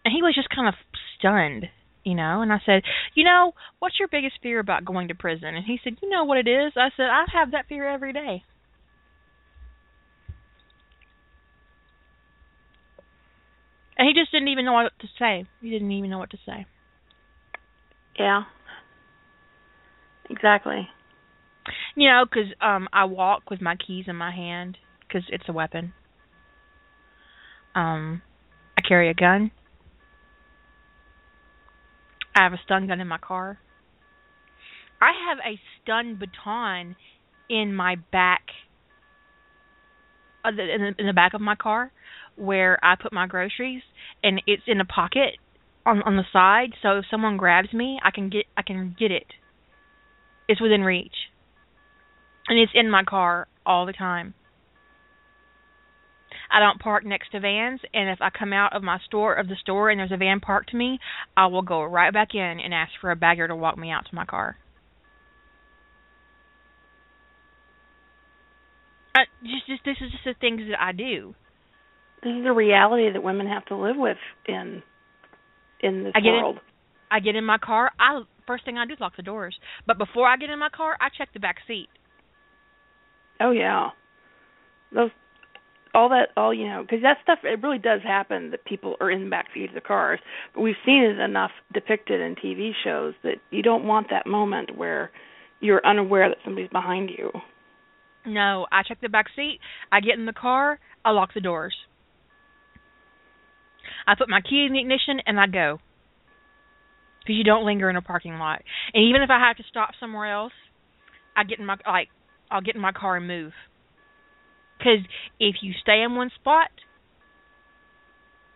and 0.05 0.13
he 0.15 0.23
was 0.23 0.35
just 0.35 0.49
kind 0.49 0.69
of 0.69 0.75
stunned, 1.19 1.67
you 2.03 2.15
know. 2.15 2.41
And 2.41 2.51
I 2.51 2.61
said, 2.65 2.83
you 3.15 3.25
know, 3.25 3.53
what's 3.79 3.99
your 3.99 4.09
biggest 4.09 4.37
fear 4.43 4.59
about 4.59 4.87
going 4.87 5.09
to 5.09 5.15
prison? 5.15 5.55
And 5.55 5.67
he 5.67 5.79
said, 5.85 5.97
you 6.01 6.09
know 6.09 6.25
what 6.25 6.39
it 6.39 6.49
is. 6.49 6.73
I 6.77 6.89
said, 6.97 7.07
I 7.07 7.25
have 7.35 7.53
that 7.53 7.69
fear 7.69 7.87
every 7.87 8.15
day. 8.15 8.43
And 13.99 14.09
he 14.09 14.15
just 14.19 14.33
didn't 14.33 14.49
even 14.49 14.65
know 14.65 14.73
what 14.73 14.93
to 15.01 15.07
say. 15.19 15.47
He 15.61 15.71
didn't 15.71 15.93
even 15.93 16.11
know 16.11 16.19
what 16.19 16.31
to 16.31 16.39
say. 16.47 16.67
Yeah. 18.19 18.43
Exactly. 20.33 20.89
You 21.95 22.09
know, 22.09 22.25
because 22.25 22.53
um, 22.61 22.89
I 22.93 23.05
walk 23.05 23.51
with 23.51 23.61
my 23.61 23.77
keys 23.77 24.07
in 24.09 24.17
my 24.17 24.33
hand 24.35 24.79
because 25.07 25.23
it's 25.29 25.45
a 25.49 25.53
weapon. 25.53 25.93
Um, 27.75 28.23
I 28.77 28.81
carry 28.87 29.11
a 29.11 29.15
gun. 29.15 29.51
I 32.35 32.43
have 32.45 32.53
a 32.55 32.61
stun 32.65 32.87
gun 32.89 33.01
in 33.01 33.09
my 33.09 33.19
car. 33.19 33.59
I 35.01 35.13
have 35.29 35.39
a 35.39 35.61
stun 35.83 36.17
baton 36.19 36.97
in 37.51 37.75
my 37.75 37.97
back, 38.11 38.43
uh, 40.45 40.49
in 40.49 40.57
the, 40.57 40.95
in 40.99 41.07
the 41.07 41.13
back 41.13 41.35
of 41.35 41.41
my 41.41 41.57
car, 41.57 41.93
where 42.37 42.79
I 42.83 42.95
put 43.01 43.13
my 43.13 43.27
groceries, 43.27 43.83
and 44.23 44.41
it's 44.47 44.63
in 44.67 44.81
a 44.81 44.85
pocket 44.87 45.37
on 45.85 46.03
on 46.03 46.17
the 46.17 46.25
side. 46.33 46.73
So 46.83 46.99
if 46.99 47.05
someone 47.11 47.37
grabs 47.37 47.73
me, 47.73 47.99
I 48.03 48.11
can 48.11 48.31
get 48.31 48.47
I 48.57 48.63
can 48.63 48.97
get 48.99 49.11
it. 49.11 49.27
It's 50.53 50.61
within 50.61 50.83
reach, 50.83 51.15
and 52.47 52.59
it's 52.59 52.73
in 52.75 52.91
my 52.91 53.05
car 53.05 53.49
all 53.65 53.87
the 53.87 53.95
time. 53.95 54.35
I 56.51 56.61
don't 56.61 56.79
park 56.79 57.07
next 57.07 57.31
to 57.33 57.41
vans, 57.41 57.81
and 57.95 58.11
if 58.11 58.19
I 58.21 58.29
come 58.29 58.53
out 58.53 58.77
of 58.77 58.83
my 58.83 58.99
store 59.07 59.33
of 59.33 59.49
the 59.49 59.57
store 59.63 59.89
and 59.89 59.99
there's 59.99 60.13
a 60.13 60.19
van 60.19 60.41
parked 60.41 60.69
to 60.73 60.77
me, 60.77 60.99
I 61.35 61.47
will 61.47 61.63
go 61.63 61.83
right 61.83 62.13
back 62.13 62.35
in 62.35 62.61
and 62.61 62.75
ask 62.75 62.93
for 63.01 63.11
a 63.11 63.17
bagger 63.17 63.49
to 63.49 63.57
walk 63.57 63.79
me 63.79 63.91
out 63.91 64.05
to 64.11 64.15
my 64.15 64.27
car. 64.27 64.59
I, 69.15 69.21
just, 69.43 69.67
just 69.67 69.85
this 69.87 69.97
is 70.03 70.13
just 70.13 70.25
the 70.27 70.35
things 70.39 70.61
that 70.71 70.79
I 70.79 70.93
do 70.93 71.35
this 72.23 72.33
is 72.33 72.45
the 72.45 72.53
reality 72.53 73.11
that 73.11 73.23
women 73.23 73.47
have 73.47 73.65
to 73.67 73.77
live 73.77 73.97
with 73.97 74.19
in 74.47 74.83
in 75.81 76.05
this 76.05 76.13
I 76.15 76.21
get 76.21 76.31
world. 76.31 76.57
In, 76.57 76.63
I 77.11 77.21
get 77.21 77.37
in 77.37 77.45
my 77.45 77.59
car. 77.59 77.91
I 77.99 78.21
first 78.53 78.67
thing 78.67 78.77
I 78.77 78.85
do 78.85 78.93
is 78.93 79.01
lock 79.01 79.17
the 79.17 79.23
doors. 79.23 79.57
But 79.87 79.97
before 79.97 80.29
I 80.29 80.37
get 80.37 80.51
in 80.51 80.59
my 80.59 80.69
car, 80.69 80.95
I 81.01 81.09
check 81.17 81.31
the 81.33 81.41
back 81.41 81.57
seat. 81.67 81.89
Oh 83.41 83.51
yeah, 83.51 83.89
those 84.95 85.11
all 85.95 86.11
that 86.11 86.29
all 86.37 86.53
you 86.53 86.67
know 86.69 86.83
because 86.83 87.03
that 87.03 87.17
stuff 87.23 87.39
it 87.45 87.63
really 87.63 87.79
does 87.79 88.01
happen 88.03 88.51
that 88.51 88.65
people 88.65 88.97
are 89.01 89.11
in 89.11 89.25
the 89.25 89.31
back 89.31 89.47
seat 89.55 89.71
of 89.71 89.75
the 89.75 89.81
cars. 89.81 90.21
But 90.55 90.61
we've 90.61 90.75
seen 90.85 91.03
it 91.03 91.19
enough 91.19 91.51
depicted 91.73 92.21
in 92.21 92.35
TV 92.35 92.73
shows 92.85 93.15
that 93.23 93.37
you 93.51 93.63
don't 93.63 93.87
want 93.87 94.09
that 94.11 94.27
moment 94.27 94.77
where 94.77 95.11
you're 95.61 95.85
unaware 95.87 96.29
that 96.29 96.39
somebody's 96.45 96.71
behind 96.71 97.11
you. 97.11 97.31
No, 98.27 98.67
I 98.71 98.83
check 98.87 99.01
the 99.01 99.09
back 99.09 99.27
seat. 99.35 99.61
I 99.91 100.01
get 100.01 100.19
in 100.19 100.27
the 100.27 100.33
car. 100.35 100.79
I 101.05 101.11
lock 101.11 101.31
the 101.35 101.41
doors. 101.41 101.75
I 104.07 104.15
put 104.17 104.29
my 104.29 104.43
key 104.43 104.67
in 104.67 104.75
the 104.75 104.81
ignition 104.81 105.21
and 105.27 105.41
I 105.41 105.47
go. 105.47 105.79
Because 107.23 107.37
you 107.37 107.45
don't 107.45 107.65
linger 107.65 107.89
in 107.91 107.97
a 107.97 108.03
parking 108.03 108.39
lot. 108.39 108.63
And 108.95 109.05
even 109.09 109.23
if 109.23 109.31
I 109.31 109.39
have 109.39 109.57
to 109.57 109.65
stop 109.69 109.91
somewhere 109.99 110.33
else, 110.33 110.53
I 111.37 111.45
get 111.45 111.59
in 111.59 111.67
my 111.67 111.77
like 111.87 112.09
I'll 112.51 112.61
get 112.61 112.75
in 112.75 112.81
my 112.81 112.93
car 112.93 113.17
and 113.17 113.27
move. 113.27 113.53
Because 114.79 114.99
if 115.39 115.57
you 115.63 115.73
stay 115.81 116.03
in 116.03 116.15
one 116.17 116.31
spot, 116.41 116.69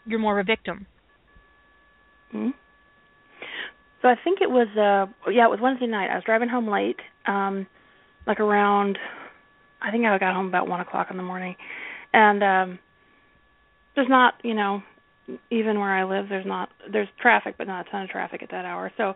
you're 0.04 0.18
more 0.18 0.38
of 0.38 0.44
a 0.44 0.50
victim. 0.50 0.86
hmm 2.32 2.50
So 4.02 4.08
I 4.08 4.14
think 4.22 4.40
it 4.40 4.50
was 4.50 4.68
uh 4.76 5.30
yeah 5.30 5.46
it 5.46 5.50
was 5.50 5.60
Wednesday 5.62 5.86
night. 5.86 6.10
I 6.10 6.16
was 6.16 6.24
driving 6.24 6.48
home 6.48 6.68
late, 6.68 6.98
um, 7.26 7.66
like 8.26 8.40
around 8.40 8.98
I 9.80 9.90
think 9.90 10.04
I 10.04 10.18
got 10.18 10.34
home 10.34 10.46
about 10.46 10.68
one 10.68 10.80
o'clock 10.80 11.08
in 11.10 11.16
the 11.16 11.22
morning, 11.22 11.54
and 12.12 12.42
um, 12.42 12.78
there's 13.94 14.08
not 14.08 14.34
you 14.42 14.54
know 14.54 14.82
even 15.50 15.78
where 15.78 15.92
I 15.92 16.04
live, 16.04 16.28
there's 16.28 16.46
not 16.46 16.68
there's 16.90 17.08
traffic, 17.20 17.56
but 17.58 17.66
not 17.66 17.86
a 17.86 17.90
ton 17.90 18.02
of 18.02 18.08
traffic 18.10 18.42
at 18.42 18.50
that 18.50 18.64
hour. 18.64 18.92
So 18.96 19.14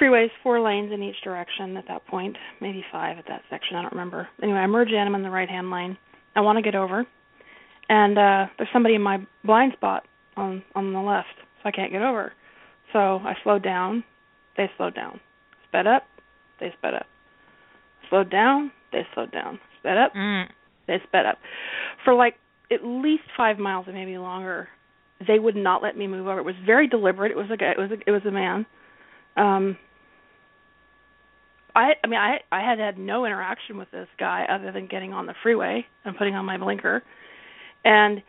freeways, 0.00 0.30
four 0.42 0.60
lanes 0.60 0.92
in 0.92 1.02
each 1.02 1.20
direction 1.22 1.76
at 1.76 1.84
that 1.88 2.06
point, 2.06 2.36
maybe 2.60 2.84
five 2.90 3.18
at 3.18 3.24
that 3.28 3.42
section. 3.50 3.76
I 3.76 3.82
don't 3.82 3.92
remember. 3.92 4.28
Anyway, 4.42 4.58
I 4.58 4.66
merge 4.66 4.90
in. 4.90 4.98
I'm 4.98 5.14
in 5.14 5.22
the 5.22 5.30
right 5.30 5.48
hand 5.48 5.70
lane. 5.70 5.96
I 6.36 6.40
want 6.40 6.56
to 6.56 6.62
get 6.62 6.74
over, 6.74 7.04
and 7.88 8.18
uh 8.18 8.46
there's 8.56 8.70
somebody 8.72 8.94
in 8.94 9.02
my 9.02 9.18
blind 9.44 9.72
spot 9.74 10.04
on 10.36 10.62
on 10.74 10.92
the 10.92 11.00
left, 11.00 11.34
so 11.62 11.68
I 11.68 11.70
can't 11.70 11.92
get 11.92 12.02
over. 12.02 12.32
So 12.92 12.98
I 12.98 13.34
slowed 13.42 13.62
down. 13.62 14.04
They 14.56 14.70
slowed 14.76 14.94
down. 14.94 15.20
Sped 15.68 15.86
up. 15.86 16.04
They 16.58 16.72
sped 16.78 16.94
up. 16.94 17.06
Slowed 18.08 18.30
down. 18.30 18.72
They 18.92 19.06
slowed 19.14 19.32
down. 19.32 19.60
Sped 19.78 19.96
up. 19.96 20.14
Mm. 20.14 20.46
They 20.86 20.98
sped 21.06 21.26
up. 21.26 21.38
For 22.04 22.14
like 22.14 22.34
at 22.72 22.84
least 22.84 23.22
five 23.36 23.58
miles 23.58 23.86
or 23.88 23.92
maybe 23.92 24.18
longer, 24.18 24.68
they 25.26 25.38
would 25.38 25.56
not 25.56 25.82
let 25.82 25.96
me 25.96 26.06
move 26.06 26.26
over. 26.26 26.38
It 26.38 26.44
was 26.44 26.54
very 26.64 26.86
deliberate. 26.86 27.30
It 27.30 27.36
was 27.36 27.50
a 27.52 27.56
guy. 27.56 27.72
It 27.72 27.78
was 27.78 27.90
a, 27.90 27.98
it 28.06 28.10
was 28.10 28.22
a 28.26 28.30
man. 28.30 28.66
Um, 29.36 29.76
I 31.74 31.92
I 32.02 32.06
mean 32.06 32.18
I 32.18 32.38
I 32.50 32.60
had 32.60 32.78
had 32.78 32.98
no 32.98 33.24
interaction 33.24 33.76
with 33.76 33.90
this 33.90 34.08
guy 34.18 34.46
other 34.50 34.72
than 34.72 34.86
getting 34.86 35.12
on 35.12 35.26
the 35.26 35.34
freeway 35.42 35.84
and 36.04 36.16
putting 36.16 36.34
on 36.34 36.44
my 36.44 36.56
blinker, 36.56 37.02
and 37.84 38.22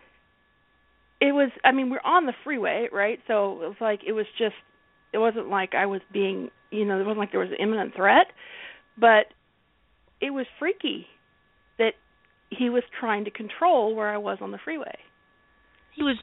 it 1.19 1.31
was 1.33 1.49
I 1.63 1.71
mean 1.71 1.89
we're 1.89 1.99
on 2.03 2.25
the 2.25 2.33
freeway 2.43 2.87
right 2.91 3.19
so 3.27 3.61
it 3.61 3.67
was 3.67 3.77
like 3.79 4.01
it 4.05 4.13
was 4.13 4.25
just 4.37 4.55
it 5.13 5.17
wasn't 5.17 5.49
like 5.49 5.73
I 5.75 5.85
was 5.85 6.01
being 6.11 6.49
you 6.71 6.85
know 6.85 6.99
it 6.99 7.03
wasn't 7.03 7.19
like 7.19 7.31
there 7.31 7.39
was 7.39 7.49
an 7.49 7.57
imminent 7.59 7.95
threat, 7.95 8.27
but 8.97 9.27
it 10.19 10.31
was 10.31 10.45
freaky 10.59 11.07
that 11.77 11.93
he 12.49 12.69
was 12.69 12.83
trying 12.99 13.25
to 13.25 13.31
control 13.31 13.95
where 13.95 14.09
I 14.09 14.17
was 14.17 14.37
on 14.41 14.51
the 14.51 14.59
freeway. 14.63 14.97
He 15.95 16.03
was 16.03 16.17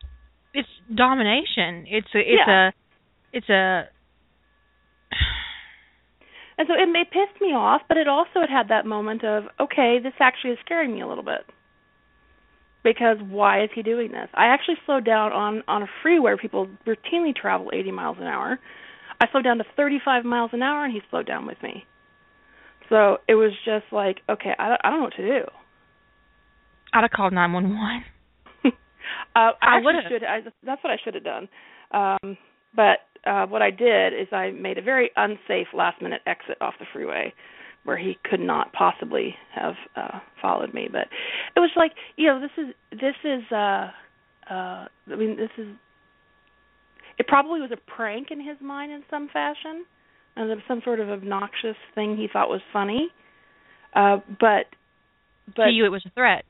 it's 0.58 0.68
domination. 0.94 1.86
It's 1.88 2.08
a 2.14 2.18
it's 2.18 2.46
Yeah. 2.46 2.68
a 2.68 2.72
it's 3.32 3.48
a 3.48 3.88
And 6.58 6.66
so 6.66 6.74
it 6.74 6.86
may 6.90 7.04
pissed 7.04 7.40
me 7.40 7.54
off, 7.54 7.82
but 7.86 7.96
it 7.96 8.08
also 8.08 8.40
had 8.40 8.50
had 8.50 8.68
that 8.68 8.84
moment 8.84 9.22
of, 9.24 9.44
okay, 9.60 10.00
this 10.02 10.12
actually 10.18 10.50
is 10.50 10.58
scaring 10.64 10.92
me 10.92 11.00
a 11.00 11.06
little 11.06 11.22
bit. 11.22 11.46
Because 12.82 13.18
why 13.22 13.62
is 13.62 13.70
he 13.74 13.82
doing 13.82 14.10
this? 14.10 14.28
I 14.34 14.46
actually 14.46 14.76
slowed 14.84 15.04
down 15.04 15.32
on 15.32 15.62
on 15.68 15.82
a 15.82 15.86
freeway 16.02 16.30
where 16.32 16.36
people 16.36 16.68
routinely 16.86 17.34
travel 17.34 17.70
80 17.72 17.92
miles 17.92 18.16
an 18.18 18.26
hour. 18.26 18.58
I 19.20 19.26
slowed 19.30 19.44
down 19.44 19.58
to 19.58 19.64
35 19.76 20.24
miles 20.24 20.50
an 20.52 20.62
hour, 20.62 20.84
and 20.84 20.92
he 20.92 21.00
slowed 21.10 21.26
down 21.26 21.46
with 21.46 21.60
me. 21.62 21.84
So 22.88 23.18
it 23.28 23.34
was 23.34 23.52
just 23.64 23.86
like, 23.92 24.18
okay, 24.28 24.52
I 24.58 24.76
I 24.82 24.90
don't 24.90 24.98
know 25.00 25.04
what 25.04 25.14
to 25.16 25.26
do. 25.40 25.44
I'd 26.92 27.02
have 27.02 27.10
called 27.10 27.32
nine 27.32 27.52
one 27.52 27.68
one. 27.76 28.04
Uh, 29.38 29.52
I, 29.62 29.78
I 29.78 29.80
would've. 29.84 30.02
should. 30.10 30.24
I, 30.24 30.40
that's 30.64 30.82
what 30.82 30.90
I 30.90 30.96
should 31.04 31.14
have 31.14 31.24
done. 31.24 31.48
Um, 31.92 32.36
but 32.74 32.98
uh, 33.24 33.46
what 33.46 33.62
I 33.62 33.70
did 33.70 34.12
is 34.12 34.28
I 34.32 34.50
made 34.50 34.78
a 34.78 34.82
very 34.82 35.10
unsafe 35.16 35.68
last 35.72 36.02
minute 36.02 36.22
exit 36.26 36.56
off 36.60 36.74
the 36.80 36.86
freeway, 36.92 37.32
where 37.84 37.96
he 37.96 38.18
could 38.28 38.40
not 38.40 38.72
possibly 38.72 39.36
have 39.54 39.74
uh, 39.96 40.18
followed 40.42 40.74
me. 40.74 40.88
But 40.90 41.06
it 41.54 41.60
was 41.60 41.70
like, 41.76 41.92
you 42.16 42.26
know, 42.26 42.40
this 42.40 42.50
is 42.58 42.74
this 42.90 43.14
is. 43.24 43.42
uh 43.52 43.90
uh 44.50 44.86
I 45.12 45.16
mean, 45.16 45.36
this 45.36 45.50
is. 45.56 45.68
It 47.18 47.26
probably 47.26 47.60
was 47.60 47.70
a 47.72 47.90
prank 47.96 48.28
in 48.30 48.40
his 48.40 48.56
mind 48.60 48.92
in 48.92 49.02
some 49.10 49.28
fashion, 49.32 49.84
and 50.36 50.50
some 50.66 50.80
sort 50.84 51.00
of 51.00 51.08
obnoxious 51.10 51.76
thing 51.94 52.16
he 52.16 52.28
thought 52.32 52.48
was 52.48 52.60
funny. 52.72 53.08
Uh, 53.94 54.18
but 54.40 54.66
but 55.56 55.66
to 55.66 55.70
you, 55.70 55.84
it 55.84 55.90
was 55.90 56.04
a 56.06 56.10
threat. 56.10 56.44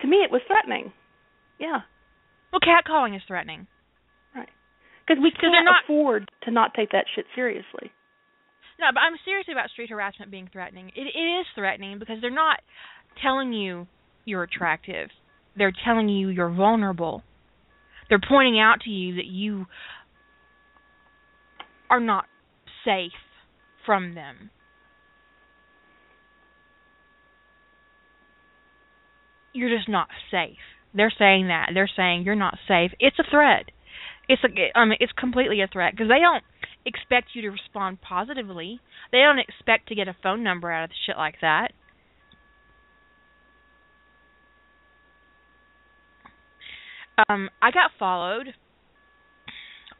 to 0.00 0.06
me, 0.06 0.18
it 0.18 0.30
was 0.30 0.42
threatening. 0.46 0.92
Yeah. 1.58 1.80
Well, 2.52 2.60
catcalling 2.60 3.14
is 3.16 3.22
threatening. 3.26 3.66
Right. 4.34 4.48
Because 5.06 5.22
we 5.22 5.30
they're 5.40 5.50
can't 5.50 5.64
not- 5.64 5.84
afford 5.84 6.30
to 6.42 6.50
not 6.50 6.74
take 6.74 6.90
that 6.90 7.06
shit 7.14 7.26
seriously. 7.34 7.92
No, 8.78 8.86
but 8.94 9.00
I'm 9.00 9.16
serious 9.24 9.46
about 9.50 9.68
street 9.70 9.90
harassment 9.90 10.30
being 10.30 10.48
threatening. 10.50 10.90
It 10.96 11.06
it 11.14 11.40
is 11.40 11.46
threatening 11.54 11.98
because 11.98 12.16
they're 12.20 12.30
not 12.30 12.60
telling 13.22 13.52
you 13.52 13.86
you're 14.24 14.42
attractive. 14.42 15.10
They're 15.56 15.72
telling 15.84 16.08
you 16.08 16.28
you're 16.28 16.48
vulnerable. 16.50 17.22
They're 18.08 18.20
pointing 18.26 18.58
out 18.58 18.80
to 18.82 18.90
you 18.90 19.16
that 19.16 19.26
you 19.26 19.66
are 21.90 22.00
not 22.00 22.24
safe 22.84 23.12
from 23.84 24.14
them. 24.14 24.50
You're 29.52 29.76
just 29.76 29.88
not 29.88 30.08
safe. 30.30 30.56
They're 30.94 31.12
saying 31.16 31.48
that. 31.48 31.70
They're 31.74 31.90
saying 31.94 32.22
you're 32.22 32.34
not 32.34 32.58
safe. 32.66 32.92
It's 32.98 33.18
a 33.18 33.30
threat. 33.30 33.70
It's 34.28 34.42
a 34.44 34.78
I 34.78 34.84
mean 34.84 34.98
it's 35.00 35.12
completely 35.12 35.60
a 35.60 35.68
threat 35.68 35.92
because 35.92 36.08
they 36.08 36.20
don't 36.20 36.44
expect 36.84 37.28
you 37.34 37.42
to 37.42 37.50
respond 37.50 38.00
positively. 38.00 38.80
They 39.12 39.18
don't 39.18 39.38
expect 39.38 39.88
to 39.88 39.94
get 39.94 40.08
a 40.08 40.16
phone 40.22 40.42
number 40.42 40.70
out 40.70 40.84
of 40.84 40.90
shit 41.06 41.16
like 41.16 41.36
that. 41.40 41.72
Um, 47.28 47.50
I 47.60 47.70
got 47.70 47.90
followed 47.98 48.54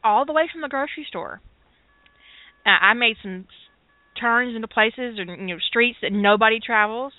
all 0.03 0.25
the 0.25 0.33
way 0.33 0.45
from 0.51 0.63
the 0.63 0.69
grocery 0.69 1.05
store. 1.09 1.41
I 2.65 2.95
made 2.95 3.17
some 3.23 3.47
turns 4.21 4.55
into 4.55 4.69
places 4.69 5.19
or 5.19 5.25
you 5.25 5.47
know 5.47 5.59
streets 5.69 5.99
that 6.03 6.13
nobody 6.13 6.59
travels. 6.65 7.13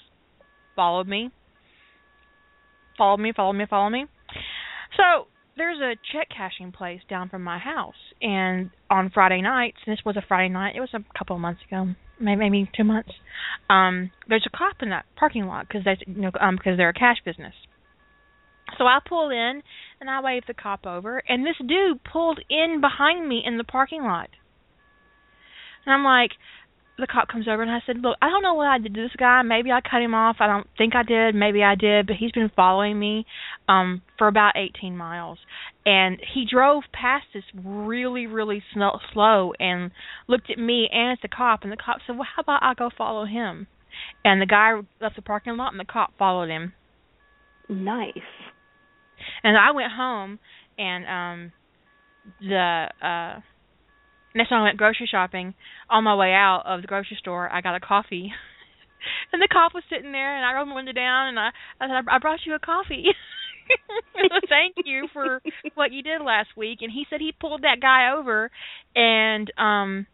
Followed 0.76 1.08
me. 1.08 1.32
Followed 3.02 3.20
me. 3.20 3.34
Followed 3.36 3.54
me. 3.54 3.66
Followed 3.68 3.90
me. 3.90 4.06
So 4.96 5.26
there's 5.58 5.80
a 5.80 5.96
check 6.14 6.28
cashing 6.30 6.72
place 6.72 7.02
down 7.10 7.30
from 7.30 7.44
my 7.44 7.58
house, 7.58 7.96
and 8.22 8.70
on 8.92 9.10
Friday 9.12 9.42
nights, 9.42 9.78
this 9.88 9.98
was 10.06 10.18
a 10.18 10.24
Friday 10.28 10.54
night, 10.54 10.76
it 10.76 10.82
was 10.82 10.94
a 10.94 11.04
couple 11.18 11.36
of 11.36 11.42
months 11.42 11.62
ago, 11.68 11.96
maybe 12.20 12.70
two 12.78 12.84
months. 12.84 13.10
Um, 13.72 14.12
there's 14.30 14.46
a 14.46 14.56
cop 14.56 14.76
in 14.84 14.90
that 14.90 15.06
parking 15.16 15.48
lot 15.48 15.68
because 15.68 15.84
they 15.84 15.98
you 16.06 16.22
know 16.22 16.32
um 16.40 16.58
because 16.58 16.78
they're 16.78 16.90
a 16.90 16.94
cash 16.94 17.18
business. 17.26 17.56
So 18.78 18.86
I 18.86 19.00
pull 19.08 19.32
in 19.32 19.64
and 20.00 20.08
I 20.08 20.22
wave 20.22 20.44
the 20.48 20.54
cop 20.54 20.86
over, 20.86 21.24
and 21.28 21.44
this 21.44 21.58
dude 21.58 22.04
pulled 22.04 22.40
in 22.52 22.82
behind 22.82 23.28
me 23.28 23.42
in 23.44 23.58
the 23.58 23.64
parking 23.64 24.04
lot. 24.04 24.30
And 25.88 25.96
I'm 25.96 26.04
like, 26.04 26.32
the 27.02 27.08
cop 27.08 27.28
comes 27.28 27.48
over 27.48 27.62
and 27.62 27.72
I 27.72 27.82
said, 27.86 27.98
"Look, 28.02 28.18
I 28.22 28.30
don't 28.30 28.44
know 28.44 28.54
what 28.54 28.68
I 28.68 28.78
did 28.78 28.94
to 28.94 29.02
this 29.02 29.16
guy. 29.18 29.42
Maybe 29.42 29.72
I 29.72 29.82
cut 29.82 30.02
him 30.02 30.14
off. 30.14 30.38
I 30.40 30.48
don't 30.48 30.68
think 30.78 30.96
I 30.96 31.04
did. 31.04 31.36
Maybe 31.36 31.64
I 31.64 31.76
did, 31.76 32.08
but 32.08 32.16
he's 32.16 32.32
been 32.32 32.52
following 32.56 32.98
me 32.98 33.26
um 33.68 34.02
for 34.18 34.28
about 34.28 34.54
18 34.56 34.96
miles." 34.96 35.40
And 35.86 36.20
he 36.34 36.46
drove 36.50 36.84
past 36.94 37.26
us 37.36 37.44
really, 37.56 38.28
really 38.28 38.64
slow 38.74 39.54
and 39.60 39.92
looked 40.28 40.50
at 40.52 40.60
me 40.60 40.88
and 40.92 41.12
at 41.12 41.20
the 41.22 41.28
cop. 41.28 41.64
And 41.64 41.72
the 41.72 41.78
cop 41.78 41.98
said, 42.06 42.16
"Well, 42.16 42.28
how 42.36 42.42
about 42.42 42.64
I 42.64 42.74
go 42.74 42.90
follow 42.96 43.26
him?" 43.26 43.68
And 44.24 44.42
the 44.42 44.46
guy 44.46 44.80
left 45.02 45.16
the 45.16 45.22
parking 45.22 45.58
lot, 45.58 45.74
and 45.74 45.80
the 45.80 45.86
cop 45.86 46.14
followed 46.18 46.50
him. 46.50 46.74
Nice. 47.68 48.30
And 49.44 49.58
I 49.58 49.72
went 49.72 49.92
home, 49.92 50.40
and 50.78 51.06
um 51.08 51.52
the 52.40 52.88
uh 53.02 53.42
next 54.36 54.50
time 54.50 54.62
I 54.62 54.64
went 54.64 54.78
grocery 54.78 55.08
shopping, 55.10 55.54
on 55.90 56.04
my 56.04 56.16
way 56.16 56.34
out 56.34 56.64
of 56.66 56.82
the 56.82 56.88
grocery 56.88 57.18
store, 57.20 57.52
I 57.52 57.62
got 57.62 57.76
a 57.76 57.80
coffee. 57.80 58.32
and 59.34 59.42
the 59.42 59.48
cop 59.52 59.74
was 59.74 59.84
sitting 59.90 60.12
there, 60.12 60.36
and 60.36 60.46
I 60.46 60.54
rolled 60.54 60.70
my 60.70 60.76
window 60.76 60.94
down, 60.94 61.30
and 61.30 61.40
I, 61.40 61.50
I 61.80 61.88
said, 61.88 62.06
I 62.10 62.20
brought 62.20 62.46
you 62.46 62.56
a 62.56 62.60
coffee. 62.60 63.06
Thank 64.50 64.76
you 64.86 65.08
for 65.14 65.42
what 65.76 65.92
you 65.92 66.04
did 66.04 66.22
last 66.22 66.50
week. 66.58 66.80
And 66.82 66.92
he 66.92 67.06
said 67.10 67.20
he 67.22 67.32
pulled 67.40 67.62
that 67.64 67.80
guy 67.82 68.14
over, 68.18 68.52
and 68.96 69.52
um 69.58 70.08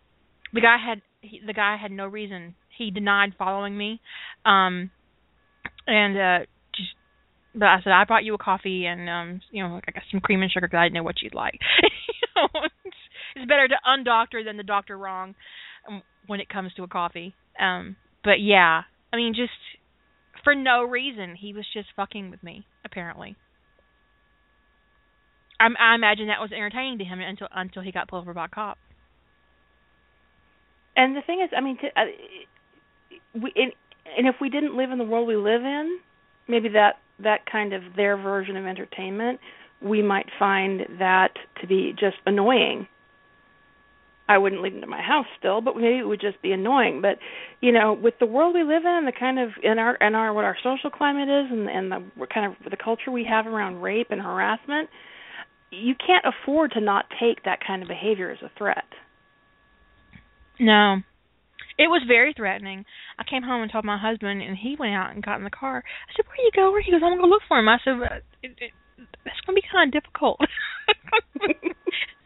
the 0.53 0.61
guy 0.61 0.77
had 0.77 1.01
he, 1.21 1.41
the 1.45 1.53
guy 1.53 1.77
had 1.81 1.91
no 1.91 2.07
reason. 2.07 2.55
He 2.77 2.91
denied 2.91 3.33
following 3.37 3.77
me, 3.77 3.99
um, 4.45 4.91
and 5.87 6.17
uh 6.17 6.45
just. 6.75 6.89
But 7.53 7.65
I 7.65 7.77
said 7.83 7.93
I 7.93 8.03
brought 8.05 8.23
you 8.23 8.35
a 8.35 8.37
coffee 8.37 8.85
and 8.85 9.09
um 9.09 9.41
you 9.51 9.63
know 9.63 9.79
I 9.87 9.91
got 9.91 10.03
some 10.11 10.19
cream 10.19 10.41
and 10.41 10.51
sugar 10.51 10.67
because 10.67 10.77
I 10.77 10.85
didn't 10.85 10.95
know 10.95 11.03
what 11.03 11.21
you'd 11.21 11.33
like. 11.33 11.59
you 11.81 12.27
know, 12.35 12.61
it's, 13.39 13.47
better 13.47 13.67
to 13.67 13.75
undoctor 13.87 14.43
than 14.43 14.57
the 14.57 14.63
doctor 14.63 14.97
wrong 14.97 15.35
when 16.27 16.39
it 16.39 16.49
comes 16.49 16.73
to 16.75 16.83
a 16.83 16.87
coffee. 16.87 17.33
Um, 17.59 17.95
but 18.23 18.41
yeah, 18.41 18.81
I 19.11 19.15
mean, 19.15 19.33
just 19.33 19.51
for 20.43 20.55
no 20.55 20.83
reason, 20.83 21.35
he 21.35 21.53
was 21.53 21.65
just 21.73 21.89
fucking 21.95 22.31
with 22.31 22.43
me. 22.43 22.65
Apparently, 22.85 23.35
I, 25.59 25.67
I 25.79 25.95
imagine 25.95 26.27
that 26.27 26.41
was 26.41 26.51
entertaining 26.51 26.99
to 26.99 27.05
him 27.05 27.19
until 27.19 27.47
until 27.53 27.81
he 27.81 27.91
got 27.91 28.07
pulled 28.07 28.23
over 28.23 28.33
by 28.33 28.45
a 28.45 28.49
cop. 28.49 28.77
And 30.95 31.15
the 31.15 31.21
thing 31.21 31.41
is, 31.43 31.49
I 31.55 31.61
mean, 31.61 31.77
to, 31.77 31.87
uh, 31.87 32.05
we 33.41 33.51
and 34.17 34.27
if 34.27 34.35
we 34.41 34.49
didn't 34.49 34.75
live 34.75 34.91
in 34.91 34.97
the 34.97 35.03
world 35.03 35.27
we 35.27 35.35
live 35.35 35.63
in, 35.63 35.99
maybe 36.47 36.69
that 36.69 36.95
that 37.19 37.45
kind 37.51 37.73
of 37.73 37.81
their 37.95 38.17
version 38.17 38.57
of 38.57 38.65
entertainment, 38.65 39.39
we 39.81 40.01
might 40.01 40.27
find 40.39 40.81
that 40.99 41.31
to 41.61 41.67
be 41.67 41.93
just 41.99 42.17
annoying. 42.25 42.87
I 44.29 44.37
wouldn't 44.37 44.61
leave 44.61 44.73
them 44.73 44.81
to 44.81 44.87
my 44.87 45.01
house 45.01 45.25
still, 45.39 45.61
but 45.61 45.75
maybe 45.75 45.99
it 45.99 46.07
would 46.07 46.19
just 46.19 46.41
be 46.41 46.51
annoying. 46.51 47.01
But 47.01 47.17
you 47.61 47.71
know, 47.71 47.93
with 47.93 48.15
the 48.19 48.25
world 48.25 48.53
we 48.53 48.63
live 48.63 48.83
in, 48.83 49.03
the 49.05 49.13
kind 49.17 49.39
of 49.39 49.49
in 49.63 49.79
our 49.79 49.95
in 49.95 50.15
our 50.15 50.33
what 50.33 50.43
our 50.43 50.57
social 50.63 50.89
climate 50.89 51.29
is, 51.29 51.51
and 51.51 51.69
and 51.69 51.91
the 51.91 52.03
what 52.15 52.33
kind 52.33 52.45
of 52.45 52.69
the 52.69 52.77
culture 52.77 53.11
we 53.11 53.25
have 53.29 53.47
around 53.47 53.81
rape 53.81 54.07
and 54.09 54.21
harassment, 54.21 54.89
you 55.71 55.95
can't 55.95 56.25
afford 56.25 56.71
to 56.71 56.81
not 56.81 57.05
take 57.19 57.43
that 57.45 57.59
kind 57.65 57.81
of 57.81 57.87
behavior 57.87 58.31
as 58.31 58.39
a 58.43 58.51
threat. 58.57 58.85
No. 60.59 60.97
It 61.77 61.87
was 61.87 62.01
very 62.07 62.33
threatening. 62.33 62.85
I 63.19 63.23
came 63.23 63.43
home 63.43 63.61
and 63.61 63.71
told 63.71 63.85
my 63.85 63.99
husband, 63.99 64.41
and 64.41 64.57
he 64.57 64.75
went 64.79 64.95
out 64.95 65.11
and 65.13 65.23
got 65.23 65.37
in 65.37 65.43
the 65.43 65.51
car. 65.51 65.83
I 65.85 66.13
said, 66.15 66.25
"Where 66.27 66.43
you 66.43 66.51
go?" 66.53 66.71
Where 66.71 66.81
he 66.81 66.91
goes, 66.91 67.01
"I'm 67.03 67.11
gonna 67.11 67.21
go 67.21 67.27
look 67.27 67.43
for 67.47 67.59
him." 67.59 67.69
I 67.69 67.77
said, 67.83 68.01
"Uh, 68.01 68.19
it, 68.41 68.51
it, 68.57 68.71
"That's 69.23 69.39
gonna 69.45 69.55
be 69.55 69.67
kind 69.71 69.93
of 69.93 70.01
difficult." 70.01 70.39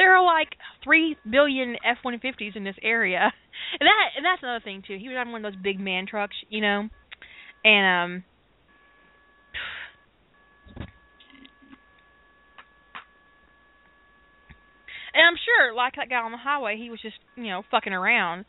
there 0.00 0.16
are 0.16 0.24
like 0.24 0.56
three 0.82 1.14
billion 1.30 1.76
F-150s 1.84 2.56
in 2.56 2.64
this 2.64 2.76
area, 2.82 3.18
and 3.80 3.86
that 3.86 4.16
and 4.16 4.24
that's 4.24 4.42
another 4.42 4.64
thing 4.64 4.82
too. 4.86 4.96
He 4.98 5.08
was 5.08 5.16
on 5.20 5.30
one 5.30 5.44
of 5.44 5.52
those 5.52 5.62
big 5.62 5.78
man 5.78 6.06
trucks, 6.08 6.36
you 6.48 6.62
know, 6.62 6.88
and 7.64 7.86
um. 8.16 8.24
And 15.12 15.26
I'm 15.26 15.34
sure, 15.44 15.74
like 15.74 15.96
that 15.96 16.08
guy 16.08 16.22
on 16.22 16.30
the 16.30 16.38
highway, 16.38 16.76
he 16.78 16.88
was 16.88 17.00
just, 17.02 17.16
you 17.34 17.48
know, 17.48 17.64
fucking 17.68 17.92
around. 17.92 18.44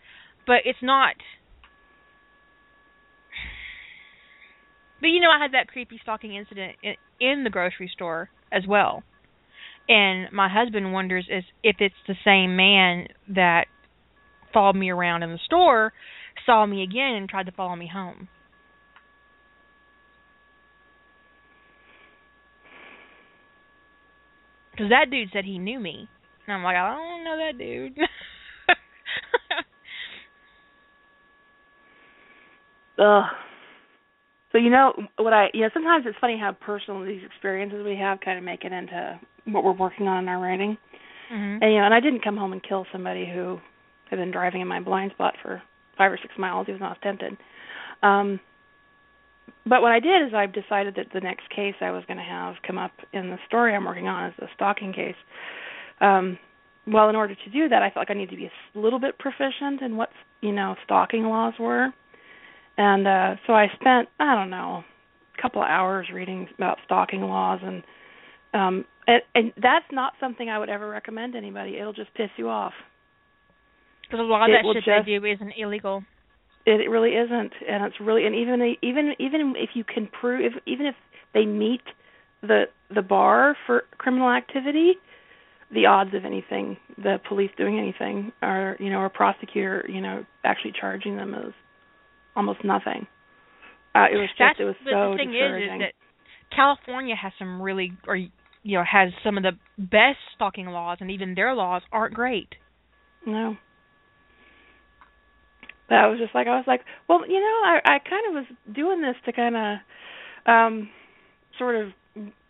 But 0.45 0.57
it's 0.65 0.77
not. 0.81 1.15
But 5.01 5.07
you 5.07 5.19
know, 5.19 5.31
I 5.31 5.41
had 5.41 5.53
that 5.55 5.67
creepy 5.67 5.99
stalking 6.03 6.35
incident 6.35 6.75
in, 6.83 6.93
in 7.19 7.43
the 7.43 7.49
grocery 7.49 7.89
store 7.91 8.29
as 8.51 8.61
well. 8.67 9.01
And 9.89 10.31
my 10.31 10.49
husband 10.49 10.93
wonders 10.93 11.27
is 11.29 11.43
if 11.63 11.77
it's 11.79 11.95
the 12.07 12.15
same 12.23 12.55
man 12.55 13.07
that 13.29 13.65
followed 14.53 14.75
me 14.75 14.89
around 14.89 15.23
in 15.23 15.31
the 15.31 15.39
store, 15.45 15.91
saw 16.45 16.65
me 16.65 16.83
again, 16.83 17.15
and 17.15 17.29
tried 17.29 17.47
to 17.47 17.51
follow 17.51 17.75
me 17.75 17.89
home. 17.91 18.27
Because 24.71 24.89
that 24.89 25.11
dude 25.11 25.29
said 25.33 25.45
he 25.45 25.59
knew 25.59 25.79
me. 25.79 26.07
And 26.47 26.55
I'm 26.55 26.63
like, 26.63 26.75
I 26.75 26.95
don't 26.95 27.23
know 27.23 27.37
that 27.37 27.57
dude. 27.57 27.97
Ugh. 32.99 33.23
So 34.51 34.57
you 34.57 34.69
know 34.69 34.93
what 35.17 35.33
I 35.33 35.47
you 35.53 35.61
know 35.61 35.69
sometimes 35.73 36.05
it's 36.07 36.17
funny 36.19 36.37
how 36.37 36.51
personal 36.53 37.05
these 37.05 37.23
experiences 37.25 37.83
we 37.85 37.95
have 37.97 38.19
kind 38.19 38.37
of 38.37 38.43
make 38.43 38.63
it 38.63 38.71
into 38.71 39.19
what 39.45 39.63
we're 39.63 39.71
working 39.71 40.07
on 40.07 40.23
in 40.23 40.29
our 40.29 40.39
writing. 40.39 40.77
hmm 41.29 41.57
And 41.61 41.71
you 41.73 41.79
know, 41.79 41.85
and 41.85 41.93
I 41.93 41.99
didn't 41.99 42.23
come 42.23 42.37
home 42.37 42.53
and 42.53 42.61
kill 42.63 42.85
somebody 42.91 43.29
who 43.31 43.59
had 44.09 44.17
been 44.17 44.31
driving 44.31 44.61
in 44.61 44.67
my 44.67 44.81
blind 44.81 45.11
spot 45.11 45.35
for 45.41 45.61
five 45.97 46.11
or 46.11 46.19
six 46.21 46.33
miles. 46.37 46.65
He 46.65 46.73
was 46.73 46.81
not 46.81 47.01
tempted. 47.01 47.37
Um, 48.03 48.39
but 49.65 49.81
what 49.81 49.91
I 49.91 49.99
did 49.99 50.27
is 50.27 50.33
I 50.33 50.47
decided 50.47 50.95
that 50.95 51.07
the 51.13 51.19
next 51.19 51.49
case 51.49 51.75
I 51.81 51.91
was 51.91 52.03
going 52.07 52.17
to 52.17 52.23
have 52.23 52.55
come 52.65 52.77
up 52.77 52.91
in 53.13 53.29
the 53.29 53.37
story 53.47 53.75
I'm 53.75 53.85
working 53.85 54.07
on 54.07 54.29
is 54.29 54.33
a 54.39 54.47
stalking 54.55 54.91
case. 54.91 55.15
Um, 55.99 56.37
well, 56.87 57.09
in 57.09 57.15
order 57.15 57.35
to 57.35 57.49
do 57.51 57.69
that, 57.69 57.83
I 57.83 57.89
felt 57.89 57.97
like 57.97 58.11
I 58.11 58.15
needed 58.15 58.31
to 58.31 58.37
be 58.37 58.49
a 58.49 58.79
little 58.79 58.99
bit 58.99 59.19
proficient 59.19 59.81
in 59.81 59.97
what 59.97 60.09
you 60.41 60.51
know 60.51 60.75
stalking 60.83 61.23
laws 61.25 61.53
were, 61.59 61.93
and 62.77 63.07
uh, 63.07 63.35
so 63.47 63.53
I 63.53 63.67
spent 63.79 64.09
I 64.19 64.35
don't 64.35 64.49
know 64.49 64.83
a 65.37 65.41
couple 65.41 65.61
of 65.61 65.67
hours 65.67 66.07
reading 66.13 66.47
about 66.57 66.77
stalking 66.85 67.21
laws 67.21 67.59
and 67.63 67.83
um 68.53 68.85
and, 69.07 69.21
and 69.33 69.53
that's 69.61 69.85
not 69.91 70.13
something 70.19 70.49
I 70.49 70.59
would 70.59 70.69
ever 70.69 70.87
recommend 70.87 71.33
to 71.33 71.37
anybody. 71.37 71.77
It'll 71.77 71.93
just 71.93 72.13
piss 72.13 72.29
you 72.37 72.49
off. 72.49 72.73
Because 74.03 74.19
a 74.19 74.23
lot 74.23 74.49
of 74.49 74.53
It 74.53 74.63
that 74.63 74.73
shit 74.73 74.83
just- 74.85 75.05
they 75.05 75.19
do 75.19 75.25
isn't 75.25 75.53
illegal. 75.57 76.03
It, 76.63 76.79
it 76.81 76.89
really 76.89 77.15
isn't, 77.15 77.53
and 77.67 77.83
it's 77.85 77.99
really 77.99 78.25
and 78.25 78.35
even 78.35 78.61
even 78.83 79.15
even 79.17 79.55
if 79.57 79.71
you 79.73 79.83
can 79.83 80.07
prove 80.07 80.41
if, 80.41 80.53
even 80.67 80.85
if 80.85 80.95
they 81.33 81.45
meet 81.45 81.81
the 82.43 82.65
the 82.93 83.01
bar 83.01 83.57
for 83.65 83.85
criminal 83.97 84.29
activity, 84.29 84.93
the 85.73 85.85
odds 85.87 86.13
of 86.13 86.25
anything 86.25 86.77
the 86.97 87.19
police 87.27 87.51
doing 87.57 87.79
anything 87.79 88.31
or 88.43 88.75
you 88.79 88.89
know 88.89 88.99
or 88.99 89.05
a 89.05 89.09
prosecutor 89.09 89.85
you 89.87 90.01
know 90.01 90.23
actually 90.43 90.73
charging 90.79 91.15
them 91.15 91.33
is 91.33 91.53
almost 92.35 92.63
nothing. 92.63 93.07
Uh, 93.93 94.07
it 94.11 94.17
was 94.17 94.29
just 94.29 94.39
That's 94.39 94.59
it 94.59 94.63
was 94.63 94.75
so 94.85 95.11
the 95.11 95.17
thing 95.17 95.31
discouraging. 95.31 95.81
is, 95.81 95.87
is 95.87 95.93
that 96.49 96.55
California 96.55 97.15
has 97.15 97.33
some 97.37 97.61
really, 97.61 97.91
or 98.07 98.15
you 98.15 98.29
know, 98.63 98.83
has 98.89 99.11
some 99.23 99.37
of 99.37 99.43
the 99.43 99.51
best 99.77 100.19
stalking 100.35 100.67
laws, 100.67 100.97
and 101.01 101.11
even 101.11 101.35
their 101.35 101.53
laws 101.53 101.81
aren't 101.91 102.13
great. 102.13 102.49
No. 103.25 103.57
But 105.89 105.95
I 105.97 106.07
was 106.07 106.19
just 106.19 106.33
like 106.33 106.47
I 106.47 106.55
was 106.55 106.65
like, 106.67 106.81
well, 107.09 107.27
you 107.27 107.39
know, 107.39 107.59
I 107.65 107.79
I 107.83 107.99
kind 107.99 108.27
of 108.29 108.33
was 108.33 108.45
doing 108.73 109.01
this 109.01 109.15
to 109.25 109.33
kind 109.33 109.55
of 109.55 110.51
um 110.51 110.89
sort 111.57 111.75
of 111.75 111.89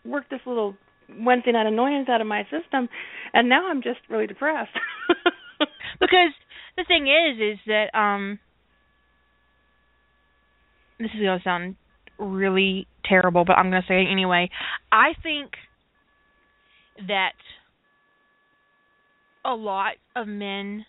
work 0.04 0.30
this 0.30 0.40
little 0.46 0.76
Wednesday 1.18 1.52
night 1.52 1.66
annoyance 1.66 2.08
out 2.08 2.20
of 2.20 2.26
my 2.26 2.44
system 2.44 2.88
and 3.34 3.48
now 3.48 3.68
I'm 3.68 3.82
just 3.82 3.98
really 4.08 4.26
depressed. 4.26 4.70
Because 6.00 6.32
the 6.76 6.84
thing 6.84 7.06
is, 7.06 7.54
is 7.54 7.58
that 7.66 7.94
um, 7.96 8.40
this 10.98 11.10
is 11.14 11.20
gonna 11.20 11.40
sound 11.42 11.76
really 12.18 12.86
terrible, 13.04 13.44
but 13.44 13.54
I'm 13.54 13.70
gonna 13.70 13.84
say 13.88 14.02
it 14.02 14.10
anyway. 14.10 14.50
I 14.90 15.12
think 15.22 15.52
that 17.08 17.32
a 19.44 19.54
lot 19.54 19.94
of 20.14 20.26
men, 20.28 20.86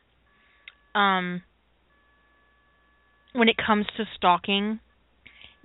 um, 0.94 1.42
when 3.34 3.50
it 3.50 3.56
comes 3.58 3.86
to 3.98 4.04
stalking, 4.16 4.80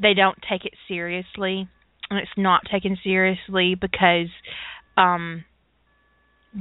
they 0.00 0.14
don't 0.14 0.38
take 0.48 0.64
it 0.64 0.72
seriously, 0.86 1.68
and 2.08 2.18
it's 2.18 2.30
not 2.36 2.62
taken 2.70 2.96
seriously 3.02 3.74
because 3.74 4.28
um, 4.96 5.44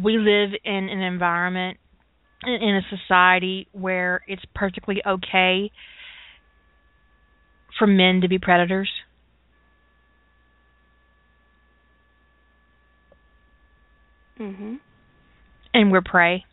we 0.04 0.18
live 0.18 0.52
in 0.66 0.90
an 0.90 1.02
environment 1.02 1.78
in 2.46 2.76
a 2.76 2.98
society 2.98 3.68
where 3.72 4.22
it's 4.28 4.44
perfectly 4.54 5.02
okay 5.08 5.72
for 7.78 7.88
men 7.88 8.22
to 8.22 8.28
be 8.28 8.40
predators. 8.40 8.90
mhm. 14.40 14.80
and 15.74 15.92
we're 15.92 16.02
prey. 16.02 16.46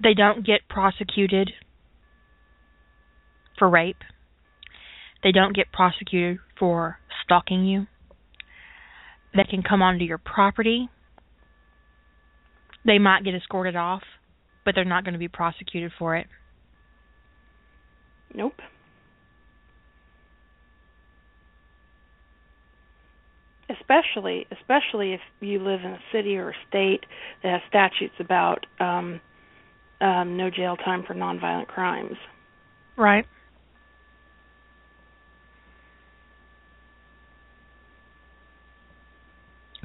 They 0.00 0.14
don't 0.14 0.46
get 0.46 0.60
prosecuted 0.68 1.50
for 3.58 3.68
rape. 3.68 3.96
They 5.22 5.32
don't 5.32 5.54
get 5.54 5.72
prosecuted 5.72 6.38
for 6.58 7.00
stalking 7.24 7.64
you. 7.64 7.88
They 9.38 9.44
can 9.44 9.62
come 9.62 9.82
onto 9.82 10.04
your 10.04 10.18
property. 10.18 10.88
They 12.84 12.98
might 12.98 13.22
get 13.22 13.36
escorted 13.36 13.76
off, 13.76 14.02
but 14.64 14.74
they're 14.74 14.84
not 14.84 15.04
going 15.04 15.12
to 15.12 15.18
be 15.18 15.28
prosecuted 15.28 15.92
for 15.96 16.16
it. 16.16 16.26
Nope. 18.34 18.54
Especially, 23.70 24.48
especially 24.50 25.12
if 25.12 25.20
you 25.38 25.60
live 25.60 25.82
in 25.84 25.92
a 25.92 26.00
city 26.12 26.36
or 26.36 26.50
a 26.50 26.54
state 26.68 27.06
that 27.44 27.52
has 27.52 27.60
statutes 27.68 28.14
about 28.18 28.66
um, 28.80 29.20
um, 30.00 30.36
no 30.36 30.50
jail 30.50 30.76
time 30.76 31.04
for 31.06 31.14
nonviolent 31.14 31.68
crimes. 31.68 32.16
Right. 32.96 33.24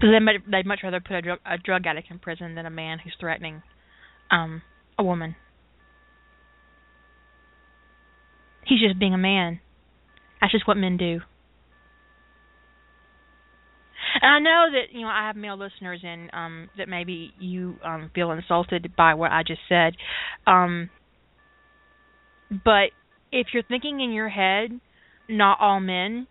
Because 0.04 0.16
they 0.20 0.52
they'd 0.52 0.66
much 0.66 0.82
rather 0.84 1.00
put 1.00 1.16
a 1.16 1.22
drug, 1.22 1.40
a 1.46 1.58
drug 1.58 1.88
addict 1.88 2.12
in 2.12 2.20
prison 2.20 2.56
than 2.56 2.66
a 2.66 2.70
man 2.70 3.00
who's 3.02 3.16
threatening 3.18 3.64
um 4.30 4.62
a 5.00 5.04
woman. 5.04 5.38
He's 8.66 8.82
just 8.82 9.00
being 9.00 9.14
a 9.14 9.18
man. 9.18 9.62
That's 10.42 10.52
just 10.52 10.68
what 10.68 10.76
men 10.76 10.98
do. 10.98 11.22
And 14.22 14.30
I 14.30 14.40
know 14.40 14.66
that 14.74 14.94
you 14.94 15.04
know 15.04 15.08
I 15.08 15.26
have 15.26 15.38
male 15.38 15.58
listeners, 15.58 16.02
and 16.04 16.30
um 16.34 16.70
that 16.78 16.90
maybe 16.90 17.32
you 17.40 17.78
um 17.82 18.12
feel 18.14 18.32
insulted 18.32 18.94
by 18.98 19.14
what 19.14 19.32
I 19.32 19.44
just 19.48 19.62
said. 19.70 19.94
Um 20.46 20.90
but 22.52 22.92
if 23.32 23.48
you're 23.54 23.64
thinking 23.64 24.02
in 24.02 24.12
your 24.12 24.28
head, 24.28 24.82
not 25.30 25.60
all 25.62 25.80
men, 25.80 26.28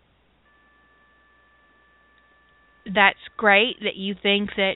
that's 2.85 3.19
great 3.37 3.77
that 3.81 3.95
you 3.95 4.15
think 4.21 4.51
that 4.57 4.73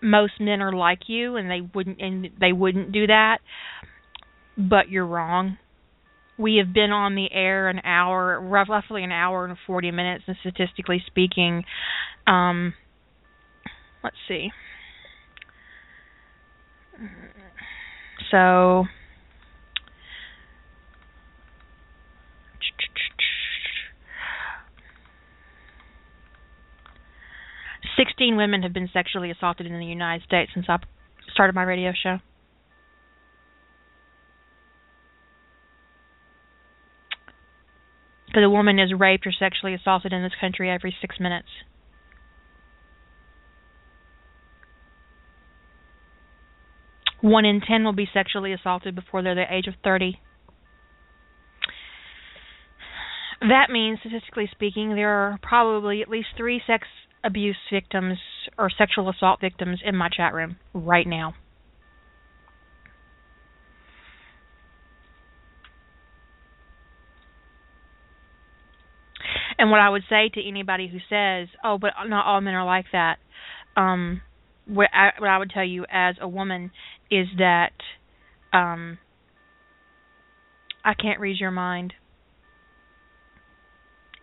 most 0.00 0.34
men 0.40 0.60
are 0.62 0.72
like 0.72 1.00
you 1.08 1.36
and 1.36 1.50
they 1.50 1.60
wouldn't 1.74 2.00
and 2.00 2.28
they 2.40 2.52
wouldn't 2.52 2.92
do 2.92 3.06
that. 3.06 3.38
But 4.56 4.88
you're 4.88 5.06
wrong. 5.06 5.58
We 6.38 6.56
have 6.64 6.72
been 6.72 6.92
on 6.92 7.16
the 7.16 7.26
air 7.32 7.68
an 7.68 7.80
hour, 7.84 8.40
roughly 8.40 9.02
an 9.02 9.10
hour 9.10 9.44
and 9.44 9.56
40 9.66 9.90
minutes, 9.90 10.24
and 10.28 10.36
statistically 10.40 11.02
speaking, 11.06 11.64
um, 12.28 12.74
let's 14.04 14.16
see. 14.28 14.50
So, 18.30 18.84
Sixteen 27.98 28.36
women 28.36 28.62
have 28.62 28.72
been 28.72 28.88
sexually 28.92 29.30
assaulted 29.32 29.66
in 29.66 29.76
the 29.78 29.84
United 29.84 30.24
States 30.24 30.52
since 30.54 30.66
I 30.68 30.78
started 31.32 31.54
my 31.54 31.64
radio 31.64 31.92
show. 32.00 32.18
Because 38.26 38.44
a 38.44 38.50
woman 38.50 38.78
is 38.78 38.92
raped 38.96 39.26
or 39.26 39.32
sexually 39.32 39.74
assaulted 39.74 40.12
in 40.12 40.22
this 40.22 40.32
country 40.40 40.70
every 40.70 40.94
six 41.00 41.16
minutes. 41.18 41.48
One 47.20 47.44
in 47.44 47.60
ten 47.60 47.82
will 47.82 47.92
be 47.92 48.08
sexually 48.12 48.52
assaulted 48.52 48.94
before 48.94 49.22
they're 49.22 49.34
the 49.34 49.52
age 49.52 49.66
of 49.66 49.74
30. 49.82 50.20
That 53.40 53.70
means, 53.70 53.98
statistically 54.00 54.48
speaking, 54.52 54.94
there 54.94 55.10
are 55.10 55.38
probably 55.42 56.00
at 56.00 56.08
least 56.08 56.28
three 56.36 56.60
sex 56.64 56.86
abuse 57.24 57.56
victims 57.72 58.18
or 58.56 58.70
sexual 58.70 59.08
assault 59.08 59.40
victims 59.40 59.80
in 59.84 59.96
my 59.96 60.08
chat 60.08 60.32
room 60.32 60.56
right 60.72 61.06
now. 61.06 61.34
And 69.58 69.70
what 69.72 69.80
I 69.80 69.90
would 69.90 70.04
say 70.08 70.28
to 70.32 70.48
anybody 70.48 70.88
who 70.88 70.98
says, 71.08 71.48
"Oh, 71.64 71.78
but 71.78 71.90
not 72.06 72.26
all 72.26 72.40
men 72.40 72.54
are 72.54 72.64
like 72.64 72.86
that," 72.92 73.18
um, 73.76 74.22
what 74.66 74.88
I, 74.94 75.10
what 75.18 75.28
I 75.28 75.38
would 75.38 75.50
tell 75.50 75.64
you 75.64 75.84
as 75.90 76.14
a 76.20 76.28
woman 76.28 76.70
is 77.10 77.26
that 77.38 77.72
um, 78.52 78.98
I 80.84 80.94
can't 80.94 81.18
read 81.18 81.40
your 81.40 81.50
mind, 81.50 81.94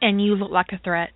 and 0.01 0.23
you 0.23 0.35
look 0.35 0.51
like 0.51 0.67
a 0.72 0.77
threat. 0.77 1.09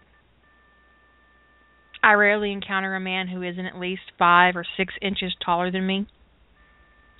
I 2.02 2.14
rarely 2.14 2.52
encounter 2.52 2.96
a 2.96 3.00
man 3.00 3.28
who 3.28 3.42
isn't 3.42 3.66
at 3.66 3.78
least 3.78 4.02
five 4.18 4.56
or 4.56 4.66
six 4.78 4.94
inches 5.02 5.36
taller 5.44 5.72
than 5.72 5.86
me. 5.86 6.08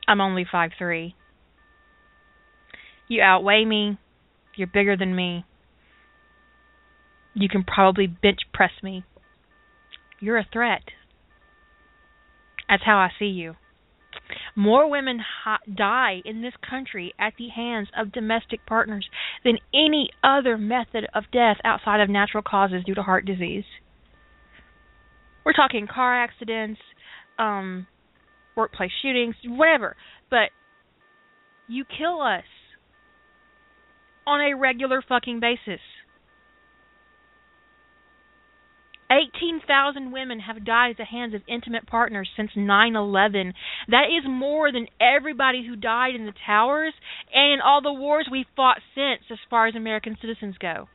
I'm 0.08 0.22
only 0.22 0.46
five 0.50 0.72
three. 0.78 1.16
You 3.08 3.22
outweigh 3.22 3.66
me. 3.66 3.98
You're 4.56 4.68
bigger 4.68 4.96
than 4.96 5.16
me. 5.16 5.46
You 7.34 7.50
can 7.50 7.64
probably 7.64 8.08
bench 8.08 8.40
press 8.54 8.72
me. 8.82 9.04
You're 10.20 10.38
a 10.38 10.48
threat. 10.52 10.84
That's 12.68 12.84
how 12.86 12.98
I 12.98 13.10
see 13.18 13.26
you. 13.26 13.56
More 14.56 14.90
women 14.90 15.22
die 15.76 16.22
in 16.26 16.42
this 16.42 16.54
country 16.68 17.14
at 17.20 17.34
the 17.38 17.50
hands 17.50 17.90
of 17.98 18.12
domestic 18.12 18.66
partners 18.66 19.10
than 19.44 19.58
any 19.74 20.10
other 20.24 20.58
method 20.58 21.08
of 21.14 21.32
death 21.32 21.58
outside 21.64 22.02
of 22.02 22.10
natural 22.10 22.44
causes 22.44 22.84
due 22.84 22.96
to 22.96 23.04
heart 23.04 23.26
disease. 23.26 23.66
We're 25.45 25.53
talking 25.53 25.88
car 25.88 26.24
accidents, 26.24 26.80
um, 27.38 27.88
workplace 28.56 28.91
shootings, 29.02 29.36
whatever. 29.45 29.95
But 30.30 30.49
you 31.68 31.86
kill 31.86 32.22
us 32.22 32.44
on 34.28 34.41
a 34.41 34.56
regular 34.56 35.03
fucking 35.07 35.40
basis. 35.40 35.82
18,000 39.11 40.11
women 40.11 40.40
have 40.40 40.64
died 40.64 40.91
at 40.91 40.98
the 40.98 41.06
hands 41.06 41.34
of 41.34 41.41
intimate 41.48 41.88
partners 41.88 42.30
since 42.36 42.52
9/11. 42.56 43.53
That 43.88 44.06
is 44.11 44.24
more 44.28 44.72
than 44.72 44.88
everybody 44.99 45.66
who 45.66 45.76
died 45.76 46.14
in 46.14 46.28
the 46.28 46.34
towers 46.45 46.94
and 47.34 47.53
in 47.53 47.61
all 47.61 47.82
the 47.82 47.91
wars 47.91 48.28
we've 48.30 48.45
fought 48.56 48.82
since 48.94 49.24
as 49.32 49.40
far 49.49 49.66
as 49.66 49.76
American 49.76 50.16
citizens 50.22 50.57
go. 50.60 50.90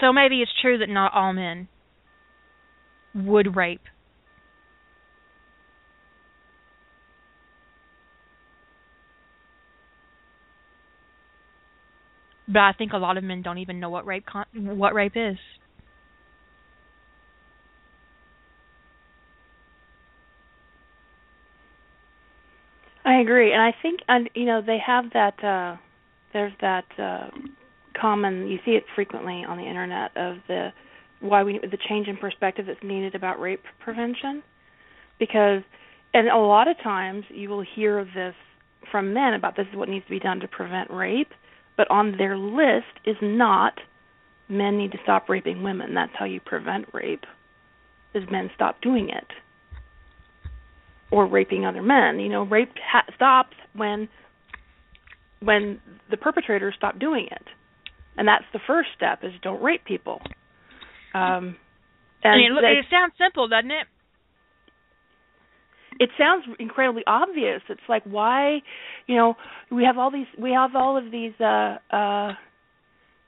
So 0.00 0.12
maybe 0.12 0.42
it's 0.42 0.52
true 0.60 0.78
that 0.78 0.88
not 0.88 1.14
all 1.14 1.32
men 1.32 1.68
would 3.14 3.56
rape. 3.56 3.80
But 12.48 12.60
I 12.60 12.72
think 12.72 12.92
a 12.92 12.98
lot 12.98 13.16
of 13.16 13.24
men 13.24 13.42
don't 13.42 13.58
even 13.58 13.80
know 13.80 13.90
what 13.90 14.06
rape 14.06 14.24
con- 14.26 14.46
what 14.54 14.94
rape 14.94 15.16
is. 15.16 15.36
I 23.04 23.20
agree, 23.20 23.52
and 23.52 23.62
I 23.62 23.72
think, 23.82 24.00
and 24.08 24.28
you 24.34 24.46
know, 24.46 24.62
they 24.62 24.78
have 24.84 25.06
that. 25.12 25.42
uh 25.42 25.76
There's 26.32 26.52
that 26.60 26.84
uh 26.98 27.28
common. 27.98 28.48
You 28.48 28.58
see 28.64 28.72
it 28.72 28.84
frequently 28.94 29.44
on 29.46 29.56
the 29.58 29.64
internet 29.64 30.16
of 30.16 30.36
the 30.48 30.70
why 31.20 31.42
we 31.42 31.58
the 31.58 31.78
change 31.88 32.08
in 32.08 32.16
perspective 32.16 32.66
that's 32.66 32.82
needed 32.82 33.14
about 33.14 33.40
rape 33.40 33.62
prevention, 33.80 34.42
because, 35.18 35.62
and 36.12 36.28
a 36.28 36.36
lot 36.36 36.68
of 36.68 36.76
times 36.82 37.24
you 37.30 37.48
will 37.48 37.64
hear 37.74 38.04
this 38.04 38.34
from 38.90 39.14
men 39.14 39.34
about 39.34 39.56
this 39.56 39.66
is 39.70 39.76
what 39.76 39.88
needs 39.88 40.04
to 40.04 40.10
be 40.10 40.18
done 40.18 40.40
to 40.40 40.48
prevent 40.48 40.90
rape, 40.90 41.30
but 41.76 41.90
on 41.90 42.16
their 42.18 42.36
list 42.36 43.00
is 43.04 43.16
not 43.22 43.74
men 44.48 44.78
need 44.78 44.92
to 44.92 44.98
stop 45.02 45.28
raping 45.28 45.62
women. 45.62 45.94
That's 45.94 46.12
how 46.16 46.24
you 46.24 46.40
prevent 46.40 46.86
rape. 46.92 47.24
Is 48.14 48.24
men 48.30 48.50
stop 48.54 48.80
doing 48.80 49.08
it 49.10 49.26
or 51.10 51.26
raping 51.26 51.64
other 51.64 51.82
men. 51.82 52.18
You 52.18 52.28
know, 52.28 52.44
rape 52.44 52.72
ha- 52.82 53.04
stops 53.14 53.56
when 53.74 54.08
when 55.40 55.80
the 56.10 56.16
perpetrators 56.16 56.74
stop 56.76 56.98
doing 56.98 57.26
it, 57.30 57.44
and 58.16 58.26
that's 58.26 58.44
the 58.52 58.60
first 58.66 58.88
step: 58.96 59.20
is 59.22 59.32
don't 59.42 59.62
rape 59.62 59.84
people. 59.84 60.20
Um, 61.14 61.56
and 62.22 62.40
it, 62.40 62.50
that- 62.60 62.72
it 62.78 62.86
sounds 62.90 63.12
simple, 63.18 63.48
doesn't 63.48 63.70
it? 63.70 63.86
it 65.98 66.10
sounds 66.18 66.44
incredibly 66.58 67.02
obvious. 67.06 67.62
It's 67.68 67.80
like 67.88 68.02
why, 68.04 68.58
you 69.06 69.16
know, 69.16 69.34
we 69.70 69.84
have 69.84 69.98
all 69.98 70.10
these 70.10 70.26
we 70.38 70.52
have 70.52 70.76
all 70.76 70.96
of 70.96 71.10
these 71.10 71.32
uh 71.40 71.76
uh 71.90 72.32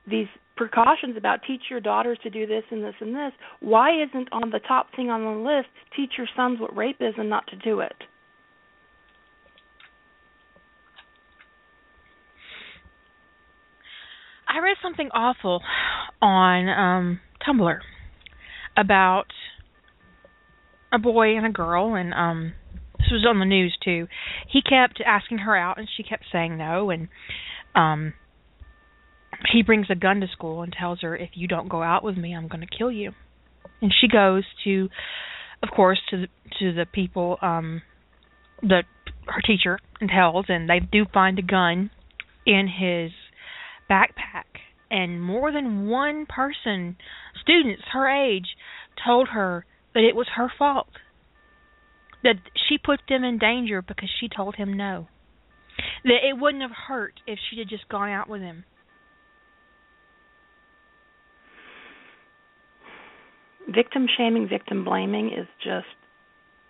these 0.07 0.27
precautions 0.57 1.17
about 1.17 1.41
teach 1.47 1.63
your 1.71 1.81
daughters 1.81 2.19
to 2.25 2.31
do 2.31 2.47
this 2.47 2.65
and 2.71 2.83
this 2.83 2.95
and 3.01 3.15
this. 3.15 3.33
Why 3.61 4.03
isn't 4.03 4.29
on 4.33 4.51
the 4.51 4.61
top 4.67 4.89
thing 4.97 5.09
on 5.11 5.23
the 5.25 5.49
list 5.49 5.69
teach 5.97 6.13
your 6.19 6.27
sons 6.37 6.61
what 6.61 6.77
rape 6.77 6.97
is 7.01 7.15
and 7.17 7.31
not 7.31 7.47
to 7.49 7.57
do 7.57 7.81
it? 7.81 7.95
I 14.49 14.61
read 14.61 14.77
something 14.83 15.11
awful 15.13 15.63
on 16.23 16.69
um 16.69 17.21
Tumblr 17.47 17.79
about 18.77 19.27
a 20.93 20.99
boy 20.99 21.37
and 21.37 21.47
a 21.47 21.51
girl 21.51 21.95
and 21.95 22.15
um 22.15 22.55
this 22.99 23.09
was 23.13 23.27
on 23.29 23.39
the 23.39 23.45
news 23.45 23.77
too. 23.85 24.09
He 24.49 24.61
kept 24.63 25.01
asking 25.05 25.39
her 25.39 25.57
out 25.57 25.79
and 25.79 25.89
she 25.97 26.03
kept 26.03 26.25
saying 26.33 26.57
no 26.57 26.91
and 26.91 27.09
um 27.75 28.15
he 29.53 29.63
brings 29.63 29.87
a 29.91 29.95
gun 29.95 30.21
to 30.21 30.27
school 30.29 30.63
and 30.63 30.73
tells 30.73 31.03
her 31.03 31.15
if 31.15 31.31
you 31.35 31.47
don't 31.47 31.69
go 31.69 31.83
out 31.83 32.03
with 32.03 32.17
me 32.17 32.35
I'm 32.35 32.49
going 32.49 32.67
to 32.67 32.77
kill 32.79 32.91
you. 32.91 33.13
And 33.83 33.93
she 34.01 34.09
goes 34.09 34.45
to 34.65 34.89
of 35.63 35.69
course 35.75 36.01
to 36.11 36.23
the 36.23 36.29
to 36.59 36.73
the 36.73 36.87
people 36.91 37.37
um 37.43 37.83
the 38.63 38.83
her 39.27 39.43
teacher 39.47 39.79
and 40.01 40.09
tells 40.09 40.47
and 40.49 40.71
they 40.71 40.81
do 40.81 41.05
find 41.13 41.39
a 41.39 41.43
gun 41.43 41.91
in 42.47 42.67
his 42.67 43.13
backpack 43.91 44.45
and 44.91 45.23
more 45.23 45.53
than 45.53 45.89
one 45.89 46.27
person 46.27 46.97
students 47.41 47.83
her 47.93 48.09
age 48.09 48.57
told 49.05 49.29
her 49.29 49.65
that 49.95 50.05
it 50.05 50.17
was 50.17 50.27
her 50.37 50.51
fault 50.59 50.89
that 52.23 52.37
she 52.69 52.79
put 52.79 53.01
them 53.09 53.25
in 53.25 53.39
danger 53.39 53.83
because 53.83 54.11
she 54.21 54.29
told 54.29 54.57
him 54.57 54.77
no 54.77 55.09
that 56.05 56.25
it 56.29 56.39
wouldn't 56.39 56.63
have 56.63 56.87
hurt 56.89 57.21
if 57.27 57.39
she 57.51 57.59
had 57.59 57.69
just 57.69 57.89
gone 57.89 58.11
out 58.11 58.29
with 58.29 58.41
him 58.41 58.65
Victim 63.69 64.07
shaming, 64.17 64.49
victim 64.49 64.83
blaming 64.83 65.29
is 65.29 65.47
just 65.63 65.87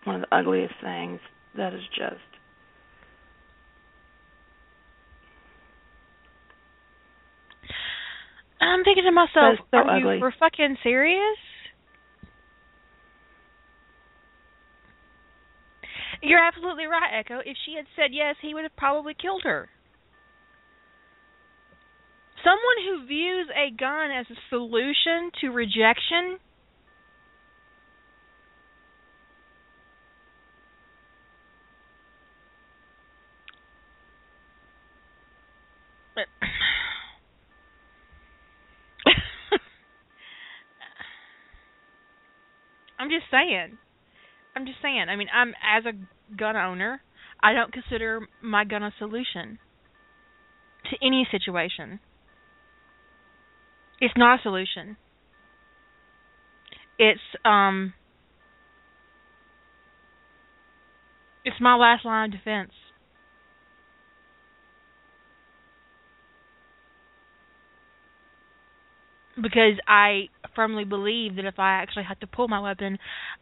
one 0.02 0.16
of 0.16 0.22
the 0.22 0.36
ugliest 0.36 0.74
things. 0.82 1.20
That 1.56 1.72
is 1.72 1.82
just 1.96 2.18
i'm 8.60 8.84
thinking 8.84 9.04
to 9.04 9.12
myself 9.12 9.58
so 9.70 9.76
are 9.76 9.96
ugly. 9.96 10.14
you 10.14 10.20
for 10.20 10.34
fucking 10.38 10.76
serious 10.82 11.38
You're 16.22 16.42
absolutely 16.42 16.86
right, 16.86 17.20
Echo. 17.20 17.38
If 17.38 17.56
she 17.64 17.74
had 17.76 17.86
said 17.94 18.10
yes, 18.12 18.36
he 18.42 18.54
would 18.54 18.64
have 18.64 18.76
probably 18.76 19.14
killed 19.14 19.42
her. 19.44 19.68
Someone 22.42 22.78
who 22.86 23.06
views 23.06 23.48
a 23.54 23.74
gun 23.76 24.10
as 24.10 24.26
a 24.30 24.38
solution 24.48 25.30
to 25.40 25.50
rejection 25.50 26.38
I'm 42.98 43.08
just 43.08 43.26
saying. 43.30 43.78
I'm 44.56 44.66
just 44.66 44.78
saying. 44.82 45.06
I 45.08 45.16
mean, 45.16 45.28
I'm 45.32 45.50
as 45.62 45.84
a 45.86 46.36
gun 46.36 46.56
owner, 46.56 47.00
I 47.42 47.52
don't 47.52 47.72
consider 47.72 48.20
my 48.42 48.64
gun 48.64 48.82
a 48.82 48.92
solution 48.98 49.58
to 50.90 50.96
any 51.06 51.26
situation. 51.30 52.00
It's 54.00 54.14
not 54.16 54.40
a 54.40 54.42
solution. 54.42 54.96
It's 56.98 57.20
um 57.44 57.94
it's 61.44 61.60
my 61.60 61.76
last 61.76 62.04
line 62.04 62.32
of 62.32 62.38
defense. 62.38 62.72
Because 69.40 69.78
I 69.86 70.28
firmly 70.56 70.84
believe 70.84 71.36
that 71.36 71.44
if 71.44 71.58
I 71.58 71.80
actually 71.82 72.04
have 72.04 72.18
to 72.20 72.26
pull 72.26 72.48
my 72.48 72.60
weapon, 72.60 72.98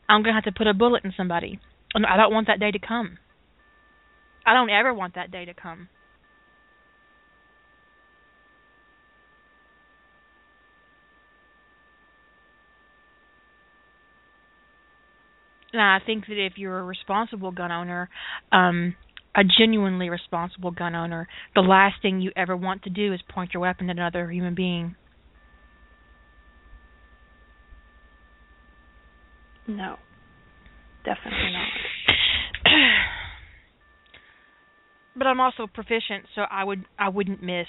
I'm 0.08 0.22
going 0.22 0.34
to 0.34 0.40
have 0.40 0.52
to 0.52 0.56
put 0.56 0.66
a 0.66 0.74
bullet 0.74 1.04
in 1.04 1.14
somebody. 1.16 1.58
And 1.94 2.04
I 2.04 2.16
don't 2.16 2.32
want 2.32 2.48
that 2.48 2.60
day 2.60 2.70
to 2.70 2.78
come. 2.78 3.18
I 4.44 4.52
don't 4.52 4.70
ever 4.70 4.92
want 4.92 5.14
that 5.14 5.30
day 5.30 5.44
to 5.46 5.54
come. 5.54 5.88
And 15.72 15.82
I 15.82 15.98
think 16.04 16.26
that 16.26 16.42
if 16.42 16.54
you're 16.56 16.78
a 16.78 16.84
responsible 16.84 17.50
gun 17.50 17.70
owner, 17.70 18.08
um, 18.50 18.94
a 19.34 19.42
genuinely 19.44 20.08
responsible 20.08 20.70
gun 20.70 20.94
owner, 20.94 21.28
the 21.54 21.60
last 21.60 21.96
thing 22.00 22.20
you 22.20 22.32
ever 22.34 22.56
want 22.56 22.84
to 22.84 22.90
do 22.90 23.12
is 23.12 23.20
point 23.28 23.52
your 23.52 23.60
weapon 23.60 23.90
at 23.90 23.96
another 23.96 24.30
human 24.30 24.54
being. 24.54 24.96
No. 29.68 29.96
Definitely 31.04 31.52
not. 31.52 31.68
but 35.16 35.26
I'm 35.26 35.40
also 35.40 35.66
proficient, 35.72 36.26
so 36.34 36.42
I 36.50 36.64
would 36.64 36.84
I 36.98 37.08
wouldn't 37.08 37.42
miss. 37.42 37.66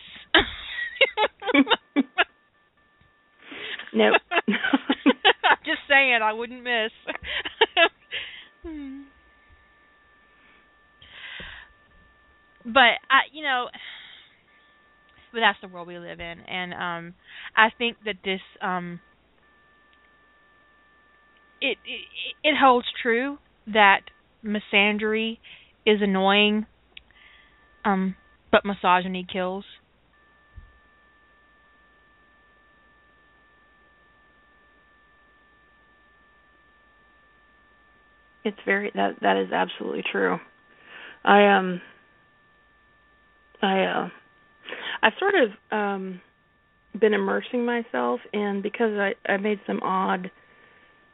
nope. 3.93 4.15
I'm 4.47 5.57
just 5.65 5.81
saying 5.87 6.19
I 6.23 6.33
wouldn't 6.33 6.63
miss. 6.63 6.91
but 12.65 12.97
I, 13.09 13.21
you 13.31 13.43
know, 13.43 13.67
but 15.31 15.39
that's 15.41 15.59
the 15.61 15.67
world 15.67 15.87
we 15.87 15.99
live 15.99 16.19
in, 16.19 16.39
and 16.39 16.73
um, 16.73 17.13
I 17.55 17.69
think 17.77 17.97
that 18.05 18.15
this 18.25 18.41
um, 18.61 18.99
it 21.61 21.77
it, 22.43 22.55
holds 22.59 22.87
true 23.01 23.37
that 23.67 24.01
misandry 24.43 25.37
is 25.85 25.99
annoying, 26.01 26.65
um, 27.85 28.15
but 28.51 28.65
misogyny 28.65 29.25
kills. 29.31 29.65
It's 38.43 38.57
very 38.65 38.91
that 38.95 39.15
that 39.21 39.37
is 39.37 39.51
absolutely 39.51 40.03
true. 40.09 40.37
I 41.25 41.57
um 41.57 41.81
I 43.61 43.81
uh 43.83 44.09
I've 45.03 45.13
sort 45.19 45.33
of 45.35 45.49
um 45.77 46.21
been 46.97 47.13
immersing 47.13 47.65
myself 47.65 48.21
in 48.31 48.61
because 48.63 48.93
I 48.93 49.15
I 49.29 49.37
made 49.37 49.59
some 49.67 49.81
odd 49.83 50.31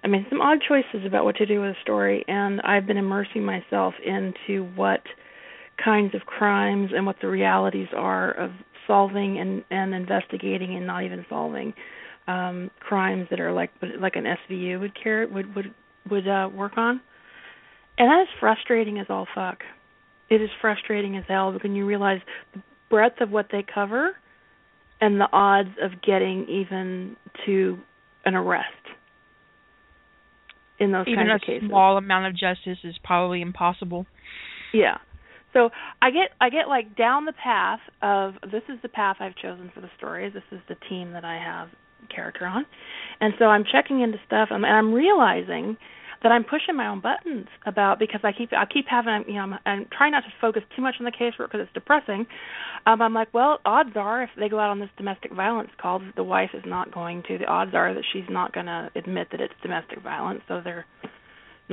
I 0.03 0.07
made 0.07 0.25
some 0.29 0.41
odd 0.41 0.59
choices 0.67 1.05
about 1.05 1.23
what 1.23 1.37
to 1.37 1.45
do 1.45 1.61
with 1.61 1.71
a 1.71 1.81
story 1.81 2.25
and 2.27 2.59
I've 2.61 2.85
been 2.85 2.97
immersing 2.97 3.43
myself 3.43 3.93
into 4.05 4.65
what 4.75 5.01
kinds 5.83 6.13
of 6.13 6.21
crimes 6.25 6.91
and 6.93 7.05
what 7.05 7.15
the 7.21 7.29
realities 7.29 7.87
are 7.95 8.31
of 8.31 8.51
solving 8.85 9.39
and 9.39 9.63
and 9.71 9.93
investigating 9.93 10.75
and 10.75 10.85
not 10.85 11.03
even 11.03 11.25
solving 11.29 11.73
um 12.27 12.69
crimes 12.81 13.27
that 13.29 13.39
are 13.39 13.53
like 13.53 13.71
like 13.99 14.15
an 14.17 14.25
SVU 14.25 14.79
would 14.81 14.93
care 15.01 15.25
would 15.27 15.55
would 15.55 15.73
would 16.09 16.27
uh 16.27 16.49
work 16.53 16.77
on 16.77 16.99
and 17.97 18.09
that 18.09 18.21
is 18.23 18.27
frustrating 18.39 18.99
as 18.99 19.05
all 19.09 19.27
fuck. 19.33 19.59
It 20.29 20.41
is 20.41 20.49
frustrating 20.59 21.15
as 21.15 21.23
hell 21.27 21.57
when 21.61 21.75
you 21.75 21.85
realize 21.85 22.19
the 22.53 22.61
breadth 22.89 23.21
of 23.21 23.29
what 23.29 23.47
they 23.51 23.63
cover 23.63 24.17
and 24.99 25.19
the 25.19 25.29
odds 25.31 25.69
of 25.81 26.01
getting 26.01 26.47
even 26.49 27.15
to 27.45 27.77
an 28.25 28.35
arrest 28.35 28.67
in 30.79 30.91
those 30.91 31.05
even 31.07 31.27
kinds 31.27 31.35
of 31.35 31.41
cases. 31.41 31.57
Even 31.57 31.65
a 31.67 31.69
small 31.69 31.97
amount 31.97 32.27
of 32.27 32.33
justice 32.33 32.79
is 32.83 32.95
probably 33.03 33.41
impossible. 33.41 34.05
Yeah. 34.73 34.97
So 35.53 35.69
I 36.01 36.09
get 36.09 36.29
I 36.41 36.49
get 36.49 36.67
like 36.67 36.95
down 36.97 37.25
the 37.25 37.33
path 37.33 37.79
of 38.01 38.33
this 38.51 38.63
is 38.69 38.79
the 38.81 38.89
path 38.89 39.17
I've 39.19 39.35
chosen 39.35 39.71
for 39.73 39.81
the 39.81 39.89
story. 39.97 40.29
This 40.29 40.43
is 40.51 40.59
the 40.67 40.75
team 40.89 41.13
that 41.13 41.23
I 41.23 41.37
have 41.37 41.69
character 42.13 42.45
on, 42.45 42.65
and 43.21 43.33
so 43.39 43.45
I'm 43.45 43.63
checking 43.71 44.01
into 44.01 44.17
stuff 44.25 44.49
and 44.51 44.65
I'm 44.65 44.93
realizing 44.93 45.77
that 46.23 46.31
I'm 46.31 46.43
pushing 46.43 46.75
my 46.75 46.87
own 46.87 47.01
buttons 47.01 47.47
about 47.65 47.99
because 47.99 48.21
I 48.23 48.31
keep 48.31 48.51
I 48.53 48.65
keep 48.65 48.85
having 48.87 49.25
you 49.27 49.35
know 49.35 49.41
I'm, 49.41 49.53
I'm 49.65 49.87
trying 49.95 50.11
not 50.11 50.21
to 50.21 50.33
focus 50.41 50.63
too 50.75 50.81
much 50.81 50.95
on 50.99 51.05
the 51.05 51.11
casework 51.11 51.51
because 51.51 51.61
it's 51.61 51.73
depressing. 51.73 52.25
Um, 52.85 53.01
I'm 53.01 53.13
like, 53.13 53.33
well, 53.33 53.59
odds 53.65 53.91
are 53.95 54.23
if 54.23 54.29
they 54.37 54.49
go 54.49 54.59
out 54.59 54.69
on 54.69 54.79
this 54.79 54.89
domestic 54.97 55.33
violence 55.33 55.69
call, 55.81 56.01
the 56.15 56.23
wife 56.23 56.51
is 56.53 56.63
not 56.65 56.93
going 56.93 57.23
to. 57.27 57.37
The 57.37 57.45
odds 57.45 57.73
are 57.73 57.93
that 57.93 58.03
she's 58.11 58.29
not 58.29 58.53
going 58.53 58.65
to 58.65 58.89
admit 58.95 59.27
that 59.31 59.41
it's 59.41 59.53
domestic 59.61 60.01
violence, 60.01 60.41
so 60.47 60.61
they're 60.63 60.85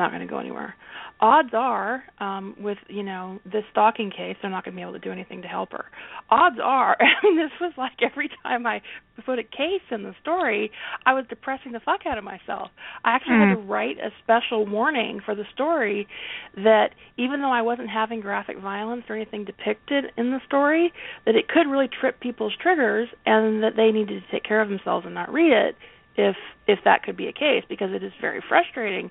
not 0.01 0.11
going 0.11 0.27
to 0.27 0.27
go 0.27 0.39
anywhere. 0.39 0.75
Odds 1.21 1.51
are, 1.53 2.03
um, 2.19 2.57
with 2.59 2.79
you 2.89 3.03
know 3.03 3.41
this 3.45 3.65
stalking 3.71 4.11
case, 4.11 4.37
they're 4.41 4.51
not 4.51 4.65
going 4.65 4.75
to 4.75 4.77
be 4.77 4.83
able 4.83 4.95
to 4.95 4.99
do 4.99 5.13
anything 5.13 5.43
to 5.43 5.49
help 5.49 5.73
her. 5.73 5.85
Odds 6.31 6.57
are, 6.63 6.97
I 7.01 7.07
mean, 7.23 7.37
this 7.37 7.51
was 7.61 7.73
like 7.77 7.93
every 8.03 8.31
time 8.43 8.67
I 8.67 8.81
put 9.27 9.39
a 9.39 9.43
case 9.43 9.85
in 9.91 10.03
the 10.03 10.15
story, 10.23 10.71
I 11.05 11.13
was 11.13 11.27
depressing 11.29 11.73
the 11.73 11.81
fuck 11.81 12.07
out 12.07 12.17
of 12.17 12.25
myself. 12.25 12.71
I 13.05 13.11
actually 13.11 13.35
mm. 13.35 13.49
had 13.51 13.55
to 13.57 13.61
write 13.61 13.99
a 13.99 14.11
special 14.23 14.65
warning 14.67 15.21
for 15.23 15.35
the 15.35 15.45
story 15.53 16.09
that 16.57 16.93
even 17.19 17.43
though 17.43 17.53
I 17.53 17.61
wasn't 17.61 17.91
having 17.91 18.21
graphic 18.21 18.59
violence 18.59 19.05
or 19.11 19.17
anything 19.17 19.45
depicted 19.45 20.07
in 20.17 20.31
the 20.31 20.41
story, 20.47 20.91
that 21.27 21.35
it 21.35 21.49
could 21.49 21.71
really 21.71 21.89
trip 21.89 22.19
people's 22.21 22.55
triggers, 22.61 23.09
and 23.27 23.63
that 23.63 23.77
they 23.77 23.91
needed 23.91 24.23
to 24.23 24.31
take 24.33 24.45
care 24.45 24.63
of 24.63 24.71
themselves 24.71 25.05
and 25.05 25.15
not 25.15 25.31
read 25.31 25.53
it 25.53 25.77
if 26.17 26.37
if 26.67 26.79
that 26.85 27.03
could 27.03 27.17
be 27.17 27.27
a 27.27 27.33
case 27.33 27.65
because 27.69 27.91
it 27.93 28.03
is 28.03 28.13
very 28.21 28.43
frustrating 28.49 29.11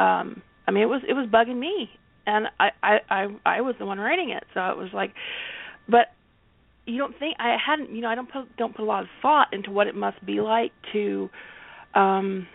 um 0.00 0.42
I 0.66 0.70
mean 0.70 0.82
it 0.82 0.88
was 0.88 1.02
it 1.08 1.14
was 1.14 1.26
bugging 1.26 1.58
me 1.58 1.90
and 2.26 2.46
I 2.58 2.70
I 2.82 2.98
I 3.10 3.26
I 3.46 3.60
was 3.60 3.74
the 3.78 3.86
one 3.86 3.98
writing 3.98 4.30
it 4.30 4.44
so 4.54 4.60
it 4.66 4.76
was 4.76 4.88
like 4.92 5.12
but 5.88 6.06
you 6.86 6.98
don't 6.98 7.18
think 7.18 7.36
I 7.38 7.56
hadn't 7.64 7.94
you 7.94 8.00
know 8.00 8.08
I 8.08 8.14
don't 8.14 8.30
put 8.30 8.56
don't 8.56 8.74
put 8.74 8.82
a 8.82 8.86
lot 8.86 9.02
of 9.02 9.08
thought 9.22 9.48
into 9.52 9.70
what 9.70 9.86
it 9.86 9.94
must 9.94 10.24
be 10.24 10.40
like 10.40 10.72
to 10.92 11.28
um 11.94 12.46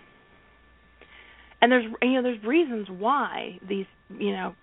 and 1.62 1.72
there's 1.72 1.86
you 2.02 2.14
know 2.14 2.24
there's 2.24 2.44
reasons 2.44 2.88
why 2.90 3.60
these 3.68 3.86
you 4.18 4.32
know 4.32 4.56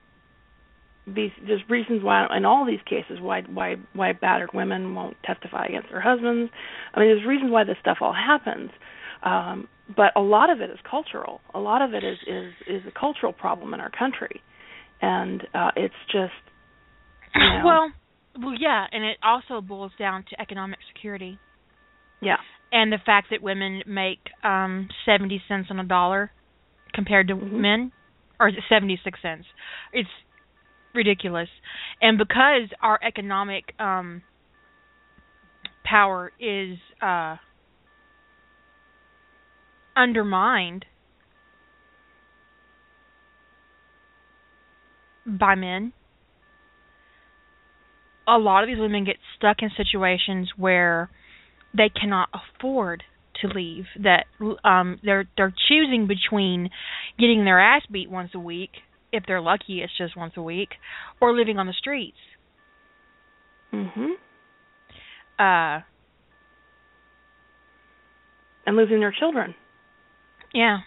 these 1.06 1.32
there's 1.46 1.62
reasons 1.68 2.02
why 2.02 2.26
in 2.36 2.44
all 2.44 2.64
these 2.64 2.80
cases 2.88 3.18
why 3.20 3.42
why 3.42 3.76
why 3.92 4.12
battered 4.12 4.50
women 4.54 4.94
won't 4.94 5.16
testify 5.24 5.66
against 5.66 5.88
their 5.90 6.00
husbands. 6.00 6.50
I 6.94 7.00
mean 7.00 7.08
there's 7.08 7.26
reasons 7.26 7.50
why 7.50 7.64
this 7.64 7.76
stuff 7.80 7.98
all 8.00 8.14
happens. 8.14 8.70
Um 9.22 9.68
but 9.96 10.12
a 10.16 10.20
lot 10.20 10.50
of 10.50 10.60
it 10.60 10.70
is 10.70 10.78
cultural. 10.88 11.40
A 11.54 11.58
lot 11.58 11.82
of 11.82 11.94
it 11.94 12.04
is 12.04 12.18
is 12.26 12.52
is 12.66 12.82
a 12.86 12.98
cultural 12.98 13.32
problem 13.32 13.74
in 13.74 13.80
our 13.80 13.90
country, 13.90 14.40
and 15.00 15.42
uh, 15.54 15.70
it's 15.76 15.94
just 16.06 16.32
you 17.34 17.40
know, 17.40 17.62
well, 17.64 17.92
well, 18.40 18.54
yeah, 18.58 18.86
and 18.90 19.04
it 19.04 19.18
also 19.22 19.60
boils 19.60 19.92
down 19.98 20.24
to 20.30 20.40
economic 20.40 20.78
security. 20.94 21.38
Yeah, 22.20 22.36
and 22.70 22.92
the 22.92 22.98
fact 23.04 23.28
that 23.30 23.42
women 23.42 23.82
make 23.86 24.20
um 24.44 24.88
seventy 25.06 25.42
cents 25.48 25.68
on 25.70 25.78
a 25.78 25.84
dollar 25.84 26.30
compared 26.94 27.28
to 27.28 27.34
mm-hmm. 27.34 27.60
men, 27.60 27.92
or 28.38 28.48
is 28.48 28.54
it 28.56 28.64
seventy 28.68 28.98
six 29.04 29.18
cents? 29.22 29.44
It's 29.92 30.08
ridiculous, 30.94 31.48
and 32.00 32.18
because 32.18 32.68
our 32.80 32.98
economic 33.02 33.72
um 33.78 34.22
power 35.84 36.32
is 36.38 36.78
uh 37.02 37.36
undermined 39.96 40.86
by 45.26 45.54
men. 45.54 45.92
A 48.26 48.38
lot 48.38 48.62
of 48.62 48.68
these 48.68 48.78
women 48.78 49.04
get 49.04 49.16
stuck 49.36 49.58
in 49.60 49.70
situations 49.76 50.50
where 50.56 51.10
they 51.76 51.88
cannot 51.88 52.28
afford 52.32 53.02
to 53.40 53.48
leave. 53.48 53.84
That 54.00 54.26
um, 54.64 55.00
they're 55.02 55.24
they're 55.36 55.54
choosing 55.68 56.06
between 56.06 56.70
getting 57.18 57.44
their 57.44 57.60
ass 57.60 57.82
beat 57.90 58.10
once 58.10 58.30
a 58.34 58.38
week, 58.38 58.70
if 59.12 59.24
they're 59.26 59.40
lucky, 59.40 59.80
it's 59.82 59.96
just 59.96 60.16
once 60.16 60.34
a 60.36 60.42
week, 60.42 60.70
or 61.20 61.36
living 61.36 61.58
on 61.58 61.66
the 61.66 61.72
streets. 61.72 62.16
Mhm. 63.72 64.12
Uh. 65.38 65.82
And 68.64 68.76
losing 68.76 69.00
their 69.00 69.14
children. 69.18 69.54
Yeah. 70.54 70.78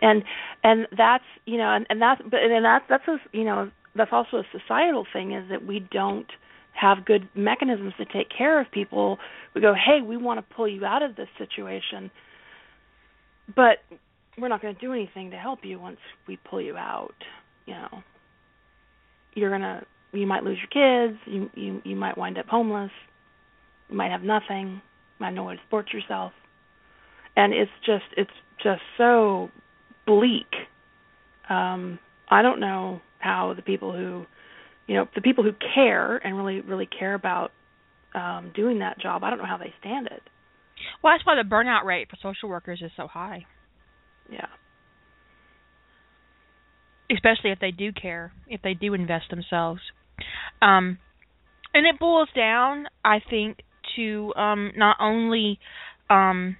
And 0.00 0.22
and 0.62 0.86
that's 0.96 1.24
you 1.44 1.58
know 1.58 1.74
and, 1.74 1.86
and 1.90 2.00
that's 2.00 2.20
but 2.22 2.40
and 2.40 2.64
that's 2.64 2.84
that's 2.88 3.08
a 3.08 3.16
you 3.36 3.44
know 3.44 3.70
that's 3.94 4.12
also 4.12 4.38
a 4.38 4.44
societal 4.56 5.06
thing 5.12 5.32
is 5.32 5.48
that 5.50 5.66
we 5.66 5.80
don't 5.90 6.28
have 6.72 7.04
good 7.04 7.28
mechanisms 7.34 7.92
to 7.98 8.04
take 8.04 8.28
care 8.36 8.60
of 8.60 8.70
people. 8.70 9.18
We 9.54 9.60
go, 9.60 9.74
hey, 9.74 10.00
we 10.06 10.16
want 10.16 10.38
to 10.38 10.54
pull 10.54 10.68
you 10.68 10.84
out 10.84 11.02
of 11.02 11.16
this 11.16 11.28
situation, 11.36 12.10
but 13.56 13.78
we're 14.38 14.48
not 14.48 14.62
going 14.62 14.74
to 14.74 14.80
do 14.80 14.92
anything 14.92 15.30
to 15.32 15.36
help 15.36 15.60
you 15.64 15.80
once 15.80 15.98
we 16.28 16.36
pull 16.36 16.60
you 16.60 16.76
out. 16.76 17.14
You 17.66 17.74
know, 17.74 18.02
you're 19.34 19.50
gonna 19.50 19.84
you 20.12 20.26
might 20.26 20.44
lose 20.44 20.58
your 20.58 21.08
kids. 21.08 21.18
You 21.26 21.50
you 21.54 21.82
you 21.84 21.96
might 21.96 22.16
wind 22.16 22.38
up 22.38 22.46
homeless. 22.46 22.92
You 23.88 23.96
might 23.96 24.10
have 24.10 24.22
nothing. 24.22 24.74
You 24.74 24.80
might 25.20 25.30
know 25.34 25.44
way 25.44 25.56
to 25.56 25.62
support 25.62 25.92
yourself. 25.92 26.32
And 27.38 27.54
it's 27.54 27.70
just 27.86 28.04
it's 28.16 28.30
just 28.60 28.82
so 28.96 29.48
bleak. 30.08 30.48
Um, 31.48 32.00
I 32.28 32.42
don't 32.42 32.58
know 32.58 33.00
how 33.20 33.54
the 33.54 33.62
people 33.62 33.92
who, 33.92 34.26
you 34.88 34.96
know, 34.96 35.06
the 35.14 35.20
people 35.20 35.44
who 35.44 35.52
care 35.74 36.16
and 36.16 36.36
really 36.36 36.60
really 36.60 36.86
care 36.86 37.14
about 37.14 37.52
um, 38.12 38.50
doing 38.56 38.80
that 38.80 39.00
job, 39.00 39.22
I 39.22 39.30
don't 39.30 39.38
know 39.38 39.46
how 39.46 39.56
they 39.56 39.72
stand 39.78 40.08
it. 40.08 40.22
Well, 41.02 41.14
that's 41.14 41.24
why 41.24 41.36
the 41.36 41.48
burnout 41.48 41.84
rate 41.84 42.08
for 42.10 42.16
social 42.20 42.48
workers 42.48 42.80
is 42.84 42.90
so 42.96 43.06
high. 43.06 43.46
Yeah. 44.30 44.46
Especially 47.10 47.52
if 47.52 47.60
they 47.60 47.70
do 47.70 47.92
care, 47.92 48.32
if 48.48 48.62
they 48.62 48.74
do 48.74 48.94
invest 48.94 49.26
themselves. 49.30 49.80
Um, 50.60 50.98
and 51.72 51.86
it 51.86 52.00
boils 52.00 52.28
down, 52.34 52.86
I 53.04 53.20
think, 53.30 53.58
to 53.96 54.32
um, 54.36 54.72
not 54.76 54.96
only 55.00 55.58
um, 56.10 56.56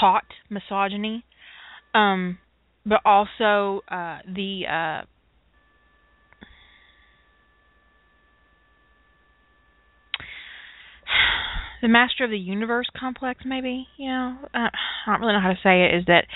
taught 0.00 0.26
misogyny, 0.50 1.24
um, 1.94 2.38
but 2.84 3.00
also 3.04 3.82
uh, 3.88 4.18
the 4.26 4.62
uh, 4.70 5.06
the 11.82 11.88
master 11.88 12.24
of 12.24 12.30
the 12.30 12.38
universe 12.38 12.86
complex 12.98 13.42
maybe 13.44 13.86
you 13.96 14.08
know? 14.08 14.36
Uh, 14.54 14.68
I 15.06 15.12
don't 15.12 15.20
really 15.20 15.34
know 15.34 15.40
how 15.40 15.50
to 15.50 15.58
say 15.62 15.84
it 15.84 15.98
is 15.98 16.04
that 16.06 16.26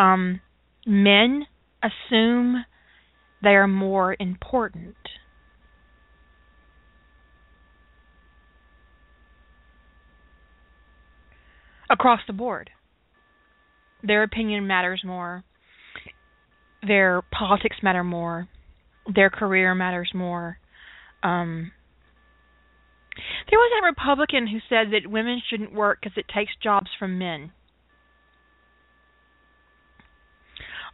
um 0.00 0.40
men 0.86 1.46
assume 1.82 2.64
they 3.42 3.50
are 3.50 3.68
more 3.68 4.16
important. 4.18 4.96
Across 11.90 12.20
the 12.26 12.32
board 12.32 12.70
their 14.02 14.22
opinion 14.22 14.66
matters 14.66 15.02
more 15.04 15.44
their 16.86 17.22
politics 17.32 17.76
matter 17.82 18.04
more 18.04 18.48
their 19.14 19.30
career 19.30 19.74
matters 19.74 20.10
more 20.14 20.58
um 21.22 21.72
there 23.50 23.58
was 23.58 23.72
that 23.74 23.86
Republican 23.86 24.46
who 24.46 24.58
said 24.68 24.92
that 24.92 25.10
women 25.10 25.40
shouldn't 25.48 25.72
work 25.72 25.98
because 26.02 26.16
it 26.16 26.26
takes 26.32 26.52
jobs 26.62 26.88
from 26.98 27.18
men. 27.18 27.52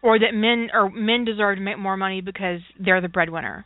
Or 0.02 0.18
that 0.18 0.34
men 0.34 0.68
or 0.72 0.90
men 0.90 1.24
deserve 1.24 1.56
to 1.56 1.62
make 1.62 1.78
more 1.78 1.96
money 1.96 2.20
because 2.20 2.60
they're 2.78 3.00
the 3.00 3.08
breadwinner. 3.08 3.64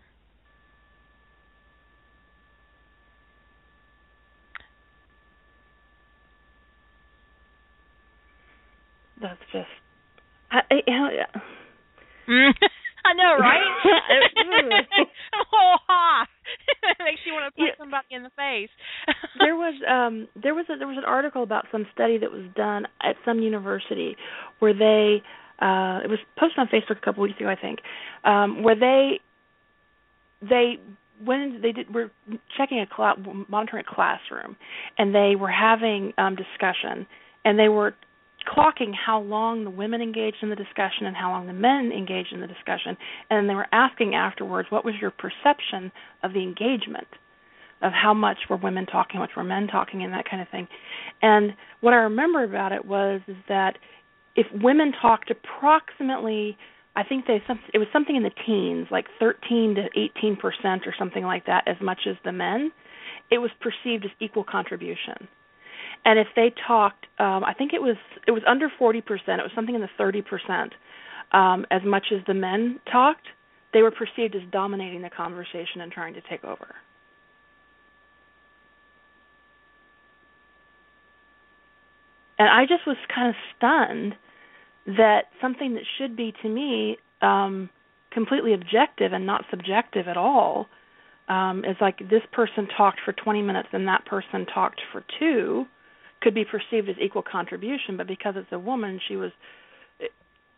That's 9.20 9.40
just 9.52 9.68
I, 10.50 10.60
I, 10.70 10.80
I 13.04 13.14
know, 13.14 13.36
right? 13.38 13.62
oh, 15.52 15.76
ha! 15.86 16.26
it 16.82 16.96
makes 17.04 17.20
you 17.26 17.32
want 17.32 17.52
to 17.52 17.56
punch 17.56 17.70
yeah. 17.72 17.78
somebody 17.78 18.06
in 18.10 18.22
the 18.22 18.30
face. 18.36 18.70
there 19.38 19.56
was 19.56 19.74
um 19.88 20.28
there 20.40 20.54
was 20.54 20.66
a, 20.72 20.76
there 20.76 20.88
was 20.88 20.98
an 20.98 21.04
article 21.04 21.42
about 21.42 21.66
some 21.72 21.86
study 21.94 22.18
that 22.18 22.30
was 22.30 22.44
done 22.54 22.86
at 23.02 23.16
some 23.24 23.40
university 23.40 24.16
where 24.58 24.74
they 24.74 25.22
uh 25.60 26.00
it 26.04 26.10
was 26.10 26.18
posted 26.38 26.58
on 26.58 26.68
Facebook 26.68 26.98
a 26.98 27.04
couple 27.04 27.22
weeks 27.22 27.38
ago 27.38 27.48
I 27.48 27.56
think 27.56 27.80
um 28.24 28.62
where 28.62 28.76
they 28.76 29.20
they 30.42 30.74
when 31.24 31.60
they 31.62 31.72
did 31.72 31.92
were 31.92 32.10
checking 32.56 32.78
a 32.80 32.86
cl- 32.94 33.16
monitoring 33.48 33.84
a 33.88 33.94
classroom 33.94 34.56
and 34.98 35.14
they 35.14 35.34
were 35.36 35.50
having 35.50 36.12
um 36.18 36.36
discussion 36.36 37.06
and 37.44 37.58
they 37.58 37.68
were 37.68 37.94
clocking 38.46 38.92
how 38.94 39.20
long 39.20 39.64
the 39.64 39.70
women 39.70 40.00
engaged 40.00 40.38
in 40.42 40.50
the 40.50 40.56
discussion 40.56 41.06
and 41.06 41.16
how 41.16 41.30
long 41.30 41.46
the 41.46 41.52
men 41.52 41.90
engaged 41.96 42.32
in 42.32 42.40
the 42.40 42.46
discussion 42.46 42.96
and 43.30 43.48
they 43.48 43.54
were 43.54 43.66
asking 43.72 44.14
afterwards 44.14 44.68
what 44.70 44.84
was 44.84 44.94
your 45.00 45.10
perception 45.10 45.90
of 46.22 46.32
the 46.32 46.42
engagement 46.42 47.08
of 47.82 47.92
how 47.92 48.12
much 48.14 48.38
were 48.48 48.56
women 48.56 48.86
talking 48.86 49.14
how 49.14 49.20
much 49.20 49.30
were 49.36 49.44
men 49.44 49.66
talking 49.66 50.02
and 50.02 50.12
that 50.12 50.28
kind 50.28 50.42
of 50.42 50.48
thing. 50.48 50.66
And 51.22 51.52
what 51.80 51.94
i 51.94 51.96
remember 51.96 52.44
about 52.44 52.72
it 52.72 52.84
was 52.84 53.20
is 53.28 53.36
that 53.48 53.78
if 54.36 54.46
women 54.52 54.92
talked 55.00 55.30
approximately 55.30 56.56
i 56.96 57.02
think 57.02 57.26
they 57.26 57.42
it 57.74 57.78
was 57.78 57.88
something 57.92 58.16
in 58.16 58.22
the 58.22 58.30
teens 58.46 58.86
like 58.90 59.06
13 59.18 59.76
to 59.76 60.00
18 60.18 60.36
percent 60.36 60.86
or 60.86 60.94
something 60.98 61.24
like 61.24 61.46
that 61.46 61.66
as 61.66 61.76
much 61.80 62.00
as 62.08 62.16
the 62.24 62.32
men 62.32 62.72
it 63.30 63.38
was 63.38 63.50
perceived 63.60 64.04
as 64.04 64.10
equal 64.20 64.44
contribution 64.44 65.28
and 66.04 66.18
if 66.18 66.28
they 66.36 66.52
talked 66.66 67.06
um 67.18 67.44
i 67.44 67.52
think 67.54 67.72
it 67.72 67.82
was 67.82 67.96
it 68.26 68.30
was 68.32 68.42
under 68.46 68.68
40% 68.80 69.02
it 69.02 69.02
was 69.28 69.50
something 69.54 69.74
in 69.74 69.80
the 69.80 69.88
30% 69.98 70.70
um 71.32 71.66
as 71.70 71.82
much 71.84 72.06
as 72.12 72.20
the 72.26 72.34
men 72.34 72.80
talked 72.90 73.26
they 73.72 73.82
were 73.82 73.90
perceived 73.90 74.34
as 74.34 74.42
dominating 74.50 75.02
the 75.02 75.10
conversation 75.10 75.82
and 75.82 75.92
trying 75.92 76.14
to 76.14 76.22
take 76.22 76.42
over. 76.44 76.74
And 82.38 82.48
i 82.48 82.64
just 82.64 82.86
was 82.86 82.96
kind 83.14 83.28
of 83.28 83.34
stunned 83.56 84.14
that 84.86 85.24
something 85.40 85.74
that 85.74 85.84
should 85.98 86.16
be 86.16 86.32
to 86.42 86.48
me 86.48 86.96
um 87.20 87.68
completely 88.10 88.54
objective 88.54 89.12
and 89.12 89.26
not 89.26 89.44
subjective 89.50 90.08
at 90.08 90.16
all 90.16 90.66
um 91.28 91.64
is 91.64 91.76
like 91.80 91.98
this 92.08 92.22
person 92.32 92.66
talked 92.76 93.00
for 93.04 93.12
20 93.12 93.42
minutes 93.42 93.68
and 93.72 93.86
that 93.88 94.04
person 94.06 94.46
talked 94.46 94.80
for 94.92 95.04
2 95.18 95.66
could 96.20 96.34
be 96.34 96.44
perceived 96.44 96.88
as 96.88 96.96
equal 97.00 97.22
contribution, 97.22 97.96
but 97.96 98.06
because 98.06 98.34
it's 98.36 98.52
a 98.52 98.58
woman, 98.58 99.00
she 99.08 99.16
was. 99.16 99.30
It, 100.00 100.10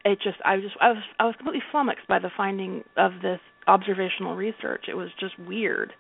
it 0.04 0.18
just 0.22 0.38
I 0.44 0.56
just 0.56 0.74
I 0.80 0.88
was 0.90 1.02
I 1.18 1.24
was 1.24 1.34
completely 1.36 1.62
flummoxed 1.70 2.08
by 2.08 2.18
the 2.18 2.30
finding 2.36 2.84
of 2.96 3.12
this 3.22 3.40
observational 3.66 4.36
research. 4.36 4.86
It 4.88 4.94
was 4.94 5.08
just 5.18 5.38
weird. 5.38 5.92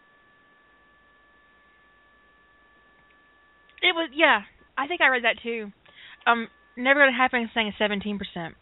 It 3.82 3.94
was 3.94 4.10
yeah. 4.14 4.40
I 4.76 4.86
think 4.86 5.00
I 5.00 5.08
read 5.08 5.24
that 5.24 5.36
too. 5.42 5.70
Um, 6.26 6.48
never 6.76 7.00
gonna 7.00 7.16
happen 7.16 7.50
saying 7.54 7.72
seventeen 7.78 8.18
percent 8.18 8.54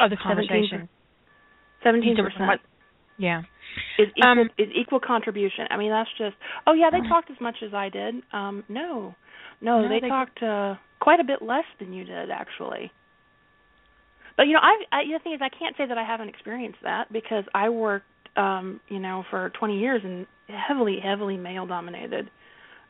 of 0.00 0.10
the 0.10 0.16
conversation. 0.16 0.88
Seventeen 1.82 2.16
percent. 2.16 2.60
Yeah 3.16 3.42
is 3.98 4.08
equal 4.16 4.30
um, 4.30 4.50
is 4.58 4.68
equal 4.74 5.00
contribution. 5.00 5.66
I 5.70 5.76
mean, 5.76 5.90
that's 5.90 6.10
just 6.18 6.36
oh 6.66 6.72
yeah, 6.72 6.90
they 6.90 7.06
talked 7.08 7.30
as 7.30 7.36
much 7.40 7.56
as 7.64 7.74
I 7.74 7.88
did. 7.88 8.16
Um, 8.32 8.64
no, 8.68 9.14
no, 9.60 9.82
no 9.82 9.88
they, 9.88 10.00
they, 10.00 10.08
talked 10.08 10.42
uh, 10.42 10.74
quite 11.00 11.20
a 11.20 11.24
bit 11.24 11.42
less 11.42 11.64
than 11.78 11.92
you 11.92 12.04
did 12.04 12.30
actually. 12.30 12.92
But 14.36 14.44
you 14.44 14.54
know, 14.54 14.60
I, 14.62 14.84
I 14.92 15.02
the 15.04 15.18
thing 15.22 15.34
is, 15.34 15.40
I 15.42 15.48
can't 15.48 15.76
say 15.76 15.86
that 15.86 15.98
I 15.98 16.04
haven't 16.04 16.28
experienced 16.28 16.78
that 16.82 17.12
because 17.12 17.44
I 17.54 17.68
worked, 17.68 18.06
um, 18.36 18.80
you 18.88 18.98
know, 18.98 19.24
for 19.30 19.50
20 19.58 19.78
years 19.78 20.02
in 20.04 20.26
heavily, 20.48 20.98
heavily 21.02 21.36
male-dominated 21.36 22.30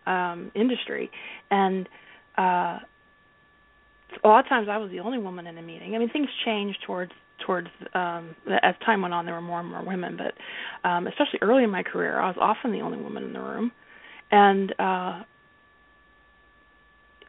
um, 0.07 0.51
industry, 0.55 1.11
and 1.51 1.87
uh, 2.39 2.79
a 4.23 4.29
lot 4.29 4.41
of 4.41 4.49
times 4.49 4.69
I 4.71 4.79
was 4.79 4.91
the 4.91 5.01
only 5.01 5.19
woman 5.19 5.47
in 5.47 5.59
a 5.59 5.63
meeting. 5.63 5.95
I 5.95 5.99
mean, 5.99 6.11
things 6.11 6.29
changed 6.45 6.79
towards 6.87 7.13
towards 7.45 7.69
um 7.95 8.35
as 8.63 8.75
time 8.85 9.03
went 9.03 9.15
on 9.15 9.25
there 9.25 9.35
were 9.35 9.41
more 9.41 9.61
and 9.61 9.69
more 9.69 9.85
women 9.85 10.17
but 10.17 10.89
um 10.89 11.07
especially 11.07 11.39
early 11.43 11.65
in 11.65 11.71
my 11.71 11.83
career 11.83 12.19
I 12.19 12.27
was 12.29 12.37
often 12.41 12.73
the 12.73 12.81
only 12.81 12.99
woman 12.99 13.25
in 13.25 13.33
the 13.33 13.41
room 13.41 13.73
and 14.31 14.73
uh 14.79 15.23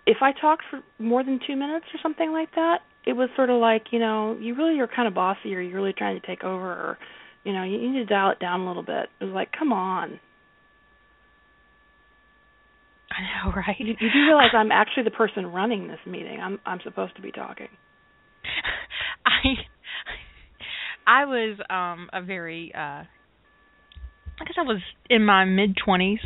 if 0.07 0.17
I 0.21 0.31
talked 0.39 0.63
for 0.69 0.81
more 0.99 1.23
than 1.23 1.39
2 1.45 1.55
minutes 1.55 1.85
or 1.93 1.99
something 2.03 2.31
like 2.31 2.53
that 2.55 2.79
it 3.05 3.13
was 3.13 3.29
sort 3.35 3.49
of 3.49 3.59
like 3.59 3.87
you 3.91 3.99
know 3.99 4.37
you 4.39 4.55
really 4.55 4.79
are 4.79 4.87
kind 4.87 5.07
of 5.07 5.13
bossy 5.13 5.53
or 5.55 5.61
you're 5.61 5.79
really 5.79 5.93
trying 5.93 6.19
to 6.19 6.27
take 6.27 6.43
over 6.43 6.71
or 6.71 6.97
you 7.43 7.53
know 7.53 7.63
you 7.63 7.77
need 7.77 7.99
to 7.99 8.05
dial 8.05 8.31
it 8.31 8.39
down 8.39 8.61
a 8.61 8.67
little 8.67 8.83
bit 8.83 9.09
it 9.19 9.25
was 9.25 9.33
like 9.33 9.49
come 9.57 9.73
on 9.73 10.19
I 13.11 13.45
know, 13.45 13.53
right? 13.55 13.75
You, 13.79 13.95
you 13.99 14.09
do 14.11 14.19
realize 14.25 14.49
I'm 14.53 14.71
actually 14.71 15.03
the 15.03 15.11
person 15.11 15.45
running 15.47 15.87
this 15.87 15.99
meeting. 16.05 16.39
I'm 16.41 16.59
I'm 16.65 16.79
supposed 16.83 17.15
to 17.15 17.21
be 17.21 17.31
talking. 17.31 17.69
I 19.25 19.55
I 21.07 21.25
was 21.25 21.57
um 21.69 22.09
a 22.13 22.21
very 22.21 22.71
uh 22.73 23.03
I 24.37 24.43
guess 24.45 24.55
I 24.57 24.63
was 24.63 24.81
in 25.09 25.23
my 25.25 25.45
mid 25.45 25.77
20s 25.87 26.19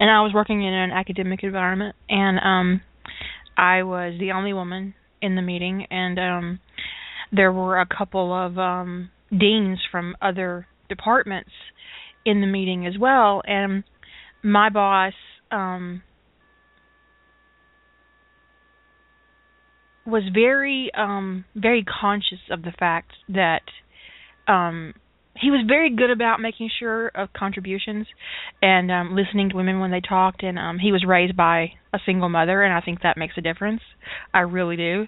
and 0.00 0.10
I 0.10 0.22
was 0.22 0.32
working 0.34 0.64
in 0.64 0.72
an 0.72 0.90
academic 0.90 1.42
environment 1.42 1.94
and 2.08 2.38
um 2.38 2.80
I 3.56 3.82
was 3.82 4.14
the 4.18 4.32
only 4.32 4.52
woman 4.52 4.94
in 5.20 5.36
the 5.36 5.42
meeting 5.42 5.86
and 5.90 6.18
um 6.18 6.60
there 7.32 7.52
were 7.52 7.78
a 7.78 7.86
couple 7.86 8.32
of 8.32 8.58
um 8.58 9.10
deans 9.30 9.78
from 9.90 10.16
other 10.20 10.66
departments 10.88 11.50
in 12.24 12.40
the 12.40 12.46
meeting 12.46 12.86
as 12.86 12.94
well 12.98 13.42
and 13.46 13.84
my 14.42 14.70
boss 14.70 15.12
um 15.50 16.02
was 20.06 20.22
very 20.32 20.90
um 20.96 21.44
very 21.54 21.84
conscious 21.84 22.40
of 22.50 22.62
the 22.62 22.72
fact 22.78 23.12
that 23.28 23.62
um 24.50 24.94
he 25.36 25.50
was 25.50 25.64
very 25.66 25.94
good 25.94 26.10
about 26.10 26.40
making 26.40 26.68
sure 26.78 27.08
of 27.08 27.32
contributions 27.32 28.06
and 28.60 28.90
um 28.90 29.14
listening 29.14 29.48
to 29.50 29.56
women 29.56 29.80
when 29.80 29.90
they 29.90 30.00
talked 30.00 30.42
and 30.42 30.58
um 30.58 30.78
he 30.78 30.92
was 30.92 31.04
raised 31.06 31.36
by 31.36 31.72
a 31.92 31.98
single 32.04 32.28
mother 32.28 32.62
and 32.62 32.74
I 32.74 32.80
think 32.80 33.02
that 33.02 33.16
makes 33.16 33.34
a 33.36 33.40
difference. 33.40 33.80
I 34.34 34.40
really 34.40 34.76
do. 34.76 35.06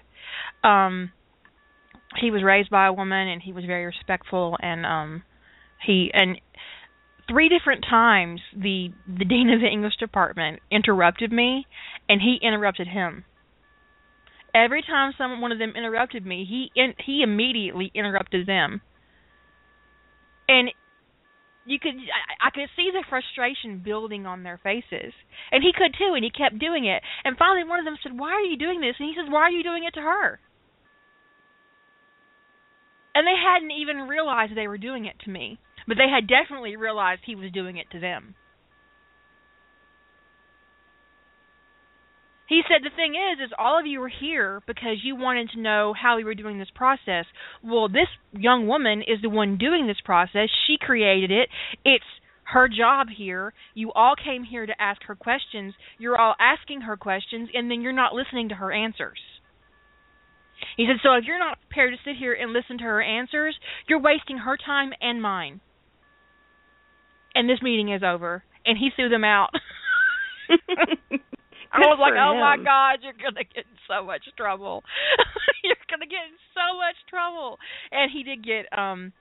Um 0.67 1.11
he 2.19 2.31
was 2.31 2.43
raised 2.43 2.69
by 2.69 2.87
a 2.87 2.93
woman 2.93 3.27
and 3.27 3.41
he 3.41 3.53
was 3.53 3.65
very 3.65 3.85
respectful 3.85 4.57
and 4.61 4.85
um 4.85 5.23
he 5.85 6.09
and 6.13 6.39
three 7.29 7.49
different 7.49 7.85
times 7.89 8.41
the 8.55 8.89
the 9.07 9.25
dean 9.25 9.49
of 9.49 9.59
the 9.61 9.67
English 9.67 9.97
department 9.97 10.59
interrupted 10.71 11.31
me 11.31 11.65
and 12.07 12.21
he 12.21 12.39
interrupted 12.41 12.87
him 12.87 13.25
every 14.53 14.81
time 14.81 15.13
someone 15.17 15.41
one 15.41 15.51
of 15.51 15.59
them 15.59 15.73
interrupted 15.75 16.25
me, 16.25 16.45
he 16.47 16.71
in, 16.79 16.93
he 17.05 17.21
immediately 17.23 17.91
interrupted 17.93 18.47
them. 18.47 18.81
And 20.53 20.69
you 21.65 21.79
could 21.79 21.95
I, 21.97 22.47
I 22.47 22.49
could 22.51 22.69
see 22.75 22.91
the 22.93 23.03
frustration 23.09 23.81
building 23.83 24.27
on 24.27 24.43
their 24.43 24.59
faces. 24.61 25.13
And 25.51 25.63
he 25.63 25.73
could 25.73 25.95
too, 25.97 26.13
and 26.13 26.23
he 26.23 26.29
kept 26.29 26.59
doing 26.59 26.85
it. 26.85 27.01
And 27.25 27.37
finally 27.37 27.67
one 27.67 27.79
of 27.79 27.85
them 27.85 27.97
said, 28.03 28.17
"Why 28.17 28.31
are 28.33 28.45
you 28.45 28.57
doing 28.57 28.79
this?" 28.79 28.95
And 28.99 29.09
he 29.09 29.15
says, 29.17 29.31
"Why 29.31 29.49
are 29.49 29.51
you 29.51 29.63
doing 29.63 29.83
it 29.83 29.95
to 29.95 30.01
her?" 30.01 30.39
And 33.15 33.25
they 33.25 33.37
hadn't 33.37 33.71
even 33.71 34.07
realized 34.07 34.55
they 34.55 34.67
were 34.67 34.77
doing 34.77 35.05
it 35.05 35.17
to 35.25 35.29
me, 35.29 35.57
but 35.87 35.97
they 35.97 36.09
had 36.09 36.27
definitely 36.27 36.75
realized 36.75 37.21
he 37.25 37.35
was 37.35 37.51
doing 37.51 37.77
it 37.77 37.89
to 37.91 37.99
them. 37.99 38.35
He 42.47 42.61
said 42.67 42.83
the 42.83 42.95
thing 42.95 43.15
is 43.15 43.39
is 43.43 43.53
all 43.57 43.79
of 43.79 43.85
you 43.85 44.01
are 44.03 44.09
here 44.09 44.61
because 44.67 44.97
you 45.03 45.15
wanted 45.15 45.49
to 45.51 45.61
know 45.61 45.93
how 45.99 46.17
we 46.17 46.23
were 46.23 46.35
doing 46.35 46.59
this 46.59 46.71
process. 46.75 47.25
Well, 47.63 47.87
this 47.87 48.07
young 48.33 48.67
woman 48.67 49.01
is 49.01 49.21
the 49.21 49.29
one 49.29 49.57
doing 49.57 49.87
this 49.87 50.01
process. 50.03 50.49
She 50.67 50.77
created 50.79 51.31
it. 51.31 51.49
It's 51.85 52.03
her 52.45 52.67
job 52.67 53.07
here. 53.15 53.53
You 53.73 53.91
all 53.93 54.15
came 54.21 54.43
here 54.43 54.65
to 54.65 54.81
ask 54.81 55.01
her 55.03 55.15
questions. 55.15 55.73
You're 55.97 56.19
all 56.19 56.35
asking 56.39 56.81
her 56.81 56.97
questions 56.97 57.49
and 57.53 57.71
then 57.71 57.81
you're 57.81 57.93
not 57.93 58.13
listening 58.13 58.49
to 58.49 58.55
her 58.55 58.71
answers. 58.71 59.19
He 60.77 60.85
said, 60.87 60.99
so 61.03 61.13
if 61.13 61.25
you're 61.25 61.39
not 61.39 61.57
prepared 61.67 61.93
to 61.93 61.99
sit 62.05 62.17
here 62.17 62.33
and 62.33 62.53
listen 62.53 62.77
to 62.77 62.83
her 62.83 63.01
answers, 63.01 63.55
you're 63.87 63.99
wasting 63.99 64.37
her 64.39 64.57
time 64.57 64.91
and 65.01 65.21
mine. 65.21 65.61
And 67.35 67.49
this 67.49 67.61
meeting 67.61 67.91
is 67.91 68.01
over. 68.03 68.43
And 68.65 68.77
he 68.77 68.89
threw 68.95 69.09
them 69.09 69.23
out. 69.23 69.49
I 71.73 71.79
was 71.89 71.97
like, 71.99 72.13
oh 72.13 72.37
my 72.39 72.57
God, 72.57 73.01
you're 73.01 73.17
going 73.17 73.35
to 73.35 73.43
get 73.43 73.65
in 73.65 73.77
so 73.87 74.05
much 74.05 74.21
trouble. 74.37 74.83
you're 75.63 75.75
going 75.89 76.01
to 76.01 76.07
get 76.07 76.29
in 76.29 76.37
so 76.53 76.77
much 76.77 76.95
trouble. 77.09 77.57
And 77.91 78.11
he 78.11 78.23
did 78.23 78.45
get 78.45 78.71
um 78.77 79.13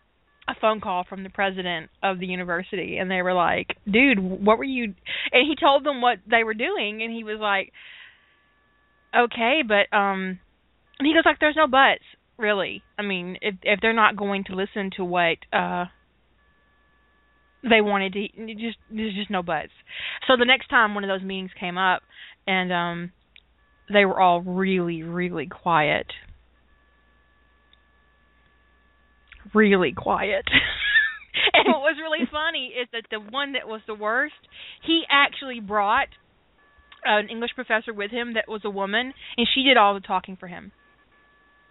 a 0.48 0.54
phone 0.60 0.80
call 0.80 1.04
from 1.08 1.22
the 1.22 1.30
president 1.30 1.88
of 2.02 2.18
the 2.18 2.26
university 2.26 2.96
and 2.98 3.10
they 3.10 3.22
were 3.22 3.32
like, 3.34 3.76
"Dude, 3.90 4.18
what 4.18 4.58
were 4.58 4.64
you?" 4.64 4.94
And 5.32 5.46
he 5.46 5.54
told 5.58 5.84
them 5.84 6.00
what 6.00 6.18
they 6.28 6.44
were 6.44 6.54
doing 6.54 7.02
and 7.02 7.12
he 7.12 7.24
was 7.24 7.38
like, 7.40 7.72
"Okay, 9.16 9.62
but 9.66 9.94
um 9.96 10.40
and 10.98 11.06
he 11.06 11.14
goes 11.14 11.22
like 11.24 11.38
there's 11.40 11.56
no 11.56 11.68
buts, 11.68 12.04
really. 12.38 12.82
I 12.98 13.02
mean, 13.02 13.38
if 13.40 13.54
if 13.62 13.80
they're 13.80 13.92
not 13.92 14.16
going 14.16 14.44
to 14.44 14.56
listen 14.56 14.90
to 14.96 15.04
what 15.04 15.38
uh 15.52 15.86
they 17.62 17.80
wanted 17.80 18.12
to 18.14 18.54
just 18.54 18.78
there's 18.90 19.14
just 19.14 19.30
no 19.30 19.42
buts. 19.42 19.72
So 20.26 20.34
the 20.38 20.44
next 20.44 20.68
time 20.68 20.94
one 20.94 21.04
of 21.04 21.08
those 21.08 21.26
meetings 21.26 21.50
came 21.58 21.78
up 21.78 22.02
and 22.46 22.72
um 22.72 23.12
they 23.92 24.04
were 24.04 24.20
all 24.20 24.40
really 24.40 25.02
really 25.02 25.46
quiet. 25.46 26.06
Really 29.54 29.92
quiet. 29.92 30.44
and 31.54 31.66
what 31.66 31.80
was 31.80 31.96
really 32.00 32.26
funny 32.30 32.72
is 32.80 32.88
that 32.92 33.04
the 33.10 33.18
one 33.18 33.52
that 33.52 33.66
was 33.66 33.80
the 33.86 33.94
worst, 33.94 34.34
he 34.86 35.02
actually 35.10 35.60
brought 35.60 36.08
an 37.04 37.28
English 37.28 37.50
professor 37.54 37.92
with 37.92 38.10
him 38.10 38.34
that 38.34 38.44
was 38.48 38.62
a 38.64 38.70
woman 38.70 39.12
and 39.36 39.48
she 39.52 39.64
did 39.64 39.76
all 39.76 39.94
the 39.94 40.00
talking 40.00 40.36
for 40.36 40.46
him. 40.46 40.72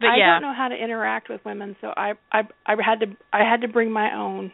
but 0.00 0.06
I 0.08 0.16
yeah. 0.16 0.32
don't 0.34 0.42
know 0.42 0.54
how 0.54 0.68
to 0.68 0.74
interact 0.74 1.28
with 1.28 1.40
women, 1.44 1.76
so 1.80 1.88
I 1.96 2.12
I 2.30 2.42
I 2.66 2.74
had 2.84 3.00
to 3.00 3.16
I 3.32 3.48
had 3.48 3.62
to 3.62 3.68
bring 3.68 3.90
my 3.90 4.14
own. 4.14 4.52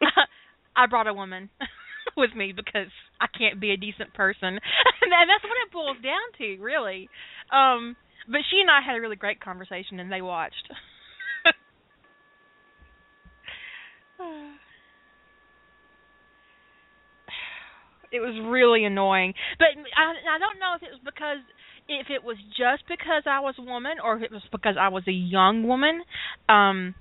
I 0.76 0.86
brought 0.86 1.06
a 1.06 1.14
woman 1.14 1.48
with 2.16 2.34
me 2.36 2.52
because 2.54 2.90
I 3.20 3.26
can't 3.36 3.60
be 3.60 3.72
a 3.72 3.76
decent 3.76 4.14
person, 4.14 4.48
and 5.02 5.12
that's 5.12 5.44
what 5.44 5.58
it 5.66 5.72
boils 5.72 5.96
down 6.02 6.32
to, 6.38 6.62
really. 6.62 7.08
Um, 7.52 7.96
but 8.28 8.40
she 8.50 8.60
and 8.60 8.70
I 8.70 8.80
had 8.84 8.96
a 8.96 9.00
really 9.00 9.16
great 9.16 9.40
conversation, 9.40 10.00
and 10.00 10.12
they 10.12 10.22
watched. 10.22 10.70
it 18.12 18.20
was 18.20 18.34
really 18.50 18.84
annoying, 18.84 19.34
but 19.58 19.68
I 19.96 20.36
I 20.36 20.38
don't 20.38 20.58
know 20.58 20.74
if 20.76 20.82
it 20.82 20.90
was 20.92 21.00
because 21.04 21.38
if 21.88 22.10
it 22.10 22.24
was 22.24 22.36
just 22.56 22.82
because 22.88 23.22
I 23.26 23.40
was 23.40 23.54
a 23.58 23.62
woman 23.62 23.98
or 24.02 24.16
if 24.16 24.22
it 24.22 24.32
was 24.32 24.42
because 24.50 24.76
I 24.78 24.88
was 24.88 25.04
a 25.06 25.12
young 25.12 25.66
woman. 25.66 26.02
Um 26.48 26.94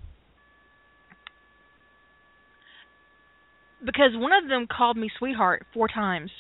because 3.86 4.12
one 4.14 4.34
of 4.34 4.50
them 4.50 4.68
called 4.68 4.98
me 4.98 5.10
sweetheart 5.18 5.66
four 5.74 5.88
times. 5.88 6.32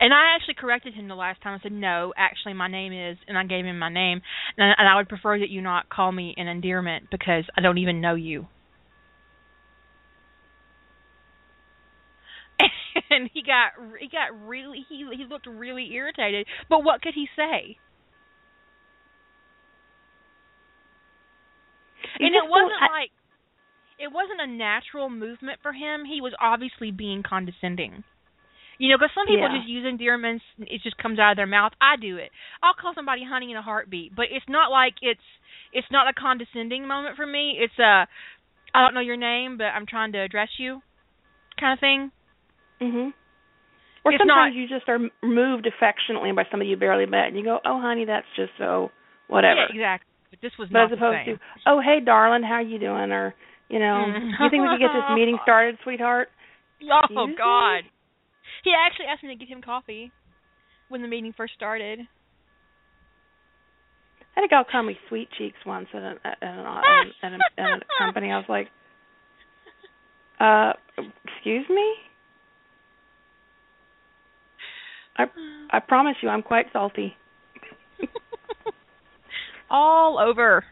And 0.00 0.12
I 0.12 0.34
actually 0.34 0.54
corrected 0.54 0.94
him 0.94 1.08
the 1.08 1.14
last 1.14 1.40
time. 1.42 1.58
I 1.58 1.62
said, 1.62 1.72
"No, 1.72 2.12
actually, 2.16 2.54
my 2.54 2.68
name 2.68 2.92
is," 2.92 3.16
and 3.28 3.38
I 3.38 3.44
gave 3.44 3.64
him 3.64 3.78
my 3.78 3.90
name, 3.90 4.22
and, 4.56 4.74
and 4.76 4.88
I 4.88 4.96
would 4.96 5.08
prefer 5.08 5.38
that 5.38 5.50
you 5.50 5.60
not 5.60 5.88
call 5.88 6.10
me 6.10 6.34
an 6.36 6.48
endearment 6.48 7.10
because 7.10 7.44
I 7.56 7.60
don't 7.60 7.78
even 7.78 8.00
know 8.00 8.14
you. 8.14 8.48
and 13.10 13.30
he 13.32 13.42
got 13.42 13.72
he 14.00 14.08
got 14.08 14.46
really 14.46 14.84
he 14.88 15.06
he 15.16 15.24
looked 15.24 15.46
really 15.46 15.92
irritated. 15.92 16.46
But 16.68 16.84
what 16.84 17.02
could 17.02 17.14
he 17.14 17.28
say? 17.36 17.76
And 22.20 22.34
it 22.34 22.46
wasn't 22.46 22.80
like 22.90 23.10
it 23.98 24.10
wasn't 24.10 24.40
a 24.40 24.46
natural 24.46 25.08
movement 25.08 25.60
for 25.62 25.72
him. 25.72 26.04
He 26.04 26.20
was 26.20 26.34
obviously 26.40 26.90
being 26.90 27.22
condescending. 27.22 28.04
You 28.78 28.90
know, 28.90 28.98
because 28.98 29.14
some 29.14 29.26
people 29.26 29.46
yeah. 29.46 29.58
just 29.58 29.70
use 29.70 29.86
endearments, 29.86 30.42
it 30.58 30.82
just 30.82 30.98
comes 30.98 31.20
out 31.20 31.30
of 31.30 31.36
their 31.36 31.46
mouth. 31.46 31.72
I 31.80 31.94
do 31.94 32.16
it. 32.18 32.30
I'll 32.60 32.74
call 32.74 32.92
somebody 32.94 33.22
honey 33.22 33.52
in 33.52 33.56
a 33.56 33.62
heartbeat, 33.62 34.16
but 34.16 34.26
it's 34.34 34.46
not 34.48 34.70
like 34.70 34.94
it's 35.00 35.22
it's 35.72 35.86
not 35.90 36.08
a 36.08 36.12
condescending 36.12 36.86
moment 36.86 37.16
for 37.16 37.26
me. 37.26 37.54
It's 37.58 37.78
a 37.78 38.06
I 38.74 38.82
don't 38.82 38.94
know 38.94 39.00
your 39.00 39.16
name, 39.16 39.58
but 39.58 39.70
I'm 39.70 39.86
trying 39.86 40.12
to 40.12 40.18
address 40.18 40.48
you 40.58 40.82
kind 41.58 41.72
of 41.72 41.80
thing. 41.80 42.10
Mhm. 42.80 43.14
Or 44.04 44.12
it's 44.12 44.20
sometimes 44.20 44.52
not, 44.52 44.58
you 44.58 44.68
just 44.68 44.88
are 44.88 44.98
moved 45.22 45.66
affectionately 45.66 46.32
by 46.32 46.44
somebody 46.50 46.70
you 46.70 46.76
barely 46.76 47.06
met, 47.06 47.28
and 47.28 47.36
you 47.36 47.44
go, 47.44 47.60
"Oh, 47.64 47.80
honey, 47.80 48.04
that's 48.04 48.26
just 48.36 48.52
so 48.58 48.90
whatever." 49.28 49.60
Yeah, 49.60 49.70
exactly. 49.70 50.13
But 50.34 50.42
this 50.42 50.58
was 50.58 50.68
but 50.68 50.90
not 50.90 50.92
as 50.92 50.98
opposed 50.98 51.24
to, 51.26 51.38
"Oh, 51.66 51.80
hey, 51.80 52.00
darling, 52.00 52.42
how 52.42 52.58
you 52.58 52.78
doing?" 52.80 53.12
Or, 53.12 53.34
you 53.68 53.78
know, 53.78 54.02
Mm. 54.06 54.30
"You 54.40 54.50
think 54.50 54.62
we 54.62 54.68
could 54.68 54.80
get 54.80 54.92
this 54.92 55.04
meeting 55.14 55.38
started, 55.42 55.78
sweetheart?" 55.84 56.28
Oh 56.82 56.98
Excuse 57.04 57.28
me? 57.28 57.34
God. 57.36 57.84
He 58.64 58.74
actually 58.74 59.06
asked 59.06 59.22
me 59.22 59.28
to 59.28 59.36
get 59.36 59.48
him 59.48 59.62
coffee 59.62 60.10
when 60.88 61.02
the 61.02 61.08
meeting 61.08 61.32
first 61.32 61.54
started. 61.54 62.00
I 62.00 62.06
had 64.40 64.44
a 64.44 64.48
gal 64.48 64.64
call 64.64 64.82
me 64.82 64.98
sweet 65.08 65.30
cheeks 65.38 65.64
once 65.64 65.88
at 65.94 66.02
an 66.02 66.18
at 66.24 66.42
an, 66.42 66.58
at 66.58 67.06
an, 67.22 67.34
at 67.34 67.40
a, 67.40 67.62
at 67.62 67.82
a 67.82 67.84
company. 67.98 68.32
I 68.32 68.36
was 68.38 68.48
like, 68.48 68.68
"Uh, 70.40 70.72
excuse 71.24 71.68
me." 71.68 71.94
I 75.16 75.26
I 75.70 75.78
promise 75.78 76.16
you, 76.22 76.28
I'm 76.28 76.42
quite 76.42 76.72
salty. 76.72 77.16
All 79.70 80.18
over. 80.18 80.64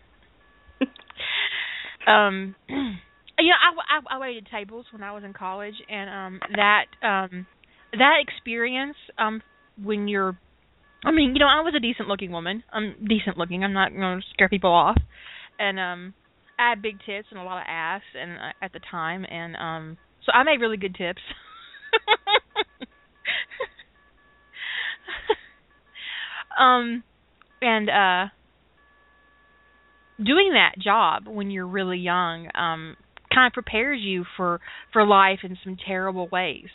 um 2.07 2.55
you 2.69 3.49
know, 3.49 3.57
I, 3.59 3.99
I 3.99 4.17
I 4.17 4.19
waited 4.21 4.47
tables 4.51 4.87
when 4.93 5.03
I 5.03 5.13
was 5.13 5.25
in 5.25 5.33
college 5.33 5.75
and 5.89 6.11
um 6.11 6.41
that 6.55 6.87
um 7.07 7.47
that 7.93 8.17
experience 8.21 8.97
um 9.19 9.43
when 9.83 10.09
you're 10.09 10.37
I 11.05 11.11
mean, 11.11 11.35
you 11.35 11.41
know, 11.41 11.49
I 11.49 11.63
was 11.63 11.75
a 11.77 11.81
decent 11.81 12.07
looking 12.09 12.31
woman. 12.31 12.63
I'm 12.73 12.95
decent 13.09 13.37
looking. 13.37 13.65
I'm 13.65 13.73
not 13.73 13.91
going 13.93 14.21
to 14.21 14.27
scare 14.33 14.49
people 14.49 14.71
off. 14.73 14.97
And 15.59 15.79
um 15.81 16.15
I 16.59 16.71
had 16.71 16.83
big 16.83 16.99
tits 17.05 17.29
and 17.31 17.41
a 17.41 17.45
lot 17.45 17.59
of 17.59 17.67
ass 17.69 18.03
and 18.19 18.33
uh, 18.33 18.53
at 18.65 18.73
the 18.73 18.81
time 18.91 19.25
and 19.29 19.57
um 19.57 19.97
so 20.25 20.33
I 20.33 20.45
made 20.45 20.61
really 20.61 20.77
good 20.77 20.95
tips. 20.95 21.23
um 26.59 27.03
and 27.61 27.91
uh 27.91 28.27
doing 30.19 30.53
that 30.53 30.79
job 30.83 31.27
when 31.27 31.51
you're 31.51 31.67
really 31.67 31.99
young 31.99 32.49
um 32.55 32.97
kind 33.33 33.47
of 33.47 33.53
prepares 33.53 34.01
you 34.01 34.25
for 34.37 34.61
for 34.93 35.07
life 35.07 35.41
in 35.43 35.57
some 35.65 35.77
terrible 35.87 36.29
ways. 36.29 36.69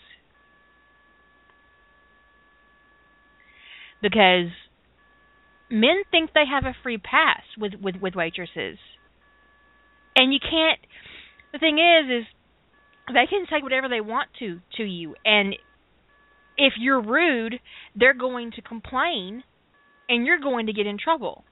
Because 4.01 4.51
men 5.69 6.03
think 6.11 6.31
they 6.33 6.45
have 6.49 6.65
a 6.65 6.75
free 6.83 6.97
pass 6.97 7.43
with 7.57 7.73
with 7.81 7.95
with 8.01 8.15
waitresses. 8.15 8.77
And 10.15 10.33
you 10.33 10.39
can't 10.39 10.79
the 11.53 11.59
thing 11.59 11.77
is 11.77 12.21
is 12.21 12.27
they 13.07 13.25
can 13.29 13.45
take 13.51 13.63
whatever 13.63 13.87
they 13.87 14.01
want 14.01 14.29
to 14.39 14.59
to 14.77 14.83
you. 14.83 15.15
And 15.25 15.55
if 16.57 16.73
you're 16.79 17.01
rude 17.01 17.59
they're 17.95 18.13
going 18.13 18.51
to 18.51 18.61
complain 18.61 19.43
and 20.09 20.25
you're 20.25 20.39
going 20.39 20.67
to 20.67 20.73
get 20.73 20.87
in 20.87 20.97
trouble 20.97 21.43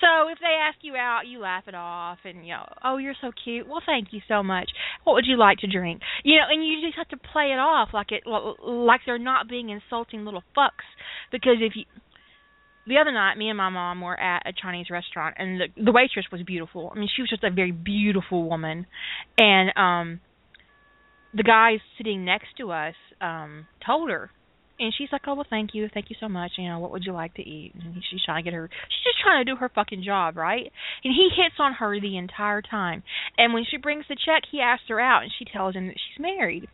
so 0.00 0.28
if 0.28 0.38
they 0.38 0.56
ask 0.60 0.78
you 0.82 0.94
out, 0.96 1.26
you 1.26 1.38
laugh 1.38 1.64
it 1.66 1.74
off 1.74 2.18
and 2.24 2.46
you 2.46 2.54
know, 2.54 2.66
oh, 2.84 2.96
you're 2.98 3.14
so 3.20 3.30
cute. 3.44 3.66
Well, 3.68 3.82
thank 3.84 4.08
you 4.12 4.20
so 4.28 4.42
much. 4.42 4.70
What 5.04 5.14
would 5.14 5.26
you 5.26 5.36
like 5.36 5.58
to 5.58 5.66
drink? 5.66 6.00
You 6.24 6.36
know, 6.36 6.44
and 6.50 6.66
you 6.66 6.80
just 6.84 6.96
have 6.96 7.08
to 7.08 7.16
play 7.16 7.52
it 7.52 7.58
off 7.58 7.90
like 7.92 8.12
it 8.12 8.24
like 8.26 9.00
they're 9.06 9.18
not 9.18 9.48
being 9.48 9.70
insulting 9.70 10.24
little 10.24 10.42
fucks 10.56 10.86
because 11.30 11.56
if 11.60 11.72
you 11.76 11.84
the 12.86 12.98
other 12.98 13.10
night, 13.10 13.36
me 13.36 13.48
and 13.48 13.56
my 13.56 13.68
mom 13.68 14.00
were 14.00 14.18
at 14.18 14.46
a 14.46 14.52
Chinese 14.52 14.86
restaurant, 14.90 15.34
and 15.38 15.60
the 15.60 15.84
the 15.84 15.92
waitress 15.92 16.26
was 16.30 16.42
beautiful. 16.42 16.92
I 16.94 16.98
mean, 16.98 17.08
she 17.14 17.22
was 17.22 17.28
just 17.28 17.42
a 17.42 17.50
very 17.50 17.72
beautiful 17.72 18.48
woman, 18.48 18.86
and 19.36 19.72
um, 19.76 20.20
the 21.34 21.42
guy 21.42 21.78
sitting 21.98 22.24
next 22.24 22.48
to 22.58 22.70
us 22.70 22.94
um 23.20 23.66
told 23.84 24.10
her, 24.10 24.30
And 24.78 24.92
she's 24.96 25.08
like, 25.10 25.22
"Oh 25.26 25.34
well, 25.34 25.46
thank 25.48 25.74
you, 25.74 25.88
thank 25.92 26.10
you 26.10 26.16
so 26.20 26.28
much. 26.28 26.52
You 26.58 26.68
know, 26.68 26.78
what 26.78 26.90
would 26.90 27.04
you 27.04 27.12
like 27.12 27.34
to 27.34 27.42
eat?" 27.42 27.72
And 27.74 28.02
she's 28.10 28.22
trying 28.24 28.44
to 28.44 28.50
get 28.50 28.54
her. 28.54 28.68
She's 28.88 29.12
just 29.12 29.22
trying 29.22 29.44
to 29.44 29.50
do 29.50 29.56
her 29.56 29.70
fucking 29.74 30.02
job, 30.04 30.36
right? 30.36 30.70
And 31.02 31.14
he 31.14 31.30
hits 31.34 31.56
on 31.58 31.74
her 31.74 31.98
the 31.98 32.18
entire 32.18 32.60
time. 32.60 33.02
And 33.38 33.54
when 33.54 33.64
she 33.70 33.78
brings 33.78 34.04
the 34.08 34.16
check, 34.16 34.42
he 34.50 34.60
asks 34.60 34.84
her 34.88 35.00
out, 35.00 35.22
and 35.22 35.32
she 35.38 35.46
tells 35.46 35.74
him 35.74 35.86
that 35.86 35.96
she's 35.96 36.22
married. 36.22 36.68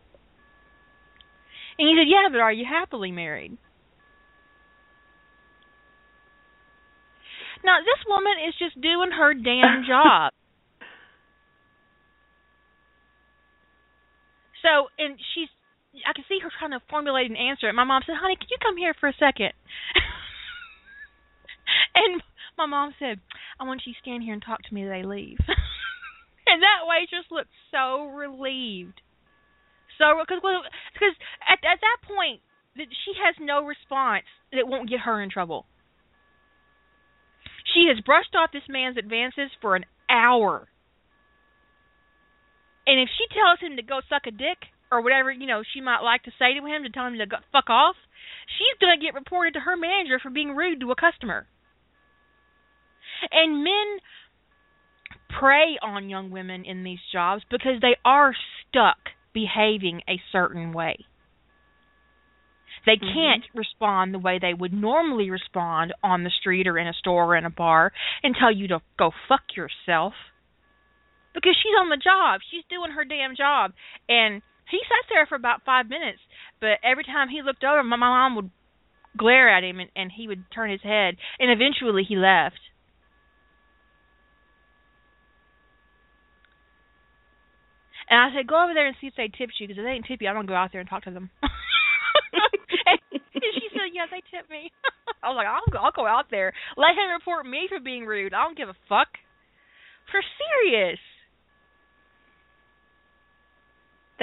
And 1.79 1.89
he 1.89 1.97
said, 1.97 2.11
"Yeah, 2.11 2.29
but 2.31 2.41
are 2.41 2.53
you 2.53 2.65
happily 2.69 3.12
married?" 3.12 3.57
Now 7.65 7.79
this 7.79 8.05
woman 8.09 8.33
is 8.49 8.55
just 8.59 8.81
doing 8.81 9.12
her 9.12 9.35
damn 9.35 9.85
job. 9.89 10.33
So, 14.62 14.89
and 14.99 15.19
she's 15.35 15.49
I 15.93 16.16
can 16.16 16.24
see 16.28 16.40
her 16.40 16.48
trying 16.59 16.73
to 16.73 16.81
formulate 16.89 17.31
an 17.31 17.36
answer. 17.36 17.69
And 17.69 17.77
my 17.77 17.85
mom 17.85 18.02
said, 18.06 18.16
"Honey, 18.16 18.36
can 18.36 18.48
you 18.51 18.56
come 18.62 18.77
here 18.77 18.94
for 18.98 19.09
a 19.09 19.16
second? 19.19 19.52
and 21.94 22.23
my 22.56 22.66
mom 22.66 22.94
said, 22.98 23.20
"I 23.60 23.64
want 23.64 23.82
you 23.86 23.93
to 23.93 23.98
stand 24.01 24.23
here 24.23 24.32
and 24.32 24.43
talk 24.43 24.62
to 24.62 24.74
me 24.74 24.85
they 24.85 25.02
leave." 25.02 25.39
and 26.48 26.62
that 26.62 26.89
waitress 26.89 27.27
looked 27.31 27.52
so 27.70 28.09
relieved. 28.09 29.02
So 29.98 30.16
because 30.19 30.40
because 30.40 31.14
at 31.44 31.60
at 31.60 31.81
that 31.81 31.98
point 32.09 32.40
she 32.77 33.12
has 33.20 33.36
no 33.39 33.64
response 33.64 34.24
that 34.52 34.66
won't 34.66 34.89
get 34.89 35.01
her 35.01 35.20
in 35.20 35.31
trouble. 35.31 35.66
She 37.74 37.89
has 37.93 38.02
brushed 38.05 38.35
off 38.35 38.52
this 38.52 38.69
man's 38.69 38.97
advances 38.97 39.51
for 39.60 39.77
an 39.77 39.85
hour. 40.09 40.69
And 42.86 42.98
if 42.98 43.09
she 43.16 43.24
tells 43.32 43.60
him 43.60 43.77
to 43.77 43.82
go 43.82 44.01
suck 44.09 44.27
a 44.27 44.31
dick, 44.31 44.59
or 44.93 45.02
whatever 45.02 45.32
you 45.32 45.47
know 45.47 45.62
she 45.64 45.81
might 45.81 46.02
like 46.02 46.23
to 46.24 46.31
say 46.39 46.52
to 46.52 46.66
him 46.66 46.85
to 46.85 46.90
tell 46.90 47.06
him 47.06 47.19
to 47.19 47.27
go, 47.27 47.36
fuck 47.51 47.70
off, 47.70 47.97
she's 48.59 48.78
going 48.78 48.98
to 48.98 49.05
get 49.05 49.14
reported 49.14 49.55
to 49.55 49.60
her 49.60 49.77
manager 49.77 50.20
for 50.23 50.31
being 50.31 50.55
rude 50.55 50.81
to 50.81 50.93
a 50.93 50.97
customer. 50.97 51.47
And 53.31 53.64
men 53.64 53.98
prey 55.39 55.78
on 55.82 56.10
young 56.10 56.31
women 56.31 56.64
in 56.64 56.85
these 56.85 56.98
jobs 57.12 57.43
because 57.51 57.81
they 57.81 57.97
are 58.05 58.35
stuck 58.69 58.98
behaving 59.32 60.02
a 60.09 60.20
certain 60.31 60.73
way. 60.73 60.97
They 62.85 62.97
mm-hmm. 62.97 63.14
can't 63.14 63.44
respond 63.55 64.12
the 64.12 64.19
way 64.19 64.39
they 64.40 64.55
would 64.55 64.73
normally 64.73 65.31
respond 65.31 65.94
on 66.02 66.24
the 66.24 66.31
street 66.40 66.66
or 66.66 66.78
in 66.78 66.89
a 66.89 66.93
store 66.93 67.27
or 67.27 67.36
in 67.36 67.44
a 67.44 67.51
bar 67.51 67.93
and 68.23 68.35
tell 68.39 68.52
you 68.52 68.69
to 68.69 68.81
go 68.98 69.12
fuck 69.28 69.43
yourself. 69.56 70.14
Because 71.35 71.56
she's 71.62 71.78
on 71.81 71.89
the 71.89 71.97
job. 71.97 72.40
She's 72.51 72.64
doing 72.69 72.90
her 72.90 73.05
damn 73.05 73.36
job. 73.36 73.73
And 74.09 74.43
he 74.73 74.81
sat 74.89 75.05
there 75.12 75.28
for 75.28 75.36
about 75.36 75.69
five 75.69 75.86
minutes, 75.86 76.24
but 76.61 76.81
every 76.82 77.05
time 77.05 77.28
he 77.28 77.44
looked 77.44 77.62
over, 77.62 77.85
my 77.85 78.01
mom 78.01 78.35
would 78.36 78.51
glare 79.16 79.53
at 79.53 79.62
him, 79.62 79.78
and, 79.78 79.90
and 79.94 80.11
he 80.11 80.27
would 80.27 80.49
turn 80.49 80.73
his 80.73 80.81
head, 80.81 81.20
and 81.39 81.53
eventually 81.53 82.05
he 82.09 82.16
left. 82.16 82.59
And 88.09 88.16
I 88.16 88.32
said, 88.35 88.49
go 88.49 88.65
over 88.65 88.73
there 88.73 88.89
and 88.89 88.97
see 89.01 89.09
if 89.09 89.16
they 89.16 89.28
tipped 89.28 89.61
you, 89.61 89.69
because 89.69 89.78
if 89.78 89.85
they 89.85 89.93
didn't 89.93 90.09
tip 90.09 90.24
you, 90.24 90.28
I'm 90.28 90.36
gonna 90.36 90.49
go 90.49 90.57
out 90.57 90.73
there 90.73 90.81
and 90.81 90.89
talk 90.89 91.05
to 91.05 91.12
them. 91.12 91.28
and 91.44 91.53
she 93.53 93.69
said, 93.77 93.93
yeah, 93.93 94.09
they 94.09 94.24
tipped 94.32 94.51
me. 94.51 94.73
I 95.23 95.28
was 95.28 95.36
like, 95.36 95.47
I'll, 95.47 95.85
I'll 95.85 95.93
go 95.93 96.09
out 96.09 96.27
there. 96.31 96.53
Let 96.77 96.97
him 96.97 97.12
report 97.12 97.44
me 97.44 97.69
for 97.69 97.78
being 97.78 98.05
rude. 98.05 98.32
I 98.32 98.44
don't 98.44 98.57
give 98.57 98.69
a 98.69 98.77
fuck. 98.89 99.09
For 100.11 100.20
serious. 100.40 100.99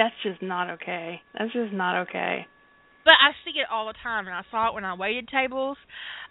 That's 0.00 0.14
just 0.22 0.40
not 0.40 0.70
okay. 0.70 1.20
That's 1.38 1.52
just 1.52 1.74
not 1.74 2.08
okay. 2.08 2.46
But 3.04 3.14
I 3.20 3.32
see 3.44 3.58
it 3.58 3.66
all 3.70 3.86
the 3.86 3.94
time, 4.02 4.26
and 4.26 4.34
I 4.34 4.42
saw 4.50 4.68
it 4.68 4.74
when 4.74 4.84
I 4.84 4.94
waited 4.94 5.28
tables. 5.28 5.76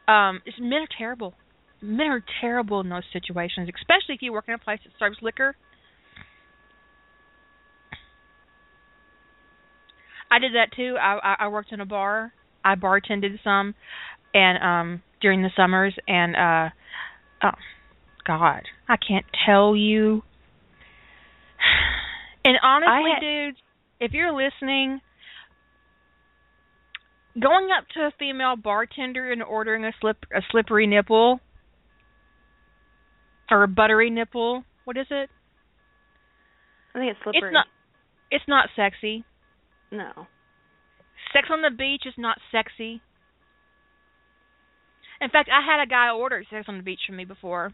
Um, 0.08 0.42
it's, 0.44 0.58
men 0.60 0.82
are 0.82 0.88
terrible. 0.98 1.36
Men 1.80 2.08
are 2.08 2.24
terrible 2.42 2.80
in 2.82 2.90
those 2.90 3.04
situations, 3.14 3.70
especially 3.70 4.16
if 4.16 4.22
you 4.24 4.34
work 4.34 4.46
in 4.48 4.56
a 4.56 4.58
place 4.58 4.80
that 4.84 4.94
serves 4.98 5.18
liquor. 5.22 5.56
I 10.32 10.40
did 10.40 10.54
that 10.56 10.76
too. 10.76 10.96
I 11.00 11.36
I 11.40 11.48
worked 11.48 11.72
in 11.72 11.80
a 11.80 11.86
bar. 11.86 12.34
I 12.66 12.76
bartended 12.76 13.40
some, 13.44 13.76
and 14.34 14.64
um 14.64 15.02
during 15.22 15.42
the 15.42 15.50
summers, 15.56 15.96
and 16.08 16.36
uh, 16.36 16.70
oh, 17.44 17.58
God, 18.26 18.62
I 18.88 18.96
can't 18.96 19.26
tell 19.46 19.76
you 19.76 20.24
and 22.50 22.58
honestly, 22.64 23.12
had, 23.14 23.22
dudes, 23.22 23.58
if 24.00 24.12
you're 24.12 24.34
listening, 24.34 25.02
going 27.40 27.70
up 27.78 27.88
to 27.94 28.02
a 28.02 28.12
female 28.18 28.56
bartender 28.56 29.32
and 29.32 29.44
ordering 29.44 29.86
a 29.86 29.92
slip 30.02 30.18
a 30.36 30.42
slippery 30.50 30.88
nipple 30.88 31.40
or 33.52 33.64
a 33.64 33.68
buttery 33.68 34.10
nipple, 34.10 34.64
what 34.86 34.98
is 34.98 35.06
it? 35.12 35.30
I 36.96 37.00
think 37.00 37.12
it's 37.12 37.20
slippery. 37.24 37.50
It's 37.50 37.54
not. 37.54 37.66
It's 38.32 38.46
not 38.48 38.70
sexy. 38.76 39.24
No. 39.92 40.28
Sex 41.34 41.48
on 41.52 41.62
the 41.62 41.76
beach 41.76 42.04
is 42.08 42.16
not 42.18 42.38
sexy. 42.52 43.02
In 45.22 45.30
fact, 45.30 45.50
I 45.54 45.62
had 45.64 45.84
a 45.84 45.88
guy 45.88 46.10
order 46.10 46.44
sex 46.50 46.66
on 46.68 46.78
the 46.78 46.84
beach 46.84 47.02
from 47.06 47.18
me 47.18 47.26
before 47.26 47.74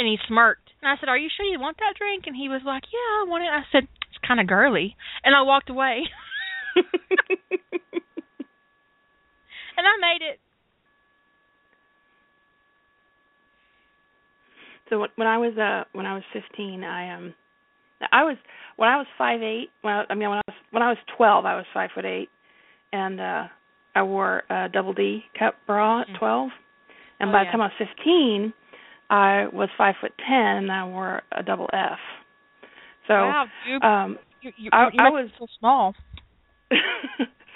and 0.00 0.08
he 0.08 0.16
smirked. 0.26 0.72
And 0.82 0.90
I 0.90 0.96
said, 0.98 1.10
"Are 1.10 1.18
you 1.18 1.28
sure 1.36 1.44
you 1.44 1.60
want 1.60 1.76
that 1.76 1.94
drink?" 1.96 2.24
And 2.26 2.34
he 2.34 2.48
was 2.48 2.62
like, 2.64 2.84
"Yeah, 2.90 2.98
I 3.20 3.24
want 3.28 3.44
it." 3.44 3.50
I 3.52 3.62
said, 3.70 3.86
"It's 4.08 4.18
kind 4.26 4.40
of 4.40 4.46
girly," 4.46 4.96
and 5.22 5.36
I 5.36 5.42
walked 5.42 5.68
away. 5.68 6.08
and 6.76 6.86
I 9.86 9.96
made 10.00 10.22
it. 10.22 10.40
So 14.88 15.06
when 15.14 15.28
I 15.28 15.38
was 15.38 15.56
uh 15.56 15.84
when 15.92 16.06
I 16.06 16.14
was 16.14 16.24
15, 16.32 16.82
I 16.82 17.14
um 17.14 17.34
I 18.10 18.24
was 18.24 18.38
when 18.76 18.88
I 18.88 18.96
was 18.96 19.06
five 19.18 19.42
eight. 19.42 19.68
Well, 19.84 20.04
I 20.08 20.14
mean 20.14 20.30
when 20.30 20.38
I 20.38 20.42
was 20.48 20.56
when 20.70 20.82
I 20.82 20.88
was 20.88 20.98
12, 21.16 21.44
I 21.44 21.56
was 21.56 21.66
five 21.74 21.90
foot 21.94 22.06
eight, 22.06 22.30
and 22.92 23.20
uh 23.20 23.44
I 23.94 24.02
wore 24.02 24.44
a 24.48 24.68
double 24.72 24.94
D 24.94 25.24
cup 25.38 25.56
bra 25.66 26.02
at 26.02 26.08
mm. 26.08 26.18
12. 26.18 26.50
And 27.20 27.28
oh, 27.28 27.32
by 27.32 27.42
yeah. 27.42 27.44
the 27.44 27.50
time 27.52 27.60
I 27.60 27.64
was 27.66 27.88
15, 27.98 28.54
I 29.10 29.48
was 29.52 29.68
five 29.76 29.96
foot 30.00 30.12
ten 30.18 30.56
and 30.56 30.72
I 30.72 30.84
wore 30.86 31.22
a 31.32 31.42
double 31.42 31.68
F. 31.72 31.98
So 33.08 33.14
wow, 33.14 33.46
you, 33.68 33.80
um 33.80 34.18
you, 34.40 34.52
you, 34.56 34.70
I, 34.72 34.88
I 34.98 35.10
was 35.10 35.28
so 35.38 35.46
small. 35.58 35.94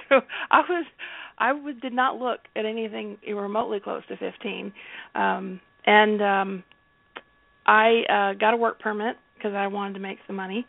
so 0.08 0.20
I 0.50 0.60
was 0.68 0.84
I 1.38 1.52
was, 1.52 1.76
did 1.80 1.92
not 1.92 2.18
look 2.18 2.40
at 2.56 2.64
anything 2.64 3.18
remotely 3.26 3.80
close 3.80 4.02
to 4.08 4.16
15. 4.16 4.72
Um 5.14 5.60
and 5.86 6.20
um 6.20 6.64
I 7.66 8.02
uh 8.08 8.38
got 8.38 8.52
a 8.52 8.56
work 8.56 8.80
permit 8.80 9.16
because 9.36 9.54
I 9.54 9.68
wanted 9.68 9.94
to 9.94 10.00
make 10.00 10.18
some 10.26 10.36
money 10.36 10.66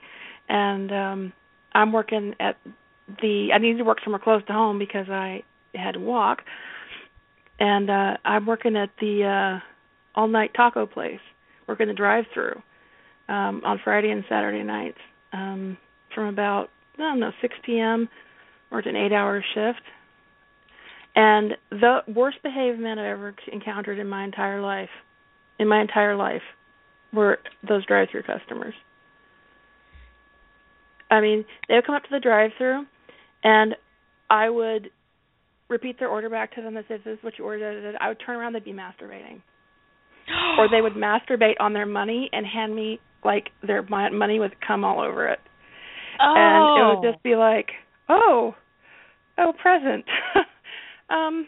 and 0.47 0.91
um 0.91 1.33
I'm 1.73 1.91
working 1.91 2.35
at 2.39 2.57
the 3.21 3.49
I 3.53 3.57
needed 3.57 3.79
to 3.79 3.83
work 3.83 3.97
somewhere 4.03 4.21
close 4.23 4.43
to 4.45 4.53
home 4.53 4.77
because 4.77 5.07
I 5.09 5.41
had 5.73 5.93
to 5.93 5.99
walk 5.99 6.43
and 7.59 7.89
uh 7.89 8.17
I'm 8.23 8.45
working 8.45 8.75
at 8.77 8.91
the 8.99 9.59
uh 9.61 9.74
all 10.15 10.27
night 10.27 10.51
taco 10.55 10.85
place, 10.85 11.19
working 11.67 11.87
the 11.87 11.93
drive 11.93 12.25
through 12.33 12.61
um, 13.27 13.61
on 13.65 13.79
Friday 13.83 14.09
and 14.09 14.23
Saturday 14.29 14.63
nights 14.63 14.97
um, 15.33 15.77
from 16.13 16.27
about 16.27 16.69
I 16.97 17.01
don't 17.01 17.19
know 17.19 17.31
6 17.41 17.55
p.m. 17.65 18.07
or 18.71 18.79
it's 18.79 18.87
an 18.87 18.95
eight-hour 18.95 19.43
shift. 19.53 19.81
And 21.15 21.53
the 21.71 21.99
worst 22.07 22.37
behaved 22.43 22.79
men 22.79 22.99
I've 22.99 23.05
ever 23.05 23.35
encountered 23.51 23.99
in 23.99 24.07
my 24.07 24.23
entire 24.23 24.61
life, 24.61 24.89
in 25.59 25.67
my 25.67 25.81
entire 25.81 26.15
life, 26.15 26.41
were 27.13 27.39
those 27.67 27.85
drive-through 27.85 28.23
customers. 28.23 28.73
I 31.09 31.21
mean, 31.21 31.45
they 31.67 31.75
would 31.75 31.85
come 31.85 31.95
up 31.95 32.03
to 32.03 32.09
the 32.11 32.19
drive-through, 32.19 32.85
and 33.43 33.75
I 34.29 34.49
would 34.49 34.89
repeat 35.69 35.99
their 35.99 36.09
order 36.09 36.29
back 36.29 36.55
to 36.55 36.61
them 36.61 36.77
and 36.77 36.85
say, 36.87 36.97
"This 36.97 37.17
is 37.17 37.23
what 37.23 37.37
you 37.37 37.45
ordered." 37.45 37.95
I 37.99 38.09
would 38.09 38.19
turn 38.19 38.37
around, 38.37 38.53
they'd 38.53 38.63
be 38.63 38.73
masturbating 38.73 39.41
or 40.57 40.69
they 40.69 40.81
would 40.81 40.93
masturbate 40.93 41.55
on 41.59 41.73
their 41.73 41.85
money 41.85 42.29
and 42.33 42.45
hand 42.45 42.75
me 42.75 42.99
like 43.23 43.49
their 43.65 43.83
money 43.83 44.39
would 44.39 44.55
come 44.65 44.83
all 44.83 45.01
over 45.01 45.27
it. 45.27 45.39
Oh. 46.21 46.33
And 46.35 46.79
it 46.79 46.95
would 46.95 47.11
just 47.11 47.23
be 47.23 47.35
like, 47.35 47.71
"Oh, 48.07 48.55
oh, 49.37 49.53
present." 49.61 50.05
um 51.09 51.47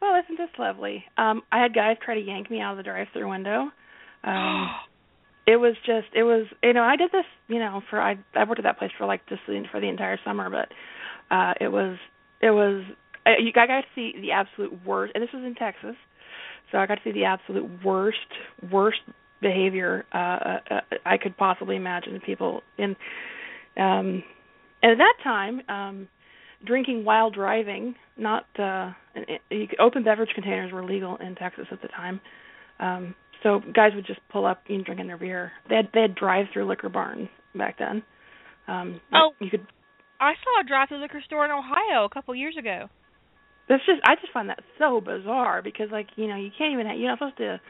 well, 0.00 0.18
isn't 0.24 0.38
this 0.38 0.58
lovely? 0.58 1.04
Um 1.16 1.42
I 1.52 1.60
had 1.60 1.74
guys 1.74 1.96
try 2.04 2.14
to 2.14 2.20
yank 2.20 2.50
me 2.50 2.60
out 2.60 2.72
of 2.72 2.76
the 2.78 2.82
drive-through 2.82 3.28
window. 3.28 3.68
Um 4.24 4.68
it 5.46 5.56
was 5.56 5.74
just 5.86 6.08
it 6.14 6.22
was 6.22 6.46
you 6.62 6.72
know, 6.72 6.82
I 6.82 6.96
did 6.96 7.12
this, 7.12 7.26
you 7.48 7.58
know, 7.58 7.82
for 7.90 8.00
I 8.00 8.16
I 8.34 8.44
worked 8.44 8.60
at 8.60 8.64
that 8.64 8.78
place 8.78 8.90
for 8.98 9.06
like 9.06 9.26
just 9.28 9.42
for 9.70 9.80
the 9.80 9.88
entire 9.88 10.18
summer, 10.24 10.50
but 10.50 10.68
uh 11.34 11.54
it 11.60 11.68
was 11.68 11.98
it 12.40 12.50
was 12.50 12.84
uh, 13.26 13.38
you 13.38 13.52
I 13.54 13.66
got 13.66 13.80
to 13.82 13.86
see 13.94 14.14
the 14.20 14.32
absolute 14.32 14.84
worst 14.84 15.12
and 15.14 15.22
this 15.22 15.32
was 15.32 15.44
in 15.44 15.54
Texas 15.54 15.96
so 16.70 16.78
I 16.78 16.86
got 16.86 16.96
to 16.96 17.00
see 17.04 17.12
the 17.12 17.24
absolute 17.24 17.84
worst, 17.84 18.18
worst 18.70 19.00
behavior 19.40 20.04
uh, 20.12 20.18
uh, 20.18 20.58
uh, 20.70 20.80
I 21.04 21.16
could 21.16 21.36
possibly 21.36 21.76
imagine 21.76 22.20
people 22.24 22.62
in. 22.78 22.96
Um, 23.76 24.22
and 24.82 24.92
at 24.92 24.98
that 24.98 25.14
time, 25.22 25.62
um, 25.68 26.08
drinking 26.64 27.04
while 27.04 27.30
driving. 27.30 27.94
Not 28.16 28.46
uh, 28.58 28.92
open 29.78 30.04
beverage 30.04 30.30
containers 30.34 30.72
were 30.72 30.84
legal 30.84 31.16
in 31.16 31.34
Texas 31.34 31.66
at 31.70 31.80
the 31.82 31.88
time. 31.88 32.20
Um, 32.78 33.14
so 33.42 33.60
guys 33.74 33.92
would 33.94 34.06
just 34.06 34.20
pull 34.30 34.44
up 34.44 34.62
and 34.68 34.84
drinking 34.84 35.06
their 35.06 35.16
beer. 35.16 35.52
They 35.68 35.76
had 35.76 35.88
they 35.94 36.02
had 36.02 36.14
drive-through 36.14 36.68
liquor 36.68 36.88
barns 36.88 37.28
back 37.54 37.78
then. 37.78 38.02
Um, 38.68 39.00
oh, 39.12 39.32
you 39.40 39.50
could. 39.50 39.66
I 40.20 40.34
saw 40.44 40.60
a 40.60 40.68
drive-through 40.68 41.00
liquor 41.00 41.22
store 41.24 41.46
in 41.46 41.50
Ohio 41.50 42.04
a 42.04 42.10
couple 42.12 42.34
years 42.34 42.56
ago. 42.58 42.88
That's 43.70 43.86
just 43.86 44.02
I 44.02 44.18
just 44.18 44.34
find 44.34 44.50
that 44.50 44.58
so 44.82 44.98
bizarre 45.00 45.62
because 45.62 45.94
like 45.94 46.10
you 46.18 46.26
know 46.26 46.34
you 46.34 46.50
can't 46.50 46.74
even 46.74 46.90
have, 46.90 46.98
you're 46.98 47.06
not 47.06 47.22
supposed 47.22 47.38
to 47.38 47.62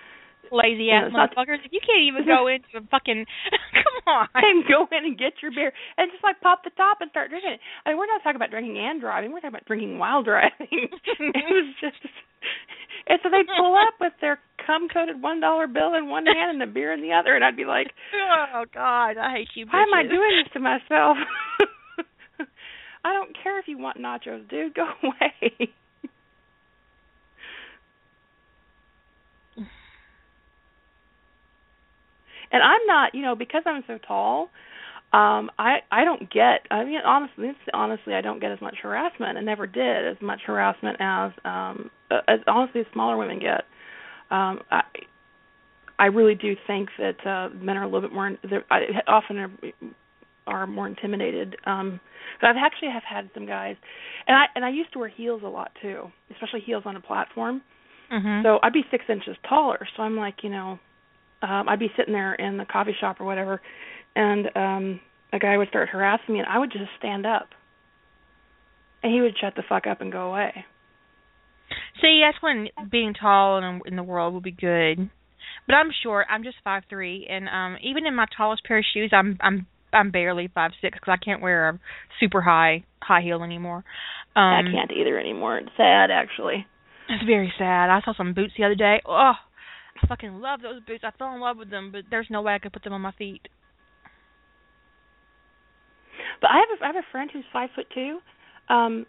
lazy 0.49 0.89
ass 0.89 1.13
motherfuckers. 1.13 1.61
you 1.69 1.79
can't 1.85 2.09
even 2.09 2.25
go 2.25 2.49
into 2.55 2.81
a 2.81 2.83
fucking 2.89 3.29
come 3.77 3.97
on. 4.09 4.27
And 4.33 4.65
go 4.65 4.89
in 4.97 5.05
and 5.05 5.19
get 5.21 5.37
your 5.45 5.53
beer 5.53 5.77
and 6.01 6.09
just 6.11 6.25
like 6.25 6.41
pop 6.41 6.65
the 6.65 6.73
top 6.73 7.05
and 7.05 7.13
start 7.13 7.29
drinking 7.29 7.61
it. 7.61 7.61
I 7.85 7.93
mean 7.93 8.01
we're 8.01 8.09
not 8.09 8.25
talking 8.25 8.41
about 8.41 8.49
drinking 8.49 8.81
and 8.81 8.97
driving, 8.97 9.29
we're 9.29 9.45
talking 9.45 9.61
about 9.61 9.69
drinking 9.69 10.01
while 10.01 10.25
driving. 10.25 10.89
it 11.05 11.47
was 11.53 11.69
just 11.85 12.01
and 13.05 13.21
so 13.23 13.29
they'd 13.29 13.53
pull 13.53 13.77
up 13.77 14.01
with 14.01 14.17
their 14.25 14.41
cum 14.65 14.89
coated 14.89 15.21
one 15.21 15.37
dollar 15.37 15.69
bill 15.69 15.93
in 16.01 16.09
one 16.09 16.25
hand 16.25 16.57
and 16.57 16.61
the 16.65 16.73
beer 16.73 16.97
in 16.97 17.05
the 17.05 17.13
other 17.13 17.37
and 17.37 17.45
I'd 17.45 17.61
be 17.61 17.69
like 17.69 17.93
Oh 18.17 18.65
God, 18.73 19.21
I 19.21 19.45
hate 19.45 19.53
you 19.53 19.69
Why 19.69 19.85
am 19.85 19.93
I 19.93 20.09
doing 20.09 20.33
this 20.41 20.49
to 20.57 20.61
myself? 20.65 21.21
I 23.05 23.13
don't 23.13 23.37
care 23.37 23.59
if 23.61 23.69
you 23.69 23.77
want 23.79 23.99
nachos, 23.99 24.49
dude, 24.49 24.75
go 24.75 24.89
away. 25.05 25.69
And 32.53 32.63
I'm 32.63 32.85
not, 32.87 33.15
you 33.15 33.23
know, 33.23 33.35
because 33.35 33.63
I'm 33.67 33.83
so 33.87 33.99
tall, 33.99 34.51
um 35.13 35.51
I 35.59 35.79
I 35.91 36.05
don't 36.05 36.31
get 36.33 36.67
I 36.71 36.85
mean 36.85 37.01
honestly 37.05 37.51
honestly 37.75 38.15
I 38.15 38.21
don't 38.21 38.41
get 38.41 38.53
as 38.53 38.61
much 38.61 38.77
harassment 38.83 39.37
and 39.37 39.45
never 39.45 39.67
did 39.67 40.07
as 40.07 40.17
much 40.23 40.41
harassment 40.47 40.99
as 41.01 41.33
um 41.45 41.91
as 42.29 42.41
honestly 42.47 42.83
smaller 42.93 43.17
women 43.17 43.41
get. 43.41 43.65
Um 44.31 44.61
I 44.71 44.83
I 45.99 46.07
really 46.07 46.37
do 46.37 46.55
think 46.67 46.91
that 46.99 47.27
uh 47.27 47.49
men 47.55 47.77
are 47.77 47.83
a 47.83 47.87
little 47.87 48.03
bit 48.03 48.13
more 48.13 48.37
I 48.71 48.81
often 49.09 49.39
are 49.39 49.51
are 50.47 50.67
more 50.69 50.87
intimidated. 50.87 51.57
Um 51.67 51.99
but 52.41 52.51
I've 52.51 52.57
actually 52.57 52.91
have 52.93 53.03
had 53.03 53.31
some 53.35 53.47
guys 53.47 53.75
and 54.29 54.37
I 54.37 54.45
and 54.55 54.65
I 54.65 54.71
used 54.71 54.93
to 54.93 55.01
wear 55.01 55.09
heels 55.09 55.43
a 55.45 55.49
lot 55.49 55.73
too, 55.83 56.05
especially 56.31 56.61
heels 56.61 56.85
on 56.87 56.95
a 56.95 57.01
platform. 57.01 57.63
Mm-hmm. 58.13 58.45
So 58.45 58.59
I'd 58.63 58.73
be 58.73 58.85
six 58.93 59.05
inches 59.09 59.37
taller. 59.49 59.87
So 59.97 60.05
I'm 60.05 60.17
like, 60.17 60.37
you 60.43 60.51
know, 60.51 60.79
um 61.43 61.69
I'd 61.69 61.79
be 61.79 61.91
sitting 61.97 62.13
there 62.13 62.35
in 62.35 62.57
the 62.57 62.65
coffee 62.65 62.97
shop 62.99 63.21
or 63.21 63.25
whatever 63.25 63.61
and 64.15 64.47
um 64.55 65.01
a 65.33 65.39
guy 65.39 65.57
would 65.57 65.69
start 65.69 65.89
harassing 65.89 66.35
me 66.35 66.41
and 66.41 66.49
I 66.49 66.59
would 66.59 66.73
just 66.73 66.91
stand 66.99 67.27
up. 67.27 67.49
And 69.03 69.13
he 69.13 69.21
would 69.21 69.37
shut 69.41 69.55
the 69.57 69.63
fuck 69.67 69.87
up 69.87 70.01
and 70.01 70.13
go 70.13 70.29
away. 70.29 70.65
See, 72.03 72.23
that's 72.25 72.43
when 72.43 72.69
being 72.91 73.15
tall 73.15 73.59
in, 73.59 73.81
in 73.87 73.97
the 73.97 74.03
world 74.03 74.35
will 74.35 74.41
be 74.41 74.51
good. 74.51 75.09
But 75.67 75.75
I'm 75.75 75.91
short. 76.03 76.27
I'm 76.29 76.43
just 76.43 76.57
five 76.65 76.83
three, 76.91 77.27
and 77.31 77.49
um 77.49 77.79
even 77.83 78.07
in 78.07 78.15
my 78.15 78.27
tallest 78.37 78.65
pair 78.65 78.79
of 78.79 78.85
shoes, 78.93 79.11
I'm 79.13 79.39
I'm 79.41 79.67
I'm 79.93 80.11
barely 80.11 80.51
five 80.53 80.73
six 80.81 80.99
because 80.99 81.17
I 81.21 81.25
can't 81.25 81.43
wear 81.43 81.69
a 81.69 81.79
super 82.19 82.41
high 82.41 82.85
high 83.01 83.23
heel 83.23 83.43
anymore. 83.43 83.85
Um, 84.37 84.43
I 84.43 84.63
can't 84.63 84.93
either 84.93 85.19
anymore. 85.19 85.59
It's 85.59 85.71
sad, 85.77 86.11
actually. 86.11 86.67
It's 87.09 87.25
very 87.25 87.53
sad. 87.59 87.91
I 87.91 88.01
saw 88.05 88.15
some 88.17 88.35
boots 88.35 88.53
the 88.57 88.65
other 88.65 88.77
day. 88.77 89.01
Oh, 89.07 89.33
I 90.03 90.07
fucking 90.07 90.41
love 90.41 90.63
those 90.63 90.81
boots. 90.87 91.05
I 91.05 91.11
fell 91.19 91.35
in 91.35 91.41
love 91.41 91.57
with 91.57 91.71
them, 91.71 91.91
but 91.93 92.03
there's 92.11 92.29
no 92.31 92.43
way 92.43 92.55
I 92.55 92.59
could 92.59 92.73
put 92.73 92.85
them 92.85 92.93
on 92.93 93.01
my 93.01 93.13
feet. 93.13 93.43
But 96.41 96.51
I 96.51 96.61
have 96.61 96.79
a 96.81 96.85
I 96.85 96.87
have 96.89 96.97
a 96.97 97.07
friend 97.13 97.31
who's 97.33 97.45
five 97.53 97.71
foot 97.75 97.87
two. 97.95 98.19
Um, 98.69 99.07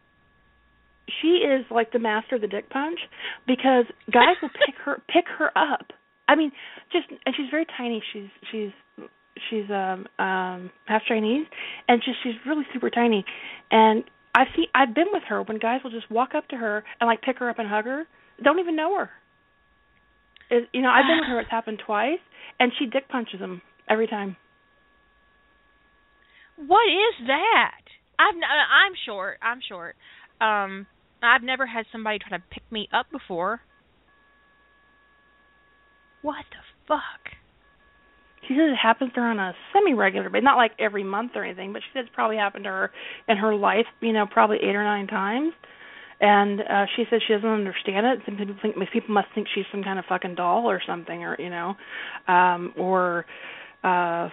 she 1.22 1.28
is 1.28 1.66
like 1.72 1.92
the 1.92 2.00
master 2.00 2.36
of 2.36 2.42
the 2.42 2.48
dick 2.48 2.70
punch 2.70 3.00
because 3.48 3.86
guys 4.12 4.36
will 4.42 4.50
pick 4.50 4.76
her 4.86 5.02
pick 5.14 5.26
her 5.38 5.56
up. 5.58 5.92
I 6.28 6.36
mean, 6.36 6.52
just 6.92 7.08
and 7.26 7.36
she's 7.36 7.50
very 7.50 7.66
tiny. 7.78 8.04
She's 8.14 8.30
she's 8.52 8.72
she's 9.50 9.70
um 9.70 10.08
um 10.20 10.72
half 10.86 11.04
Chinese 11.08 11.48
and 11.88 12.02
just 12.04 12.18
she's 12.24 12.36
really 12.46 12.66
super 12.74 12.90
tiny. 12.90 13.24
And 13.70 14.04
I 14.36 14.46
see 14.56 14.68
I've 14.76 14.94
been 14.94 15.08
with 15.12 15.24
her 15.30 15.42
when 15.44 15.58
guys 15.58 15.82
will 15.84 15.92
just 15.92 16.10
walk 16.12 16.36
up 16.36 16.48
to 16.50 16.58
her 16.58 16.84
and 17.00 17.08
like 17.08 17.22
pick 17.22 17.40
her 17.40 17.50
up 17.50 17.60
and 17.60 17.68
hug 17.68 17.86
her. 17.86 18.04
Don't 18.44 18.60
even 18.60 18.76
know 18.76 18.98
her. 18.98 19.10
Is 20.52 20.64
you 20.74 20.82
know 20.82 20.90
I've 20.90 21.08
been 21.08 21.20
with 21.20 21.30
her. 21.30 21.40
It's 21.42 21.50
happened 21.52 21.82
twice, 21.86 22.20
and 22.60 22.72
she 22.78 22.86
dick 22.86 23.08
punches 23.10 23.40
him 23.40 23.62
every 23.90 24.08
time. 24.08 24.36
What 26.58 26.86
is 26.88 27.28
that? 27.28 27.82
I've 28.20 28.36
n- 28.36 28.44
I'm 28.44 28.94
short. 29.06 29.40
I'm 29.42 29.60
short. 29.68 29.96
Um, 30.40 30.86
I've 31.24 31.44
never 31.44 31.66
had 31.66 31.86
somebody 31.92 32.20
try 32.20 32.38
to 32.38 32.44
pick 32.52 32.64
me 32.72 32.88
up 32.94 33.08
before. 33.12 33.62
What 36.22 36.46
the 36.52 36.62
fuck? 36.88 37.34
She 38.48 38.54
says 38.56 38.72
it 38.74 38.76
happens 38.76 39.14
to 39.14 39.22
her 39.22 39.28
on 39.28 39.40
a 39.40 39.54
semi-regular 39.74 40.30
basis, 40.30 40.44
not 40.44 40.58
like 40.58 40.72
every 40.80 41.04
month 41.04 41.32
or 41.36 41.44
anything, 41.44 41.74
but 41.74 41.82
she 41.82 41.90
says 41.94 42.06
it's 42.08 42.16
probably 42.16 42.38
happened 42.38 42.66
to 42.66 42.70
her 42.70 42.92
in 43.28 43.38
her 43.38 43.56
life, 43.56 43.86
you 44.02 44.14
know, 44.14 44.26
probably 44.30 44.58
eight 44.58 44.76
or 44.76 44.84
nine 44.84 45.08
times. 45.08 45.54
And 46.22 46.62
uh 46.62 46.86
she 46.96 47.04
says 47.10 47.22
she 47.28 47.34
doesn't 47.34 47.50
understand 47.50 48.06
it. 48.06 48.20
Some 48.26 48.38
people 48.38 48.56
think 48.62 48.76
people 48.94 49.14
must 49.14 49.28
think 49.34 49.48
she's 49.54 49.66
some 49.72 49.84
kind 49.84 49.98
of 49.98 50.06
fucking 50.08 50.36
doll 50.36 50.70
or 50.70 50.80
something, 50.86 51.24
or 51.24 51.36
you 51.40 51.50
know, 51.50 51.74
um, 52.28 52.74
or 52.78 53.26
uh 53.84 54.30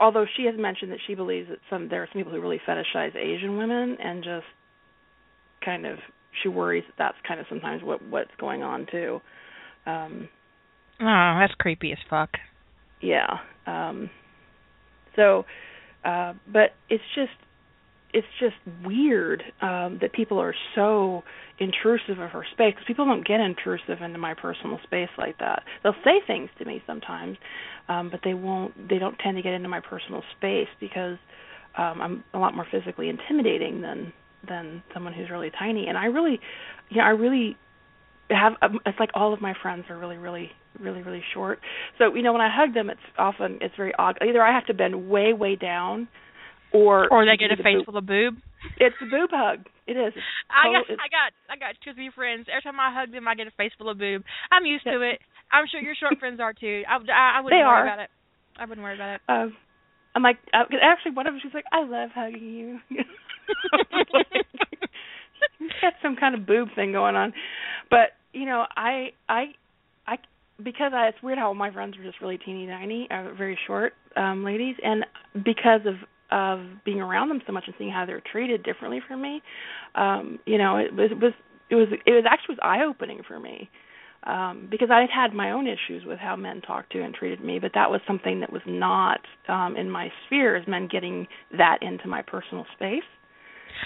although 0.00 0.26
she 0.36 0.44
has 0.44 0.54
mentioned 0.58 0.92
that 0.92 0.98
she 1.06 1.14
believes 1.14 1.48
that 1.48 1.58
some 1.70 1.88
there 1.88 2.02
are 2.02 2.08
some 2.12 2.20
people 2.20 2.32
who 2.32 2.40
really 2.42 2.60
fetishize 2.68 3.16
Asian 3.16 3.56
women 3.56 3.96
and 4.02 4.22
just 4.22 4.44
kind 5.64 5.86
of 5.86 5.98
she 6.42 6.48
worries 6.48 6.84
that 6.86 6.94
that's 6.98 7.26
kind 7.26 7.40
of 7.40 7.46
sometimes 7.48 7.82
what 7.82 8.04
what's 8.06 8.30
going 8.38 8.62
on 8.62 8.86
too. 8.90 9.20
Um 9.86 10.28
Oh, 11.00 11.38
that's 11.40 11.54
creepy 11.58 11.92
as 11.92 11.98
fuck. 12.10 12.30
Yeah. 13.00 13.38
Um 13.66 14.10
so 15.16 15.46
uh 16.04 16.34
but 16.52 16.74
it's 16.90 17.02
just 17.14 17.32
it's 18.12 18.26
just 18.38 18.56
weird 18.84 19.42
um 19.60 19.98
that 20.00 20.12
people 20.12 20.38
are 20.38 20.54
so 20.74 21.22
intrusive 21.58 22.18
of 22.18 22.30
her 22.30 22.44
space 22.52 22.74
people 22.86 23.04
don't 23.04 23.26
get 23.26 23.38
intrusive 23.40 24.02
into 24.02 24.18
my 24.18 24.34
personal 24.34 24.78
space 24.84 25.10
like 25.18 25.38
that. 25.38 25.62
They'll 25.82 25.94
say 26.04 26.20
things 26.26 26.48
to 26.58 26.64
me 26.64 26.82
sometimes, 26.86 27.36
um, 27.88 28.10
but 28.10 28.20
they 28.24 28.34
won't. 28.34 28.88
They 28.88 28.98
don't 28.98 29.16
tend 29.18 29.36
to 29.36 29.42
get 29.42 29.52
into 29.52 29.68
my 29.68 29.80
personal 29.80 30.22
space 30.36 30.68
because 30.80 31.18
um, 31.76 32.00
I'm 32.00 32.24
a 32.34 32.38
lot 32.38 32.54
more 32.54 32.66
physically 32.70 33.08
intimidating 33.08 33.82
than 33.82 34.12
than 34.48 34.82
someone 34.94 35.12
who's 35.12 35.30
really 35.30 35.50
tiny. 35.58 35.86
And 35.86 35.98
I 35.98 36.06
really, 36.06 36.40
you 36.88 36.96
know, 36.96 37.04
I 37.04 37.10
really 37.10 37.56
have. 38.30 38.54
Um, 38.62 38.80
it's 38.86 38.98
like 38.98 39.10
all 39.14 39.32
of 39.32 39.40
my 39.40 39.54
friends 39.60 39.84
are 39.90 39.98
really, 39.98 40.16
really, 40.16 40.50
really, 40.80 41.02
really 41.02 41.22
short. 41.34 41.60
So 41.98 42.14
you 42.14 42.22
know, 42.22 42.32
when 42.32 42.42
I 42.42 42.50
hug 42.50 42.74
them, 42.74 42.90
it's 42.90 43.00
often 43.18 43.58
it's 43.60 43.74
very 43.76 43.92
odd. 43.98 44.18
Either 44.22 44.42
I 44.42 44.54
have 44.54 44.66
to 44.66 44.74
bend 44.74 45.08
way, 45.08 45.32
way 45.32 45.56
down, 45.56 46.08
or 46.72 47.08
or 47.10 47.24
they 47.24 47.36
get 47.36 47.52
a 47.52 47.62
face 47.62 47.84
full 47.84 47.96
of 47.96 48.06
boob. 48.06 48.36
It's 48.78 48.96
a 49.00 49.06
boob 49.06 49.30
hug. 49.32 49.66
It 49.86 49.96
is. 49.96 50.12
I 50.50 50.70
got 50.70 50.84
I 50.86 51.08
got 51.08 51.30
I 51.48 51.56
got 51.58 51.74
two 51.82 51.90
or 51.90 51.94
three 51.94 52.10
friends. 52.14 52.46
Every 52.50 52.62
time 52.62 52.78
I 52.78 52.92
hug 52.94 53.12
them, 53.12 53.26
I 53.26 53.34
get 53.34 53.46
a 53.46 53.54
face 53.56 53.72
full 53.78 53.90
of 53.90 53.98
boob. 53.98 54.22
I'm 54.52 54.66
used 54.66 54.84
to 54.84 55.00
it. 55.02 55.18
I'm 55.52 55.66
sure 55.70 55.80
your 55.80 55.94
short 55.98 56.18
friends 56.18 56.40
are 56.40 56.52
too. 56.52 56.82
I, 56.88 56.94
I, 56.94 57.38
I 57.38 57.40
wouldn't 57.40 57.58
they 57.58 57.64
worry 57.64 57.82
are. 57.82 57.86
about 57.86 57.98
it. 57.98 58.10
I 58.58 58.64
wouldn't 58.66 58.84
worry 58.84 58.94
about 58.94 59.14
it. 59.14 59.20
Um, 59.28 59.56
I'm 60.14 60.22
like, 60.22 60.38
uh, 60.52 60.64
actually, 60.82 61.12
one 61.12 61.26
of 61.26 61.34
them, 61.34 61.40
she's 61.42 61.54
like, 61.54 61.64
I 61.72 61.82
love 61.82 62.10
hugging 62.14 62.54
you. 62.54 62.78
You've 65.58 65.70
got 65.80 65.94
some 66.02 66.16
kind 66.16 66.34
of 66.34 66.46
boob 66.46 66.68
thing 66.74 66.92
going 66.92 67.16
on, 67.16 67.32
but 67.90 68.10
you 68.32 68.46
know, 68.46 68.64
I, 68.76 69.08
I, 69.28 69.54
I, 70.06 70.16
because 70.62 70.92
I, 70.94 71.08
it's 71.08 71.22
weird 71.22 71.38
how 71.38 71.52
my 71.52 71.70
friends 71.72 71.96
are 71.96 72.04
just 72.04 72.20
really 72.20 72.38
teeny 72.38 72.66
tiny, 72.66 73.08
uh, 73.10 73.34
very 73.36 73.58
short 73.66 73.94
um 74.16 74.44
ladies, 74.44 74.76
and 74.82 75.06
because 75.34 75.80
of 75.86 75.94
of 76.30 76.60
being 76.84 77.00
around 77.00 77.28
them 77.28 77.40
so 77.46 77.52
much 77.52 77.64
and 77.66 77.74
seeing 77.78 77.90
how 77.90 78.06
they're 78.06 78.22
treated 78.32 78.62
differently 78.62 79.00
from 79.06 79.20
me, 79.22 79.42
um, 79.94 80.38
you 80.46 80.58
know, 80.58 80.76
it 80.76 80.94
was, 80.94 81.10
it 81.10 81.18
was, 81.18 81.32
it 81.70 81.74
was, 81.74 81.88
it 82.06 82.10
was 82.10 82.24
actually 82.28 82.54
was 82.54 82.58
eye 82.62 82.84
opening 82.84 83.22
for 83.26 83.38
me 83.38 83.68
um 84.24 84.68
because 84.70 84.88
I 84.92 85.00
had 85.00 85.08
had 85.10 85.32
my 85.32 85.52
own 85.52 85.66
issues 85.66 86.04
with 86.04 86.18
how 86.18 86.36
men 86.36 86.60
talked 86.60 86.92
to 86.92 87.00
and 87.02 87.14
treated 87.14 87.42
me, 87.42 87.58
but 87.58 87.70
that 87.74 87.90
was 87.90 88.02
something 88.06 88.40
that 88.40 88.52
was 88.52 88.62
not 88.66 89.20
um 89.48 89.76
in 89.76 89.90
my 89.90 90.08
sphere 90.26 90.56
as 90.56 90.68
men 90.68 90.88
getting 90.92 91.26
that 91.56 91.78
into 91.80 92.06
my 92.06 92.20
personal 92.22 92.66
space. 92.76 93.08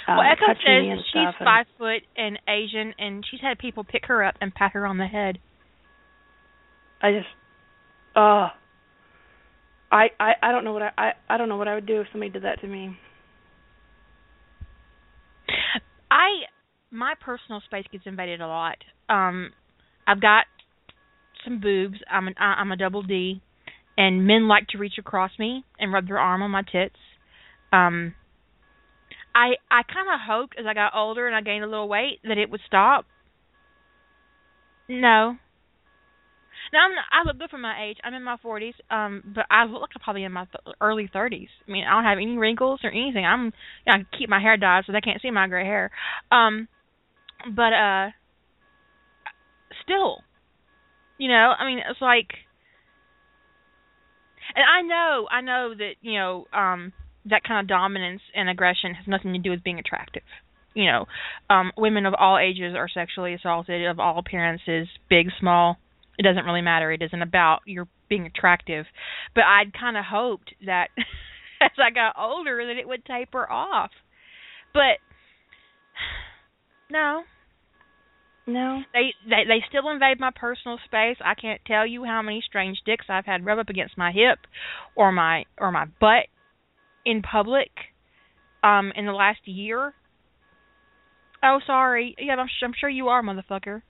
Um, 0.08 0.16
well, 0.16 0.26
Echo 0.32 0.46
says 0.48 0.98
she's 1.06 1.10
stuff 1.10 1.34
and- 1.38 1.46
five 1.46 1.66
foot 1.78 2.02
and 2.16 2.38
Asian, 2.48 2.94
and 2.98 3.24
she's 3.30 3.40
had 3.40 3.58
people 3.58 3.84
pick 3.84 4.06
her 4.06 4.24
up 4.24 4.34
and 4.40 4.52
pat 4.52 4.72
her 4.72 4.86
on 4.86 4.98
the 4.98 5.06
head. 5.06 5.38
I 7.00 7.12
just 7.12 7.28
uh 8.16 8.48
I 9.94 10.08
I 10.18 10.32
I 10.42 10.52
don't 10.52 10.64
know 10.64 10.72
what 10.72 10.82
I 10.82 10.90
I, 10.98 11.12
I 11.28 11.36
don't 11.38 11.48
know 11.48 11.56
what 11.56 11.68
I 11.68 11.74
would 11.74 11.86
do 11.86 12.00
if 12.00 12.08
somebody 12.10 12.30
did 12.30 12.42
that 12.42 12.60
to 12.62 12.66
me. 12.66 12.98
I 16.10 16.26
my 16.90 17.14
personal 17.20 17.60
space 17.64 17.84
gets 17.92 18.04
invaded 18.04 18.40
a 18.40 18.46
lot. 18.46 18.76
Um, 19.08 19.52
I've 20.06 20.20
got 20.20 20.46
some 21.44 21.60
boobs. 21.60 21.98
I'm 22.10 22.26
an 22.26 22.34
I'm 22.38 22.72
a 22.72 22.76
double 22.76 23.02
D, 23.02 23.40
and 23.96 24.26
men 24.26 24.48
like 24.48 24.66
to 24.68 24.78
reach 24.78 24.94
across 24.98 25.30
me 25.38 25.64
and 25.78 25.92
rub 25.92 26.08
their 26.08 26.18
arm 26.18 26.42
on 26.42 26.50
my 26.50 26.62
tits. 26.62 26.96
Um, 27.72 28.14
I 29.32 29.54
I 29.70 29.82
kind 29.82 30.08
of 30.12 30.20
hoped 30.26 30.56
as 30.58 30.66
I 30.66 30.74
got 30.74 30.92
older 30.94 31.26
and 31.28 31.36
I 31.36 31.40
gained 31.40 31.64
a 31.64 31.68
little 31.68 31.88
weight 31.88 32.18
that 32.24 32.38
it 32.38 32.50
would 32.50 32.60
stop. 32.66 33.06
No. 34.88 35.36
Now 36.72 36.86
I'm 36.86 36.94
not, 36.94 37.04
I 37.12 37.26
look 37.26 37.38
good 37.38 37.50
for 37.50 37.58
my 37.58 37.84
age. 37.84 37.98
I'm 38.02 38.14
in 38.14 38.22
my 38.24 38.36
40s, 38.44 38.74
um, 38.90 39.22
but 39.34 39.46
I 39.50 39.64
look 39.64 39.80
like 39.82 39.90
I'm 39.94 40.02
probably 40.02 40.24
in 40.24 40.32
my 40.32 40.46
th- 40.46 40.76
early 40.80 41.08
30s. 41.12 41.48
I 41.66 41.70
mean, 41.70 41.84
I 41.84 41.94
don't 41.94 42.04
have 42.04 42.18
any 42.18 42.36
wrinkles 42.36 42.80
or 42.82 42.90
anything. 42.90 43.24
I'm, 43.24 43.46
you 43.86 43.92
know, 43.92 43.92
I 43.92 44.16
keep 44.16 44.28
my 44.28 44.40
hair 44.40 44.56
dyed 44.56 44.84
so 44.86 44.92
they 44.92 45.00
can't 45.00 45.20
see 45.22 45.30
my 45.30 45.46
gray 45.48 45.64
hair. 45.64 45.90
Um, 46.30 46.68
but 47.54 47.72
uh, 47.72 48.10
still, 49.82 50.18
you 51.18 51.28
know, 51.28 51.52
I 51.58 51.66
mean, 51.66 51.78
it's 51.78 52.00
like, 52.00 52.28
and 54.54 54.64
I 54.64 54.82
know, 54.82 55.26
I 55.30 55.40
know 55.40 55.74
that 55.76 55.92
you 56.02 56.18
know, 56.18 56.46
um, 56.52 56.92
that 57.26 57.42
kind 57.44 57.60
of 57.60 57.68
dominance 57.68 58.22
and 58.34 58.48
aggression 58.48 58.94
has 58.94 59.06
nothing 59.06 59.32
to 59.32 59.38
do 59.38 59.50
with 59.50 59.64
being 59.64 59.78
attractive. 59.78 60.22
You 60.74 60.90
know, 60.90 61.06
um, 61.48 61.72
women 61.76 62.04
of 62.04 62.14
all 62.18 62.38
ages 62.38 62.74
are 62.76 62.88
sexually 62.88 63.34
assaulted 63.34 63.86
of 63.86 64.00
all 64.00 64.18
appearances, 64.18 64.88
big, 65.08 65.28
small. 65.38 65.78
It 66.18 66.22
doesn't 66.22 66.44
really 66.44 66.62
matter. 66.62 66.92
It 66.92 67.02
isn't 67.02 67.22
about 67.22 67.60
your 67.66 67.88
being 68.08 68.26
attractive. 68.26 68.86
But 69.34 69.44
I'd 69.44 69.72
kind 69.78 69.96
of 69.96 70.04
hoped 70.04 70.54
that 70.66 70.88
as 71.60 71.70
I 71.78 71.90
got 71.90 72.14
older 72.18 72.64
that 72.66 72.76
it 72.78 72.86
would 72.86 73.04
taper 73.04 73.50
off. 73.50 73.90
But 74.72 74.98
no, 76.90 77.22
No. 78.46 78.82
they 78.92 79.14
they 79.28 79.44
they 79.48 79.64
still 79.68 79.88
invade 79.88 80.20
my 80.20 80.30
personal 80.34 80.78
space. 80.84 81.16
I 81.24 81.34
can't 81.34 81.60
tell 81.66 81.86
you 81.86 82.04
how 82.04 82.22
many 82.22 82.42
strange 82.46 82.78
dicks 82.84 83.06
I've 83.08 83.26
had 83.26 83.44
rub 83.44 83.58
up 83.58 83.68
against 83.68 83.96
my 83.98 84.12
hip 84.12 84.38
or 84.94 85.10
my 85.12 85.44
or 85.58 85.72
my 85.72 85.86
butt 86.00 86.26
in 87.04 87.22
public 87.22 87.70
um 88.62 88.92
in 88.96 89.06
the 89.06 89.12
last 89.12 89.40
year. 89.46 89.94
Oh, 91.42 91.60
sorry. 91.66 92.14
Yeah, 92.18 92.34
I'm, 92.36 92.48
I'm 92.62 92.72
sure 92.78 92.88
you 92.88 93.08
are, 93.08 93.22
motherfucker. 93.22 93.82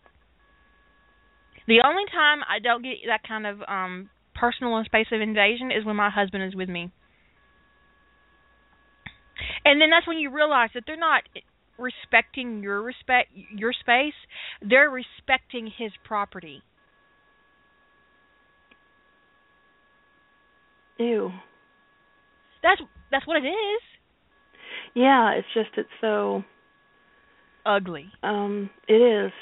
The 1.66 1.80
only 1.84 2.04
time 2.12 2.40
I 2.48 2.58
don't 2.58 2.82
get 2.82 2.94
that 3.06 3.22
kind 3.26 3.46
of 3.46 3.60
um 3.68 4.10
personal 4.34 4.76
and 4.76 4.84
space 4.86 5.06
of 5.12 5.20
invasion 5.20 5.70
is 5.70 5.84
when 5.84 5.96
my 5.96 6.10
husband 6.10 6.44
is 6.44 6.54
with 6.54 6.68
me. 6.68 6.90
And 9.64 9.80
then 9.80 9.90
that's 9.90 10.06
when 10.06 10.18
you 10.18 10.30
realize 10.30 10.70
that 10.74 10.84
they're 10.86 10.96
not 10.96 11.22
respecting 11.78 12.62
your 12.62 12.82
respect 12.82 13.30
your 13.56 13.72
space, 13.72 14.14
they're 14.62 14.90
respecting 14.90 15.70
his 15.76 15.90
property. 16.04 16.62
Ew. 20.98 21.30
That's 22.62 22.80
that's 23.10 23.26
what 23.26 23.38
it 23.38 23.46
is. 23.46 23.82
Yeah, 24.94 25.32
it's 25.32 25.48
just 25.54 25.70
it's 25.76 25.88
so 26.00 26.44
Ugly. 27.66 28.06
um 28.22 28.70
it 28.88 28.94
is. 28.94 29.32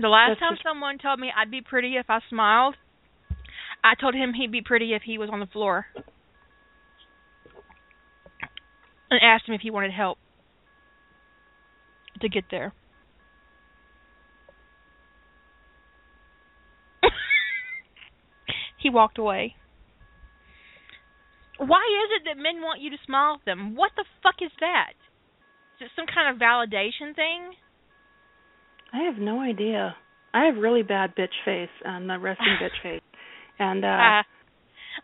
The 0.00 0.08
last 0.08 0.30
That's 0.30 0.40
time 0.40 0.54
just- 0.54 0.62
someone 0.62 0.98
told 0.98 1.20
me 1.20 1.30
I'd 1.34 1.50
be 1.50 1.60
pretty 1.60 1.96
if 1.96 2.08
I 2.08 2.20
smiled, 2.28 2.76
I 3.84 3.94
told 3.94 4.14
him 4.14 4.32
he'd 4.34 4.52
be 4.52 4.62
pretty 4.62 4.94
if 4.94 5.02
he 5.02 5.18
was 5.18 5.28
on 5.30 5.40
the 5.40 5.46
floor. 5.46 5.86
And 9.10 9.20
asked 9.22 9.46
him 9.46 9.54
if 9.54 9.60
he 9.60 9.70
wanted 9.70 9.92
help 9.92 10.18
to 12.20 12.28
get 12.28 12.44
there. 12.50 12.72
he 18.78 18.88
walked 18.88 19.18
away. 19.18 19.56
Why 21.58 21.82
is 22.04 22.10
it 22.20 22.24
that 22.24 22.38
men 22.40 22.62
want 22.62 22.80
you 22.80 22.90
to 22.90 22.96
smile 23.04 23.34
at 23.34 23.44
them? 23.44 23.76
What 23.76 23.90
the 23.96 24.04
fuck 24.22 24.36
is 24.40 24.50
that? 24.60 24.94
Is 25.80 25.86
it 25.86 25.90
some 25.94 26.06
kind 26.06 26.34
of 26.34 26.40
validation 26.40 27.14
thing? 27.14 27.52
I 28.92 29.04
have 29.04 29.16
no 29.16 29.40
idea. 29.40 29.96
I 30.34 30.46
have 30.46 30.56
really 30.56 30.82
bad 30.82 31.14
bitch 31.16 31.34
face 31.44 31.70
and 31.84 32.08
the 32.08 32.18
resting 32.18 32.56
bitch 32.60 32.76
face. 32.82 33.02
And 33.58 33.84
uh 33.84 33.88
Uh, 33.88 34.22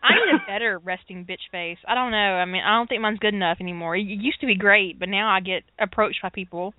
I 0.03 0.13
need 0.13 0.35
a 0.35 0.45
better 0.47 0.79
resting 0.83 1.25
bitch 1.25 1.49
face. 1.51 1.77
I 1.87 1.95
don't 1.95 2.11
know. 2.11 2.17
I 2.17 2.45
mean, 2.45 2.61
I 2.63 2.77
don't 2.77 2.87
think 2.87 3.01
mine's 3.01 3.19
good 3.19 3.33
enough 3.33 3.57
anymore. 3.59 3.95
It 3.95 4.01
used 4.01 4.39
to 4.41 4.47
be 4.47 4.55
great, 4.55 4.99
but 4.99 5.09
now 5.09 5.29
I 5.29 5.39
get 5.39 5.63
approached 5.79 6.21
by 6.21 6.29
people. 6.29 6.73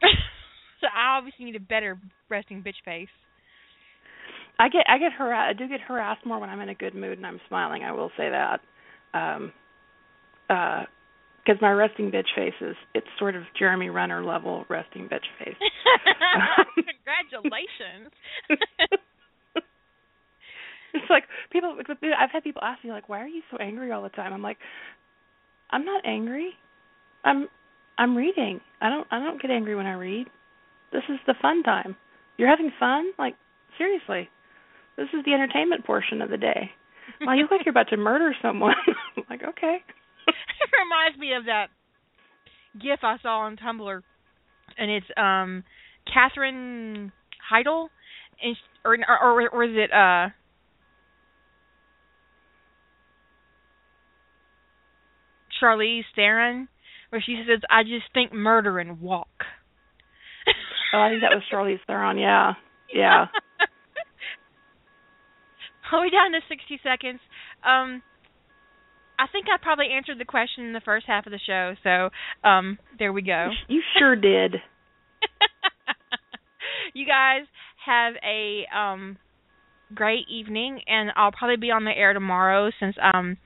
so 0.80 0.86
I 0.86 1.18
obviously 1.18 1.44
need 1.44 1.56
a 1.56 1.60
better 1.60 1.98
resting 2.28 2.62
bitch 2.62 2.80
face. 2.84 3.08
I 4.58 4.68
get 4.68 4.84
I 4.88 4.98
get 4.98 5.12
harassed 5.12 5.50
I 5.50 5.58
do 5.58 5.68
get 5.68 5.80
harassed 5.80 6.24
more 6.24 6.38
when 6.38 6.50
I'm 6.50 6.60
in 6.60 6.68
a 6.68 6.74
good 6.74 6.94
mood 6.94 7.18
and 7.18 7.26
I'm 7.26 7.40
smiling, 7.48 7.82
I 7.82 7.92
will 7.92 8.10
say 8.16 8.30
that. 8.30 8.60
Um 9.14 9.52
uh 10.48 10.84
because 11.44 11.60
my 11.60 11.70
resting 11.70 12.10
bitch 12.10 12.34
face 12.36 12.54
is 12.60 12.76
it's 12.94 13.06
sort 13.18 13.34
of 13.34 13.42
Jeremy 13.58 13.90
Renner 13.90 14.24
level 14.24 14.64
resting 14.68 15.08
bitch 15.08 15.26
face. 15.38 15.56
Congratulations. 16.74 18.12
it's 20.94 21.10
like 21.10 21.24
people 21.50 21.76
I've 22.18 22.30
had 22.30 22.44
people 22.44 22.62
ask 22.62 22.84
me 22.84 22.90
like 22.90 23.08
why 23.08 23.20
are 23.22 23.28
you 23.28 23.42
so 23.50 23.56
angry 23.58 23.92
all 23.92 24.02
the 24.02 24.08
time? 24.10 24.32
I'm 24.32 24.42
like 24.42 24.58
I'm 25.70 25.84
not 25.84 26.06
angry. 26.06 26.52
I'm 27.24 27.48
I'm 27.98 28.16
reading. 28.16 28.60
I 28.80 28.88
don't 28.88 29.06
I 29.10 29.18
don't 29.18 29.40
get 29.40 29.50
angry 29.50 29.74
when 29.74 29.86
I 29.86 29.94
read. 29.94 30.28
This 30.92 31.02
is 31.08 31.18
the 31.26 31.34
fun 31.40 31.62
time. 31.62 31.96
You're 32.36 32.48
having 32.48 32.70
fun? 32.78 33.12
Like 33.18 33.34
seriously. 33.78 34.28
This 34.96 35.08
is 35.14 35.24
the 35.24 35.32
entertainment 35.32 35.84
portion 35.86 36.20
of 36.20 36.30
the 36.30 36.36
day. 36.36 36.70
Well, 37.24 37.34
you 37.34 37.42
look 37.42 37.50
like 37.52 37.60
you're 37.64 37.70
about 37.70 37.88
to 37.88 37.96
murder 37.96 38.34
someone. 38.42 38.74
I'm 39.16 39.24
like, 39.28 39.42
okay. 39.42 39.82
reminds 40.84 41.18
me 41.18 41.32
of 41.34 41.44
that 41.46 41.66
gif 42.80 43.00
I 43.02 43.16
saw 43.22 43.40
on 43.40 43.56
Tumblr, 43.56 44.00
and 44.78 44.90
it's 44.90 45.06
um 45.16 45.64
Katherine 46.12 47.12
Heigl, 47.50 47.88
and 48.42 48.56
sh- 48.56 48.78
or 48.84 48.96
or 49.08 49.48
or 49.50 49.64
is 49.64 49.70
it 49.74 49.92
uh 49.92 50.28
Charlize 55.60 56.04
Theron, 56.16 56.68
where 57.10 57.22
she 57.24 57.42
says, 57.46 57.60
"I 57.70 57.82
just 57.82 58.12
think 58.14 58.32
murder 58.32 58.78
and 58.78 59.00
walk." 59.00 59.28
Oh, 60.94 61.00
I 61.00 61.10
think 61.10 61.22
that 61.22 61.34
was 61.34 61.42
Charlize 61.52 61.80
Theron. 61.86 62.18
Yeah, 62.18 62.52
yeah. 62.92 63.26
Are 65.92 66.00
we 66.00 66.10
down 66.10 66.32
to 66.32 66.40
sixty 66.48 66.80
seconds? 66.82 67.20
Um, 67.64 68.02
I 69.22 69.26
think 69.30 69.46
I 69.46 69.62
probably 69.62 69.86
answered 69.94 70.18
the 70.18 70.24
question 70.24 70.64
in 70.64 70.72
the 70.72 70.80
first 70.80 71.06
half 71.06 71.26
of 71.26 71.32
the 71.32 71.38
show, 71.46 71.74
so 71.84 72.48
um, 72.48 72.78
there 72.98 73.12
we 73.12 73.22
go. 73.22 73.50
You 73.68 73.80
sure 73.96 74.16
did. 74.16 74.54
you 76.94 77.06
guys 77.06 77.42
have 77.86 78.14
a 78.24 78.66
um 78.76 79.16
great 79.94 80.26
evening 80.28 80.80
and 80.88 81.10
I'll 81.16 81.30
probably 81.30 81.56
be 81.56 81.70
on 81.70 81.84
the 81.84 81.90
air 81.90 82.12
tomorrow 82.12 82.70
since 82.80 82.96
um 83.14 83.36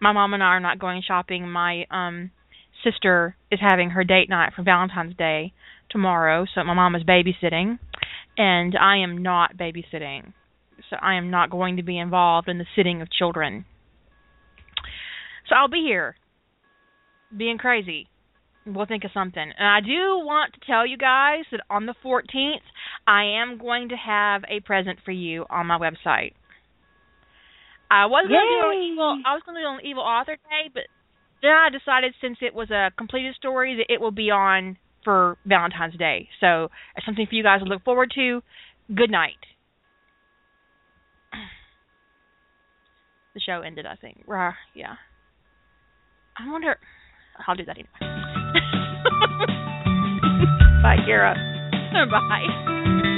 my 0.00 0.12
mom 0.12 0.34
and 0.34 0.42
I 0.42 0.46
are 0.46 0.60
not 0.60 0.78
going 0.78 1.02
shopping. 1.06 1.48
My 1.48 1.86
um 1.90 2.30
sister 2.84 3.34
is 3.50 3.60
having 3.60 3.90
her 3.90 4.04
date 4.04 4.28
night 4.28 4.52
for 4.54 4.62
Valentine's 4.62 5.16
Day 5.16 5.54
tomorrow, 5.88 6.44
so 6.54 6.62
my 6.62 6.74
mom 6.74 6.94
is 6.94 7.04
babysitting 7.04 7.78
and 8.36 8.76
I 8.78 8.98
am 8.98 9.22
not 9.22 9.56
babysitting. 9.56 10.34
So 10.90 10.96
I 11.00 11.14
am 11.14 11.30
not 11.30 11.48
going 11.48 11.78
to 11.78 11.82
be 11.82 11.98
involved 11.98 12.48
in 12.48 12.58
the 12.58 12.66
sitting 12.76 13.00
of 13.00 13.10
children. 13.10 13.64
So 15.48 15.54
I'll 15.54 15.68
be 15.68 15.84
here 15.86 16.16
being 17.36 17.58
crazy. 17.58 18.08
We'll 18.64 18.86
think 18.86 19.04
of 19.04 19.10
something. 19.12 19.42
And 19.42 19.68
I 19.68 19.80
do 19.80 20.22
want 20.24 20.54
to 20.54 20.60
tell 20.66 20.86
you 20.86 20.96
guys 20.96 21.44
that 21.50 21.60
on 21.68 21.86
the 21.86 21.94
14th, 22.04 22.62
I 23.06 23.42
am 23.42 23.58
going 23.58 23.88
to 23.88 23.96
have 23.96 24.42
a 24.48 24.60
present 24.60 25.00
for 25.04 25.10
you 25.10 25.44
on 25.50 25.66
my 25.66 25.78
website. 25.78 26.32
I 27.90 28.06
was 28.06 28.26
going 28.28 28.40
to 28.40 28.62
do 28.62 28.70
an 28.70 28.92
evil. 28.92 29.22
I 29.26 29.34
was 29.34 29.42
going 29.44 29.56
to 29.56 29.62
do 29.62 29.68
an 29.68 29.84
evil 29.84 30.02
author 30.02 30.36
day, 30.36 30.70
but 30.72 30.84
then 31.42 31.50
I 31.50 31.68
decided 31.70 32.14
since 32.20 32.38
it 32.40 32.54
was 32.54 32.70
a 32.70 32.90
completed 32.96 33.34
story 33.34 33.76
that 33.76 33.92
it 33.92 34.00
will 34.00 34.12
be 34.12 34.30
on 34.30 34.78
for 35.04 35.36
Valentine's 35.44 35.96
Day. 35.98 36.28
So 36.40 36.68
it's 36.96 37.04
something 37.04 37.26
for 37.28 37.34
you 37.34 37.42
guys 37.42 37.60
to 37.60 37.66
look 37.66 37.82
forward 37.84 38.12
to. 38.14 38.40
Good 38.94 39.10
night. 39.10 39.34
The 43.34 43.40
show 43.40 43.62
ended, 43.62 43.86
I 43.86 43.96
think. 43.96 44.22
Rah, 44.26 44.52
Yeah. 44.74 44.94
I 46.42 46.50
wonder. 46.50 46.76
I'll 47.46 47.54
do 47.54 47.64
that 47.64 47.76
anyway. 47.76 47.88
Bye, 50.82 50.96
Kira. 51.06 51.34
Bye. 52.10 53.08